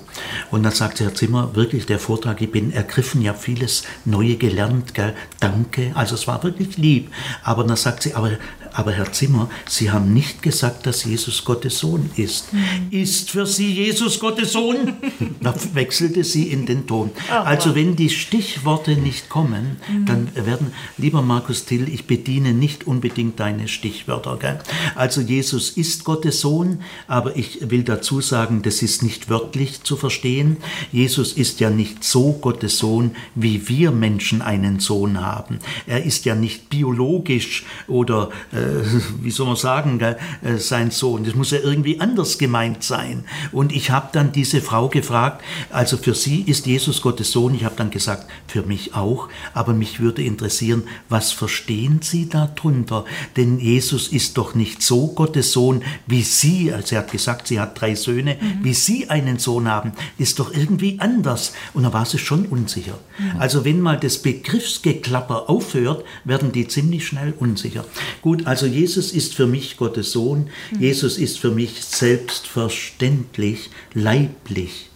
Und 0.52 0.64
dann 0.64 0.74
sagt 0.74 1.00
Herr 1.00 1.16
Zimmer, 1.16 1.56
wirklich 1.56 1.86
der 1.86 2.00
Vortrag, 2.00 2.42
ich 2.42 2.52
bin 2.52 2.74
ergriffen, 2.74 3.22
ja 3.22 3.34
vieles 3.34 3.84
Neue 4.04 4.36
gelernt, 4.36 4.94
gell? 4.94 5.14
danke, 5.40 5.92
also 5.96 6.16
es 6.16 6.28
war 6.28 6.44
wirklich 6.44 6.78
lieb. 6.78 7.10
Aber 7.44 7.64
dann 7.64 7.78
sagt 7.78 8.04
sie, 8.04 8.14
aber 8.16 8.32
aber 8.78 8.92
Herr 8.92 9.12
Zimmer, 9.12 9.50
Sie 9.68 9.90
haben 9.90 10.14
nicht 10.14 10.44
gesagt, 10.44 10.86
dass 10.86 11.04
Jesus 11.04 11.44
Gottes 11.44 11.80
Sohn 11.80 12.12
ist. 12.16 12.54
Mhm. 12.54 12.92
Ist 12.92 13.32
für 13.32 13.48
Sie 13.48 13.74
Jesus 13.78 14.20
Gottes 14.20 14.54
Sohn? 14.54 14.94
da 15.42 15.54
wechselte 15.74 16.24
sie 16.24 16.52
in 16.52 16.66
den 16.66 16.88
Ton. 16.88 17.12
also 17.30 17.76
wenn 17.76 17.96
die 17.96 18.10
Stichworte 18.10 18.96
nicht 18.96 19.30
kommen, 19.30 19.78
mhm. 19.88 20.06
dann 20.06 20.30
werden, 20.34 20.74
lieber 20.98 21.22
Markus 21.22 21.66
Till, 21.66 21.88
ich 21.88 22.06
bediene 22.06 22.54
nicht 22.54 22.88
unbedingt 22.88 23.40
deine 23.40 23.68
Stichwörter. 23.68 24.38
Gell? 24.38 24.60
Also 24.96 25.22
Jesus 25.22 25.70
ist 25.70 26.04
Gottes 26.04 26.42
Sohn, 26.42 26.80
aber 27.08 27.38
ich 27.38 27.70
will 27.70 27.84
dazu 27.84 28.20
sagen, 28.20 28.64
das 28.64 28.82
ist 28.82 29.04
nicht 29.04 29.30
wörtlich 29.30 29.84
zu 29.84 29.96
verstehen. 29.96 30.58
Jesus 30.92 31.34
ist 31.34 31.60
ja 31.60 31.70
nicht 31.70 32.04
so 32.04 32.34
Gottes 32.34 32.80
Sohn, 32.80 33.12
wie 33.36 33.68
wir 33.68 33.92
Menschen 33.92 34.42
einen 34.42 34.80
Sohn 34.80 35.22
haben. 35.22 35.60
Er 35.86 36.04
ist 36.04 36.26
ja 36.26 36.34
nicht 36.34 36.70
biologisch 36.70 37.64
oder 37.88 38.30
äh, 38.52 38.58
wie 39.22 39.32
soll 39.32 39.46
man 39.46 39.56
sagen, 39.56 40.00
äh, 40.00 40.16
sein 40.58 40.90
Sohn. 40.90 41.26
Das 41.26 41.36
muss 41.36 41.52
ja 41.52 41.60
irgendwie 41.60 42.00
anders 42.00 42.40
gemeint 42.40 42.84
sein. 42.84 43.26
Und 43.52 43.67
ich 43.72 43.92
habe 43.92 44.10
dann 44.12 44.32
diese 44.32 44.62
Frau 44.62 44.90
gefragt, 44.90 45.44
also 45.70 45.98
für 45.98 46.14
sie 46.14 46.42
ist 46.42 46.66
Jesus 46.66 47.02
Gottes 47.02 47.32
Sohn. 47.32 47.56
Ich 47.56 47.64
habe 47.64 47.76
dann 47.76 47.90
gesagt, 47.90 48.28
für 48.48 48.64
mich 48.64 48.94
auch, 48.94 49.30
aber 49.54 49.74
mich 49.74 50.00
würde 50.00 50.24
interessieren, 50.24 50.84
was 51.10 51.32
verstehen 51.32 52.00
Sie 52.02 52.30
darunter? 52.30 53.06
Denn 53.36 53.60
Jesus 53.60 54.08
ist 54.08 54.38
doch 54.38 54.56
nicht 54.56 54.82
so 54.82 55.08
Gottes 55.08 55.52
Sohn, 55.52 55.84
wie 56.06 56.24
Sie, 56.24 56.72
also 56.72 56.96
er 56.96 57.02
hat 57.02 57.12
gesagt, 57.12 57.48
sie 57.48 57.60
hat 57.60 57.80
drei 57.80 57.96
Söhne, 57.96 58.38
mhm. 58.40 58.64
wie 58.64 58.74
Sie 58.74 59.10
einen 59.10 59.40
Sohn 59.40 59.68
haben, 59.68 59.94
ist 60.18 60.40
doch 60.40 60.54
irgendwie 60.54 61.00
anders. 61.00 61.54
Und 61.74 61.84
da 61.84 61.94
war 61.94 62.06
sie 62.06 62.18
schon 62.18 62.46
unsicher. 62.46 62.98
Mhm. 63.18 63.40
Also 63.40 63.66
wenn 63.66 63.80
mal 63.82 64.00
das 64.00 64.20
Begriffsgeklapper 64.20 65.50
aufhört, 65.50 66.04
werden 66.24 66.52
die 66.52 66.68
ziemlich 66.68 67.08
schnell 67.08 67.34
unsicher. 67.38 67.86
Gut, 68.22 68.46
also 68.48 68.66
Jesus 68.66 69.12
ist 69.12 69.34
für 69.36 69.48
mich 69.48 69.78
Gottes 69.78 70.12
Sohn, 70.12 70.50
mhm. 70.72 70.82
Jesus 70.82 71.18
ist 71.18 71.40
für 71.40 71.52
mich 71.52 71.84
selbstverständlich 71.84 73.57
leiblich 73.94 74.90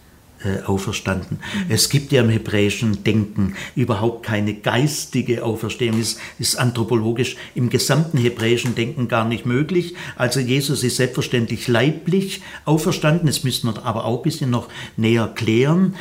äh, 0.44 0.62
auferstanden. 0.64 1.38
Es 1.68 1.88
gibt 1.88 2.10
ja 2.10 2.22
im 2.22 2.28
hebräischen 2.28 3.04
Denken 3.04 3.54
überhaupt 3.76 4.24
keine 4.24 4.54
geistige 4.54 5.44
Auferstehung. 5.44 6.00
Das 6.00 6.18
ist 6.38 6.56
anthropologisch 6.56 7.36
im 7.54 7.70
gesamten 7.70 8.18
hebräischen 8.18 8.74
Denken 8.74 9.06
gar 9.06 9.24
nicht 9.24 9.46
möglich. 9.46 9.94
Also 10.16 10.40
Jesus 10.40 10.82
ist 10.82 10.96
selbstverständlich 10.96 11.68
leiblich 11.68 12.42
auferstanden. 12.64 13.26
Das 13.26 13.44
müssen 13.44 13.72
wir 13.72 13.84
aber 13.84 14.04
auch 14.04 14.18
ein 14.18 14.22
bisschen 14.24 14.50
noch 14.50 14.68
näher 14.96 15.28
klären. 15.28 15.94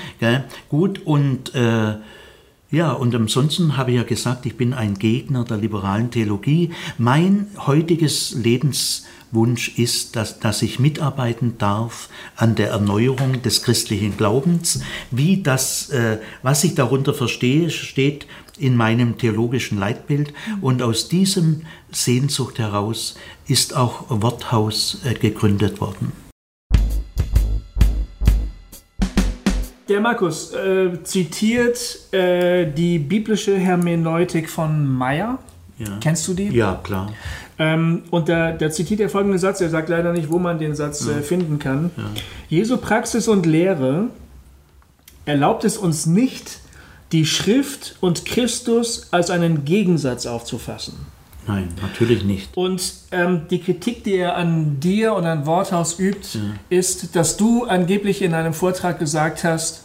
Gut, 0.69 1.01
und 1.05 1.53
äh, 1.53 1.95
ja, 2.71 2.93
und 2.93 3.13
ansonsten 3.13 3.75
habe 3.75 3.91
ich 3.91 3.97
ja 3.97 4.03
gesagt, 4.03 4.45
ich 4.45 4.55
bin 4.55 4.73
ein 4.73 4.97
Gegner 4.97 5.43
der 5.43 5.57
liberalen 5.57 6.09
Theologie. 6.09 6.71
Mein 6.97 7.47
heutiges 7.57 8.31
Lebens 8.31 9.05
Wunsch 9.31 9.77
ist, 9.77 10.15
dass, 10.15 10.39
dass 10.39 10.61
ich 10.61 10.79
mitarbeiten 10.79 11.57
darf 11.57 12.09
an 12.35 12.55
der 12.55 12.69
Erneuerung 12.69 13.41
des 13.41 13.63
christlichen 13.63 14.17
Glaubens. 14.17 14.81
Wie 15.09 15.41
das, 15.41 15.89
äh, 15.89 16.17
was 16.43 16.63
ich 16.63 16.75
darunter 16.75 17.13
verstehe, 17.13 17.69
steht 17.69 18.27
in 18.57 18.75
meinem 18.75 19.17
theologischen 19.17 19.79
Leitbild. 19.79 20.33
Und 20.61 20.81
aus 20.81 21.07
diesem 21.07 21.63
Sehnsucht 21.91 22.59
heraus 22.59 23.15
ist 23.47 23.75
auch 23.75 24.05
Worthaus 24.09 25.01
äh, 25.05 25.13
gegründet 25.13 25.81
worden. 25.81 26.11
Der 29.89 29.99
Markus 29.99 30.53
äh, 30.53 31.03
zitiert 31.03 32.13
äh, 32.13 32.71
die 32.71 32.97
biblische 32.97 33.57
Hermeneutik 33.57 34.49
von 34.49 34.87
Meyer. 34.87 35.39
Ja. 35.79 35.97
Kennst 35.99 36.27
du 36.29 36.33
die? 36.33 36.47
Ja, 36.47 36.79
klar. 36.81 37.11
Ähm, 37.59 38.03
und 38.11 38.29
da, 38.29 38.51
da, 38.51 38.71
zitiert 38.71 38.99
er 38.99 39.09
folgenden 39.09 39.39
Satz, 39.39 39.61
er 39.61 39.69
sagt 39.69 39.89
leider 39.89 40.13
nicht, 40.13 40.31
wo 40.31 40.39
man 40.39 40.59
den 40.59 40.75
Satz 40.75 41.07
äh, 41.07 41.21
finden 41.21 41.59
kann. 41.59 41.91
Ja. 41.97 42.03
Jesu 42.49 42.77
Praxis 42.77 43.27
und 43.27 43.45
Lehre 43.45 44.07
erlaubt 45.25 45.65
es 45.65 45.77
uns 45.77 46.05
nicht, 46.05 46.59
die 47.11 47.25
Schrift 47.25 47.97
und 47.99 48.25
Christus 48.25 49.07
als 49.11 49.29
einen 49.29 49.65
Gegensatz 49.65 50.25
aufzufassen. 50.25 50.93
Nein, 51.47 51.69
natürlich 51.81 52.23
nicht. 52.23 52.55
Und 52.55 52.93
ähm, 53.11 53.41
die 53.49 53.59
Kritik, 53.59 54.03
die 54.03 54.15
er 54.15 54.35
an 54.35 54.79
dir 54.79 55.13
und 55.13 55.25
an 55.25 55.45
Worthaus 55.45 55.99
übt, 55.99 56.37
ja. 56.37 56.41
ist, 56.69 57.15
dass 57.15 57.35
du 57.35 57.65
angeblich 57.65 58.21
in 58.21 58.33
einem 58.33 58.53
Vortrag 58.53 58.99
gesagt 58.99 59.43
hast, 59.43 59.83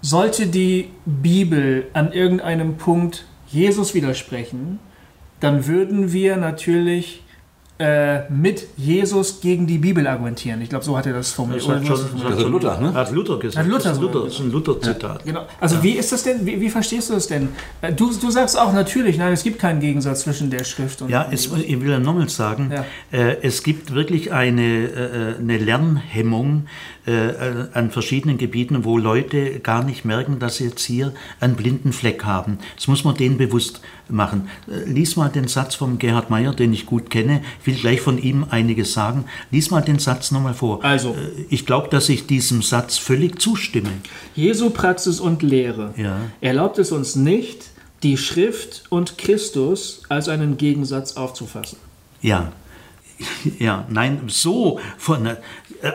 sollte 0.00 0.46
die 0.46 0.90
Bibel 1.04 1.88
an 1.92 2.12
irgendeinem 2.12 2.76
Punkt 2.76 3.24
Jesus 3.48 3.94
widersprechen, 3.94 4.78
dann 5.40 5.66
würden 5.66 6.12
wir 6.12 6.36
natürlich 6.36 7.22
äh, 7.78 8.30
mit 8.30 8.68
Jesus 8.78 9.42
gegen 9.42 9.66
die 9.66 9.76
Bibel 9.76 10.06
argumentieren. 10.06 10.62
Ich 10.62 10.70
glaube, 10.70 10.82
so 10.82 10.96
hat 10.96 11.04
er 11.04 11.12
das 11.12 11.32
formuliert. 11.32 11.68
Das 11.68 11.76
hat, 11.76 11.86
schon, 11.86 12.22
das 12.22 12.38
hat 12.38 12.50
Luther, 12.50 12.80
ne? 12.80 12.94
Hat 12.94 13.12
Luther 13.12 13.38
gesagt. 13.38 13.66
Hat 13.66 13.70
Luther 13.70 13.88
das, 13.90 13.98
ist 13.98 14.02
Luther, 14.02 14.24
das 14.24 14.32
ist 14.32 14.40
ein 14.40 14.50
Luther-Zitat. 14.50 15.18
Ja, 15.18 15.24
genau. 15.26 15.46
Also 15.60 15.76
ja. 15.76 15.82
wie 15.82 15.90
ist 15.90 16.10
das 16.10 16.22
denn, 16.22 16.46
wie, 16.46 16.58
wie, 16.58 16.70
verstehst 16.70 17.10
du 17.10 17.14
das 17.14 17.26
denn? 17.26 17.50
Äh, 17.82 17.92
du, 17.92 18.10
du 18.14 18.30
sagst 18.30 18.58
auch 18.58 18.72
natürlich, 18.72 19.18
nein, 19.18 19.34
es 19.34 19.42
gibt 19.42 19.58
keinen 19.58 19.80
Gegensatz 19.80 20.22
zwischen 20.22 20.48
der 20.48 20.64
Schrift 20.64 21.02
und... 21.02 21.10
Ja, 21.10 21.28
es, 21.30 21.52
ich 21.52 21.80
will 21.80 21.90
ja 21.90 21.98
nochmal 21.98 22.30
sagen, 22.30 22.72
ja. 22.72 22.86
äh, 23.12 23.42
es 23.42 23.62
gibt 23.62 23.92
wirklich 23.92 24.32
eine, 24.32 24.62
äh, 24.62 25.38
eine 25.38 25.58
Lernhemmung 25.58 26.68
äh, 27.06 27.68
an 27.72 27.90
verschiedenen 27.90 28.36
Gebieten, 28.36 28.84
wo 28.84 28.98
Leute 28.98 29.60
gar 29.60 29.84
nicht 29.84 30.04
merken, 30.04 30.38
dass 30.38 30.56
sie 30.56 30.64
jetzt 30.64 30.84
hier 30.84 31.12
einen 31.40 31.54
blinden 31.54 31.92
Fleck 31.92 32.24
haben. 32.24 32.58
Das 32.74 32.88
muss 32.88 33.04
man 33.04 33.14
denen 33.14 33.38
bewusst 33.38 33.80
machen. 34.08 34.48
Äh, 34.68 34.90
lies 34.90 35.16
mal 35.16 35.28
den 35.28 35.48
Satz 35.48 35.74
von 35.74 35.98
Gerhard 35.98 36.30
Meyer, 36.30 36.52
den 36.52 36.72
ich 36.72 36.84
gut 36.86 37.10
kenne. 37.10 37.42
Ich 37.60 37.66
will 37.66 37.74
gleich 37.74 38.00
von 38.00 38.18
ihm 38.18 38.46
einiges 38.50 38.92
sagen. 38.92 39.26
Lies 39.50 39.70
mal 39.70 39.82
den 39.82 39.98
Satz 39.98 40.30
nochmal 40.30 40.54
vor. 40.54 40.84
Also, 40.84 41.10
äh, 41.10 41.44
ich 41.48 41.64
glaube, 41.64 41.88
dass 41.88 42.08
ich 42.08 42.26
diesem 42.26 42.62
Satz 42.62 42.98
völlig 42.98 43.40
zustimme. 43.40 43.90
Jesu 44.34 44.70
Praxis 44.70 45.20
und 45.20 45.42
Lehre 45.42 45.94
ja. 45.96 46.18
erlaubt 46.40 46.78
es 46.78 46.92
uns 46.92 47.14
nicht, 47.16 47.70
die 48.02 48.16
Schrift 48.16 48.84
und 48.90 49.16
Christus 49.16 50.02
als 50.08 50.28
einen 50.28 50.56
Gegensatz 50.56 51.16
aufzufassen. 51.16 51.78
Ja, 52.20 52.52
ja, 53.58 53.86
nein, 53.88 54.22
so, 54.26 54.80
von, 54.98 55.28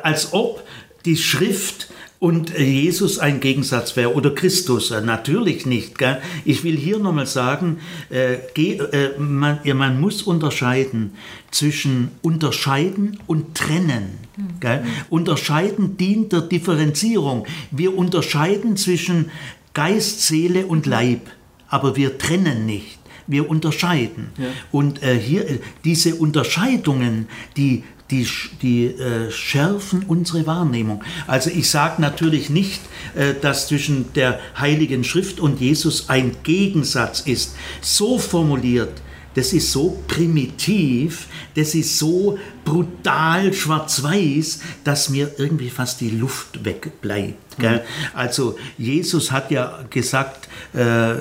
als 0.04 0.34
ob 0.34 0.64
die 1.06 1.18
Schrift 1.18 1.90
und 2.22 2.56
Jesus 2.56 3.18
ein 3.18 3.40
Gegensatz 3.40 3.96
wäre 3.96 4.14
oder 4.14 4.30
Christus, 4.30 4.92
äh, 4.92 5.02
natürlich 5.02 5.66
nicht. 5.66 5.98
Gell? 5.98 6.22
Ich 6.46 6.64
will 6.64 6.78
hier 6.78 7.00
nochmal 7.00 7.26
sagen, 7.26 7.80
äh, 8.12 8.36
äh, 8.36 9.18
man, 9.18 9.60
ja, 9.64 9.74
man, 9.74 10.00
muss 10.00 10.22
unterscheiden 10.22 11.14
zwischen 11.50 12.12
unterscheiden 12.22 13.20
und 13.26 13.56
trennen. 13.56 14.20
Gell? 14.60 14.86
Unterscheiden 15.10 15.98
dient 15.98 16.32
der 16.32 16.42
Differenzierung. 16.42 17.48
Wir 17.72 17.98
unterscheiden 17.98 18.78
zwischen 18.78 19.32
Geist, 19.74 20.22
Seele 20.22 20.68
und 20.68 20.86
Leib, 20.86 21.22
aber 21.70 21.96
wir 21.96 22.20
trennen 22.20 22.66
nicht 22.66 23.00
wir 23.28 23.50
unterscheiden. 23.50 24.32
Ja. 24.38 24.48
Und 24.72 25.02
äh, 25.04 25.18
hier 25.18 25.60
diese 25.86 26.16
Unterscheidungen, 26.16 27.28
die 27.56 27.84
die, 28.12 28.28
die 28.62 28.86
äh, 28.86 29.32
schärfen 29.32 30.04
unsere 30.08 30.46
Wahrnehmung. 30.46 31.04
Also 31.28 31.50
ich 31.50 31.70
sage 31.70 32.02
natürlich 32.02 32.50
nicht, 32.50 32.82
äh, 33.16 33.34
dass 33.40 33.68
zwischen 33.68 34.14
der 34.14 34.40
Heiligen 34.60 35.04
Schrift 35.04 35.40
und 35.40 35.60
Jesus 35.60 36.10
ein 36.10 36.36
Gegensatz 36.44 37.22
ist. 37.22 37.56
So 37.82 38.20
formuliert, 38.20 39.02
das 39.34 39.54
ist 39.54 39.72
so 39.72 39.98
primitiv, 40.08 41.28
das 41.56 41.74
ist 41.74 41.98
so 41.98 42.38
brutal 42.64 43.54
schwarz-weiß, 43.54 44.62
dass 44.84 45.10
mir 45.10 45.32
irgendwie 45.38 45.70
fast 45.70 46.02
die 46.02 46.10
Luft 46.10 46.64
wegbleibt. 46.64 47.60
Mhm. 47.60 47.80
Also 48.14 48.58
Jesus 48.78 49.32
hat 49.32 49.52
ja 49.52 49.84
gesagt, 49.90 50.48
äh, 50.74 51.12
äh, 51.12 51.18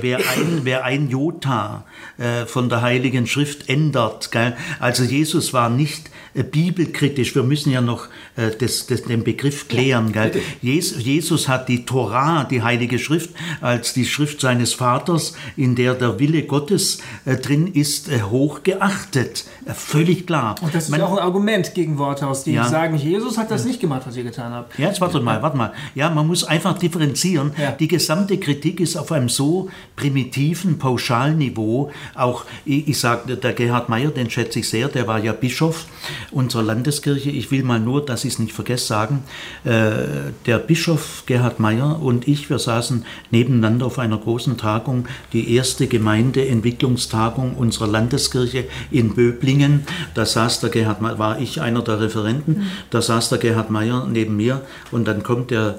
wer, 0.00 0.18
ein, 0.18 0.60
wer 0.62 0.84
ein 0.84 1.08
Jota 1.08 1.84
äh, 2.18 2.46
von 2.46 2.68
der 2.68 2.82
Heiligen 2.82 3.26
Schrift 3.26 3.68
ändert. 3.68 4.32
Gell? 4.32 4.56
Also 4.80 5.04
Jesus 5.04 5.52
war 5.52 5.70
nicht 5.70 6.10
äh, 6.34 6.42
bibelkritisch. 6.42 7.34
Wir 7.34 7.44
müssen 7.44 7.70
ja 7.70 7.80
noch 7.80 8.08
äh, 8.36 8.50
das, 8.58 8.86
das, 8.86 9.04
den 9.04 9.22
Begriff 9.22 9.68
klären. 9.68 10.12
Gell? 10.12 10.32
Jesus, 10.60 11.04
Jesus 11.04 11.48
hat 11.48 11.68
die 11.68 11.84
Torah, 11.84 12.44
die 12.44 12.62
Heilige 12.62 12.98
Schrift, 12.98 13.30
als 13.60 13.94
die 13.94 14.06
Schrift 14.06 14.40
seines 14.40 14.74
Vaters, 14.74 15.34
in 15.56 15.76
der 15.76 15.94
der 15.94 16.18
Wille 16.18 16.42
Gottes 16.42 16.98
drin 17.24 17.68
ist, 17.68 18.10
hoch 18.30 18.62
geachtet. 18.62 19.44
Äh, 19.66 19.74
völlig 19.74 20.26
klar. 20.26 20.53
Und 20.62 20.74
das 20.74 20.84
ist 20.84 20.90
Man, 20.90 21.00
auch 21.02 21.12
ein 21.12 21.18
Argument 21.18 21.74
gegen 21.74 21.98
Worthaus, 21.98 22.44
die 22.44 22.52
ja. 22.52 22.64
sagen, 22.64 22.96
Jesus 22.96 23.38
hat 23.38 23.50
das 23.50 23.64
nicht 23.64 23.80
gemacht, 23.80 24.02
was 24.06 24.16
ihr 24.16 24.24
getan 24.24 24.52
habt. 24.52 24.78
Ja, 24.78 24.88
jetzt 24.88 25.00
warte 25.00 25.20
mal, 25.20 25.42
warte 25.42 25.56
mal. 25.56 25.72
Ja, 25.94 26.10
man 26.10 26.26
muss 26.26 26.44
einfach 26.44 26.78
differenzieren. 26.78 27.52
Ja. 27.60 27.72
Die 27.72 27.88
gesamte 27.88 28.38
Kritik 28.38 28.80
ist 28.80 28.96
auf 28.96 29.12
einem 29.12 29.28
so 29.28 29.68
primitiven, 29.96 30.78
pauschalen 30.78 31.38
Niveau, 31.38 31.90
auch, 32.14 32.44
ich, 32.64 32.88
ich 32.88 32.98
sage, 32.98 33.36
der 33.36 33.52
Gerhard 33.52 33.88
Meyer, 33.88 34.10
den 34.10 34.30
schätze 34.30 34.60
ich 34.60 34.68
sehr, 34.68 34.88
der 34.88 35.06
war 35.06 35.18
ja 35.18 35.32
Bischof 35.32 35.86
unserer 36.30 36.62
Landeskirche. 36.62 37.30
Ich 37.30 37.50
will 37.50 37.62
mal 37.62 37.80
nur, 37.80 38.04
dass 38.04 38.24
ich 38.24 38.34
es 38.34 38.38
nicht 38.38 38.52
vergesse, 38.52 38.86
sagen, 38.86 39.24
äh, 39.64 40.32
der 40.46 40.58
Bischof 40.58 41.24
Gerhard 41.26 41.60
Meyer 41.60 42.00
und 42.00 42.28
ich, 42.28 42.50
wir 42.50 42.58
saßen 42.58 43.04
nebeneinander 43.30 43.86
auf 43.86 43.98
einer 43.98 44.18
großen 44.18 44.56
Tagung, 44.56 45.06
die 45.32 45.54
erste 45.54 45.86
Gemeindeentwicklungstagung 45.86 47.54
unserer 47.54 47.86
Landeskirche 47.86 48.64
in 48.90 49.14
Böblingen. 49.14 49.86
Da 50.14 50.26
saß 50.44 50.60
der 50.60 50.70
Gerhard 50.70 51.00
war 51.00 51.38
ich 51.38 51.60
einer 51.62 51.82
der 51.82 52.00
Referenten, 52.00 52.70
da 52.90 53.00
saß 53.00 53.30
der 53.30 53.38
Gerhard 53.38 53.70
Meyer 53.70 54.06
neben 54.10 54.36
mir 54.36 54.60
und 54.90 55.08
dann 55.08 55.22
kommt 55.22 55.50
der 55.50 55.78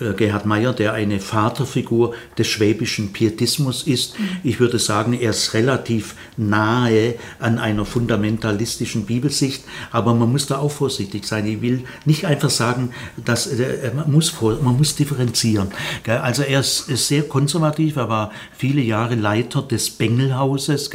äh, 0.00 0.12
Gerhard 0.12 0.44
Meyer, 0.44 0.74
der 0.74 0.92
eine 0.92 1.18
Vaterfigur 1.18 2.14
des 2.36 2.46
schwäbischen 2.46 3.14
Pietismus 3.14 3.84
ist. 3.84 4.16
Ich 4.44 4.60
würde 4.60 4.78
sagen, 4.78 5.14
er 5.14 5.30
ist 5.30 5.54
relativ 5.54 6.14
nahe 6.36 7.14
an 7.38 7.58
einer 7.58 7.86
fundamentalistischen 7.86 9.06
Bibelsicht, 9.06 9.64
aber 9.92 10.12
man 10.12 10.30
muss 10.30 10.46
da 10.46 10.58
auch 10.58 10.72
vorsichtig 10.72 11.24
sein. 11.24 11.46
Ich 11.46 11.62
will 11.62 11.84
nicht 12.04 12.26
einfach 12.26 12.50
sagen, 12.50 12.90
dass 13.24 13.46
äh, 13.46 13.92
man 13.94 14.12
muss, 14.12 14.34
man 14.40 14.76
muss 14.76 14.94
differenzieren. 14.94 15.68
Also 16.06 16.42
er 16.42 16.60
ist 16.60 16.88
sehr 16.88 17.22
konservativ, 17.22 17.96
er 17.96 18.10
war 18.10 18.32
viele 18.54 18.82
Jahre 18.82 19.14
Leiter 19.14 19.62
des 19.62 19.88
Bengelhauses. 19.88 20.90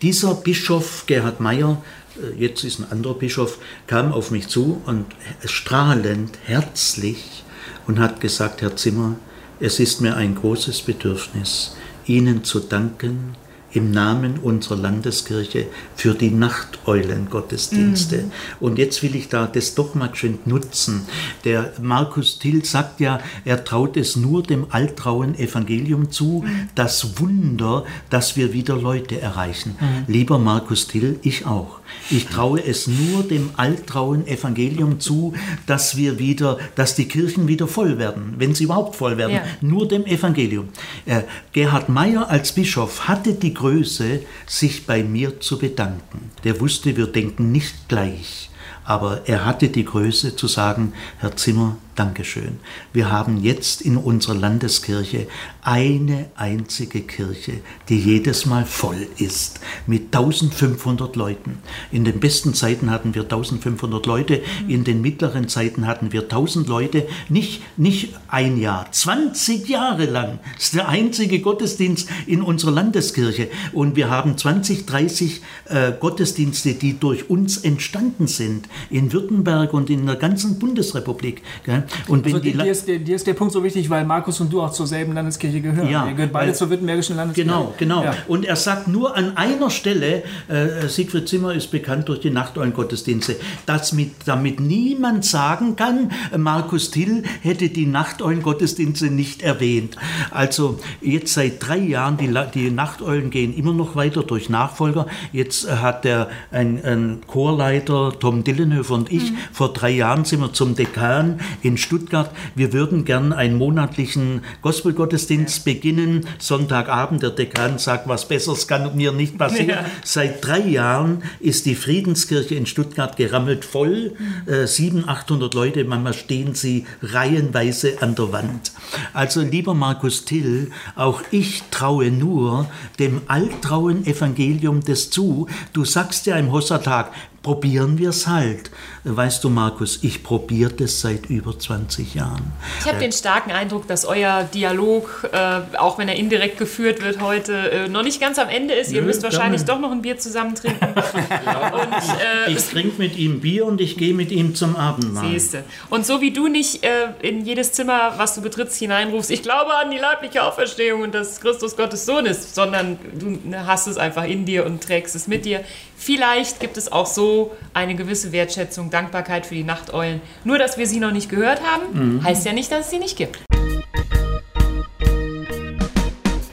Dieser 0.00 0.34
Bischof 0.34 1.04
Gerhard 1.06 1.40
Meyer 1.40 1.82
äh, 1.82 2.05
jetzt 2.38 2.64
ist 2.64 2.78
ein 2.78 2.90
anderer 2.90 3.14
Bischof, 3.14 3.58
kam 3.86 4.12
auf 4.12 4.30
mich 4.30 4.48
zu 4.48 4.82
und 4.86 5.06
strahlend, 5.44 6.38
herzlich 6.44 7.44
und 7.86 7.98
hat 7.98 8.20
gesagt, 8.20 8.62
Herr 8.62 8.76
Zimmer, 8.76 9.16
es 9.60 9.80
ist 9.80 10.00
mir 10.00 10.16
ein 10.16 10.34
großes 10.34 10.82
Bedürfnis, 10.82 11.76
Ihnen 12.06 12.44
zu 12.44 12.60
danken 12.60 13.34
im 13.76 13.90
Namen 13.90 14.38
unserer 14.42 14.76
Landeskirche 14.76 15.66
für 15.94 16.14
die 16.14 16.30
Nachteulen-Gottesdienste. 16.30 18.16
Mhm. 18.22 18.32
Und 18.58 18.78
jetzt 18.78 19.02
will 19.02 19.14
ich 19.14 19.28
da 19.28 19.46
das 19.46 19.74
doch 19.74 19.94
mal 19.94 20.14
schön 20.14 20.38
nutzen. 20.46 21.02
Der 21.44 21.72
Markus 21.80 22.38
Till 22.38 22.64
sagt 22.64 23.00
ja, 23.00 23.20
er 23.44 23.64
traut 23.64 23.96
es 23.96 24.16
nur 24.16 24.42
dem 24.42 24.66
altrauen 24.70 25.38
Evangelium 25.38 26.10
zu, 26.10 26.44
mhm. 26.46 26.68
das 26.74 27.20
Wunder, 27.20 27.84
dass 28.10 28.36
wir 28.36 28.52
wieder 28.52 28.76
Leute 28.76 29.20
erreichen. 29.20 29.76
Mhm. 29.78 30.12
Lieber 30.12 30.38
Markus 30.38 30.88
Till, 30.88 31.18
ich 31.22 31.46
auch. 31.46 31.80
Ich 32.10 32.26
traue 32.26 32.64
es 32.64 32.86
nur 32.86 33.22
dem 33.22 33.50
altrauen 33.56 34.26
Evangelium 34.26 35.00
zu, 35.00 35.34
dass 35.66 35.96
wir 35.96 36.18
wieder, 36.18 36.58
dass 36.74 36.94
die 36.94 37.06
Kirchen 37.06 37.48
wieder 37.48 37.68
voll 37.68 37.98
werden, 37.98 38.34
wenn 38.38 38.54
sie 38.54 38.64
überhaupt 38.64 38.96
voll 38.96 39.16
werden. 39.16 39.34
Ja. 39.34 39.42
Nur 39.60 39.88
dem 39.88 40.04
Evangelium. 40.06 40.68
Äh, 41.04 41.22
Gerhard 41.52 41.88
Meyer 41.88 42.28
als 42.28 42.52
Bischof 42.52 43.08
hatte 43.08 43.34
die 43.34 43.54
Größe, 43.66 44.20
sich 44.46 44.86
bei 44.86 45.02
mir 45.02 45.40
zu 45.40 45.58
bedanken. 45.58 46.30
Der 46.44 46.60
wusste, 46.60 46.96
wir 46.96 47.08
denken 47.08 47.50
nicht 47.50 47.88
gleich. 47.88 48.48
Aber 48.84 49.22
er 49.26 49.44
hatte 49.44 49.70
die 49.70 49.84
Größe 49.84 50.36
zu 50.36 50.46
sagen, 50.46 50.92
Herr 51.18 51.36
Zimmer, 51.36 51.76
Dankeschön. 51.96 52.58
Wir 52.92 53.10
haben 53.10 53.42
jetzt 53.42 53.80
in 53.80 53.96
unserer 53.96 54.34
Landeskirche 54.34 55.28
eine 55.62 56.26
einzige 56.36 57.00
Kirche, 57.00 57.60
die 57.88 57.98
jedes 57.98 58.44
Mal 58.44 58.66
voll 58.66 59.06
ist, 59.16 59.60
mit 59.86 60.14
1500 60.14 61.16
Leuten. 61.16 61.58
In 61.90 62.04
den 62.04 62.20
besten 62.20 62.52
Zeiten 62.52 62.90
hatten 62.90 63.14
wir 63.14 63.22
1500 63.22 64.04
Leute, 64.04 64.42
in 64.68 64.84
den 64.84 65.00
mittleren 65.00 65.48
Zeiten 65.48 65.86
hatten 65.86 66.12
wir 66.12 66.24
1000 66.24 66.68
Leute, 66.68 67.08
nicht, 67.30 67.62
nicht 67.78 68.14
ein 68.28 68.60
Jahr, 68.60 68.92
20 68.92 69.66
Jahre 69.66 70.04
lang. 70.04 70.38
Ist 70.58 70.74
der 70.74 70.90
einzige 70.90 71.40
Gottesdienst 71.40 72.10
in 72.26 72.42
unserer 72.42 72.72
Landeskirche. 72.72 73.48
Und 73.72 73.96
wir 73.96 74.10
haben 74.10 74.36
20, 74.36 74.84
30 74.84 75.40
äh, 75.64 75.92
Gottesdienste, 75.98 76.74
die 76.74 77.00
durch 77.00 77.30
uns 77.30 77.56
entstanden 77.56 78.26
sind, 78.26 78.68
in 78.90 79.14
Württemberg 79.14 79.72
und 79.72 79.88
in 79.88 80.04
der 80.04 80.16
ganzen 80.16 80.58
Bundesrepublik. 80.58 81.40
Gell? 81.64 81.84
Und 82.08 82.24
also 82.26 82.38
dir, 82.38 82.64
ist, 82.64 82.86
dir, 82.86 83.14
ist, 83.14 83.26
der 83.26 83.34
Punkt 83.34 83.52
so 83.52 83.62
wichtig, 83.62 83.88
weil 83.90 84.04
Markus 84.04 84.40
und 84.40 84.52
du 84.52 84.62
auch 84.62 84.72
zur 84.72 84.86
selben 84.86 85.12
Landeskirche 85.12 85.60
gehören. 85.60 85.88
Ja, 85.88 86.06
Ihr 86.06 86.14
gehört 86.14 86.32
beide 86.32 86.48
weil, 86.48 86.54
zur 86.54 86.70
württembergischen 86.70 87.16
Landeskirche. 87.16 87.48
Genau, 87.48 87.74
genau. 87.76 88.04
Ja. 88.04 88.14
Und 88.28 88.44
er 88.44 88.56
sagt 88.56 88.88
nur 88.88 89.16
an 89.16 89.36
einer 89.36 89.70
Stelle, 89.70 90.22
äh, 90.48 90.88
Siegfried 90.88 91.28
Zimmer 91.28 91.54
ist 91.54 91.70
bekannt 91.70 92.08
durch 92.08 92.20
die 92.20 92.30
Nachteulen-Gottesdienste, 92.30 93.36
dass 93.66 93.92
mit, 93.92 94.12
damit 94.24 94.60
niemand 94.60 95.24
sagen 95.24 95.76
kann, 95.76 96.10
Markus 96.36 96.90
Till 96.90 97.24
hätte 97.42 97.68
die 97.68 97.86
Nachteulen-Gottesdienste 97.86 99.06
nicht 99.06 99.42
erwähnt. 99.42 99.96
Also 100.30 100.78
jetzt 101.00 101.34
seit 101.34 101.66
drei 101.66 101.78
Jahren, 101.78 102.16
die, 102.16 102.32
die 102.54 102.70
Nachteulen 102.70 103.30
gehen 103.30 103.56
immer 103.56 103.72
noch 103.72 103.96
weiter 103.96 104.22
durch 104.22 104.48
Nachfolger. 104.48 105.06
Jetzt 105.32 105.70
hat 105.70 106.04
der, 106.04 106.28
ein, 106.50 106.84
ein 106.84 107.20
Chorleiter, 107.26 108.12
Tom 108.18 108.44
Dillenhöfer 108.44 108.94
und 108.94 109.12
ich, 109.12 109.32
mhm. 109.32 109.38
vor 109.52 109.72
drei 109.72 109.90
Jahren 109.90 110.24
sind 110.24 110.40
wir 110.40 110.52
zum 110.52 110.74
Dekan 110.74 111.40
in 111.62 111.75
Stuttgart. 111.78 112.30
Wir 112.54 112.72
würden 112.72 113.04
gern 113.04 113.32
einen 113.32 113.56
monatlichen 113.56 114.42
Gospelgottesdienst 114.62 115.64
beginnen. 115.64 116.26
Sonntagabend, 116.38 117.22
der 117.22 117.30
Dekan 117.30 117.78
sagt, 117.78 118.08
was 118.08 118.28
Besseres 118.28 118.66
kann 118.68 118.96
mir 118.96 119.12
nicht 119.12 119.38
passieren. 119.38 119.68
Ja. 119.68 119.84
Seit 120.04 120.44
drei 120.44 120.60
Jahren 120.60 121.22
ist 121.40 121.66
die 121.66 121.74
Friedenskirche 121.74 122.54
in 122.54 122.66
Stuttgart 122.66 123.16
gerammelt 123.16 123.64
voll. 123.64 124.12
Mhm. 124.46 124.52
Äh, 124.52 124.66
700, 124.66 125.08
800 125.08 125.54
Leute, 125.54 125.84
manchmal 125.84 126.14
stehen 126.14 126.54
sie 126.54 126.86
reihenweise 127.02 128.00
an 128.00 128.14
der 128.14 128.32
Wand. 128.32 128.72
Also 129.12 129.40
lieber 129.42 129.74
Markus 129.74 130.24
Till, 130.24 130.70
auch 130.94 131.22
ich 131.30 131.62
traue 131.70 132.10
nur 132.10 132.68
dem 132.98 133.22
altrauen 133.26 134.06
Evangelium 134.06 134.80
des 134.80 135.10
zu. 135.10 135.46
Du 135.72 135.84
sagst 135.84 136.26
ja 136.26 136.36
im 136.36 136.52
Hossertag, 136.52 137.12
probieren 137.46 137.96
wir 137.96 138.08
es 138.08 138.26
halt. 138.26 138.72
Weißt 139.04 139.44
du, 139.44 139.50
Markus, 139.50 140.00
ich 140.02 140.24
probiere 140.24 140.72
das 140.72 141.00
seit 141.00 141.26
über 141.26 141.56
20 141.56 142.16
Jahren. 142.16 142.50
Ich 142.80 142.86
habe 142.86 142.96
äh, 142.96 143.00
den 143.02 143.12
starken 143.12 143.52
Eindruck, 143.52 143.86
dass 143.86 144.04
euer 144.04 144.42
Dialog, 144.52 145.30
äh, 145.30 145.78
auch 145.78 145.96
wenn 145.96 146.08
er 146.08 146.16
indirekt 146.16 146.58
geführt 146.58 147.04
wird 147.04 147.20
heute, 147.20 147.70
äh, 147.70 147.88
noch 147.88 148.02
nicht 148.02 148.20
ganz 148.20 148.40
am 148.40 148.48
Ende 148.48 148.74
ist. 148.74 148.90
Ihr 148.90 149.02
Nö, 149.02 149.06
müsst 149.06 149.22
wahrscheinlich 149.22 149.64
doch 149.64 149.78
noch 149.78 149.92
ein 149.92 150.02
Bier 150.02 150.18
zusammen 150.18 150.56
trinken. 150.56 150.86
und, 150.86 152.48
äh, 152.48 152.50
ich 152.50 152.64
trinke 152.64 152.98
mit 152.98 153.16
ihm 153.16 153.38
Bier 153.40 153.64
und 153.66 153.80
ich 153.80 153.96
gehe 153.96 154.12
mit 154.12 154.32
ihm 154.32 154.56
zum 154.56 154.74
Abendmahl. 154.74 155.30
Siehste. 155.30 155.62
Und 155.88 156.04
so 156.04 156.20
wie 156.20 156.32
du 156.32 156.48
nicht 156.48 156.82
äh, 156.82 157.10
in 157.22 157.46
jedes 157.46 157.70
Zimmer, 157.70 158.14
was 158.16 158.34
du 158.34 158.40
betrittst, 158.40 158.76
hineinrufst, 158.76 159.30
ich 159.30 159.44
glaube 159.44 159.72
an 159.72 159.92
die 159.92 159.98
leibliche 159.98 160.42
Auferstehung 160.42 161.02
und 161.02 161.14
dass 161.14 161.40
Christus 161.40 161.76
Gottes 161.76 162.06
Sohn 162.06 162.26
ist, 162.26 162.56
sondern 162.56 162.98
du 163.16 163.38
hast 163.54 163.86
es 163.86 163.98
einfach 163.98 164.24
in 164.24 164.46
dir 164.46 164.66
und 164.66 164.82
trägst 164.82 165.14
es 165.14 165.28
mit 165.28 165.44
dir. 165.44 165.60
Vielleicht 165.96 166.58
gibt 166.60 166.76
es 166.76 166.90
auch 166.90 167.06
so 167.06 167.35
eine 167.74 167.94
gewisse 167.94 168.32
Wertschätzung, 168.32 168.90
Dankbarkeit 168.90 169.46
für 169.46 169.54
die 169.54 169.64
Nachteulen. 169.64 170.20
Nur, 170.44 170.58
dass 170.58 170.78
wir 170.78 170.86
sie 170.86 171.00
noch 171.00 171.12
nicht 171.12 171.28
gehört 171.28 171.60
haben, 171.62 172.16
mhm. 172.16 172.24
heißt 172.24 172.44
ja 172.46 172.52
nicht, 172.52 172.70
dass 172.70 172.86
es 172.86 172.90
sie 172.90 172.98
nicht 172.98 173.16
gibt. 173.16 173.38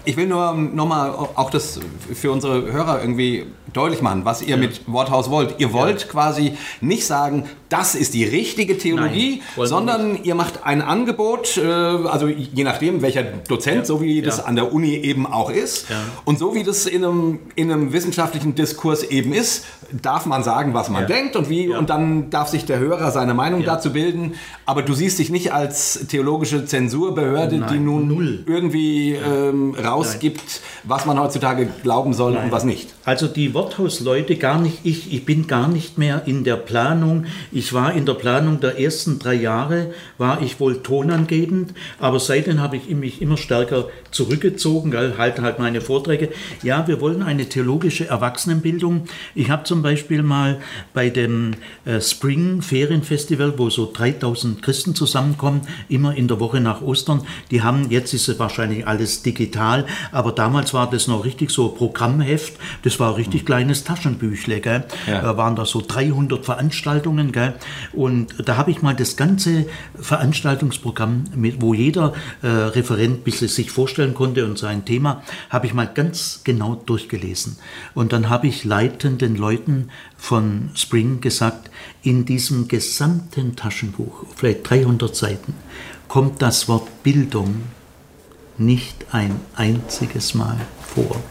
Ich 0.05 0.17
will 0.17 0.27
nur 0.27 0.53
nochmal 0.53 1.11
auch 1.11 1.49
das 1.49 1.79
für 2.13 2.31
unsere 2.31 2.71
Hörer 2.71 2.99
irgendwie 3.01 3.45
deutlich 3.71 4.01
machen, 4.01 4.25
was 4.25 4.41
ihr 4.41 4.49
ja. 4.49 4.57
mit 4.57 4.81
Worthaus 4.85 5.29
wollt. 5.29 5.55
Ihr 5.59 5.71
wollt 5.71 6.01
ja. 6.01 6.07
quasi 6.07 6.57
nicht 6.81 7.05
sagen, 7.05 7.45
das 7.73 7.95
ist 7.95 8.13
die 8.13 8.23
richtige 8.23 8.77
Theologie, 8.77 9.41
Nein, 9.57 9.67
sondern 9.67 10.23
ihr 10.23 10.35
macht 10.35 10.63
ein 10.63 10.83
Angebot, 10.83 11.57
äh, 11.57 11.65
also 11.67 12.27
je 12.27 12.63
nachdem, 12.63 13.01
welcher 13.01 13.23
Dozent, 13.23 13.77
ja. 13.77 13.85
so 13.85 13.99
wie 13.99 14.21
das 14.21 14.45
an 14.45 14.55
der 14.55 14.71
Uni 14.71 14.93
eben 14.93 15.25
auch 15.25 15.49
ist. 15.49 15.87
Und 16.23 16.37
so 16.37 16.53
wie 16.53 16.61
das 16.61 16.85
in 16.85 17.03
einem, 17.03 17.39
in 17.55 17.71
einem 17.71 17.91
wissenschaftlichen 17.91 18.53
Diskurs 18.53 19.01
eben 19.01 19.33
ist, 19.33 19.65
darf 20.01 20.27
man 20.27 20.43
sagen, 20.43 20.75
was 20.75 20.89
man 20.89 21.07
denkt 21.07 21.35
und 21.35 21.49
wie, 21.49 21.69
und 21.69 21.89
dann 21.89 22.29
darf 22.29 22.47
sich 22.47 22.65
der 22.65 22.77
Hörer 22.79 23.11
seine 23.11 23.33
Meinung 23.33 23.63
dazu 23.63 23.91
bilden. 23.91 24.35
Aber 24.65 24.81
du 24.81 24.93
siehst 24.93 25.17
dich 25.19 25.29
nicht 25.29 25.51
als 25.53 26.05
theologische 26.07 26.65
Zensurbehörde, 26.65 27.57
Nein, 27.57 27.69
die 27.71 27.79
nun 27.79 28.07
null. 28.07 28.43
irgendwie 28.47 29.13
ähm, 29.13 29.75
rausgibt, 29.75 30.37
Nein. 30.37 30.83
was 30.83 31.05
man 31.05 31.19
heutzutage 31.19 31.67
glauben 31.81 32.13
soll 32.13 32.35
und 32.37 32.51
was 32.51 32.63
nicht. 32.63 32.89
Also 33.05 33.27
die 33.27 33.53
Worthausleute 33.53 34.37
gar 34.37 34.59
nicht, 34.59 34.79
ich, 34.83 35.13
ich 35.13 35.25
bin 35.25 35.47
gar 35.47 35.67
nicht 35.67 35.97
mehr 35.97 36.23
in 36.25 36.43
der 36.43 36.55
Planung. 36.55 37.25
Ich 37.51 37.62
war 37.71 37.93
in 37.93 38.05
der 38.05 38.15
Planung 38.15 38.59
der 38.59 38.79
ersten 38.79 39.19
drei 39.19 39.35
Jahre, 39.35 39.93
war 40.17 40.41
ich 40.41 40.59
wohl 40.59 40.81
tonangebend, 40.81 41.73
aber 41.99 42.19
seitdem 42.19 42.59
habe 42.59 42.77
ich 42.77 42.89
mich 42.89 43.21
immer 43.21 43.37
stärker 43.37 43.89
zurückgezogen, 44.11 44.93
halte 45.17 45.41
halt 45.43 45.59
meine 45.59 45.81
Vorträge. 45.81 46.29
Ja, 46.63 46.87
wir 46.87 46.99
wollen 46.99 47.21
eine 47.21 47.47
theologische 47.47 48.07
Erwachsenenbildung. 48.07 49.05
Ich 49.35 49.49
habe 49.49 49.63
zum 49.63 49.81
Beispiel 49.81 50.23
mal 50.23 50.59
bei 50.93 51.09
dem 51.09 51.53
äh, 51.85 52.01
Spring 52.01 52.61
Ferienfestival, 52.61 53.57
wo 53.57 53.69
so 53.69 53.91
3000 53.91 54.61
Christen 54.61 54.95
zusammenkommen, 54.95 55.61
immer 55.89 56.15
in 56.15 56.27
der 56.27 56.39
Woche 56.39 56.59
nach 56.59 56.81
Ostern, 56.81 57.21
die 57.51 57.61
haben, 57.61 57.89
jetzt 57.91 58.13
ist 58.13 58.27
es 58.27 58.39
wahrscheinlich 58.39 58.87
alles 58.87 59.21
digital, 59.21 59.85
aber 60.11 60.31
damals 60.31 60.73
war 60.73 60.89
das 60.89 61.07
noch 61.07 61.23
richtig 61.23 61.51
so 61.51 61.69
Programmheft, 61.69 62.53
das 62.83 62.99
war 62.99 63.15
richtig 63.17 63.45
kleines 63.45 63.83
Taschenbüchle, 63.83 64.59
gell? 64.59 64.85
Ja. 65.07 65.21
Da 65.21 65.37
waren 65.37 65.55
da 65.55 65.65
so 65.65 65.83
300 65.85 66.45
Veranstaltungen, 66.45 67.31
gell? 67.31 67.52
Und 67.91 68.35
da 68.45 68.57
habe 68.57 68.71
ich 68.71 68.81
mal 68.81 68.95
das 68.95 69.17
ganze 69.17 69.65
Veranstaltungsprogramm, 69.99 71.25
mit, 71.35 71.61
wo 71.61 71.73
jeder 71.73 72.13
äh, 72.41 72.47
Referent 72.47 73.23
bisschen 73.23 73.47
sich 73.47 73.71
vorstellen 73.71 74.13
konnte 74.13 74.45
und 74.45 74.57
sein 74.57 74.85
Thema, 74.85 75.23
habe 75.49 75.67
ich 75.67 75.73
mal 75.73 75.87
ganz 75.87 76.41
genau 76.43 76.75
durchgelesen. 76.75 77.57
Und 77.93 78.13
dann 78.13 78.29
habe 78.29 78.47
ich 78.47 78.63
leitenden 78.63 79.35
Leuten 79.35 79.89
von 80.17 80.69
Spring 80.75 81.21
gesagt, 81.21 81.69
in 82.01 82.25
diesem 82.25 82.67
gesamten 82.67 83.55
Taschenbuch, 83.55 84.25
vielleicht 84.35 84.69
300 84.69 85.15
Seiten, 85.15 85.53
kommt 86.07 86.41
das 86.41 86.67
Wort 86.67 87.03
Bildung 87.03 87.63
nicht 88.57 89.05
ein 89.11 89.39
einziges 89.55 90.33
Mal 90.33 90.57
vor. 90.93 91.21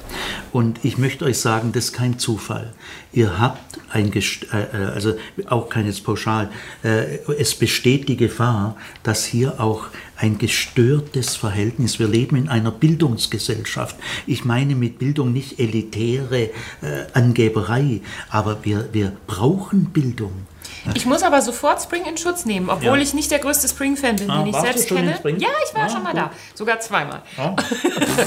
Und 0.52 0.84
ich 0.84 0.98
möchte 0.98 1.24
euch 1.24 1.38
sagen, 1.38 1.72
das 1.72 1.86
ist 1.86 1.92
kein 1.92 2.18
Zufall. 2.18 2.72
Ihr 3.12 3.38
habt 3.38 3.80
ein, 3.90 4.10
Gest 4.10 4.46
äh, 4.52 4.62
äh, 4.62 4.84
also 4.86 5.14
auch 5.46 5.68
keines 5.68 6.00
Pauschal, 6.00 6.50
äh, 6.82 7.18
es 7.38 7.54
besteht 7.54 8.08
die 8.08 8.16
Gefahr, 8.16 8.76
dass 9.02 9.24
hier 9.24 9.60
auch 9.60 9.86
ein 10.16 10.38
gestörtes 10.38 11.36
Verhältnis, 11.36 11.98
wir 11.98 12.08
leben 12.08 12.36
in 12.36 12.48
einer 12.48 12.70
Bildungsgesellschaft. 12.70 13.96
Ich 14.26 14.44
meine 14.44 14.74
mit 14.74 14.98
Bildung 14.98 15.32
nicht 15.32 15.58
elitäre 15.58 16.44
äh, 16.44 16.50
Angeberei, 17.12 18.00
aber 18.30 18.64
wir, 18.64 18.88
wir 18.92 19.12
brauchen 19.26 19.86
Bildung. 19.86 20.46
Ich 20.94 21.06
muss 21.06 21.22
aber 21.22 21.42
sofort 21.42 21.80
Spring 21.80 22.04
in 22.04 22.16
Schutz 22.16 22.44
nehmen, 22.44 22.68
obwohl 22.68 22.96
ja. 22.96 23.02
ich 23.02 23.14
nicht 23.14 23.30
der 23.30 23.38
größte 23.38 23.68
Spring-Fan 23.68 24.16
bin, 24.16 24.30
ah, 24.30 24.38
den 24.38 24.48
ich 24.48 24.56
selbst 24.56 24.88
kenne. 24.88 25.18
Ja, 25.38 25.48
ich 25.66 25.74
war 25.74 25.82
ja, 25.82 25.88
schon 25.88 26.02
mal 26.02 26.12
gut. 26.12 26.20
da. 26.20 26.30
Sogar 26.54 26.80
zweimal. 26.80 27.22
Ja. 27.36 27.56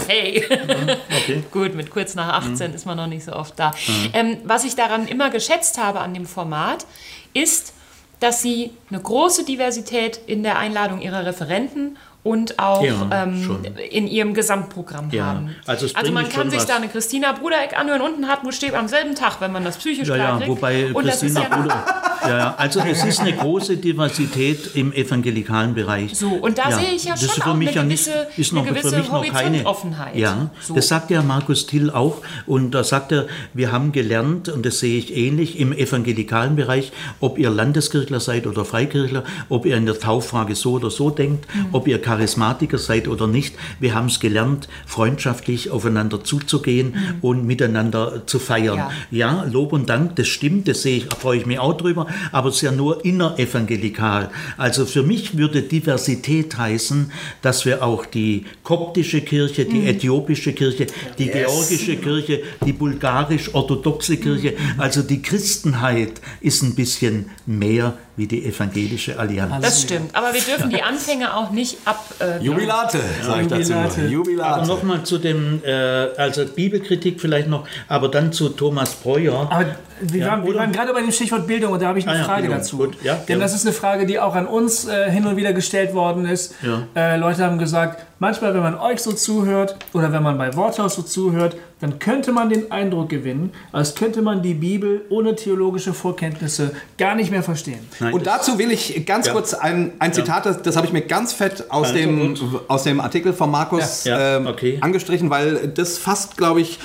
hey. 0.08 0.44
Okay. 0.46 1.44
gut, 1.52 1.76
mit 1.76 1.90
kurz 1.92 2.16
nach 2.16 2.42
18 2.42 2.70
mhm. 2.70 2.76
ist 2.76 2.86
man 2.86 2.98
noch 2.98 3.08
nicht 3.08 3.24
so 3.24 3.34
oft 3.34 3.58
da. 3.58 3.72
Mhm. 3.72 4.10
Ähm, 4.14 4.38
was 4.44 4.64
ich 4.64 4.76
daran 4.76 5.08
immer 5.08 5.30
geschätzt 5.30 5.78
habe 5.78 6.00
an 6.00 6.14
dem 6.14 6.26
Format, 6.26 6.86
ist, 7.34 7.74
dass 8.20 8.42
sie 8.42 8.72
eine 8.90 9.00
große 9.00 9.46
Diversität 9.46 10.20
in 10.26 10.44
der 10.44 10.58
Einladung 10.58 11.02
ihrer 11.02 11.26
Referenten 11.26 11.98
und 12.26 12.58
auch 12.60 12.84
Ja, 12.84 13.24
ähm, 13.24 13.60
in 13.92 14.08
ihrem 14.08 14.34
Gesamtprogramm 14.34 15.10
Ja, 15.12 15.26
haben. 15.28 15.56
also 15.68 15.88
also 15.94 16.12
man 16.12 16.28
kann 16.28 16.50
sich 16.50 16.60
was. 16.60 16.66
da 16.66 16.76
eine 16.76 16.88
Christina 16.90 17.32
Brudereck 17.34 17.78
anhören 17.80 18.02
und 18.02 18.16
einen 18.16 18.28
Hartmut 18.28 18.56
Steb 18.56 18.76
am 18.78 18.88
selben 18.88 19.14
Tag, 19.16 19.40
wenn 19.42 19.52
man 19.52 19.64
das 19.64 19.78
psychisch 19.78 20.08
Ja, 20.10 20.16
ja, 20.18 20.36
kriegt. 20.38 20.50
wobei 20.50 20.92
und 20.94 21.06
Christina 21.06 21.42
Bruder. 21.42 21.86
Ja, 22.28 22.56
also 22.58 22.80
es 22.80 23.04
ist 23.06 23.20
eine 23.20 23.34
große 23.34 23.78
Diversität 23.78 24.72
im 24.76 24.92
evangelikalen 24.92 25.76
Bereich. 25.76 26.16
So, 26.18 26.30
und 26.30 26.58
da 26.58 26.72
sehe 26.72 26.92
ich 26.96 27.04
ja 27.06 27.12
das 27.12 27.22
schon 27.26 27.44
für 27.44 27.50
auch 27.52 27.56
mich 27.56 27.70
eine 27.70 27.78
ja 27.78 27.84
nicht, 27.84 28.06
gewisse- 28.06 28.28
ist 28.42 28.52
eine 28.52 28.62
noch 28.62 28.68
gewisse 28.68 28.90
für 28.90 28.96
mich 28.98 29.08
noch 29.12 29.22
keine 29.24 29.36
Horizontoffenheit. 29.64 30.16
Ja, 30.16 30.50
So. 30.60 30.74
das 30.74 30.88
sagt 30.88 31.12
ja 31.12 31.22
Markus 31.22 31.68
Till 31.68 31.92
auch 31.92 32.18
und 32.48 32.72
da 32.72 32.84
sagt 32.84 33.12
er, 33.12 33.28
wir 33.54 33.72
haben 33.72 33.92
gelernt 33.92 34.50
und 34.50 34.66
das 34.66 34.80
sehe 34.80 34.98
ich 34.98 35.16
ähnlich 35.16 35.60
im 35.60 35.72
evangelikalen 35.72 36.56
Bereich, 36.56 36.92
ob 37.20 37.38
ihr 37.38 37.52
Landeskirchler 37.52 38.20
seid 38.20 38.48
oder 38.48 38.66
Freikirchler, 38.66 39.24
ob 39.50 39.68
ihr 39.68 39.78
in 39.78 39.86
der 39.86 40.00
Tauffrage 40.00 40.56
so 40.56 40.74
oder 40.74 40.90
so 40.90 41.12
denkt, 41.12 41.46
Mhm. 41.54 41.68
ob 41.74 41.88
ihr 41.88 42.02
Charismatiker 42.16 42.78
seid 42.78 43.08
oder 43.08 43.28
nicht, 43.28 43.56
wir 43.80 43.94
haben 43.94 44.08
es 44.08 44.20
gelernt, 44.20 44.68
freundschaftlich 44.86 45.70
aufeinander 45.70 46.24
zuzugehen 46.24 46.96
und 47.22 47.46
miteinander 47.46 48.24
zu 48.26 48.40
feiern. 48.40 48.76
Mhm. 48.76 49.18
Ja. 49.18 49.26
Ja, 49.26 49.44
Lob 49.52 49.74
und 49.74 49.90
Dank, 49.90 50.16
das 50.16 50.28
stimmt, 50.28 50.68
das 50.68 50.82
sehe 50.84 50.98
ich, 50.98 51.06
freue 51.06 51.40
ich 51.40 51.46
mich 51.46 51.60
auch 51.60 51.76
drüber, 51.76 52.08
aber 52.32 52.50
es 52.50 52.56
ist 52.56 52.62
ja 52.62 52.72
nur 52.72 53.04
innerevangelikal. 53.04 54.30
Also 54.58 54.86
für 54.86 55.04
mich 55.04 55.38
würde 55.38 55.62
Diversität 55.62 56.58
heißen, 56.58 57.12
dass 57.42 57.66
wir 57.66 57.84
auch 57.84 58.06
die 58.06 58.46
koptische 58.64 59.22
Kirche, 59.22 59.66
die 59.66 59.88
äthiopische 59.88 60.54
Kirche, 60.54 60.88
die 61.18 61.28
georgische 61.28 61.98
Kirche, 61.98 62.44
die 62.66 62.74
bulgarisch-orthodoxe 62.74 64.18
Kirche, 64.18 64.54
also 64.78 65.02
die 65.02 65.22
Christenheit 65.22 66.22
ist 66.42 66.62
ein 66.62 66.76
bisschen 66.76 67.30
mehr 67.46 67.98
wie 68.18 68.28
die 68.28 68.46
evangelische 68.46 69.20
Allianz. 69.20 69.62
Das 69.62 69.82
stimmt, 69.82 70.16
aber 70.16 70.34
wir 70.34 70.42
dürfen 70.42 70.70
die 70.70 70.82
Anfänge 70.82 71.36
auch 71.36 71.52
nicht 71.52 71.78
ab. 71.86 72.06
Äh, 72.20 72.44
Jubilate, 72.44 73.00
sage 73.22 73.42
ich 73.42 73.48
dazu. 73.48 73.74
Jubilate. 73.74 74.02
Aber 74.02 74.12
Jubilate. 74.12 74.68
nochmal 74.68 75.04
zu 75.04 75.18
dem, 75.18 75.62
äh, 75.64 75.72
also 75.72 76.46
Bibelkritik 76.46 77.20
vielleicht 77.20 77.48
noch, 77.48 77.68
aber 77.88 78.10
dann 78.10 78.32
zu 78.32 78.50
Thomas 78.50 78.96
Breuer. 78.96 79.48
Aber 79.52 79.76
wir, 80.02 80.22
Ja, 80.22 80.28
waren, 80.32 80.46
wir 80.46 80.56
waren 80.56 80.72
gerade 80.72 80.94
bei 80.94 81.02
dem 81.02 81.12
Stichwort 81.12 81.48
Bildung 81.48 81.74
und 81.74 81.82
da 81.82 81.88
habe 81.88 82.00
ich 82.00 82.08
eine 82.08 82.22
Ah 82.22 82.24
Frage 82.26 82.42
Bildung. 82.44 82.58
dazu. 82.60 82.78
Gut, 82.78 82.98
ja, 83.04 83.16
Denn 83.28 83.38
ja. 83.40 83.44
das 83.44 83.54
ist 83.54 83.66
eine 83.66 83.74
Frage, 83.74 84.06
die 84.06 84.20
auch 84.20 84.36
an 84.36 84.48
uns 84.48 84.86
äh, 84.88 85.10
hin 85.10 85.26
und 85.26 85.36
wieder 85.38 85.54
gestellt 85.54 85.94
worden 85.94 86.26
ist. 86.26 86.54
Ja. 86.62 86.84
Äh, 86.96 87.18
Leute 87.18 87.44
haben 87.44 87.58
gesagt, 87.58 88.04
manchmal, 88.20 88.54
wenn 88.54 88.62
man 88.64 88.76
euch 88.78 89.00
so 89.02 89.12
zuhört 89.12 89.76
oder 89.94 90.12
wenn 90.12 90.24
man 90.24 90.38
bei 90.38 90.56
Worthaus 90.56 90.96
so 90.96 91.02
zuhört, 91.02 91.56
dann 91.82 92.00
könnte 92.00 92.32
man 92.32 92.50
den 92.50 92.72
Eindruck 92.72 93.10
gewinnen, 93.10 93.52
als 93.74 93.96
könnte 93.96 94.22
man 94.22 94.42
die 94.42 94.54
Bibel 94.54 95.02
ohne 95.10 95.36
theologische 95.36 95.94
Vorkenntnisse 95.94 96.72
gar 96.98 97.16
nicht 97.16 97.32
mehr 97.32 97.44
verstehen. 97.44 97.80
Nein, 98.00 98.14
Und 98.14 98.26
dazu 98.26 98.58
will 98.58 98.72
ich 98.72 99.06
ganz 99.06 99.28
Ja. 99.28 99.34
kurz 99.34 99.54
ein, 99.54 99.92
ein 100.00 100.14
Zitat, 100.14 100.46
das, 100.46 100.62
das 100.62 100.78
habe 100.78 100.88
ich 100.88 100.94
mir 100.94 101.02
ganz 101.02 101.34
fett 101.34 101.70
aus, 101.70 101.88
Also 101.88 102.00
dem, 102.00 102.36
gut. 102.36 102.62
aus 102.70 102.84
dem 102.84 103.02
Artikel 103.02 103.34
von 103.34 103.52
Markus 103.52 104.06
Ja, 104.06 104.18
ja, 104.20 104.38
ähm, 104.38 104.48
okay. 104.48 104.78
angestrichen, 104.82 105.30
weil 105.30 105.68
das 105.68 105.98
fasst, 105.98 106.38
glaube 106.38 106.62
ich, 106.62 106.80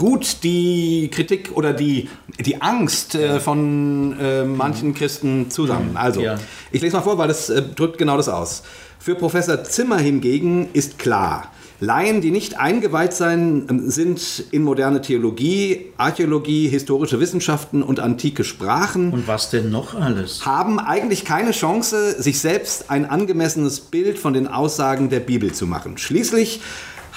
gut 0.00 0.38
die 0.42 1.08
Kritik 1.12 1.50
oder 1.54 1.72
die, 1.72 2.08
die 2.44 2.60
Angst 2.60 3.14
äh, 3.14 3.38
von 3.38 4.18
äh, 4.18 4.44
manchen 4.44 4.94
Christen 4.94 5.50
zusammen. 5.50 5.96
Also, 5.96 6.22
Ja. 6.22 6.36
ich 6.72 6.80
lese 6.82 6.96
mal 6.96 7.02
vor, 7.02 7.18
weil 7.18 7.28
das 7.28 7.48
äh, 7.50 7.62
drückt 7.62 7.98
genau 7.98 8.16
das 8.16 8.28
aus. 8.28 8.62
Für 8.98 9.14
Professor 9.14 9.62
Zimmer 9.62 9.98
hingegen 9.98 10.70
ist 10.72 10.98
klar, 10.98 11.52
Laien, 11.82 12.20
die 12.20 12.30
nicht 12.30 12.58
eingeweiht 12.60 13.14
sein, 13.14 13.66
ähm, 13.70 13.90
sind 13.90 14.44
in 14.50 14.62
moderne 14.62 15.00
Theologie, 15.00 15.86
Archäologie, 15.96 16.68
historische 16.68 17.20
Wissenschaften 17.20 17.82
und 17.82 18.00
antike 18.00 18.44
Sprachen 18.44 19.12
Und 19.12 19.26
was 19.28 19.48
denn 19.48 19.70
noch 19.70 19.94
alles? 19.94 20.44
haben 20.44 20.78
eigentlich 20.78 21.24
keine 21.24 21.52
Chance, 21.52 22.20
sich 22.20 22.38
selbst 22.40 22.90
ein 22.90 23.06
angemessenes 23.06 23.80
Bild 23.80 24.18
von 24.18 24.34
den 24.34 24.46
Aussagen 24.46 25.08
der 25.08 25.20
Bibel 25.20 25.52
zu 25.52 25.66
machen. 25.66 25.96
Schließlich 25.96 26.60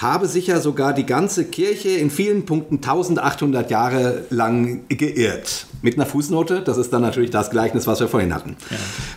habe 0.04 0.28
sich 0.28 0.48
ja 0.48 0.60
sogar 0.60 0.94
die 0.94 1.06
ganze 1.06 1.46
Kirche 1.46 1.90
in 1.90 2.12
vielen 2.12 2.46
Punkten 2.46 2.76
1800 2.76 3.72
Jahre 3.72 4.26
lang 4.30 4.82
geirrt. 4.90 5.66
Mit 5.82 5.96
einer 5.96 6.06
Fußnote, 6.06 6.62
das 6.62 6.78
ist 6.78 6.94
dann 6.94 7.02
natürlich 7.02 7.32
das 7.32 7.50
Gleichnis, 7.50 7.88
was 7.88 8.00
wir 8.00 8.08
vorhin 8.08 8.36
hatten. 8.36 8.56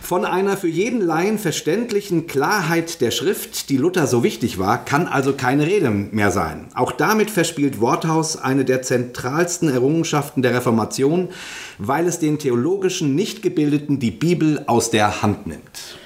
Von 0.01 0.25
einer 0.25 0.57
für 0.57 0.67
jeden 0.67 1.01
Laien 1.01 1.37
verständlichen 1.37 2.25
Klarheit 2.25 3.01
der 3.01 3.11
Schrift, 3.11 3.69
die 3.69 3.77
Luther 3.77 4.07
so 4.07 4.23
wichtig 4.23 4.57
war, 4.57 4.83
kann 4.83 5.07
also 5.07 5.33
keine 5.33 5.67
Rede 5.67 5.89
mehr 5.89 6.31
sein. 6.31 6.67
Auch 6.73 6.91
damit 6.91 7.29
verspielt 7.29 7.79
Worthaus 7.79 8.37
eine 8.37 8.65
der 8.65 8.81
zentralsten 8.81 9.69
Errungenschaften 9.69 10.41
der 10.41 10.55
Reformation, 10.55 11.29
weil 11.77 12.07
es 12.07 12.19
den 12.19 12.39
theologischen 12.39 13.13
Nichtgebildeten 13.13 13.99
die 13.99 14.11
Bibel 14.11 14.63
aus 14.67 14.89
der 14.89 15.21
Hand 15.21 15.47
nimmt. 15.47 15.97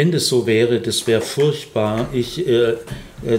Wenn 0.00 0.12
das 0.12 0.28
so 0.28 0.46
wäre, 0.46 0.80
das 0.80 1.06
wäre 1.06 1.20
furchtbar. 1.20 2.08
Ich, 2.14 2.48
äh, 2.48 2.70
äh, 2.70 2.76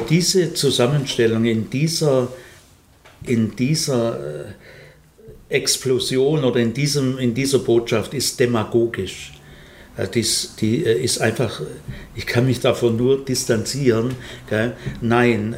diese 0.08 0.54
Zusammenstellung 0.54 1.46
in 1.46 1.72
dieser, 1.72 2.28
in 3.26 3.56
dieser 3.56 4.46
äh, 5.50 5.56
Explosion 5.56 6.44
oder 6.44 6.60
in, 6.60 6.72
diesem, 6.72 7.18
in 7.18 7.34
dieser 7.34 7.58
Botschaft 7.58 8.14
ist 8.14 8.40
demagogisch. 8.40 9.34
Äh, 9.98 10.08
die 10.60 10.86
äh, 10.86 11.04
ist 11.04 11.20
einfach, 11.20 11.64
ich 12.16 12.28
kann 12.28 12.46
mich 12.46 12.60
davon 12.60 12.96
nur 12.96 13.26
distanzieren. 13.26 14.14
Gell? 14.48 14.74
Nein, 15.02 15.56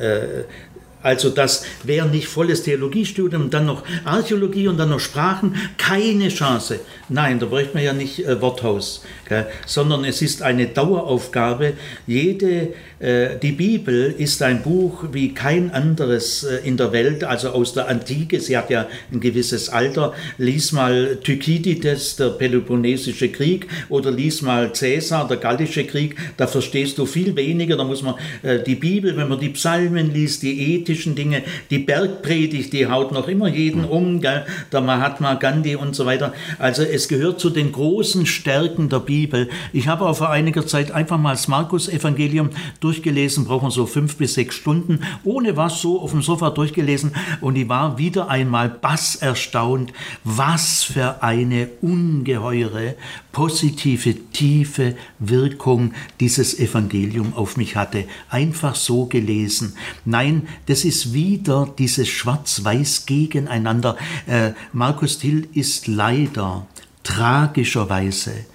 also 1.03 1.29
das 1.29 1.65
wäre 1.83 2.07
nicht 2.07 2.27
volles 2.27 2.63
Theologiestudium, 2.63 3.49
dann 3.49 3.65
noch 3.65 3.83
Archäologie 4.05 4.67
und 4.69 4.77
dann 4.77 4.89
noch 4.89 5.01
Sprachen, 5.01 5.55
keine 5.77 6.29
Chance. 6.29 6.79
Nein, 7.09 7.39
da 7.39 7.45
bräuchte 7.45 7.75
man 7.75 7.83
ja 7.83 7.93
nicht 7.93 8.25
äh, 8.25 8.41
Worthaus, 8.41 9.03
gell? 9.27 9.45
sondern 9.65 10.05
es 10.05 10.21
ist 10.21 10.41
eine 10.41 10.67
Daueraufgabe. 10.67 11.73
Jede, 12.07 12.69
äh, 12.99 13.37
die 13.41 13.51
Bibel 13.51 14.15
ist 14.17 14.41
ein 14.41 14.63
Buch 14.63 15.03
wie 15.11 15.33
kein 15.33 15.71
anderes 15.71 16.45
äh, 16.45 16.65
in 16.65 16.77
der 16.77 16.93
Welt, 16.93 17.25
also 17.25 17.49
aus 17.49 17.73
der 17.73 17.89
Antike. 17.89 18.39
Sie 18.39 18.57
hat 18.57 18.69
ja 18.69 18.87
ein 19.11 19.19
gewisses 19.19 19.67
Alter. 19.67 20.13
Lies 20.37 20.71
mal 20.71 21.17
Thukydides, 21.21 22.15
der 22.15 22.29
Peloponnesische 22.29 23.29
Krieg, 23.29 23.67
oder 23.89 24.09
lies 24.09 24.41
mal 24.41 24.73
Cäsar, 24.73 25.27
der 25.27 25.37
Gallische 25.37 25.83
Krieg. 25.83 26.15
Da 26.37 26.47
verstehst 26.47 26.97
du 26.97 27.05
viel 27.05 27.35
weniger. 27.35 27.75
Da 27.75 27.83
muss 27.83 28.01
man 28.01 28.15
äh, 28.41 28.63
die 28.63 28.75
Bibel, 28.75 29.17
wenn 29.17 29.27
man 29.27 29.39
die 29.39 29.49
Psalmen 29.49 30.13
liest, 30.13 30.41
die 30.41 30.77
ethischen 30.93 31.15
Dinge, 31.15 31.43
die 31.69 31.79
Bergpredigt, 31.79 32.71
die 32.71 32.87
haut 32.87 33.11
noch 33.11 33.27
immer 33.27 33.47
jeden 33.47 33.83
um, 33.83 34.21
gell? 34.21 34.45
der 34.71 34.81
Mahatma 34.81 35.33
Gandhi 35.35 35.75
und 35.75 35.95
so 35.95 36.05
weiter. 36.05 36.33
Also 36.59 36.83
es 36.83 37.07
gehört 37.07 37.39
zu 37.39 37.49
den 37.49 37.71
großen 37.71 38.25
Stärken 38.25 38.89
der 38.89 38.99
Bibel. 38.99 39.49
Ich 39.73 39.87
habe 39.87 40.05
auch 40.05 40.15
vor 40.15 40.29
einiger 40.29 40.65
Zeit 40.67 40.91
einfach 40.91 41.17
mal 41.17 41.31
das 41.31 41.47
Markus-Evangelium 41.47 42.51
durchgelesen, 42.79 43.45
braucht 43.45 43.63
man 43.63 43.71
so 43.71 43.85
fünf 43.85 44.17
bis 44.17 44.35
sechs 44.35 44.55
Stunden, 44.55 44.99
ohne 45.23 45.57
was 45.57 45.81
so 45.81 45.99
auf 45.99 46.11
dem 46.11 46.21
Sofa 46.21 46.51
durchgelesen 46.51 47.13
und 47.41 47.55
ich 47.57 47.67
war 47.67 47.97
wieder 47.97 48.29
einmal 48.29 48.69
bass 48.69 49.15
erstaunt, 49.15 49.91
was 50.23 50.83
für 50.83 51.23
eine 51.23 51.69
ungeheure 51.81 52.95
positive, 53.33 54.15
tiefe 54.31 54.95
Wirkung 55.19 55.93
dieses 56.21 56.57
Evangelium 56.57 57.33
auf 57.33 57.57
mich 57.57 57.75
hatte. 57.75 58.05
Einfach 58.29 58.75
so 58.75 59.07
gelesen. 59.07 59.75
Nein, 60.05 60.47
das 60.67 60.85
ist 60.85 61.13
wieder 61.13 61.73
dieses 61.77 62.07
Schwarz-Weiß 62.07 63.05
gegeneinander. 63.05 63.97
Äh, 64.27 64.51
Markus 64.71 65.17
Till 65.17 65.49
ist 65.53 65.87
leider 65.87 66.65
tragischerweise 67.03 68.45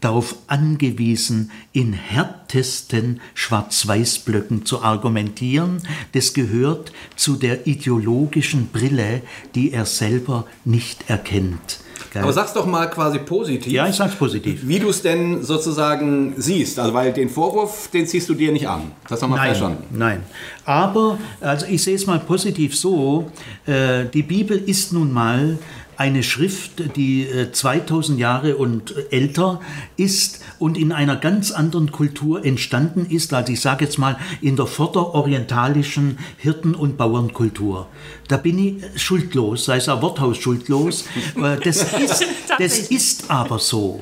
darauf 0.00 0.36
angewiesen, 0.46 1.50
in 1.72 1.92
härtesten 1.92 3.20
Schwarz-Weiß-Blöcken 3.34 4.64
zu 4.64 4.82
argumentieren. 4.82 5.82
Das 6.12 6.32
gehört 6.32 6.92
zu 7.16 7.36
der 7.36 7.66
ideologischen 7.66 8.68
Brille, 8.68 9.22
die 9.54 9.72
er 9.72 9.86
selber 9.86 10.46
nicht 10.64 11.08
erkennt. 11.08 11.80
Gell? 12.12 12.22
Aber 12.22 12.32
sag's 12.32 12.52
doch 12.52 12.66
mal 12.66 12.90
quasi 12.90 13.18
positiv. 13.20 13.72
ja, 13.72 13.86
ich 13.86 13.94
sag's 13.94 14.16
positiv. 14.16 14.60
Wie 14.64 14.78
du 14.80 14.88
es 14.88 15.00
denn 15.02 15.42
sozusagen 15.44 16.34
siehst. 16.36 16.78
Also, 16.78 16.92
weil 16.92 17.12
den 17.12 17.28
Vorwurf, 17.28 17.88
den 17.88 18.06
ziehst 18.06 18.28
du 18.28 18.34
dir 18.34 18.50
nicht 18.50 18.68
an. 18.68 18.90
Das 19.08 19.22
haben 19.22 19.30
wir 19.30 19.36
Nein, 19.36 19.46
verstanden. 19.48 19.84
nein. 19.90 20.22
Aber, 20.64 21.18
also 21.40 21.66
ich 21.66 21.82
sehe 21.82 21.94
es 21.94 22.06
mal 22.06 22.18
positiv 22.18 22.76
so, 22.76 23.30
äh, 23.66 24.06
die 24.12 24.22
Bibel 24.24 24.58
ist 24.58 24.92
nun 24.92 25.12
mal 25.12 25.58
eine 26.00 26.22
Schrift, 26.22 26.96
die 26.96 27.26
äh, 27.26 27.52
2000 27.52 28.18
Jahre 28.18 28.56
und 28.56 28.96
äh, 28.96 29.04
älter 29.10 29.60
ist 29.98 30.40
und 30.58 30.78
in 30.78 30.92
einer 30.92 31.14
ganz 31.14 31.50
anderen 31.50 31.92
Kultur 31.92 32.42
entstanden 32.42 33.04
ist, 33.04 33.34
also 33.34 33.52
ich 33.52 33.60
sage 33.60 33.84
jetzt 33.84 33.98
mal 33.98 34.16
in 34.40 34.56
der 34.56 34.66
vorderorientalischen 34.66 36.18
Hirten- 36.38 36.74
und 36.74 36.96
Bauernkultur. 36.96 37.86
Da 38.28 38.38
bin 38.38 38.58
ich 38.58 38.82
äh, 38.82 38.98
schuldlos, 38.98 39.66
sei 39.66 39.76
es 39.76 39.90
ein 39.90 40.00
Worthaus 40.00 40.38
schuldlos. 40.38 41.04
Äh, 41.36 41.58
das, 41.62 41.82
ist, 41.98 42.24
das 42.58 42.78
ist 42.78 43.30
aber 43.30 43.58
so. 43.58 44.00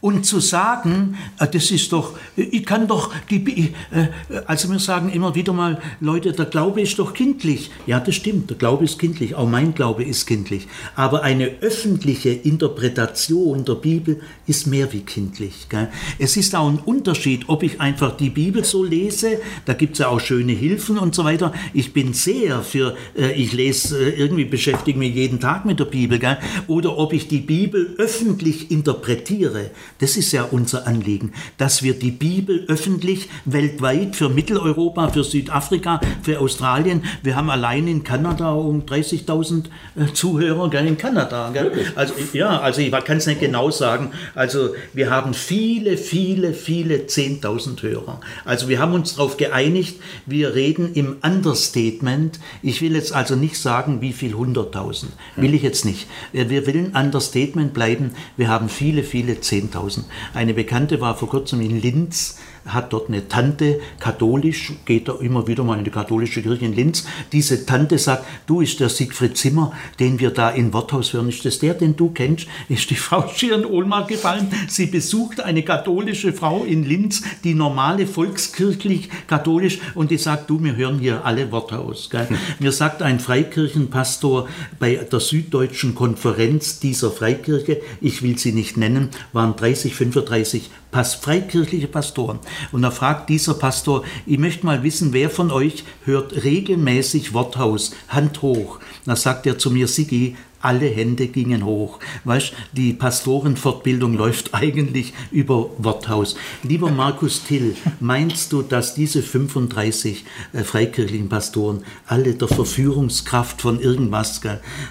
Und 0.00 0.24
zu 0.24 0.40
sagen, 0.40 1.16
äh, 1.38 1.46
das 1.46 1.70
ist 1.70 1.92
doch, 1.92 2.16
ich 2.36 2.64
kann 2.64 2.88
doch, 2.88 3.12
die, 3.28 3.74
äh, 3.90 4.08
also 4.46 4.70
wir 4.70 4.78
sagen 4.78 5.10
immer 5.10 5.34
wieder 5.34 5.52
mal, 5.52 5.80
Leute, 6.00 6.32
der 6.32 6.46
Glaube 6.46 6.80
ist 6.80 6.98
doch 6.98 7.12
kindlich. 7.12 7.70
Ja, 7.86 8.00
das 8.00 8.14
stimmt, 8.14 8.50
der 8.50 8.56
Glaube 8.56 8.84
ist 8.84 8.98
kindlich, 8.98 9.34
auch 9.34 9.48
mein 9.48 9.74
Glaube 9.74 10.04
ist 10.04 10.26
kindlich. 10.26 10.68
Aber 10.96 11.22
eine 11.22 11.50
öffentliche 11.60 12.30
Interpretation 12.30 13.64
der 13.64 13.74
Bibel 13.74 14.20
ist 14.46 14.66
mehr 14.66 14.92
wie 14.92 15.00
kindlich. 15.00 15.68
Gell? 15.68 15.88
Es 16.18 16.36
ist 16.36 16.54
auch 16.54 16.68
ein 16.68 16.78
Unterschied, 16.78 17.48
ob 17.48 17.62
ich 17.62 17.80
einfach 17.80 18.16
die 18.16 18.30
Bibel 18.30 18.64
so 18.64 18.84
lese, 18.84 19.38
da 19.66 19.74
gibt 19.74 19.94
es 19.94 19.98
ja 19.98 20.08
auch 20.08 20.20
schöne 20.20 20.52
Hilfen 20.52 20.98
und 20.98 21.14
so 21.14 21.24
weiter. 21.24 21.52
Ich 21.74 21.92
bin 21.92 22.14
sehr 22.14 22.62
für, 22.62 22.96
äh, 23.16 23.32
ich 23.32 23.52
lese, 23.52 24.10
irgendwie 24.10 24.44
beschäftige 24.44 24.98
mich 24.98 25.14
jeden 25.14 25.40
Tag 25.40 25.64
mit 25.66 25.78
der 25.78 25.84
Bibel, 25.84 26.18
gell? 26.18 26.38
oder 26.66 26.96
ob 26.96 27.12
ich 27.12 27.28
die 27.28 27.40
Bibel 27.40 27.94
öffentlich 27.98 28.70
interpretiere. 28.70 29.70
Das 30.00 30.16
ist 30.16 30.32
ja 30.32 30.44
unser 30.44 30.86
Anliegen, 30.86 31.32
dass 31.58 31.82
wir 31.82 31.94
die 31.94 32.10
Bibel 32.10 32.64
öffentlich 32.68 33.28
weltweit 33.44 34.16
für 34.16 34.28
Mitteleuropa, 34.28 35.08
für 35.08 35.24
Südafrika, 35.24 36.00
für 36.22 36.40
Australien, 36.40 37.04
wir 37.22 37.36
haben 37.36 37.50
allein 37.50 37.86
in 37.86 38.02
Kanada 38.02 38.52
um 38.52 38.82
30.000 38.82 39.64
äh, 39.96 40.12
Zuhörer 40.12 40.70
gell, 40.70 40.86
in 40.86 40.96
Kanada. 40.96 41.50
Gell? 41.52 41.72
Also 41.96 42.14
ja, 42.32 42.60
also 42.60 42.80
ich 42.80 42.90
kann 42.90 43.18
es 43.18 43.26
nicht 43.26 43.40
genau 43.40 43.70
sagen. 43.70 44.12
Also 44.34 44.70
wir 44.94 45.10
haben 45.10 45.34
viele, 45.34 45.96
viele, 45.96 46.54
viele 46.54 46.96
10.000 46.98 47.82
Hörer. 47.82 48.20
Also 48.44 48.68
wir 48.68 48.78
haben 48.78 48.94
uns 48.94 49.16
darauf 49.16 49.36
geeinigt, 49.36 50.00
wir 50.26 50.54
reden 50.54 50.94
im 50.94 51.16
Understatement. 51.22 52.40
Ich 52.62 52.80
will 52.80 52.94
jetzt 52.94 53.12
also 53.12 53.36
nicht 53.36 53.58
sagen, 53.58 54.00
wie 54.00 54.12
viel 54.12 54.34
100.000. 54.34 55.06
Will 55.36 55.54
ich 55.54 55.62
jetzt 55.62 55.84
nicht. 55.84 56.06
Wir 56.32 56.66
will 56.66 56.90
Understatement 56.94 57.74
bleiben. 57.74 58.12
Wir 58.36 58.48
haben 58.48 58.68
viele, 58.68 59.02
viele 59.02 59.34
10.000. 59.34 59.89
Eine 60.34 60.54
Bekannte 60.54 61.00
war 61.00 61.16
vor 61.16 61.28
kurzem 61.28 61.60
in 61.60 61.80
Linz 61.80 62.38
hat 62.66 62.92
dort 62.92 63.08
eine 63.08 63.28
Tante, 63.28 63.80
katholisch, 63.98 64.72
geht 64.84 65.08
da 65.08 65.14
immer 65.14 65.46
wieder 65.46 65.64
mal 65.64 65.78
in 65.78 65.84
die 65.84 65.90
katholische 65.90 66.42
Kirche 66.42 66.64
in 66.64 66.74
Linz. 66.74 67.06
Diese 67.32 67.66
Tante 67.66 67.98
sagt, 67.98 68.24
du 68.46 68.60
ist 68.60 68.80
der 68.80 68.88
Siegfried 68.88 69.36
Zimmer, 69.36 69.72
den 69.98 70.20
wir 70.20 70.30
da 70.30 70.50
in 70.50 70.72
Worthaus 70.72 71.12
hören. 71.12 71.28
Ist 71.28 71.44
das 71.44 71.58
der, 71.58 71.74
den 71.74 71.96
du 71.96 72.10
kennst? 72.10 72.46
Ist 72.68 72.90
die 72.90 72.96
Frau 72.96 73.26
schier 73.28 73.56
in 73.56 73.64
Ohnmacht 73.64 74.08
gefallen. 74.08 74.48
Sie 74.68 74.86
besucht 74.86 75.40
eine 75.40 75.62
katholische 75.62 76.32
Frau 76.32 76.64
in 76.64 76.84
Linz, 76.84 77.22
die 77.44 77.54
normale 77.54 78.06
volkskirchlich 78.06 79.08
katholisch 79.26 79.78
und 79.94 80.10
die 80.10 80.18
sagt, 80.18 80.50
du, 80.50 80.62
wir 80.62 80.76
hören 80.76 80.98
hier 80.98 81.24
alle 81.24 81.50
Worthaus. 81.50 82.10
Gell? 82.10 82.28
Mir 82.58 82.72
sagt 82.72 83.02
ein 83.02 83.20
Freikirchenpastor 83.20 84.48
bei 84.78 84.94
der 84.94 85.20
Süddeutschen 85.20 85.94
Konferenz 85.94 86.80
dieser 86.80 87.10
Freikirche, 87.10 87.80
ich 88.00 88.22
will 88.22 88.38
sie 88.38 88.52
nicht 88.52 88.76
nennen, 88.76 89.08
waren 89.32 89.56
30, 89.56 89.94
35 89.94 90.60
Pass, 90.60 90.70
freikirchliche 91.14 91.88
Pastoren. 91.88 92.40
Und 92.72 92.82
da 92.82 92.90
fragt 92.90 93.28
dieser 93.28 93.54
Pastor, 93.54 94.04
ich 94.26 94.38
möchte 94.38 94.66
mal 94.66 94.82
wissen, 94.82 95.12
wer 95.12 95.30
von 95.30 95.50
euch 95.50 95.84
hört 96.04 96.44
regelmäßig 96.44 97.32
Worthaus, 97.32 97.92
Hand 98.08 98.42
hoch. 98.42 98.80
Da 99.06 99.16
sagt 99.16 99.46
er 99.46 99.58
zu 99.58 99.70
mir, 99.70 99.88
Sigi, 99.88 100.36
alle 100.60 100.86
Hände 100.86 101.28
gingen 101.28 101.64
hoch. 101.64 101.98
Weißt, 102.24 102.52
die 102.72 102.92
Pastorenfortbildung 102.92 104.14
läuft 104.14 104.54
eigentlich 104.54 105.14
über 105.30 105.70
Worthaus. 105.78 106.36
Lieber 106.62 106.90
Markus 106.90 107.44
Till, 107.44 107.76
meinst 107.98 108.52
du, 108.52 108.62
dass 108.62 108.94
diese 108.94 109.22
35 109.22 110.24
äh, 110.52 110.62
freikirchlichen 110.62 111.28
Pastoren 111.28 111.84
alle 112.06 112.34
der 112.34 112.48
Verführungskraft 112.48 113.62
von 113.62 113.80
irgendwas, 113.80 114.40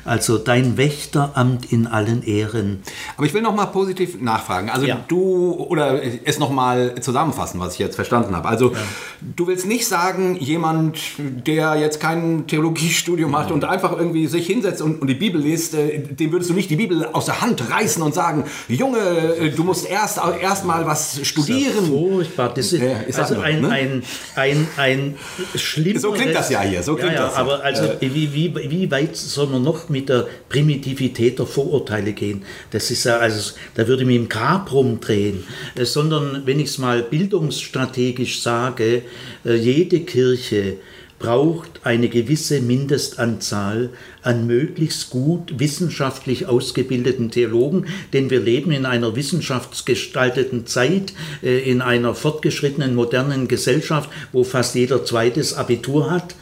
also 0.05 0.37
dein 0.37 0.77
Wächteramt 0.77 1.71
in 1.71 1.87
allen 1.87 2.23
Ehren? 2.23 2.79
Aber 3.15 3.25
ich 3.25 3.33
will 3.33 3.41
noch 3.41 3.55
mal 3.55 3.67
positiv 3.67 4.19
nachfragen. 4.21 4.69
Also 4.69 4.87
ja. 4.87 5.03
du 5.07 5.53
oder 5.53 6.01
es 6.25 6.39
noch 6.39 6.49
mal 6.49 6.95
zusammenfassen, 7.01 7.59
was 7.59 7.73
ich 7.73 7.79
jetzt 7.79 7.95
verstanden 7.95 8.35
habe. 8.35 8.47
Also 8.47 8.71
ja. 8.71 8.77
du 9.35 9.47
willst 9.47 9.67
nicht 9.67 9.87
sagen, 9.87 10.35
jemand, 10.39 10.99
der 11.17 11.75
jetzt 11.75 11.99
kein 11.99 12.47
Theologiestudium 12.47 13.37
hat 13.37 13.49
ja. 13.49 13.53
und 13.53 13.65
einfach 13.65 13.91
irgendwie 13.91 14.27
sich 14.27 14.47
hinsetzt 14.47 14.81
und, 14.81 15.01
und 15.01 15.07
die 15.07 15.15
Bibel 15.15 15.41
liest 15.41 15.58
ist, 15.59 15.73
äh, 15.73 15.99
dem 15.99 16.31
würdest 16.31 16.49
du 16.49 16.53
nicht 16.53 16.69
die 16.69 16.75
Bibel 16.75 17.05
aus 17.05 17.25
der 17.25 17.41
Hand 17.41 17.69
reißen 17.69 18.01
und 18.01 18.13
sagen, 18.13 18.45
Junge, 18.67 18.99
äh, 18.99 19.49
du 19.51 19.63
musst 19.63 19.89
erst, 19.89 20.19
erst 20.41 20.65
mal 20.65 20.85
was 20.85 21.19
studieren. 21.23 21.73
Das 21.75 21.83
ist 21.83 21.89
ja 21.89 21.97
furchtbar. 21.97 22.53
Das 22.53 22.73
ist, 22.73 22.81
ja, 22.81 23.21
also 23.21 23.35
nur, 23.35 23.43
ein, 23.43 23.61
ne? 23.61 23.69
ein, 23.69 24.03
ein, 24.35 24.67
ein 24.77 25.15
schlimmeres... 25.55 26.01
So 26.01 26.11
klingt 26.11 26.35
das 26.35 26.49
ja 26.49 26.61
hier, 26.61 26.81
so 26.83 26.95
klingt 26.95 27.13
ja, 27.13 27.27
das. 27.27 27.35
Aber 27.35 27.63
also, 27.63 27.83
wie, 27.99 28.33
wie, 28.33 28.55
wie 28.55 28.91
weit 28.91 29.15
soll 29.15 29.47
man 29.47 29.63
noch 29.63 29.89
mit 29.89 30.09
der 30.09 30.27
Primitivität 30.47 31.39
der 31.39 31.45
Vorurteile 31.45 32.13
gehen? 32.13 32.43
Das 32.71 32.89
ist 32.91 33.03
ja, 33.03 33.17
also, 33.17 33.53
da 33.75 33.87
würde 33.87 34.03
ich 34.03 34.07
mich 34.07 34.17
im 34.17 34.29
Grab 34.29 34.71
rumdrehen. 34.71 35.43
Äh, 35.75 35.85
sondern, 35.85 36.43
wenn 36.45 36.59
ich 36.59 36.69
es 36.69 36.77
mal 36.77 37.03
bildungsstrategisch 37.03 38.41
sage, 38.41 39.03
jede 39.43 40.01
Kirche 40.01 40.77
braucht 41.19 41.78
eine 41.83 42.09
gewisse 42.09 42.61
Mindestanzahl 42.61 43.89
an 44.21 44.47
möglichst 44.47 45.09
gut 45.09 45.59
wissenschaftlich 45.59 46.47
ausgebildeten 46.47 47.31
Theologen, 47.31 47.85
denn 48.13 48.29
wir 48.29 48.39
leben 48.39 48.71
in 48.71 48.85
einer 48.85 49.15
wissenschaftsgestalteten 49.15 50.65
Zeit, 50.65 51.13
äh, 51.41 51.59
in 51.69 51.81
einer 51.81 52.15
fortgeschrittenen 52.15 52.95
modernen 52.95 53.47
Gesellschaft, 53.47 54.09
wo 54.31 54.43
fast 54.43 54.75
jeder 54.75 55.05
zweites 55.05 55.53
Abitur 55.53 56.11
hat. 56.11 56.35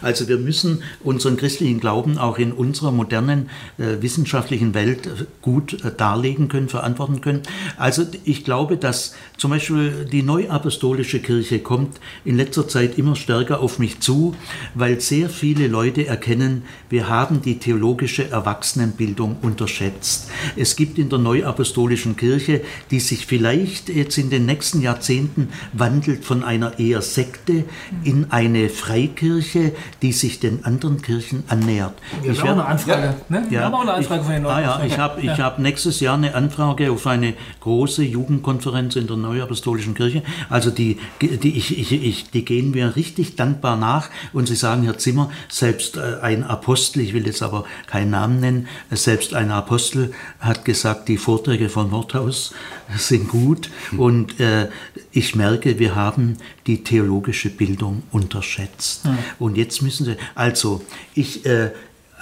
Also 0.00 0.28
wir 0.28 0.38
müssen 0.38 0.82
unseren 1.04 1.36
christlichen 1.36 1.78
Glauben 1.78 2.16
auch 2.16 2.38
in 2.38 2.52
unserer 2.52 2.90
modernen 2.90 3.50
äh, 3.76 4.00
wissenschaftlichen 4.00 4.72
Welt 4.72 5.08
gut 5.42 5.84
äh, 5.84 5.90
darlegen 5.94 6.48
können, 6.48 6.70
verantworten 6.70 7.20
können. 7.20 7.42
Also 7.76 8.06
ich 8.24 8.44
glaube, 8.44 8.78
dass 8.78 9.14
zum 9.36 9.50
Beispiel 9.50 10.06
die 10.10 10.22
neuapostolische 10.22 11.20
Kirche 11.20 11.58
kommt 11.58 12.00
in 12.24 12.36
letzter 12.38 12.66
Zeit 12.66 12.96
immer 12.96 13.14
stärker 13.14 13.60
auf 13.60 13.78
mich 13.78 14.00
zu, 14.00 14.34
weil 14.74 15.00
sehr 15.00 15.28
viele 15.28 15.68
Leute 15.68 16.06
erkennen, 16.06 16.62
wir 16.88 17.08
haben 17.08 17.42
die 17.42 17.58
theologische 17.58 18.30
Erwachsenenbildung 18.30 19.36
unterschätzt. 19.42 20.30
Es 20.56 20.76
gibt 20.76 20.98
in 20.98 21.08
der 21.08 21.18
neuapostolischen 21.18 22.16
Kirche, 22.16 22.62
die 22.90 23.00
sich 23.00 23.26
vielleicht 23.26 23.88
jetzt 23.88 24.18
in 24.18 24.30
den 24.30 24.46
nächsten 24.46 24.80
Jahrzehnten 24.80 25.48
wandelt 25.72 26.24
von 26.24 26.44
einer 26.44 26.78
eher 26.78 27.02
Sekte 27.02 27.64
in 28.04 28.30
eine 28.30 28.68
Freikirche, 28.68 29.72
die 30.02 30.12
sich 30.12 30.40
den 30.40 30.64
anderen 30.64 31.02
Kirchen 31.02 31.44
annähert. 31.48 31.94
Wir 32.22 32.32
haben 32.34 32.48
auch 32.48 32.52
eine 32.52 32.64
Anfrage. 32.66 33.02
Ja, 33.02 33.40
ne? 33.40 33.46
Wir 33.48 33.64
haben 33.64 33.74
auch 33.74 33.82
eine 33.82 33.94
Anfrage 33.94 34.20
ich, 34.20 34.26
von 34.26 34.34
den 34.34 34.46
ah, 34.46 34.60
ja, 34.60 34.82
Ich 34.84 34.98
habe 34.98 35.22
ja. 35.22 35.38
hab 35.38 35.58
nächstes 35.58 36.00
Jahr 36.00 36.16
eine 36.16 36.34
Anfrage 36.34 36.90
auf 36.90 37.06
eine 37.06 37.34
große 37.60 38.02
Jugendkonferenz 38.02 38.96
in 38.96 39.06
der 39.06 39.16
Neuapostolischen 39.16 39.94
Kirche. 39.94 40.22
Also 40.48 40.70
die, 40.70 40.98
die, 41.20 41.56
ich, 41.56 41.78
ich, 41.78 41.92
ich, 41.92 42.30
die 42.30 42.44
gehen 42.44 42.70
mir 42.72 42.96
richtig 42.96 43.36
dankbar 43.36 43.76
nach 43.76 44.10
und 44.32 44.48
sie 44.52 44.60
sagen, 44.60 44.82
Herr 44.84 44.98
Zimmer, 44.98 45.30
selbst 45.48 45.96
äh, 45.96 46.18
ein 46.20 46.44
Apostel 46.44 47.00
ich 47.00 47.14
will 47.14 47.26
jetzt 47.26 47.42
aber 47.42 47.64
keinen 47.86 48.10
Namen 48.10 48.40
nennen, 48.40 48.68
selbst 48.90 49.34
ein 49.34 49.50
Apostel 49.50 50.12
hat 50.40 50.64
gesagt, 50.64 51.08
die 51.08 51.16
Vorträge 51.16 51.68
von 51.68 51.90
Worthaus 51.90 52.54
sind 52.96 53.28
gut 53.28 53.70
und 53.96 54.38
äh, 54.40 54.68
ich 55.10 55.34
merke, 55.34 55.78
wir 55.78 55.94
haben 55.94 56.36
die 56.66 56.84
theologische 56.84 57.50
Bildung 57.50 58.02
unterschätzt. 58.12 59.04
Ja. 59.04 59.18
Und 59.38 59.56
jetzt 59.56 59.82
müssen 59.82 60.04
Sie, 60.04 60.16
also 60.34 60.82
ich, 61.14 61.44
äh, 61.46 61.70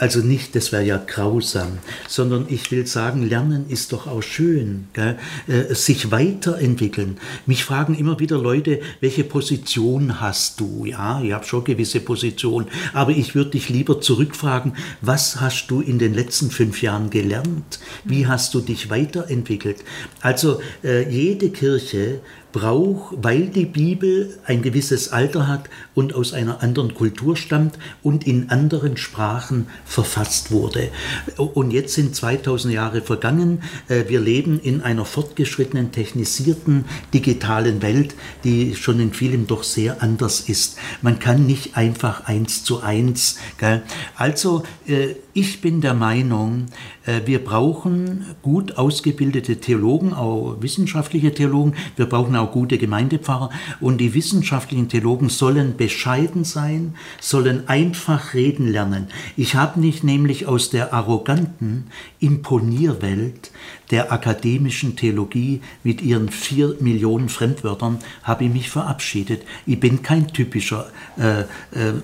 also 0.00 0.20
nicht, 0.20 0.56
das 0.56 0.72
wäre 0.72 0.82
ja 0.82 0.96
grausam, 0.96 1.78
sondern 2.08 2.46
ich 2.48 2.70
will 2.70 2.86
sagen, 2.86 3.28
Lernen 3.28 3.68
ist 3.68 3.92
doch 3.92 4.06
auch 4.06 4.22
schön, 4.22 4.88
gell? 4.94 5.18
Äh, 5.46 5.74
sich 5.74 6.10
weiterentwickeln. 6.10 7.18
Mich 7.44 7.64
fragen 7.64 7.94
immer 7.94 8.18
wieder 8.18 8.38
Leute, 8.38 8.80
welche 9.00 9.24
Position 9.24 10.18
hast 10.18 10.58
du? 10.58 10.86
Ja, 10.86 11.20
ich 11.22 11.34
habe 11.34 11.44
schon 11.44 11.64
gewisse 11.64 12.00
Position, 12.00 12.64
aber 12.94 13.10
ich 13.10 13.34
würde 13.34 13.50
dich 13.50 13.68
lieber 13.68 14.00
zurückfragen, 14.00 14.72
was 15.02 15.38
hast 15.38 15.66
du 15.66 15.82
in 15.82 15.98
den 15.98 16.14
letzten 16.14 16.50
fünf 16.50 16.80
Jahren 16.80 17.10
gelernt? 17.10 17.78
Wie 18.04 18.26
hast 18.26 18.54
du 18.54 18.60
dich 18.60 18.88
weiterentwickelt? 18.88 19.84
Also 20.22 20.62
äh, 20.82 21.10
jede 21.10 21.50
Kirche 21.50 22.20
braucht, 22.52 23.14
weil 23.22 23.48
die 23.48 23.66
Bibel 23.66 24.38
ein 24.44 24.62
gewisses 24.62 25.12
Alter 25.12 25.46
hat 25.46 25.68
und 26.00 26.14
aus 26.14 26.32
einer 26.32 26.62
anderen 26.62 26.94
Kultur 26.94 27.36
stammt 27.36 27.78
und 28.02 28.26
in 28.26 28.48
anderen 28.48 28.96
Sprachen 28.96 29.66
verfasst 29.84 30.50
wurde. 30.50 30.88
Und 31.36 31.72
jetzt 31.72 31.92
sind 31.92 32.16
2000 32.16 32.72
Jahre 32.72 33.02
vergangen. 33.02 33.62
Äh, 33.88 34.04
wir 34.08 34.18
leben 34.18 34.58
in 34.58 34.80
einer 34.80 35.04
fortgeschrittenen, 35.04 35.92
technisierten, 35.92 36.86
digitalen 37.12 37.82
Welt, 37.82 38.14
die 38.44 38.74
schon 38.76 38.98
in 38.98 39.12
vielem 39.12 39.46
doch 39.46 39.62
sehr 39.62 40.02
anders 40.02 40.40
ist. 40.40 40.78
Man 41.02 41.18
kann 41.18 41.46
nicht 41.46 41.76
einfach 41.76 42.24
eins 42.24 42.64
zu 42.64 42.80
eins. 42.80 43.36
Gell? 43.58 43.82
Also, 44.16 44.62
äh, 44.86 45.16
ich 45.32 45.60
bin 45.60 45.80
der 45.80 45.94
Meinung, 45.94 46.66
äh, 47.06 47.20
wir 47.24 47.44
brauchen 47.44 48.26
gut 48.42 48.78
ausgebildete 48.78 49.60
Theologen, 49.60 50.12
auch 50.12 50.56
wissenschaftliche 50.60 51.32
Theologen. 51.32 51.74
Wir 51.96 52.06
brauchen 52.06 52.34
auch 52.36 52.50
gute 52.50 52.78
Gemeindepfarrer. 52.78 53.50
Und 53.80 53.98
die 53.98 54.14
wissenschaftlichen 54.14 54.88
Theologen 54.88 55.28
sollen 55.28 55.74
bescheiden 55.90 56.44
sein, 56.44 56.94
sollen 57.20 57.68
einfach 57.68 58.32
reden 58.32 58.68
lernen. 58.68 59.08
Ich 59.36 59.56
habe 59.56 59.80
mich 59.80 60.04
nämlich 60.04 60.46
aus 60.46 60.70
der 60.70 60.94
arroganten 60.94 61.88
Imponierwelt 62.20 63.50
der 63.90 64.12
akademischen 64.12 64.94
Theologie 64.94 65.62
mit 65.82 66.00
ihren 66.00 66.28
vier 66.28 66.76
Millionen 66.78 67.28
Fremdwörtern 67.28 67.98
habe 68.22 68.44
ich 68.44 68.52
mich 68.52 68.70
verabschiedet. 68.70 69.42
Ich 69.66 69.80
bin 69.80 70.02
kein 70.02 70.28
typischer 70.28 70.90
äh, 71.18 71.40
äh, 71.40 71.46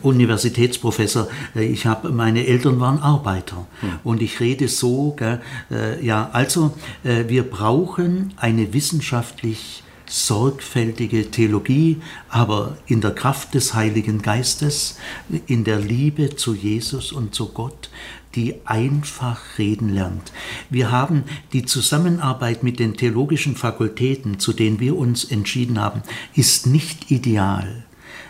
Universitätsprofessor. 0.02 1.28
Ich 1.54 1.86
habe 1.86 2.10
meine 2.10 2.44
Eltern 2.44 2.80
waren 2.80 2.98
Arbeiter 2.98 3.68
hm. 3.80 3.90
und 4.02 4.20
ich 4.20 4.40
rede 4.40 4.66
so. 4.66 5.14
Gell, 5.16 5.40
äh, 5.70 6.04
ja, 6.04 6.28
also 6.32 6.74
äh, 7.04 7.28
wir 7.28 7.44
brauchen 7.44 8.34
eine 8.36 8.72
wissenschaftlich 8.72 9.84
sorgfältige 10.08 11.30
Theologie, 11.30 11.98
aber 12.28 12.76
in 12.86 13.00
der 13.00 13.12
Kraft 13.12 13.54
des 13.54 13.74
Heiligen 13.74 14.22
Geistes, 14.22 14.98
in 15.46 15.64
der 15.64 15.78
Liebe 15.78 16.36
zu 16.36 16.54
Jesus 16.54 17.12
und 17.12 17.34
zu 17.34 17.48
Gott, 17.48 17.90
die 18.34 18.54
einfach 18.66 19.40
reden 19.58 19.88
lernt. 19.88 20.32
Wir 20.70 20.90
haben 20.90 21.24
die 21.52 21.64
Zusammenarbeit 21.64 22.62
mit 22.62 22.78
den 22.78 22.96
theologischen 22.96 23.56
Fakultäten, 23.56 24.38
zu 24.38 24.52
denen 24.52 24.78
wir 24.78 24.96
uns 24.96 25.24
entschieden 25.24 25.80
haben, 25.80 26.02
ist 26.34 26.66
nicht 26.66 27.10
ideal. 27.10 27.84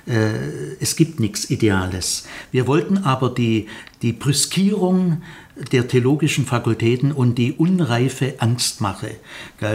Äh, 0.06 0.76
es 0.78 0.94
gibt 0.96 1.18
nichts 1.18 1.50
Ideales. 1.50 2.26
Wir 2.52 2.66
wollten 2.66 2.98
aber 2.98 3.30
die, 3.30 3.66
die 4.02 4.12
Brüskierung 4.12 5.22
der 5.72 5.88
theologischen 5.88 6.44
Fakultäten 6.44 7.12
und 7.12 7.38
die 7.38 7.52
unreife 7.52 8.34
Angstmache. 8.38 9.12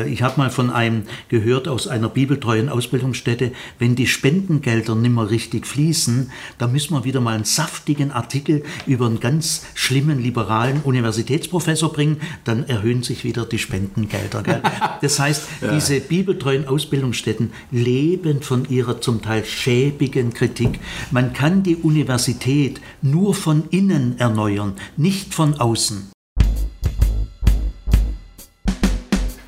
Ich 0.07 0.21
habe 0.21 0.39
mal 0.39 0.51
von 0.51 0.69
einem 0.69 1.03
gehört 1.27 1.67
aus 1.67 1.87
einer 1.87 2.07
bibeltreuen 2.07 2.69
Ausbildungsstätte, 2.69 3.51
wenn 3.79 3.95
die 3.95 4.05
Spendengelder 4.05 4.93
nimmer 4.93 5.31
richtig 5.31 5.65
fließen, 5.65 6.31
da 6.59 6.67
müssen 6.67 6.93
wir 6.93 7.03
wieder 7.03 7.19
mal 7.19 7.33
einen 7.33 7.45
saftigen 7.45 8.11
Artikel 8.11 8.63
über 8.85 9.07
einen 9.07 9.19
ganz 9.19 9.65
schlimmen 9.73 10.21
liberalen 10.21 10.81
Universitätsprofessor 10.81 11.91
bringen, 11.91 12.17
dann 12.43 12.67
erhöhen 12.67 13.01
sich 13.01 13.23
wieder 13.23 13.45
die 13.45 13.59
Spendengelder. 13.59 14.61
Das 15.01 15.19
heißt, 15.19 15.47
ja. 15.61 15.73
diese 15.73 15.99
bibeltreuen 15.99 16.67
Ausbildungsstätten 16.67 17.53
leben 17.71 18.43
von 18.43 18.69
ihrer 18.69 19.01
zum 19.01 19.23
Teil 19.23 19.43
schäbigen 19.45 20.31
Kritik. 20.31 20.79
Man 21.09 21.33
kann 21.33 21.63
die 21.63 21.75
Universität 21.75 22.79
nur 23.01 23.33
von 23.33 23.63
innen 23.71 24.19
erneuern, 24.19 24.73
nicht 24.95 25.33
von 25.33 25.55
außen 25.55 25.70
außen. 25.71 26.11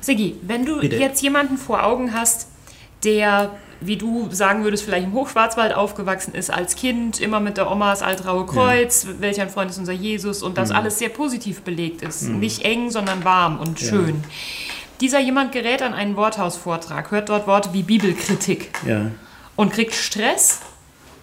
Sigi, 0.00 0.36
wenn 0.42 0.66
du 0.66 0.80
Bitte. 0.80 0.96
jetzt 0.96 1.22
jemanden 1.22 1.56
vor 1.56 1.84
Augen 1.84 2.12
hast, 2.12 2.48
der, 3.04 3.50
wie 3.80 3.96
du 3.96 4.28
sagen 4.30 4.64
würdest, 4.64 4.84
vielleicht 4.84 5.06
im 5.06 5.12
Hochschwarzwald 5.12 5.74
aufgewachsen 5.74 6.34
ist 6.34 6.50
als 6.50 6.76
Kind, 6.76 7.20
immer 7.20 7.40
mit 7.40 7.56
der 7.56 7.70
Oma 7.70 7.90
das 7.90 8.02
Altraue 8.02 8.44
Kreuz, 8.46 9.04
ja. 9.04 9.10
welch 9.20 9.40
ein 9.40 9.50
Freund 9.50 9.70
ist 9.70 9.78
unser 9.78 9.92
Jesus 9.92 10.42
und 10.42 10.58
das 10.58 10.70
mhm. 10.70 10.76
alles 10.76 10.98
sehr 10.98 11.08
positiv 11.08 11.62
belegt 11.62 12.02
ist. 12.02 12.22
Mhm. 12.22 12.38
Nicht 12.38 12.64
eng, 12.64 12.90
sondern 12.90 13.24
warm 13.24 13.58
und 13.58 13.80
ja. 13.80 13.88
schön. 13.88 14.22
Dieser 15.00 15.20
jemand 15.20 15.52
gerät 15.52 15.82
an 15.82 15.92
einen 15.92 16.16
Worthausvortrag, 16.16 17.10
hört 17.10 17.28
dort 17.28 17.46
Worte 17.46 17.70
wie 17.72 17.82
Bibelkritik 17.82 18.70
ja. 18.86 19.10
und 19.56 19.72
kriegt 19.72 19.94
Stress 19.94 20.60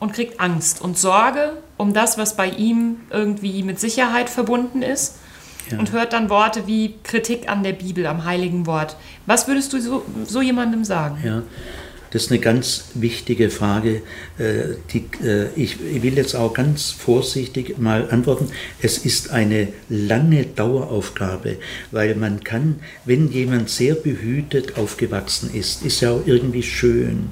und 0.02 0.14
kriegt 0.14 0.40
Angst 0.42 0.82
und 0.82 0.98
Sorge 0.98 1.54
um 1.78 1.94
das, 1.94 2.18
was 2.18 2.36
bei 2.36 2.50
ihm 2.50 3.02
irgendwie 3.12 3.64
mit 3.64 3.80
Sicherheit 3.80 4.30
verbunden 4.30 4.82
ist. 4.82 5.20
Ja. 5.70 5.78
Und 5.78 5.92
hört 5.92 6.12
dann 6.12 6.30
Worte 6.30 6.66
wie 6.66 6.96
Kritik 7.04 7.48
an 7.48 7.64
der 7.64 7.74
Bibel, 7.74 8.08
am 8.08 8.26
heiligen 8.26 8.66
Wort. 8.66 8.98
Was 9.28 9.48
würdest 9.48 9.72
du 9.72 9.80
so, 9.80 10.04
so 10.26 10.42
jemandem 10.42 10.84
sagen? 10.84 11.20
Ja, 11.24 11.44
das 12.12 12.24
ist 12.24 12.32
eine 12.32 12.42
ganz 12.42 12.86
wichtige 12.94 13.50
Frage. 13.50 14.02
Äh, 14.38 14.76
die, 14.94 15.06
äh, 15.26 15.48
ich 15.56 15.80
will 15.80 16.18
jetzt 16.18 16.36
auch 16.36 16.54
ganz 16.54 16.92
vorsichtig 16.92 17.78
mal 17.78 18.10
antworten. 18.12 18.50
Es 18.82 18.98
ist 19.00 19.32
eine 19.32 19.70
lange 19.90 20.46
Daueraufgabe, 20.46 21.58
weil 21.92 22.16
man 22.16 22.44
kann, 22.44 22.82
wenn 23.06 23.32
jemand 23.32 23.70
sehr 23.70 23.96
behütet 23.96 24.78
aufgewachsen 24.78 25.52
ist, 25.54 25.86
ist 25.86 26.02
ja 26.02 26.12
auch 26.12 26.24
irgendwie 26.26 26.64
schön. 26.64 27.30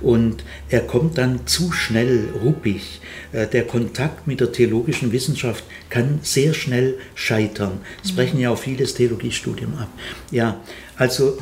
Und 0.00 0.44
er 0.68 0.80
kommt 0.80 1.16
dann 1.16 1.46
zu 1.46 1.72
schnell 1.72 2.28
ruppig. 2.44 3.00
Äh, 3.32 3.46
der 3.46 3.66
Kontakt 3.66 4.26
mit 4.26 4.40
der 4.40 4.52
theologischen 4.52 5.12
Wissenschaft 5.12 5.64
kann 5.88 6.18
sehr 6.22 6.52
schnell 6.52 6.98
scheitern. 7.14 7.80
Es 8.04 8.12
mhm. 8.12 8.16
brechen 8.16 8.40
ja 8.40 8.50
auch 8.50 8.58
vieles 8.58 8.94
Theologiestudium 8.94 9.78
ab. 9.78 9.88
Ja, 10.30 10.60
also 10.96 11.38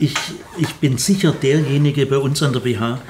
ich, 0.00 0.14
ich 0.58 0.74
bin 0.76 0.98
sicher 0.98 1.32
derjenige 1.32 2.06
bei 2.06 2.16
uns 2.16 2.42
an 2.42 2.52
der 2.52 2.60
BH 2.60 3.00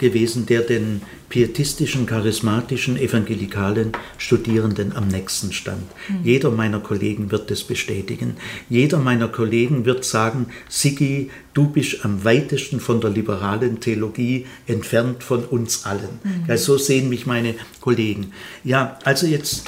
gewesen, 0.00 0.46
der 0.46 0.62
den 0.62 1.02
pietistischen, 1.28 2.06
charismatischen, 2.06 2.96
evangelikalen 2.96 3.92
Studierenden 4.16 4.96
am 4.96 5.08
nächsten 5.08 5.52
stand. 5.52 5.82
Mhm. 6.08 6.24
Jeder 6.24 6.50
meiner 6.50 6.80
Kollegen 6.80 7.30
wird 7.30 7.50
das 7.50 7.64
bestätigen. 7.64 8.36
Jeder 8.70 8.98
meiner 8.98 9.28
Kollegen 9.28 9.84
wird 9.84 10.06
sagen, 10.06 10.46
Sigi, 10.70 11.30
du 11.52 11.68
bist 11.68 12.04
am 12.04 12.24
weitesten 12.24 12.80
von 12.80 13.02
der 13.02 13.10
liberalen 13.10 13.80
Theologie 13.80 14.46
entfernt 14.66 15.22
von 15.22 15.44
uns 15.44 15.84
allen. 15.84 16.18
Mhm. 16.24 16.44
Ja, 16.48 16.56
so 16.56 16.78
sehen 16.78 17.10
mich 17.10 17.26
meine 17.26 17.54
Kollegen. 17.80 18.32
Ja, 18.64 18.98
also 19.04 19.26
jetzt 19.26 19.64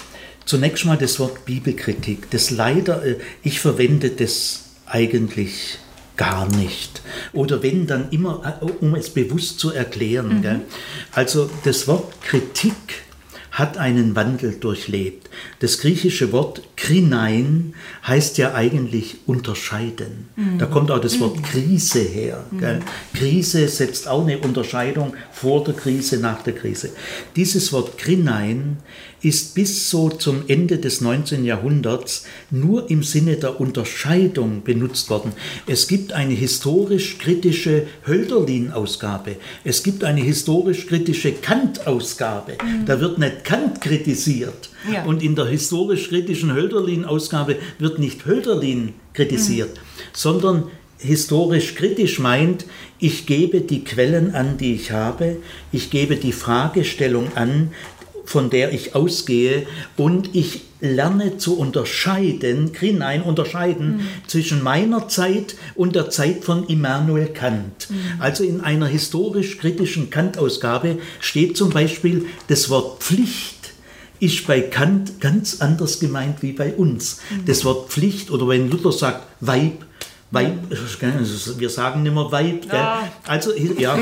zunächst 0.46 0.86
mal 0.86 0.96
das 0.96 1.20
Wort 1.20 1.44
Bibelkritik. 1.44 2.30
Das 2.30 2.50
leider, 2.50 3.04
äh, 3.04 3.16
ich 3.42 3.60
verwende 3.60 4.08
das 4.08 4.64
eigentlich 4.86 5.78
gar 6.20 6.46
nicht. 6.54 7.00
Oder 7.32 7.62
wenn, 7.62 7.86
dann 7.86 8.10
immer, 8.10 8.58
äh, 8.60 8.64
um 8.84 8.94
es 8.94 9.08
bewusst 9.08 9.58
zu 9.58 9.72
erklären. 9.72 10.42
Mhm. 10.42 10.60
Also 11.12 11.48
das 11.64 11.88
Wort 11.88 12.20
Kritik 12.20 12.74
hat 13.52 13.78
einen 13.78 14.14
Wandel 14.14 14.52
durchlebt. 14.60 15.30
Das 15.60 15.78
griechische 15.78 16.30
Wort 16.30 16.62
krinein 16.76 17.74
heißt 18.06 18.36
ja 18.36 18.54
eigentlich 18.54 19.16
unterscheiden. 19.26 20.28
Mhm. 20.36 20.58
Da 20.58 20.66
kommt 20.66 20.90
auch 20.90 21.00
das 21.00 21.18
Wort 21.20 21.38
mhm. 21.38 21.42
Krise 21.42 22.00
her. 22.00 22.44
Mhm. 22.50 22.80
Krise 23.14 23.66
setzt 23.68 24.06
auch 24.06 24.22
eine 24.22 24.38
Unterscheidung 24.38 25.14
vor 25.32 25.64
der 25.64 25.74
Krise, 25.74 26.18
nach 26.18 26.42
der 26.42 26.54
Krise. 26.54 26.90
Dieses 27.34 27.72
Wort 27.72 27.96
krinein 27.96 28.76
ist 29.22 29.54
bis 29.54 29.90
so 29.90 30.08
zum 30.08 30.44
Ende 30.48 30.78
des 30.78 31.00
19. 31.00 31.44
Jahrhunderts 31.44 32.24
nur 32.50 32.90
im 32.90 33.02
Sinne 33.02 33.36
der 33.36 33.60
Unterscheidung 33.60 34.62
benutzt 34.62 35.10
worden. 35.10 35.32
Es 35.66 35.88
gibt 35.88 36.12
eine 36.12 36.34
historisch-kritische 36.34 37.86
Hölderlin-Ausgabe. 38.06 39.36
Es 39.64 39.82
gibt 39.82 40.04
eine 40.04 40.20
historisch-kritische 40.20 41.32
Kant-Ausgabe. 41.32 42.52
Mhm. 42.52 42.86
Da 42.86 43.00
wird 43.00 43.18
nicht 43.18 43.44
Kant 43.44 43.80
kritisiert. 43.80 44.70
Ja. 44.90 45.04
Und 45.04 45.22
in 45.22 45.34
der 45.34 45.46
historisch-kritischen 45.46 46.54
Hölderlin-Ausgabe 46.54 47.56
wird 47.78 47.98
nicht 47.98 48.24
Hölderlin 48.24 48.94
kritisiert, 49.12 49.76
mhm. 49.76 50.00
sondern 50.12 50.64
historisch 50.98 51.74
kritisch 51.74 52.18
meint, 52.18 52.66
ich 52.98 53.26
gebe 53.26 53.62
die 53.62 53.84
Quellen 53.84 54.34
an, 54.34 54.58
die 54.58 54.74
ich 54.74 54.92
habe, 54.92 55.36
ich 55.72 55.90
gebe 55.90 56.16
die 56.16 56.32
Fragestellung 56.32 57.28
an, 57.34 57.72
von 58.30 58.48
der 58.48 58.72
ich 58.72 58.94
ausgehe 58.94 59.66
und 59.96 60.36
ich 60.36 60.60
lerne 60.80 61.38
zu 61.38 61.58
unterscheiden, 61.58 62.72
Grinein 62.72 63.22
unterscheiden 63.22 63.96
mhm. 63.96 64.00
zwischen 64.28 64.62
meiner 64.62 65.08
Zeit 65.08 65.56
und 65.74 65.96
der 65.96 66.10
Zeit 66.10 66.44
von 66.44 66.64
Immanuel 66.68 67.26
Kant. 67.26 67.88
Mhm. 67.90 68.20
Also 68.20 68.44
in 68.44 68.60
einer 68.60 68.86
historisch-kritischen 68.86 70.10
Kant-Ausgabe 70.10 70.98
steht 71.18 71.56
zum 71.56 71.70
Beispiel 71.70 72.26
das 72.46 72.70
Wort 72.70 73.02
Pflicht 73.02 73.56
ist 74.20 74.46
bei 74.46 74.60
Kant 74.60 75.20
ganz 75.20 75.60
anders 75.60 75.98
gemeint 75.98 76.40
wie 76.42 76.52
bei 76.52 76.74
uns. 76.74 77.20
Mhm. 77.30 77.46
Das 77.46 77.64
Wort 77.64 77.90
Pflicht 77.90 78.30
oder 78.30 78.46
wenn 78.46 78.70
Luther 78.70 78.92
sagt 78.92 79.26
Weib, 79.40 79.86
Weib, 80.32 80.58
wir 81.58 81.68
sagen 81.70 82.04
nicht 82.04 82.14
mehr 82.14 82.30
Weib. 82.30 82.66
Ja. 82.72 83.08
Also, 83.26 83.52
ja. 83.54 83.98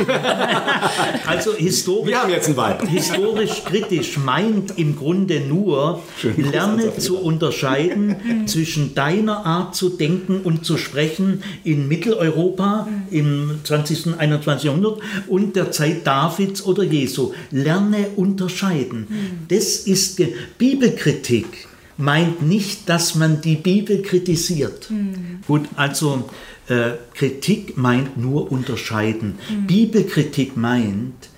also 1.26 1.54
historisch, 1.54 2.08
wir 2.08 2.22
haben 2.22 2.30
jetzt 2.30 2.48
ein 2.48 2.56
Weib. 2.56 2.86
historisch 2.86 3.64
kritisch 3.64 4.18
meint 4.18 4.78
im 4.78 4.94
Grunde 4.94 5.40
nur, 5.40 6.02
Schön 6.20 6.50
lerne 6.50 6.94
zu 6.98 7.18
unterscheiden 7.18 8.16
zwischen 8.46 8.94
deiner 8.94 9.46
Art 9.46 9.74
zu 9.74 9.88
denken 9.88 10.42
und 10.42 10.66
zu 10.66 10.76
sprechen 10.76 11.42
in 11.64 11.88
Mitteleuropa 11.88 12.88
im 13.10 13.60
20. 13.64 14.08
und 14.08 14.20
21. 14.20 14.64
Jahrhundert 14.64 14.98
und 15.28 15.56
der 15.56 15.70
Zeit 15.70 16.06
Davids 16.06 16.62
oder 16.62 16.82
Jesu. 16.82 17.32
Lerne 17.50 18.08
unterscheiden. 18.16 19.46
Das 19.48 19.76
ist 19.76 20.20
Bibelkritik 20.58 21.68
meint 21.98 22.42
nicht, 22.42 22.88
dass 22.88 23.14
man 23.16 23.40
die 23.40 23.56
Bibel 23.56 24.00
kritisiert. 24.02 24.90
Mhm. 24.90 25.40
Gut, 25.46 25.68
also 25.76 26.30
äh, 26.68 26.92
Kritik 27.12 27.76
meint 27.76 28.16
nur 28.16 28.50
unterscheiden. 28.50 29.38
Mhm. 29.50 29.66
Bibelkritik 29.66 30.56
meint, 30.56 31.28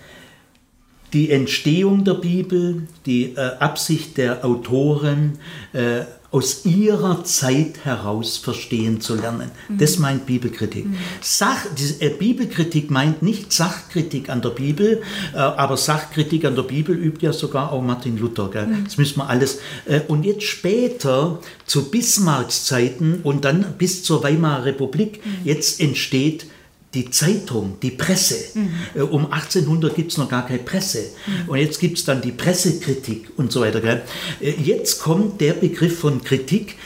die 1.13 1.31
Entstehung 1.31 2.05
der 2.05 2.15
Bibel, 2.15 2.87
die 3.07 3.35
äh, 3.35 3.57
Absicht 3.59 4.17
der 4.19 4.45
Autoren, 4.45 5.39
äh, 5.73 6.03
aus 6.33 6.65
ihrer 6.65 7.25
Zeit 7.25 7.85
heraus 7.85 8.37
verstehen 8.37 9.01
zu 9.01 9.17
lernen. 9.17 9.51
Mhm. 9.69 9.79
Das 9.79 9.99
meint 9.99 10.27
Bibelkritik. 10.27 10.87
Mhm. 10.87 10.97
Sach, 11.21 11.67
die, 11.77 12.05
äh, 12.05 12.11
Bibelkritik 12.11 12.91
meint 12.91 13.23
nicht 13.23 13.53
Sachkritik 13.53 14.29
an 14.29 14.41
der 14.41 14.51
Bibel, 14.51 15.03
äh, 15.35 15.39
aber 15.39 15.77
Sachkritik 15.77 16.45
an 16.45 16.55
der 16.55 16.63
Bibel 16.63 16.97
übt 16.97 17.27
ja 17.27 17.33
sogar 17.33 17.73
auch 17.73 17.83
Martin 17.83 18.17
Luther. 18.17 18.49
Gell? 18.49 18.67
Mhm. 18.67 18.85
Das 18.85 18.97
müssen 18.97 19.19
wir 19.19 19.29
alles. 19.29 19.59
Äh, 19.87 20.01
und 20.07 20.25
jetzt 20.25 20.45
später, 20.45 21.41
zu 21.67 21.91
Bismarcks 21.91 22.65
Zeiten 22.65 23.21
und 23.25 23.45
dann 23.45 23.75
bis 23.77 24.05
zur 24.05 24.23
Weimarer 24.23 24.67
Republik, 24.67 25.25
mhm. 25.25 25.39
jetzt 25.45 25.81
entsteht 25.81 26.47
die 26.95 27.11
Zeitung, 27.11 27.77
die 27.81 27.93
Presse. 27.93 28.59
Mhm. 28.59 29.03
Um 29.11 29.33
1800 29.33 29.95
gibt 29.95 30.13
es 30.13 30.19
noch 30.19 30.29
gar 30.29 30.47
keine 30.47 30.59
Presse. 30.59 31.11
Mhm. 31.27 31.49
Und 31.49 31.59
jetzt 31.59 31.79
gibt 31.79 31.99
es 31.99 32.05
dann 32.05 32.21
die 32.21 32.33
Pressekritik 32.33 33.31
und 33.37 33.53
so 33.53 33.61
weiter. 33.61 33.81
Gell? 33.81 34.03
Äh, 34.41 34.53
jetzt 34.63 35.01
kommt 35.01 35.41
der 35.41 35.53
Begriff 35.53 36.01
von 36.01 36.23
Kritik, 36.23 36.77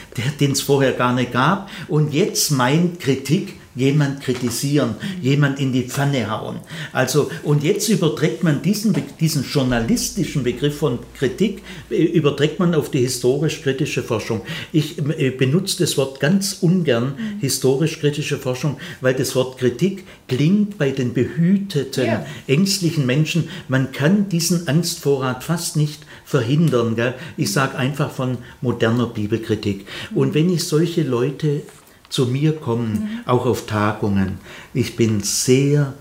den 0.41 0.53
es 0.53 0.61
vorher 0.61 0.93
gar 0.93 1.15
nicht 1.15 1.33
gab. 1.33 1.71
Und 1.89 2.13
jetzt 2.13 2.51
meint 2.51 3.01
Kritik 3.01 3.55
jemand 3.75 4.21
kritisieren, 4.21 4.95
jemand 5.21 5.59
in 5.59 5.73
die 5.73 5.83
Pfanne 5.83 6.31
hauen. 6.31 6.61
Also, 6.93 7.31
und 7.43 7.63
jetzt 7.63 7.89
überträgt 7.89 8.45
man 8.45 8.63
diesen, 8.63 8.95
diesen 9.21 9.45
journalistischen 9.45 10.43
Begriff 10.43 10.79
von 10.79 10.99
Kritik, 11.19 11.63
äh, 11.91 12.03
überträgt 12.03 12.59
man 12.59 12.75
auf 12.75 12.91
die 12.91 13.01
historisch-kritische 13.01 14.03
Forschung. 14.03 14.43
Ich 14.73 14.99
äh, 14.99 15.31
benutze 15.31 15.79
das 15.79 15.97
Wort 15.97 16.21
ganz 16.21 16.59
ungern, 16.61 17.15
historisch-kritische 17.41 18.39
Forschung, 18.39 18.77
weil 19.01 19.15
das 19.15 19.35
Wort 19.35 19.59
Kritik 19.59 20.05
klingt 20.29 20.79
bei 20.79 20.91
den 20.91 21.13
behüteten, 21.15 22.07
ja. 22.07 22.27
ängstlichen 22.47 23.07
Menschen, 23.07 23.49
man 23.69 23.93
kann 23.93 24.29
diesen 24.29 24.69
Angstvorrat 24.69 25.45
fast 25.45 25.77
nicht 25.77 26.03
verhindern. 26.25 26.97
Gell? 26.97 27.15
Ich 27.37 27.53
sage 27.53 27.77
einfach 27.77 28.11
von 28.11 28.39
moderner 28.61 29.07
Bibelkritik. 29.07 29.87
Und 30.15 30.35
wenn 30.35 30.51
ich 30.51 30.65
solche 30.65 31.03
Leute 31.03 31.63
zu 32.09 32.27
mir 32.27 32.57
kommen, 32.57 32.93
mhm. 32.93 33.29
auch 33.29 33.47
auf 33.47 33.67
Tagungen. 33.67 34.39
Ich 34.73 34.97
bin 34.97 35.21
sehr 35.21 35.95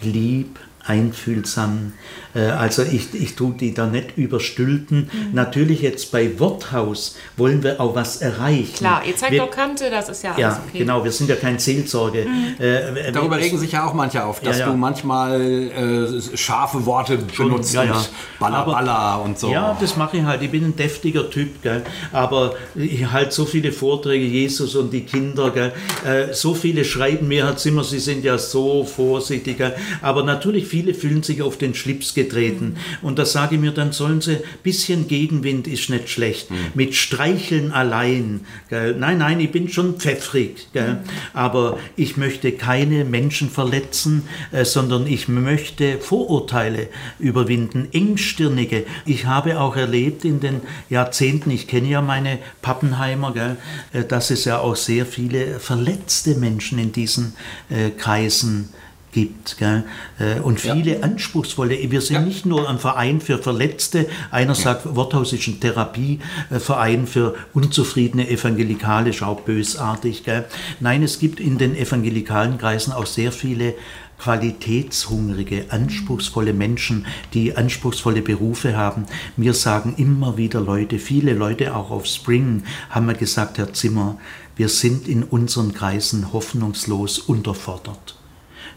lieb, 0.00 0.58
einfühlsam. 0.84 1.92
Äh, 2.36 2.50
also 2.50 2.82
ich, 2.82 3.14
ich 3.14 3.34
tue 3.34 3.54
die 3.54 3.72
da 3.72 3.86
nicht 3.86 4.16
überstülpen. 4.16 5.10
Mhm. 5.12 5.34
Natürlich 5.34 5.80
jetzt 5.80 6.12
bei 6.12 6.38
Worthaus 6.38 7.16
wollen 7.36 7.62
wir 7.62 7.80
auch 7.80 7.94
was 7.94 8.18
erreichen. 8.18 8.74
Klar, 8.76 9.02
ihr 9.06 9.16
zeigt 9.16 9.32
wir, 9.32 9.44
auch 9.44 9.50
Kante, 9.50 9.90
das 9.90 10.08
ist 10.08 10.22
ja 10.22 10.30
alles 10.30 10.40
ja, 10.40 10.62
okay. 10.68 10.78
genau, 10.78 11.04
wir 11.04 11.12
sind 11.12 11.30
ja 11.30 11.36
kein 11.36 11.58
Seelsorge. 11.58 12.26
Mhm. 12.26 12.62
Äh, 12.62 13.12
Darüber 13.12 13.38
regen 13.38 13.58
sich 13.58 13.72
ja 13.72 13.86
auch 13.86 13.94
manche 13.94 14.24
auf, 14.24 14.40
dass 14.40 14.58
ja, 14.58 14.66
ja. 14.66 14.72
du 14.72 14.78
manchmal 14.78 15.40
äh, 15.40 16.36
scharfe 16.36 16.84
Worte 16.84 17.18
Schon, 17.32 17.48
benutzt 17.48 17.74
ja, 17.74 17.84
ja. 17.84 18.04
Balla, 18.38 18.58
Aber, 18.58 18.72
Balla 18.72 19.16
und 19.16 19.38
so. 19.38 19.50
Ja, 19.50 19.76
das 19.80 19.96
mache 19.96 20.18
ich 20.18 20.22
halt. 20.24 20.42
Ich 20.42 20.50
bin 20.50 20.64
ein 20.64 20.76
deftiger 20.76 21.30
Typ, 21.30 21.62
gell? 21.62 21.82
aber 22.12 22.54
ich 22.74 23.10
halte 23.10 23.32
so 23.32 23.44
viele 23.44 23.72
Vorträge, 23.72 24.24
Jesus 24.24 24.74
und 24.74 24.92
die 24.92 25.02
Kinder, 25.02 25.50
gell? 25.50 25.72
Äh, 26.04 26.34
so 26.34 26.54
viele 26.54 26.84
schreiben 26.84 27.28
mir, 27.28 27.46
Herr 27.46 27.56
Zimmer, 27.56 27.84
Sie 27.84 27.98
sind 27.98 28.24
ja 28.24 28.38
so 28.38 28.84
vorsichtig. 28.84 29.58
Gell? 29.58 29.74
Aber 30.02 30.22
natürlich 30.22 30.66
viele 30.66 30.94
fühlen 30.94 31.22
sich 31.22 31.42
auf 31.42 31.56
den 31.56 31.74
Schlips 31.74 32.14
getreten. 32.26 32.76
Und 33.02 33.18
da 33.18 33.24
sage 33.24 33.54
ich 33.54 33.60
mir, 33.60 33.72
dann 33.72 33.92
sollen 33.92 34.20
sie, 34.20 34.36
ein 34.36 34.42
bisschen 34.62 35.08
Gegenwind 35.08 35.66
ist 35.66 35.90
nicht 35.90 36.08
schlecht. 36.08 36.50
Mhm. 36.50 36.56
Mit 36.74 36.94
Streicheln 36.94 37.72
allein. 37.72 38.40
Gell? 38.68 38.94
Nein, 38.98 39.18
nein, 39.18 39.40
ich 39.40 39.50
bin 39.50 39.68
schon 39.68 39.96
pfeffrig. 39.96 40.68
Gell? 40.72 40.98
Aber 41.32 41.78
ich 41.96 42.16
möchte 42.16 42.52
keine 42.52 43.04
Menschen 43.04 43.50
verletzen, 43.50 44.24
äh, 44.52 44.64
sondern 44.64 45.06
ich 45.06 45.28
möchte 45.28 45.98
Vorurteile 45.98 46.88
überwinden, 47.18 47.88
engstirnige. 47.92 48.84
Ich 49.04 49.26
habe 49.26 49.60
auch 49.60 49.76
erlebt 49.76 50.24
in 50.24 50.40
den 50.40 50.60
Jahrzehnten, 50.90 51.50
ich 51.50 51.66
kenne 51.66 51.88
ja 51.88 52.02
meine 52.02 52.38
Pappenheimer, 52.62 53.32
gell, 53.32 53.56
äh, 53.92 54.04
dass 54.04 54.30
es 54.30 54.44
ja 54.44 54.58
auch 54.58 54.76
sehr 54.76 55.06
viele 55.06 55.60
verletzte 55.60 56.34
Menschen 56.34 56.78
in 56.78 56.92
diesen 56.92 57.34
äh, 57.70 57.90
Kreisen 57.90 58.68
gibt 58.70 58.85
gibt. 59.16 59.56
Gell? 59.56 59.84
Äh, 60.18 60.40
und 60.40 60.60
viele 60.60 60.98
ja. 60.98 61.00
anspruchsvolle. 61.00 61.90
Wir 61.90 62.02
sind 62.02 62.16
ja. 62.16 62.20
nicht 62.20 62.44
nur 62.44 62.68
ein 62.68 62.78
Verein 62.78 63.22
für 63.22 63.38
Verletzte. 63.38 64.06
Einer 64.30 64.54
sagt, 64.54 64.94
Worthaus 64.94 65.32
ist 65.32 65.48
ein 65.48 65.58
Therapieverein 65.58 67.06
für 67.06 67.34
unzufriedene 67.54 68.28
Evangelikale, 68.28 69.14
schau 69.14 69.34
bösartig. 69.34 70.24
Gell? 70.24 70.44
Nein, 70.80 71.02
es 71.02 71.18
gibt 71.18 71.40
in 71.40 71.56
den 71.56 71.74
evangelikalen 71.74 72.58
Kreisen 72.58 72.92
auch 72.92 73.06
sehr 73.06 73.32
viele 73.32 73.72
qualitätshungrige, 74.18 75.66
anspruchsvolle 75.70 76.52
Menschen, 76.52 77.06
die 77.32 77.56
anspruchsvolle 77.56 78.20
Berufe 78.20 78.76
haben. 78.76 79.06
Mir 79.38 79.54
sagen 79.54 79.94
immer 79.96 80.36
wieder 80.36 80.60
Leute, 80.60 80.98
viele 80.98 81.32
Leute 81.32 81.74
auch 81.74 81.90
auf 81.90 82.04
Spring, 82.04 82.64
haben 82.90 83.06
mir 83.06 83.14
gesagt, 83.14 83.56
Herr 83.56 83.72
Zimmer, 83.72 84.18
wir 84.56 84.68
sind 84.68 85.08
in 85.08 85.22
unseren 85.22 85.72
Kreisen 85.72 86.34
hoffnungslos 86.34 87.18
unterfordert. 87.18 88.16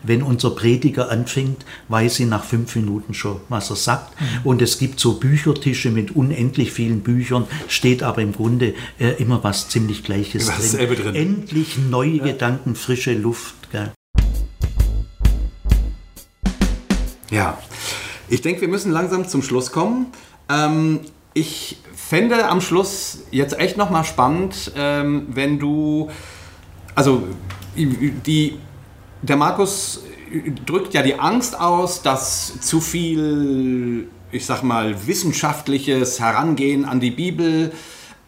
Wenn 0.04 0.24
unser 0.24 0.52
Prediger 0.52 1.10
anfängt, 1.12 1.66
weiß 1.90 2.22
ich 2.22 2.28
nach 2.28 2.44
fünf 2.44 2.76
Minuten 2.76 3.14
schon, 3.14 3.42
was 3.50 3.70
er 3.70 3.76
sagt. 3.76 4.20
Mhm. 4.20 4.26
Und 4.44 4.62
es 4.62 4.78
gibt 4.78 5.00
so 5.00 5.20
Büchertische 5.20 5.92
mit 5.92 6.16
unendlich 6.16 6.72
vielen 6.72 7.02
Büchern, 7.02 7.46
steht 7.68 8.04
aber 8.04 8.22
im 8.22 8.34
Grunde 8.34 8.74
äh, 9.00 9.10
immer 9.22 9.44
was 9.44 9.70
ziemlich 9.70 10.04
Gleiches 10.04 10.48
drin. 10.48 10.96
drin. 10.96 11.16
Endlich 11.16 11.78
neue 11.78 12.18
ja. 12.18 12.24
Gedanken, 12.26 12.76
frische 12.76 13.14
Luft. 13.14 13.56
Gell? 13.72 13.92
Ja, 17.32 17.60
ich 18.28 18.42
denke, 18.42 18.62
wir 18.62 18.68
müssen 18.68 18.92
langsam 18.92 19.28
zum 19.28 19.42
Schluss 19.42 19.72
kommen. 19.72 20.08
Ähm, 20.50 21.02
ich 21.34 21.78
fände 21.96 22.48
am 22.48 22.62
Schluss 22.62 23.20
jetzt 23.32 23.60
echt 23.60 23.78
nochmal 23.78 24.04
spannend, 24.04 24.72
ähm, 24.76 25.28
wenn 25.30 25.60
du, 25.60 26.10
also 26.96 27.24
die 27.76 28.58
der 29.22 29.36
Markus 29.36 30.02
drückt 30.66 30.94
ja 30.94 31.02
die 31.02 31.20
Angst 31.20 31.60
aus, 31.60 32.02
dass 32.02 32.62
zu 32.62 32.82
viel, 32.82 34.08
ich 34.32 34.46
sag 34.46 34.64
mal, 34.64 35.08
wissenschaftliches 35.08 36.20
Herangehen 36.20 36.86
an 36.86 37.00
die 37.00 37.12
Bibel 37.12 37.72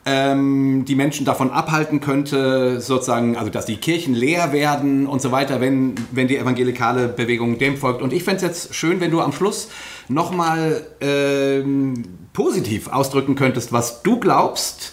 ähm, 0.04 0.84
die 0.86 0.96
Menschen 0.96 1.26
davon 1.26 1.52
abhalten 1.52 2.02
könnte, 2.02 2.82
sozusagen, 2.82 3.38
also 3.38 3.52
dass 3.52 3.66
die 3.66 3.78
Kirchen 3.78 4.16
leer 4.16 4.52
werden 4.52 5.06
und 5.06 5.22
so 5.22 5.32
weiter, 5.32 5.62
wenn, 5.62 5.94
wenn 6.12 6.28
die 6.28 6.38
evangelikale 6.38 7.08
Bewegung 7.08 7.60
dem 7.60 7.78
folgt. 7.78 8.02
Und 8.02 8.12
ich 8.12 8.24
fände 8.24 8.38
es 8.38 8.42
jetzt 8.42 8.76
schön, 8.76 9.00
wenn 9.00 9.12
du 9.12 9.22
am 9.22 9.32
Schluss 9.32 9.70
nochmal 10.08 10.88
ähm, 11.02 12.04
positiv 12.34 12.88
ausdrücken 12.88 13.36
könntest, 13.36 13.72
was 13.72 14.02
du 14.02 14.20
glaubst, 14.20 14.92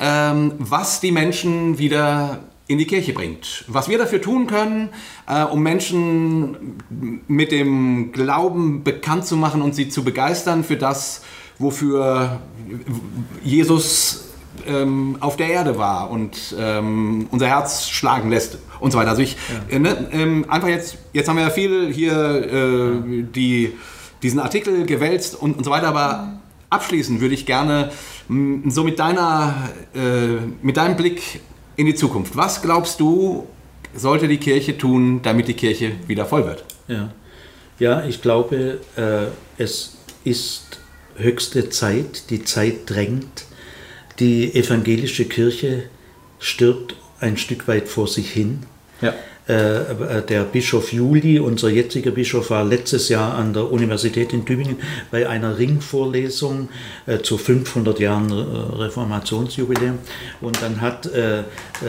ähm, 0.00 0.52
was 0.58 1.00
die 1.00 1.12
Menschen 1.12 1.78
wieder 1.78 2.40
in 2.68 2.78
die 2.78 2.86
Kirche 2.86 3.12
bringt. 3.12 3.64
Was 3.68 3.88
wir 3.88 3.98
dafür 3.98 4.20
tun 4.20 4.46
können, 4.46 4.88
äh, 5.28 5.44
um 5.44 5.62
Menschen 5.62 6.76
mit 7.28 7.52
dem 7.52 8.12
Glauben 8.12 8.82
bekannt 8.82 9.24
zu 9.26 9.36
machen 9.36 9.62
und 9.62 9.74
sie 9.74 9.88
zu 9.88 10.02
begeistern 10.02 10.64
für 10.64 10.76
das, 10.76 11.22
wofür 11.58 12.40
Jesus 13.44 14.26
ähm, 14.66 15.16
auf 15.20 15.36
der 15.36 15.48
Erde 15.48 15.78
war 15.78 16.10
und 16.10 16.56
ähm, 16.58 17.28
unser 17.30 17.46
Herz 17.46 17.88
schlagen 17.88 18.30
lässt 18.30 18.58
und 18.80 18.90
so 18.90 18.98
weiter. 18.98 19.10
Also 19.10 19.22
ich, 19.22 19.36
ja. 19.70 19.76
äh, 19.76 19.78
ne, 19.78 20.08
ähm, 20.12 20.46
einfach 20.48 20.68
jetzt, 20.68 20.98
jetzt 21.12 21.28
haben 21.28 21.36
wir 21.36 21.44
ja 21.44 21.50
viel 21.50 21.92
hier 21.92 22.12
äh, 22.12 23.22
die, 23.22 23.72
diesen 24.22 24.40
Artikel 24.40 24.86
gewälzt 24.86 25.34
und, 25.34 25.56
und 25.56 25.64
so 25.64 25.70
weiter, 25.70 25.88
aber 25.88 26.40
abschließend 26.70 27.20
würde 27.20 27.34
ich 27.34 27.46
gerne 27.46 27.90
mh, 28.28 28.70
so 28.70 28.82
mit 28.82 28.98
deiner, 28.98 29.54
äh, 29.94 30.44
mit 30.62 30.76
deinem 30.76 30.96
Blick 30.96 31.40
in 31.76 31.86
die 31.86 31.94
Zukunft. 31.94 32.36
Was 32.36 32.62
glaubst 32.62 33.00
du, 33.00 33.46
sollte 33.94 34.28
die 34.28 34.38
Kirche 34.38 34.76
tun, 34.76 35.20
damit 35.22 35.48
die 35.48 35.54
Kirche 35.54 35.92
wieder 36.06 36.26
voll 36.26 36.46
wird? 36.46 36.64
Ja, 36.88 37.12
ja 37.78 38.04
ich 38.04 38.22
glaube, 38.22 38.80
äh, 38.96 39.62
es 39.62 39.96
ist 40.24 40.80
höchste 41.16 41.70
Zeit, 41.70 42.30
die 42.30 42.44
Zeit 42.44 42.88
drängt. 42.88 43.46
Die 44.18 44.54
evangelische 44.54 45.26
Kirche 45.26 45.84
stirbt 46.38 46.96
ein 47.20 47.36
Stück 47.36 47.68
weit 47.68 47.88
vor 47.88 48.08
sich 48.08 48.30
hin. 48.30 48.60
Ja. 49.00 49.14
Äh, 49.46 50.22
der 50.28 50.42
Bischof 50.42 50.92
Juli, 50.92 51.38
unser 51.38 51.68
jetziger 51.70 52.10
Bischof, 52.10 52.50
war 52.50 52.64
letztes 52.64 53.08
Jahr 53.08 53.34
an 53.34 53.52
der 53.52 53.70
Universität 53.70 54.32
in 54.32 54.44
Tübingen 54.44 54.76
bei 55.12 55.28
einer 55.28 55.56
Ringvorlesung 55.56 56.68
äh, 57.06 57.18
zu 57.20 57.38
500 57.38 58.00
Jahren 58.00 58.28
äh, 58.30 58.34
Reformationsjubiläum. 58.34 59.98
Und 60.40 60.60
dann 60.62 60.80
hat 60.80 61.08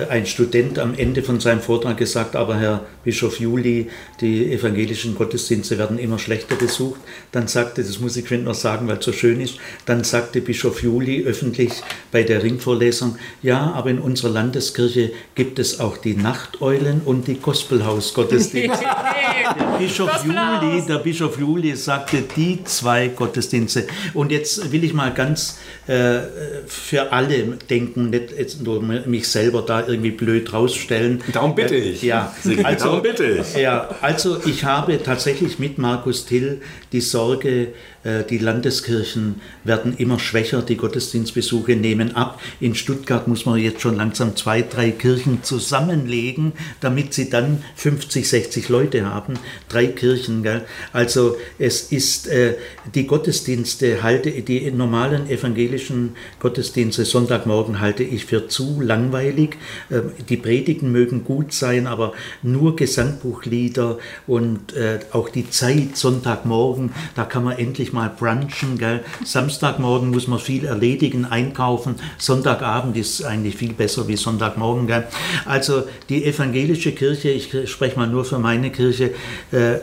ein 0.09 0.25
Student 0.25 0.79
am 0.79 0.93
Ende 0.93 1.23
von 1.23 1.39
seinem 1.39 1.61
Vortrag 1.61 1.97
gesagt, 1.97 2.35
aber 2.35 2.57
Herr 2.57 2.85
Bischof 3.03 3.39
Juli, 3.39 3.89
die 4.21 4.51
evangelischen 4.51 5.15
Gottesdienste 5.15 5.77
werden 5.77 5.97
immer 5.97 6.19
schlechter 6.19 6.55
besucht. 6.55 6.99
Dann 7.31 7.47
sagte, 7.47 7.84
das 7.84 7.99
muss 7.99 8.17
ich 8.17 8.29
noch 8.29 8.53
sagen, 8.53 8.88
weil 8.88 8.97
es 8.97 9.05
so 9.05 9.13
schön 9.13 9.39
ist, 9.39 9.55
dann 9.85 10.03
sagte 10.03 10.41
Bischof 10.41 10.84
Juli 10.84 11.23
öffentlich 11.23 11.71
bei 12.11 12.23
der 12.23 12.43
Ringvorlesung, 12.43 13.17
ja, 13.41 13.71
aber 13.71 13.89
in 13.89 13.99
unserer 13.99 14.29
Landeskirche 14.29 15.11
gibt 15.35 15.57
es 15.57 15.79
auch 15.79 15.97
die 15.97 16.15
Nachteulen 16.15 17.01
und 17.03 17.27
die 17.27 17.35
Gospelhaus-Gottesdienst. 17.48 18.84
der 18.84 19.78
Bischof 19.78 20.26
Juli, 20.26 20.84
der 20.86 20.98
Bischof 20.98 21.40
Juli 21.40 21.78
sagte 21.78 22.24
die 22.36 22.61
zwei 22.65 23.07
Gottesdienste. 23.07 23.88
Und 24.14 24.34
jetzt 24.34 24.69
will 24.74 24.84
ich 24.84 24.94
mal 24.94 25.14
ganz 25.14 25.57
äh, 25.88 26.19
für 26.68 27.14
alle 27.14 27.57
denken, 27.69 28.10
nicht 28.10 28.38
jetzt 28.38 28.61
nur 28.61 28.82
mich 28.82 29.30
selber 29.30 29.61
da 29.61 29.88
irgendwie 29.88 30.11
blöd 30.11 30.52
rausstellen. 30.52 31.24
Darum 31.32 31.56
bitte 31.56 31.78
ich. 31.78 32.03
Äh, 32.03 32.07
ja, 32.07 32.36
also, 32.64 32.86
darum 32.86 33.02
bitte 33.02 33.24
ich. 33.24 33.56
Ja, 33.56 33.95
also 34.02 34.41
ich 34.45 34.65
habe 34.65 35.02
tatsächlich 35.02 35.57
mit 35.57 35.78
Markus 35.78 36.26
Till 36.26 36.61
die 36.91 37.01
Sorge, 37.01 37.69
äh, 38.03 38.23
die 38.23 38.38
Landeskirchen 38.38 39.41
werden 39.64 39.95
immer 39.97 40.19
schwächer, 40.19 40.61
die 40.61 40.77
Gottesdienstbesuche 40.77 41.76
nehmen 41.76 42.15
ab. 42.15 42.41
In 42.59 42.76
Stuttgart 42.76 43.27
muss 43.27 43.45
man 43.45 43.59
jetzt 43.59 43.81
schon 43.81 43.97
langsam 43.97 44.35
zwei, 44.35 44.61
drei 44.61 44.91
Kirchen 44.91 45.43
zusammenlegen, 45.43 46.53
damit 46.80 47.14
sie 47.14 47.30
dann 47.30 47.64
50, 47.76 48.27
60 48.27 48.69
Leute 48.69 49.05
haben. 49.05 49.34
Drei 49.69 49.88
Kirchen, 49.88 50.43
gell? 50.43 50.65
Also 50.93 51.38
es 51.59 51.91
ist, 51.91 52.27
äh, 52.27 52.55
die 52.95 53.07
Gottesdienste 53.07 54.03
halte, 54.03 54.31
die 54.31 54.72
normalen 54.72 55.30
evangelischen 55.30 56.15
Gottesdienste 56.39 57.05
Sonntagmorgen 57.05 57.80
halte 57.80 58.03
ich 58.03 58.26
für 58.26 58.47
zu 58.47 58.80
langweilig. 58.81 59.57
Äh, 59.89 60.01
die 60.30 60.38
Predigen 60.38 60.91
mögen 60.91 61.23
gut 61.23 61.53
sein, 61.53 61.88
aber 61.88 62.14
nur 62.41 62.76
Gesangbuchlieder 62.76 63.97
und 64.27 64.73
äh, 64.73 64.99
auch 65.11 65.30
die 65.30 65.49
Zeit 65.49 65.97
Sonntagmorgen, 65.97 66.76
da 67.15 67.23
kann 67.25 67.43
man 67.43 67.57
endlich 67.57 67.93
mal 67.93 68.09
brunchen, 68.09 68.77
gell? 68.77 69.03
Samstagmorgen 69.23 70.09
muss 70.09 70.27
man 70.27 70.39
viel 70.39 70.65
erledigen, 70.65 71.25
einkaufen, 71.25 71.95
Sonntagabend 72.17 72.97
ist 72.97 73.23
eigentlich 73.23 73.55
viel 73.55 73.73
besser 73.73 74.07
wie 74.07 74.15
Sonntagmorgen. 74.15 74.87
Gell? 74.87 75.05
Also 75.45 75.83
die 76.09 76.25
evangelische 76.25 76.91
Kirche, 76.91 77.29
ich 77.29 77.49
spreche 77.69 77.97
mal 77.97 78.07
nur 78.07 78.25
für 78.25 78.39
meine 78.39 78.71
Kirche, 78.71 79.13
äh, 79.51 79.73
äh 79.75 79.79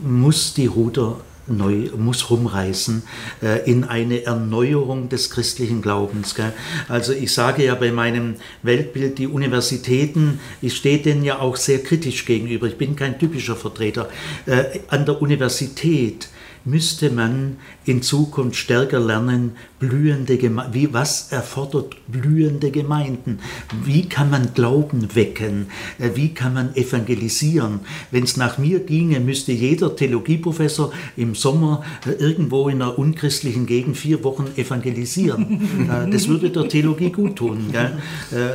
muss 0.00 0.54
die 0.54 0.66
Ruder 0.66 1.16
neu, 1.46 1.90
muss 1.96 2.30
rumreißen 2.30 3.02
äh, 3.42 3.70
in 3.70 3.84
eine 3.84 4.24
Erneuerung 4.24 5.08
des 5.08 5.30
christlichen 5.30 5.82
Glaubens. 5.82 6.34
Gell? 6.34 6.52
Also 6.88 7.12
ich 7.12 7.32
sage 7.32 7.64
ja 7.64 7.74
bei 7.74 7.92
meinem 7.92 8.36
Weltbild, 8.62 9.18
die 9.18 9.26
Universitäten, 9.26 10.40
ich 10.62 10.76
stehe 10.76 10.98
denen 10.98 11.24
ja 11.24 11.38
auch 11.40 11.56
sehr 11.56 11.82
kritisch 11.82 12.24
gegenüber. 12.24 12.66
Ich 12.66 12.78
bin 12.78 12.96
kein 12.96 13.18
typischer 13.18 13.56
Vertreter. 13.56 14.08
Äh, 14.46 14.80
an 14.88 15.04
der 15.04 15.20
Universität 15.20 16.28
müsste 16.64 17.10
man 17.10 17.56
in 17.84 18.02
Zukunft 18.02 18.56
stärker 18.56 19.00
lernen, 19.00 19.52
blühende 19.78 20.38
Geme 20.38 20.68
wie 20.72 20.92
was 20.92 21.30
erfordert 21.30 21.96
blühende 22.08 22.70
Gemeinden? 22.70 23.40
Wie 23.84 24.08
kann 24.08 24.30
man 24.30 24.54
Glauben 24.54 25.14
wecken? 25.14 25.66
Äh, 25.98 26.10
wie 26.14 26.32
kann 26.32 26.54
man 26.54 26.74
evangelisieren? 26.74 27.80
Wenn 28.10 28.24
es 28.24 28.36
nach 28.36 28.56
mir 28.56 28.80
ginge, 28.80 29.20
müsste 29.20 29.52
jeder 29.52 29.94
Theologieprofessor 29.94 30.92
im 31.16 31.34
Sommer 31.34 31.84
äh, 32.06 32.12
irgendwo 32.12 32.68
in 32.68 32.80
einer 32.80 32.98
unchristlichen 32.98 33.66
Gegend 33.66 33.96
vier 33.96 34.24
Wochen 34.24 34.46
evangelisieren. 34.56 35.60
Äh, 35.84 36.10
das 36.10 36.28
würde 36.28 36.50
der 36.50 36.68
Theologie 36.68 37.10
gut 37.10 37.36
tun. 37.36 37.70
Gell? 37.72 37.98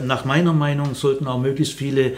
Nach 0.06 0.26
meiner 0.26 0.54
Meinung 0.54 0.96
sollten 0.96 1.28
auch 1.28 1.40
möglichst 1.40 1.74
viele 1.74 2.14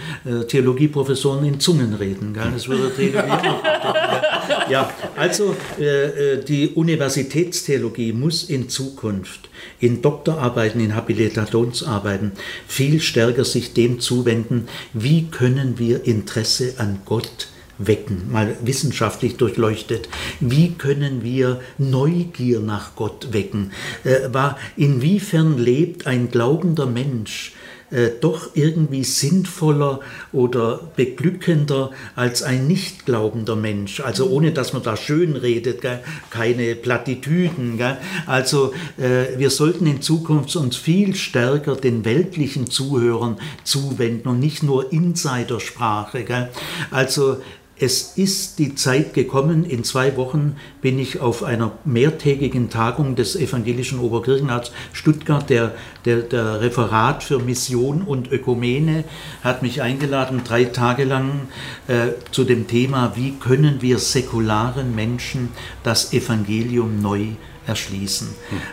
Theologieprofessoren 0.48 1.46
in 1.46 1.60
Zungen 1.60 1.94
reden. 1.94 2.34
Gell? 2.34 2.52
Das 2.54 2.68
würde 2.68 2.84
der 2.84 2.96
Theologie 2.96 3.30
gut 3.32 3.42
tun. 3.42 4.41
Ja, 4.72 4.90
also 5.16 5.56
die 5.78 6.70
Universitätstheologie 6.70 8.14
muss 8.14 8.44
in 8.44 8.70
Zukunft 8.70 8.92
Zukunft 9.02 9.50
in 9.80 10.02
Doktorarbeiten, 10.02 10.82
in 10.82 10.96
Habilitationsarbeiten 10.96 12.34
viel 12.68 13.00
stärker 13.00 13.46
sich 13.46 13.74
dem 13.74 14.00
zuwenden, 14.00 14.68
wie 14.94 15.28
können 15.28 15.80
wir 15.80 16.06
Interesse 16.06 16.76
an 16.78 17.00
Gott 17.06 17.48
wecken, 17.78 18.32
mal 18.32 18.56
wissenschaftlich 18.62 19.38
durchleuchtet. 19.38 20.08
Wie 20.40 20.74
können 20.74 21.24
wir 21.24 21.62
Neugier 21.80 22.60
nach 22.60 22.96
Gott 22.96 23.34
wecken? 23.34 23.72
Äh, 24.04 24.32
war, 24.32 24.60
inwiefern 24.78 25.58
lebt 25.58 26.06
ein 26.06 26.30
glaubender 26.30 26.86
Mensch 26.86 27.54
äh, 27.92 28.10
doch 28.20 28.52
irgendwie 28.56 29.04
sinnvoller 29.04 30.00
oder 30.32 30.80
beglückender 30.96 31.92
als 32.16 32.42
ein 32.42 32.68
nicht 32.68 33.06
glaubender 33.06 33.56
Mensch. 33.56 34.00
Also 34.00 34.28
ohne 34.28 34.52
dass 34.52 34.74
man 34.74 34.84
da 34.84 34.96
schön 34.96 35.36
redet, 35.36 35.82
gell? 35.82 36.00
keine 36.30 36.76
Plattitüden. 36.76 37.78
Gell? 37.78 37.98
Also 38.26 38.74
äh, 38.98 39.38
wir 39.38 39.50
sollten 39.50 39.86
in 39.88 40.02
Zukunft 40.02 40.56
uns 40.56 40.78
viel 40.78 41.16
stärker 41.16 41.76
den 41.76 42.06
weltlichen 42.06 42.70
Zuhörern 42.70 43.38
zuwenden 43.64 44.30
und 44.30 44.40
nicht 44.40 44.64
nur 44.64 44.92
Insidersprache. 44.92 46.24
Gell? 46.24 46.50
Also 46.92 47.38
es 47.82 48.14
ist 48.16 48.60
die 48.60 48.76
Zeit 48.76 49.16
gekommen, 49.16 49.66
in 49.66 49.84
zwei 49.84 50.16
Wochen 50.16 50.56
bin 50.82 51.00
ich 51.00 51.20
auf 51.20 51.42
einer 51.42 51.72
mehrtägigen 51.84 52.70
Tagung 52.70 53.16
des 53.16 53.36
Evangelischen 53.36 54.00
Oberkirchenrats 54.00 54.72
Stuttgart, 54.94 55.50
der, 55.50 55.74
der, 56.06 56.18
der 56.18 56.62
Referat 56.62 57.24
für 57.24 57.40
Mission 57.40 58.04
und 58.04 58.32
Ökumene 58.32 59.04
hat 59.44 59.64
mich 59.64 59.82
eingeladen, 59.82 60.42
drei 60.44 60.66
Tage 60.66 61.06
lang 61.06 61.48
äh, 61.88 62.10
zu 62.32 62.44
dem 62.44 62.68
Thema, 62.68 63.14
wie 63.16 63.32
können 63.40 63.82
wir 63.82 63.98
säkularen 63.98 64.94
Menschen 64.94 65.50
das 65.84 66.14
Evangelium 66.14 67.02
neu 67.02 67.30
erschließen. 67.66 68.28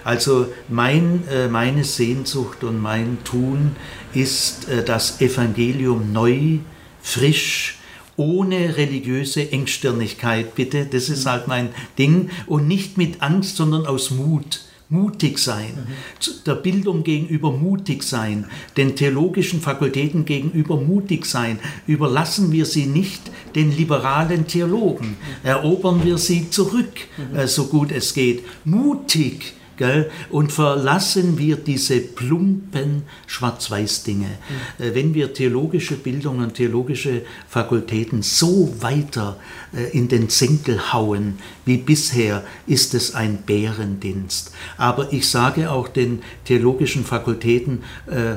Also 0.05 0.49
mein, 0.69 1.27
äh, 1.31 1.49
meine 1.49 1.85
Sehnsucht 1.85 2.63
und 2.63 2.79
mein 2.83 3.17
Tun 3.25 3.75
ist, 4.13 4.69
äh, 4.69 4.85
das 4.85 5.23
Evangelium 5.23 6.13
neu, 6.13 6.59
frisch, 7.01 7.78
ohne 8.19 8.77
religiöse 8.77 9.51
Engstirnigkeit, 9.51 10.55
bitte. 10.55 10.85
Das 10.85 11.09
ist 11.09 11.25
halt 11.25 11.49
mein 11.49 11.71
Ding. 11.97 12.29
Und 12.47 12.69
nicht 12.69 12.99
mit 12.99 13.23
Angst, 13.23 13.57
sondern 13.57 13.87
aus 13.87 14.11
Mut. 14.11 14.61
Mutig 14.91 15.39
sein, 15.39 15.75
mhm. 15.75 16.45
der 16.47 16.55
Bildung 16.55 17.05
gegenüber 17.05 17.53
mutig 17.53 18.03
sein, 18.03 18.47
den 18.79 18.97
theologischen 18.97 19.61
Fakultäten 19.61 20.25
gegenüber 20.25 20.81
mutig 20.81 21.27
sein. 21.27 21.59
Überlassen 21.87 22.53
wir 22.53 22.65
sie 22.65 22.87
nicht 22.87 23.21
den 23.55 23.77
liberalen 23.77 24.47
Theologen, 24.47 25.19
erobern 25.43 26.07
wir 26.07 26.17
sie 26.17 26.49
zurück, 26.49 27.07
mhm. 27.19 27.47
so 27.47 27.67
gut 27.67 27.93
es 27.93 28.15
geht. 28.15 28.45
Mutig 28.65 29.58
Gell? 29.79 30.11
Und 30.29 30.53
verlassen 30.53 31.39
wir 31.39 31.57
diese 31.57 32.01
plumpen 32.01 33.05
Schwarz-Weiß-Dinge. 33.27 34.27
Mhm. 34.27 34.85
Äh, 34.85 34.95
wenn 34.95 35.15
wir 35.15 35.33
theologische 35.33 35.95
Bildung 35.95 36.41
und 36.41 36.55
theologische 36.55 37.23
Fakultäten 37.49 38.23
so 38.23 38.75
weiter 38.81 39.39
äh, 39.73 39.97
in 39.97 40.09
den 40.09 40.29
Senkel 40.29 40.93
hauen 40.93 41.39
wie 41.65 41.79
bisher, 41.79 42.45
ist 42.67 42.93
es 42.95 43.15
ein 43.15 43.39
Bärendienst. 43.47 44.53
Aber 44.77 45.13
ich 45.13 45.29
sage 45.29 45.71
auch 45.71 45.89
den 45.89 46.23
theologischen 46.45 47.05
Fakultäten, 47.05 47.85
äh, 48.07 48.37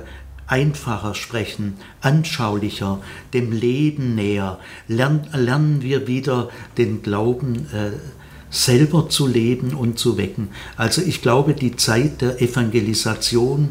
einfacher 0.52 1.16
sprechen, 1.16 1.78
anschaulicher, 2.02 3.02
dem 3.34 3.54
Leben 3.54 4.16
näher, 4.16 4.60
lernen, 4.90 5.26
lernen 5.32 5.82
wir 5.82 6.08
wieder 6.08 6.50
den 6.78 7.02
Glauben 7.02 7.68
äh, 7.74 7.92
selber 8.52 9.10
zu 9.10 9.26
leben 9.26 9.74
und 9.74 9.98
zu 9.98 10.18
wecken. 10.18 10.50
Also 10.76 11.02
ich 11.02 11.22
glaube, 11.22 11.54
die 11.54 11.76
Zeit 11.76 12.22
der 12.22 12.42
Evangelisation 12.42 13.70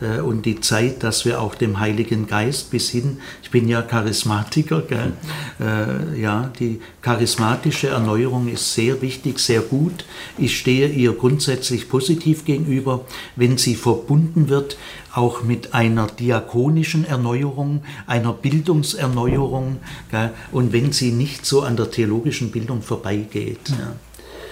äh, 0.00 0.20
und 0.20 0.46
die 0.46 0.60
Zeit, 0.60 1.02
dass 1.02 1.24
wir 1.24 1.40
auch 1.40 1.54
dem 1.54 1.78
Heiligen 1.78 2.26
Geist 2.26 2.70
bis 2.70 2.90
hin, 2.90 3.18
ich 3.42 3.50
bin 3.50 3.68
ja 3.68 3.82
Charismatiker, 3.82 4.82
gell, 4.82 5.12
äh, 5.60 6.20
ja, 6.20 6.50
die 6.58 6.80
charismatische 7.02 7.88
Erneuerung 7.88 8.48
ist 8.48 8.74
sehr 8.74 9.02
wichtig, 9.02 9.38
sehr 9.38 9.60
gut. 9.60 10.04
Ich 10.38 10.58
stehe 10.58 10.88
ihr 10.88 11.12
grundsätzlich 11.12 11.88
positiv 11.90 12.44
gegenüber, 12.46 13.04
wenn 13.36 13.58
sie 13.58 13.76
verbunden 13.76 14.48
wird 14.48 14.76
auch 15.14 15.42
mit 15.42 15.74
einer 15.74 16.06
diakonischen 16.06 17.04
Erneuerung, 17.04 17.82
einer 18.06 18.32
Bildungserneuerung 18.32 19.78
gell, 20.10 20.30
und 20.52 20.72
wenn 20.72 20.92
sie 20.92 21.12
nicht 21.12 21.44
so 21.44 21.60
an 21.60 21.76
der 21.76 21.90
theologischen 21.90 22.50
Bildung 22.50 22.80
vorbeigeht. 22.80 23.68
Ja. 23.68 23.94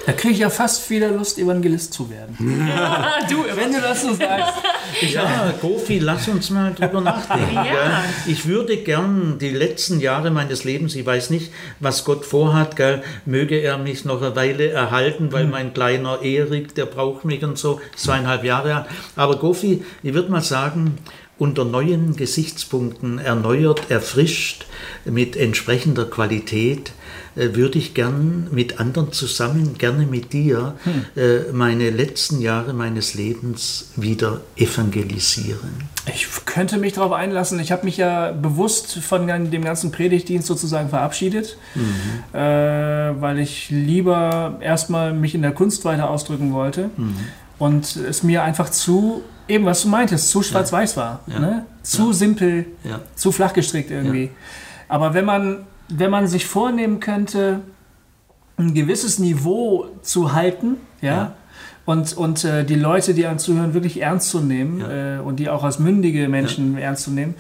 Da 0.07 0.13
kriege 0.13 0.35
ich 0.35 0.41
ja 0.41 0.51
fast 0.51 0.89
wieder 0.89 1.11
Lust, 1.11 1.39
Evangelist 1.39 1.93
zu 1.93 2.09
werden. 2.11 2.37
Ja, 2.71 3.19
du, 3.29 3.45
wenn 3.55 3.73
du 3.73 3.81
das 3.81 4.03
so 4.03 4.15
sagst. 4.15 4.55
Ja, 5.13 5.53
Gofi, 5.61 5.99
lass 5.99 6.29
uns 6.29 6.51
mal 6.51 6.73
drüber 6.75 7.01
nachdenken. 7.03 7.55
Ja. 7.55 8.05
Ich 8.27 8.47
würde 8.47 8.79
gern 8.79 9.39
die 9.39 9.51
letzten 9.51 10.01
Jahre 10.01 10.31
meines 10.31 10.65
Lebens, 10.65 10.95
ich 10.95 11.05
weiß 11.05 11.31
nicht, 11.31 11.53
was 11.81 12.05
Gott 12.05 12.25
vorhat, 12.25 12.77
gell, 12.77 13.03
möge 13.25 13.61
er 13.61 13.79
mich 13.79 14.05
noch 14.05 14.23
eine 14.23 14.37
Weile 14.37 14.71
erhalten, 14.71 15.33
weil 15.33 15.45
hm. 15.45 15.51
mein 15.51 15.75
kleiner 15.75 16.23
Erik, 16.23 16.75
der 16.75 16.87
braucht 16.87 17.25
mich 17.25 17.43
und 17.45 17.59
so, 17.59 17.81
zweieinhalb 17.97 18.45
Jahre. 18.45 18.87
Aber 19.17 19.37
Gofi, 19.37 19.85
ich 20.03 20.15
würde 20.15 20.31
mal 20.31 20.43
sagen, 20.43 20.99
unter 21.41 21.65
neuen 21.65 22.17
Gesichtspunkten 22.17 23.19
erneuert, 23.19 23.91
erfrischt, 23.91 24.67
mit 25.07 25.37
entsprechender 25.37 26.05
Qualität 26.05 26.93
äh, 27.35 27.55
würde 27.55 27.79
ich 27.79 27.95
gern 27.95 28.49
mit 28.51 28.79
anderen 28.79 29.13
zusammen, 29.13 29.79
gerne 29.79 30.05
mit 30.05 30.35
dir, 30.35 30.75
hm. 30.85 31.07
äh, 31.17 31.53
meine 31.53 31.89
letzten 31.89 32.43
Jahre 32.43 32.75
meines 32.75 33.15
Lebens 33.15 33.91
wieder 33.97 34.43
evangelisieren. 34.57 35.89
Ich 36.15 36.27
könnte 36.45 36.77
mich 36.77 36.93
darauf 36.93 37.13
einlassen. 37.13 37.59
Ich 37.59 37.73
habe 37.73 37.87
mich 37.87 37.97
ja 37.97 38.33
bewusst 38.33 38.99
von 38.99 39.27
dem 39.27 39.65
ganzen 39.65 39.93
Predigtdienst 39.93 40.47
sozusagen 40.47 40.89
verabschiedet, 40.89 41.57
mhm. 41.75 42.39
äh, 42.39 43.21
weil 43.21 43.39
ich 43.39 43.71
lieber 43.71 44.57
erstmal 44.61 45.13
mich 45.13 45.35
in 45.35 45.43
der 45.43 45.53
Kunst 45.53 45.85
weiter 45.85 46.11
ausdrücken 46.11 46.53
wollte 46.53 46.91
mhm. 46.97 47.17
und 47.59 47.97
es 47.97 48.23
mir 48.23 48.43
einfach 48.43 48.71
zu, 48.71 49.23
eben 49.51 49.65
was 49.65 49.83
du 49.83 49.89
meintest, 49.89 50.31
zu 50.31 50.43
schwarz-weiß 50.43 50.97
war. 50.97 51.21
Ne? 51.27 51.67
Zu 51.83 52.13
simpel, 52.13 52.67
zu 53.15 53.33
flach 53.33 53.53
gestrickt 53.53 53.91
irgendwie. 53.91 54.31
Aber 54.89 55.15
wenn 55.15 55.25
man 55.25 55.67
wenn 55.91 56.11
man 56.11 56.27
sich 56.27 56.47
vornehmen 56.47 57.01
könnte, 57.01 57.61
ein 58.57 58.75
gewisses 58.75 59.19
Niveau 59.19 59.87
zu 60.03 60.33
halten, 60.33 60.77
ja, 61.01 61.35
und, 61.87 62.17
und 62.17 62.45
äh, 62.45 62.65
die 62.65 62.77
Leute, 62.77 63.15
die 63.15 63.27
einen 63.27 63.39
zuhören, 63.39 63.75
wirklich 63.75 64.01
ernst 64.01 64.31
zu 64.31 64.41
nehmen 64.41 64.81
ja. 64.81 65.17
äh, 65.17 65.21
und 65.21 65.37
die 65.37 65.49
auch 65.49 65.65
als 65.65 65.79
mündige 65.79 66.29
Menschen 66.29 66.75
ja. 66.75 66.81
ernst 66.81 67.05
zu 67.05 67.11
nehmen, 67.11 67.35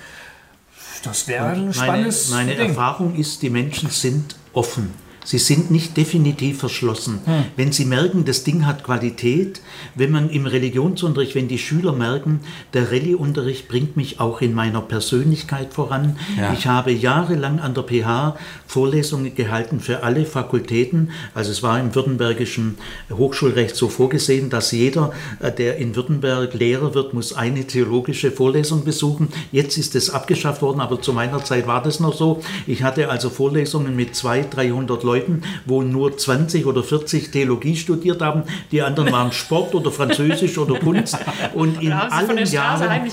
das 1.04 1.28
wäre 1.28 1.46
ein 1.46 1.72
spannendes 1.72 2.30
Meine, 2.30 2.54
meine 2.54 2.68
Erfahrung 2.68 3.14
ist, 3.14 3.42
die 3.42 3.50
Menschen 3.50 3.90
sind 3.90 4.36
offen. 4.52 4.92
Sie 5.24 5.38
sind 5.38 5.70
nicht 5.70 5.96
definitiv 5.96 6.60
verschlossen. 6.60 7.20
Hm. 7.24 7.44
Wenn 7.56 7.72
Sie 7.72 7.84
merken, 7.84 8.24
das 8.24 8.42
Ding 8.42 8.66
hat 8.66 8.84
Qualität, 8.84 9.60
wenn 9.94 10.10
man 10.10 10.30
im 10.30 10.46
Religionsunterricht, 10.46 11.34
wenn 11.34 11.48
die 11.48 11.58
Schüler 11.58 11.92
merken, 11.92 12.40
der 12.72 12.90
Rallye-Unterricht 12.90 13.68
bringt 13.68 13.96
mich 13.96 14.18
auch 14.18 14.40
in 14.40 14.54
meiner 14.54 14.80
Persönlichkeit 14.80 15.74
voran. 15.74 16.16
Ja. 16.38 16.52
Ich 16.52 16.66
habe 16.66 16.90
jahrelang 16.90 17.60
an 17.60 17.74
der 17.74 17.82
PH 17.82 18.36
Vorlesungen 18.66 19.34
gehalten 19.34 19.80
für 19.80 20.02
alle 20.02 20.24
Fakultäten. 20.24 21.10
Also 21.34 21.50
es 21.50 21.62
war 21.62 21.78
im 21.78 21.94
württembergischen 21.94 22.78
Hochschulrecht 23.10 23.76
so 23.76 23.88
vorgesehen, 23.88 24.48
dass 24.48 24.72
jeder, 24.72 25.12
äh, 25.40 25.52
der 25.52 25.76
in 25.76 25.96
Württemberg 25.96 26.54
Lehrer 26.54 26.94
wird, 26.94 27.12
muss 27.12 27.32
eine 27.32 27.66
theologische 27.66 28.30
Vorlesung 28.30 28.84
besuchen. 28.84 29.28
Jetzt 29.52 29.76
ist 29.76 29.94
es 29.94 30.10
abgeschafft 30.10 30.62
worden, 30.62 30.80
aber 30.80 31.02
zu 31.02 31.12
meiner 31.12 31.44
Zeit 31.44 31.66
war 31.66 31.82
das 31.82 32.00
noch 32.00 32.14
so. 32.14 32.42
Ich 32.66 32.82
hatte 32.82 33.10
also 33.10 33.28
Vorlesungen 33.28 33.96
mit 33.96 34.14
200, 34.14 34.56
300 34.56 35.02
Leuten 35.02 35.09
Leuten, 35.10 35.42
wo 35.66 35.82
nur 35.82 36.16
20 36.16 36.66
oder 36.66 36.82
40 36.82 37.30
Theologie 37.30 37.76
studiert 37.76 38.22
haben. 38.22 38.44
Die 38.70 38.82
anderen 38.82 39.10
waren 39.10 39.32
Sport 39.32 39.74
oder 39.74 39.90
Französisch 39.90 40.56
oder 40.58 40.78
Kunst. 40.78 41.18
Und 41.54 41.82
in 41.82 41.92
allen 41.92 42.46
Jahren, 42.46 43.10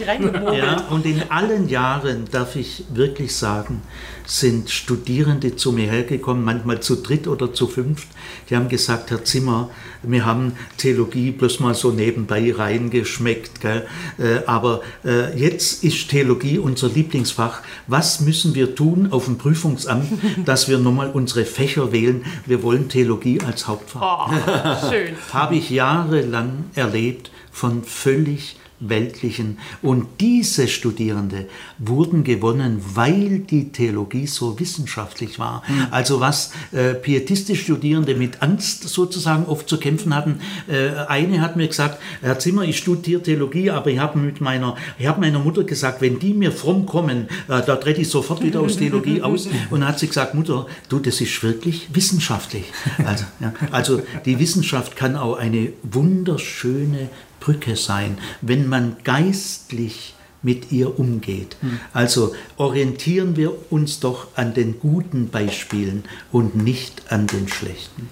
ja, 0.54 0.84
und 0.90 1.06
in 1.06 1.24
allen 1.30 1.68
Jahren 1.68 2.26
darf 2.32 2.56
ich 2.56 2.84
wirklich 2.94 3.36
sagen, 3.36 3.82
sind 4.26 4.70
Studierende 4.70 5.56
zu 5.56 5.72
mir 5.72 5.90
hergekommen, 5.90 6.44
manchmal 6.44 6.82
zu 6.82 6.98
dritt 6.98 7.28
oder 7.28 7.54
zu 7.54 7.68
fünft. 7.68 8.08
Die 8.50 8.56
haben 8.56 8.70
gesagt, 8.70 9.12
Herr 9.12 9.24
Zimmer, 9.24 9.70
wir 10.04 10.26
haben 10.26 10.54
Theologie 10.78 11.32
bloß 11.32 11.60
mal 11.60 11.76
so 11.76 11.92
nebenbei 11.92 12.54
reingeschmeckt. 12.54 13.62
Gell? 13.62 13.86
Äh, 14.18 14.46
aber 14.46 14.82
äh, 15.04 15.38
jetzt 15.38 15.84
ist 15.84 16.10
Theologie 16.10 16.58
unser 16.58 16.88
Lieblingsfach. 16.90 17.62
Was 17.88 18.22
müssen 18.22 18.56
wir 18.56 18.76
tun 18.76 19.12
auf 19.12 19.26
dem 19.26 19.38
Prüfungsamt, 19.38 20.08
dass 20.46 20.70
wir 20.70 20.78
nochmal 20.78 21.10
unsere 21.12 21.46
Fächer 21.46 21.92
wählen? 21.92 22.26
Wir 22.46 22.64
wollen 22.64 22.90
Theologie 22.90 23.42
als 23.42 23.68
Hauptfach. 23.68 24.32
Oh, 24.32 24.90
schön. 24.90 25.16
Habe 25.34 25.56
ich 25.56 25.70
jahrelang 25.70 26.66
erlebt 26.76 27.32
von 27.52 27.84
völlig 27.84 28.58
weltlichen. 28.80 29.58
Und 29.82 30.08
diese 30.20 30.68
Studierende 30.68 31.48
wurden 31.80 32.24
gewonnen, 32.24 32.82
weil 32.94 33.40
die 33.40 33.72
Theologie 33.72 34.28
so 34.28 34.60
wissenschaftlich 34.60 35.40
war. 35.40 35.64
Mhm. 35.68 35.88
Also 35.92 36.20
was 36.20 36.52
äh, 36.72 36.94
pietistische 36.94 37.64
Studierende 37.64 38.16
mit 38.16 38.42
Angst 38.42 38.88
sozusagen 38.88 39.46
oft 39.46 39.68
zu 39.68 39.80
kämpfen 39.80 40.14
hatten. 40.14 40.40
Äh, 40.68 40.90
eine 41.08 41.42
hat 41.42 41.56
mir 41.56 41.68
gesagt, 41.68 42.02
Herr 42.22 42.40
Zimmer, 42.40 42.64
ich 42.64 42.78
studiere 42.78 43.22
Theologie, 43.22 43.72
aber 43.72 43.90
ich 43.90 44.00
habe 44.00 44.20
mit 44.20 44.42
meiner, 44.42 44.76
ich 45.00 45.08
habe 45.08 45.22
meiner 45.22 45.40
Mutter 45.40 45.64
gesagt, 45.64 46.02
wenn 46.02 46.20
die 46.20 46.34
mir 46.34 46.52
fromm 46.52 46.86
kommen, 46.86 47.28
äh, 47.48 47.62
da 47.66 47.76
trete 47.76 48.02
ich 48.02 48.10
sofort 48.10 48.44
wieder 48.44 48.60
aus 48.62 48.78
Theologie 48.78 49.22
aus. 49.24 49.48
Und 49.70 49.82
dann 49.82 49.90
hat 49.90 50.00
sie 50.00 50.08
gesagt, 50.08 50.36
Mutter, 50.36 50.68
du, 50.90 51.00
das 51.00 51.20
ist 51.22 51.42
wirklich 51.44 51.88
wissenschaftlich. 51.94 52.66
Also, 53.06 53.26
ja, 53.40 53.54
also 53.72 54.02
die 54.26 54.40
Wissenschaft 54.40 54.96
kann 54.96 55.16
auch 55.16 55.38
eine 55.38 55.70
wunderschöne 55.84 57.10
Brücke 57.40 57.76
sein, 57.76 58.18
wenn 58.42 58.68
man 58.68 58.98
geistlich 59.04 60.16
mit 60.42 60.72
ihr 60.72 61.00
umgeht. 61.00 61.58
Hm. 61.62 61.80
Also 61.94 62.36
orientieren 62.58 63.36
wir 63.36 63.72
uns 63.72 64.00
doch 64.00 64.28
an 64.36 64.54
den 64.54 64.80
guten 64.80 65.30
Beispielen 65.30 66.06
und 66.32 66.56
nicht 66.56 67.12
an 67.12 67.28
den 67.28 67.48
schlechten. 67.48 68.10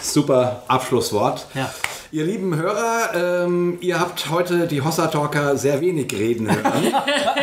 Super 0.00 0.64
Abschlusswort. 0.68 1.46
Ja. 1.54 1.72
Ihr 2.14 2.22
lieben 2.22 2.54
Hörer, 2.54 3.42
ähm, 3.44 3.76
ihr 3.80 3.98
habt 3.98 4.30
heute 4.30 4.68
die 4.68 4.80
Hossa 4.82 5.08
Talker 5.08 5.56
sehr 5.56 5.80
wenig 5.80 6.12
reden 6.12 6.48
hören. 6.48 6.94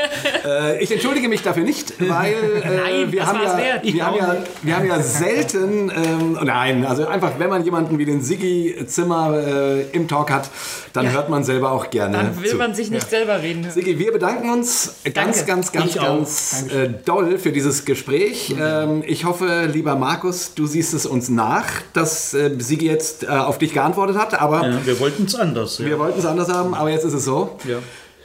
äh, 0.45 0.81
ich 0.81 0.89
entschuldige 0.89 1.27
mich 1.27 1.43
dafür 1.43 1.65
nicht, 1.65 1.95
weil 1.99 2.35
äh, 2.64 2.77
nein, 2.81 3.11
wir, 3.11 3.27
haben 3.27 3.39
ja, 3.43 3.81
wir, 3.84 4.06
haben 4.06 4.15
ja, 4.15 4.38
wir 4.61 4.77
haben 4.77 4.88
ja 4.88 5.02
selten, 5.02 5.91
ähm, 5.93 6.39
nein, 6.41 6.85
also 6.85 7.06
einfach, 7.06 7.34
wenn 7.38 7.49
man 7.49 7.65
jemanden 7.65 7.98
wie 7.98 8.06
den 8.06 8.22
Siggi 8.22 8.85
Zimmer 8.88 9.38
äh, 9.45 9.81
im 9.91 10.07
Talk 10.07 10.31
hat, 10.31 10.49
dann 10.93 11.03
ja. 11.03 11.11
hört 11.11 11.27
man 11.27 11.43
selber 11.43 11.73
auch 11.73 11.89
gerne. 11.89 12.15
Dann 12.15 12.41
will 12.41 12.52
zu. 12.52 12.56
man 12.56 12.73
sich 12.73 12.91
nicht 12.91 13.10
selber 13.10 13.41
reden 13.41 13.64
hören. 13.64 13.73
Siggi, 13.73 13.99
wir 13.99 14.14
bedanken 14.14 14.52
uns 14.52 14.95
ganz, 15.14 15.45
ganz, 15.45 15.73
ganz, 15.73 15.85
ich 15.88 16.02
ganz 16.02 16.65
äh, 16.73 16.88
doll 17.03 17.38
für 17.39 17.52
dieses 17.52 17.84
Gespräch. 17.84 18.56
Mhm. 18.56 18.61
Ähm, 18.61 19.03
ich 19.06 19.26
hoffe, 19.26 19.69
lieber 19.69 19.98
Markus, 19.98 20.53
du 20.53 20.65
siehst 20.65 20.93
es 20.93 21.06
uns 21.06 21.27
nach, 21.27 21.65
dass 21.91 22.34
äh, 22.34 22.52
Siggi 22.57 22.85
jetzt 22.85 23.27
auf 23.27 23.57
dich 23.57 23.73
geantwortet 23.73 24.18
hat, 24.18 24.39
aber 24.39 24.60
ja, 24.63 24.85
wir 24.85 24.99
wollten 24.99 25.25
es 25.25 25.35
anders. 25.35 25.79
Ja. 25.79 25.85
Wir 25.85 25.99
wollten 25.99 26.19
es 26.19 26.25
anders 26.25 26.49
haben, 26.49 26.73
aber 26.73 26.89
jetzt 26.89 27.05
ist 27.05 27.13
es 27.13 27.25
so. 27.25 27.57
Ja. 27.67 27.79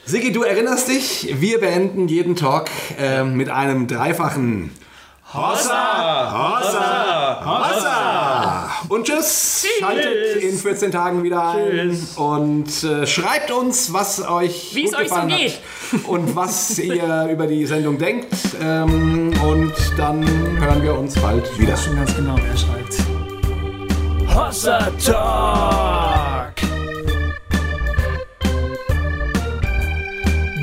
Sigi, 0.04 0.32
du 0.32 0.42
erinnerst 0.42 0.88
dich, 0.88 1.34
wir 1.40 1.58
beenden 1.60 2.06
jeden 2.06 2.36
Talk 2.36 2.70
äh, 2.98 3.24
mit 3.24 3.48
einem 3.50 3.88
dreifachen 3.88 4.70
Hossa! 5.34 6.30
Hossa! 6.32 7.44
Hossa! 7.44 8.70
Und 8.88 9.04
tschüss! 9.04 9.66
tschüss. 9.66 9.70
Schaltet 9.80 10.36
in 10.36 10.56
14 10.56 10.92
Tagen 10.92 11.24
wieder 11.24 11.50
ein 11.50 11.90
tschüss. 11.90 12.16
und 12.16 12.84
äh, 12.84 13.06
schreibt 13.06 13.50
uns, 13.50 13.92
was 13.92 14.26
euch 14.26 14.70
Wie 14.74 14.84
gut 14.84 14.96
gefallen 14.96 15.30
so 15.30 15.36
hat 15.36 16.08
und 16.08 16.36
was 16.36 16.78
ihr 16.78 17.28
über 17.32 17.48
die 17.48 17.66
Sendung 17.66 17.98
denkt. 17.98 18.32
Ähm, 18.62 19.32
und 19.44 19.74
dann 19.96 20.24
hören 20.60 20.82
wir 20.82 20.96
uns 20.96 21.14
bald 21.20 21.58
wieder. 21.58 21.74
Ich 21.74 21.78
weiß 21.80 21.84
schon 21.86 21.96
ganz 21.96 22.14
genau, 22.14 22.36
wer 22.40 22.56
schreibt. 22.56 22.94
Hossa 24.32 24.90
Talk. 25.04 26.25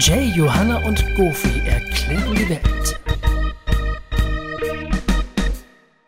Jay, 0.06 0.34
Johanna 0.36 0.80
und 0.80 1.16
Goofy 1.16 1.62
erklären 1.66 2.36
die 2.36 2.50
Welt. 2.50 3.03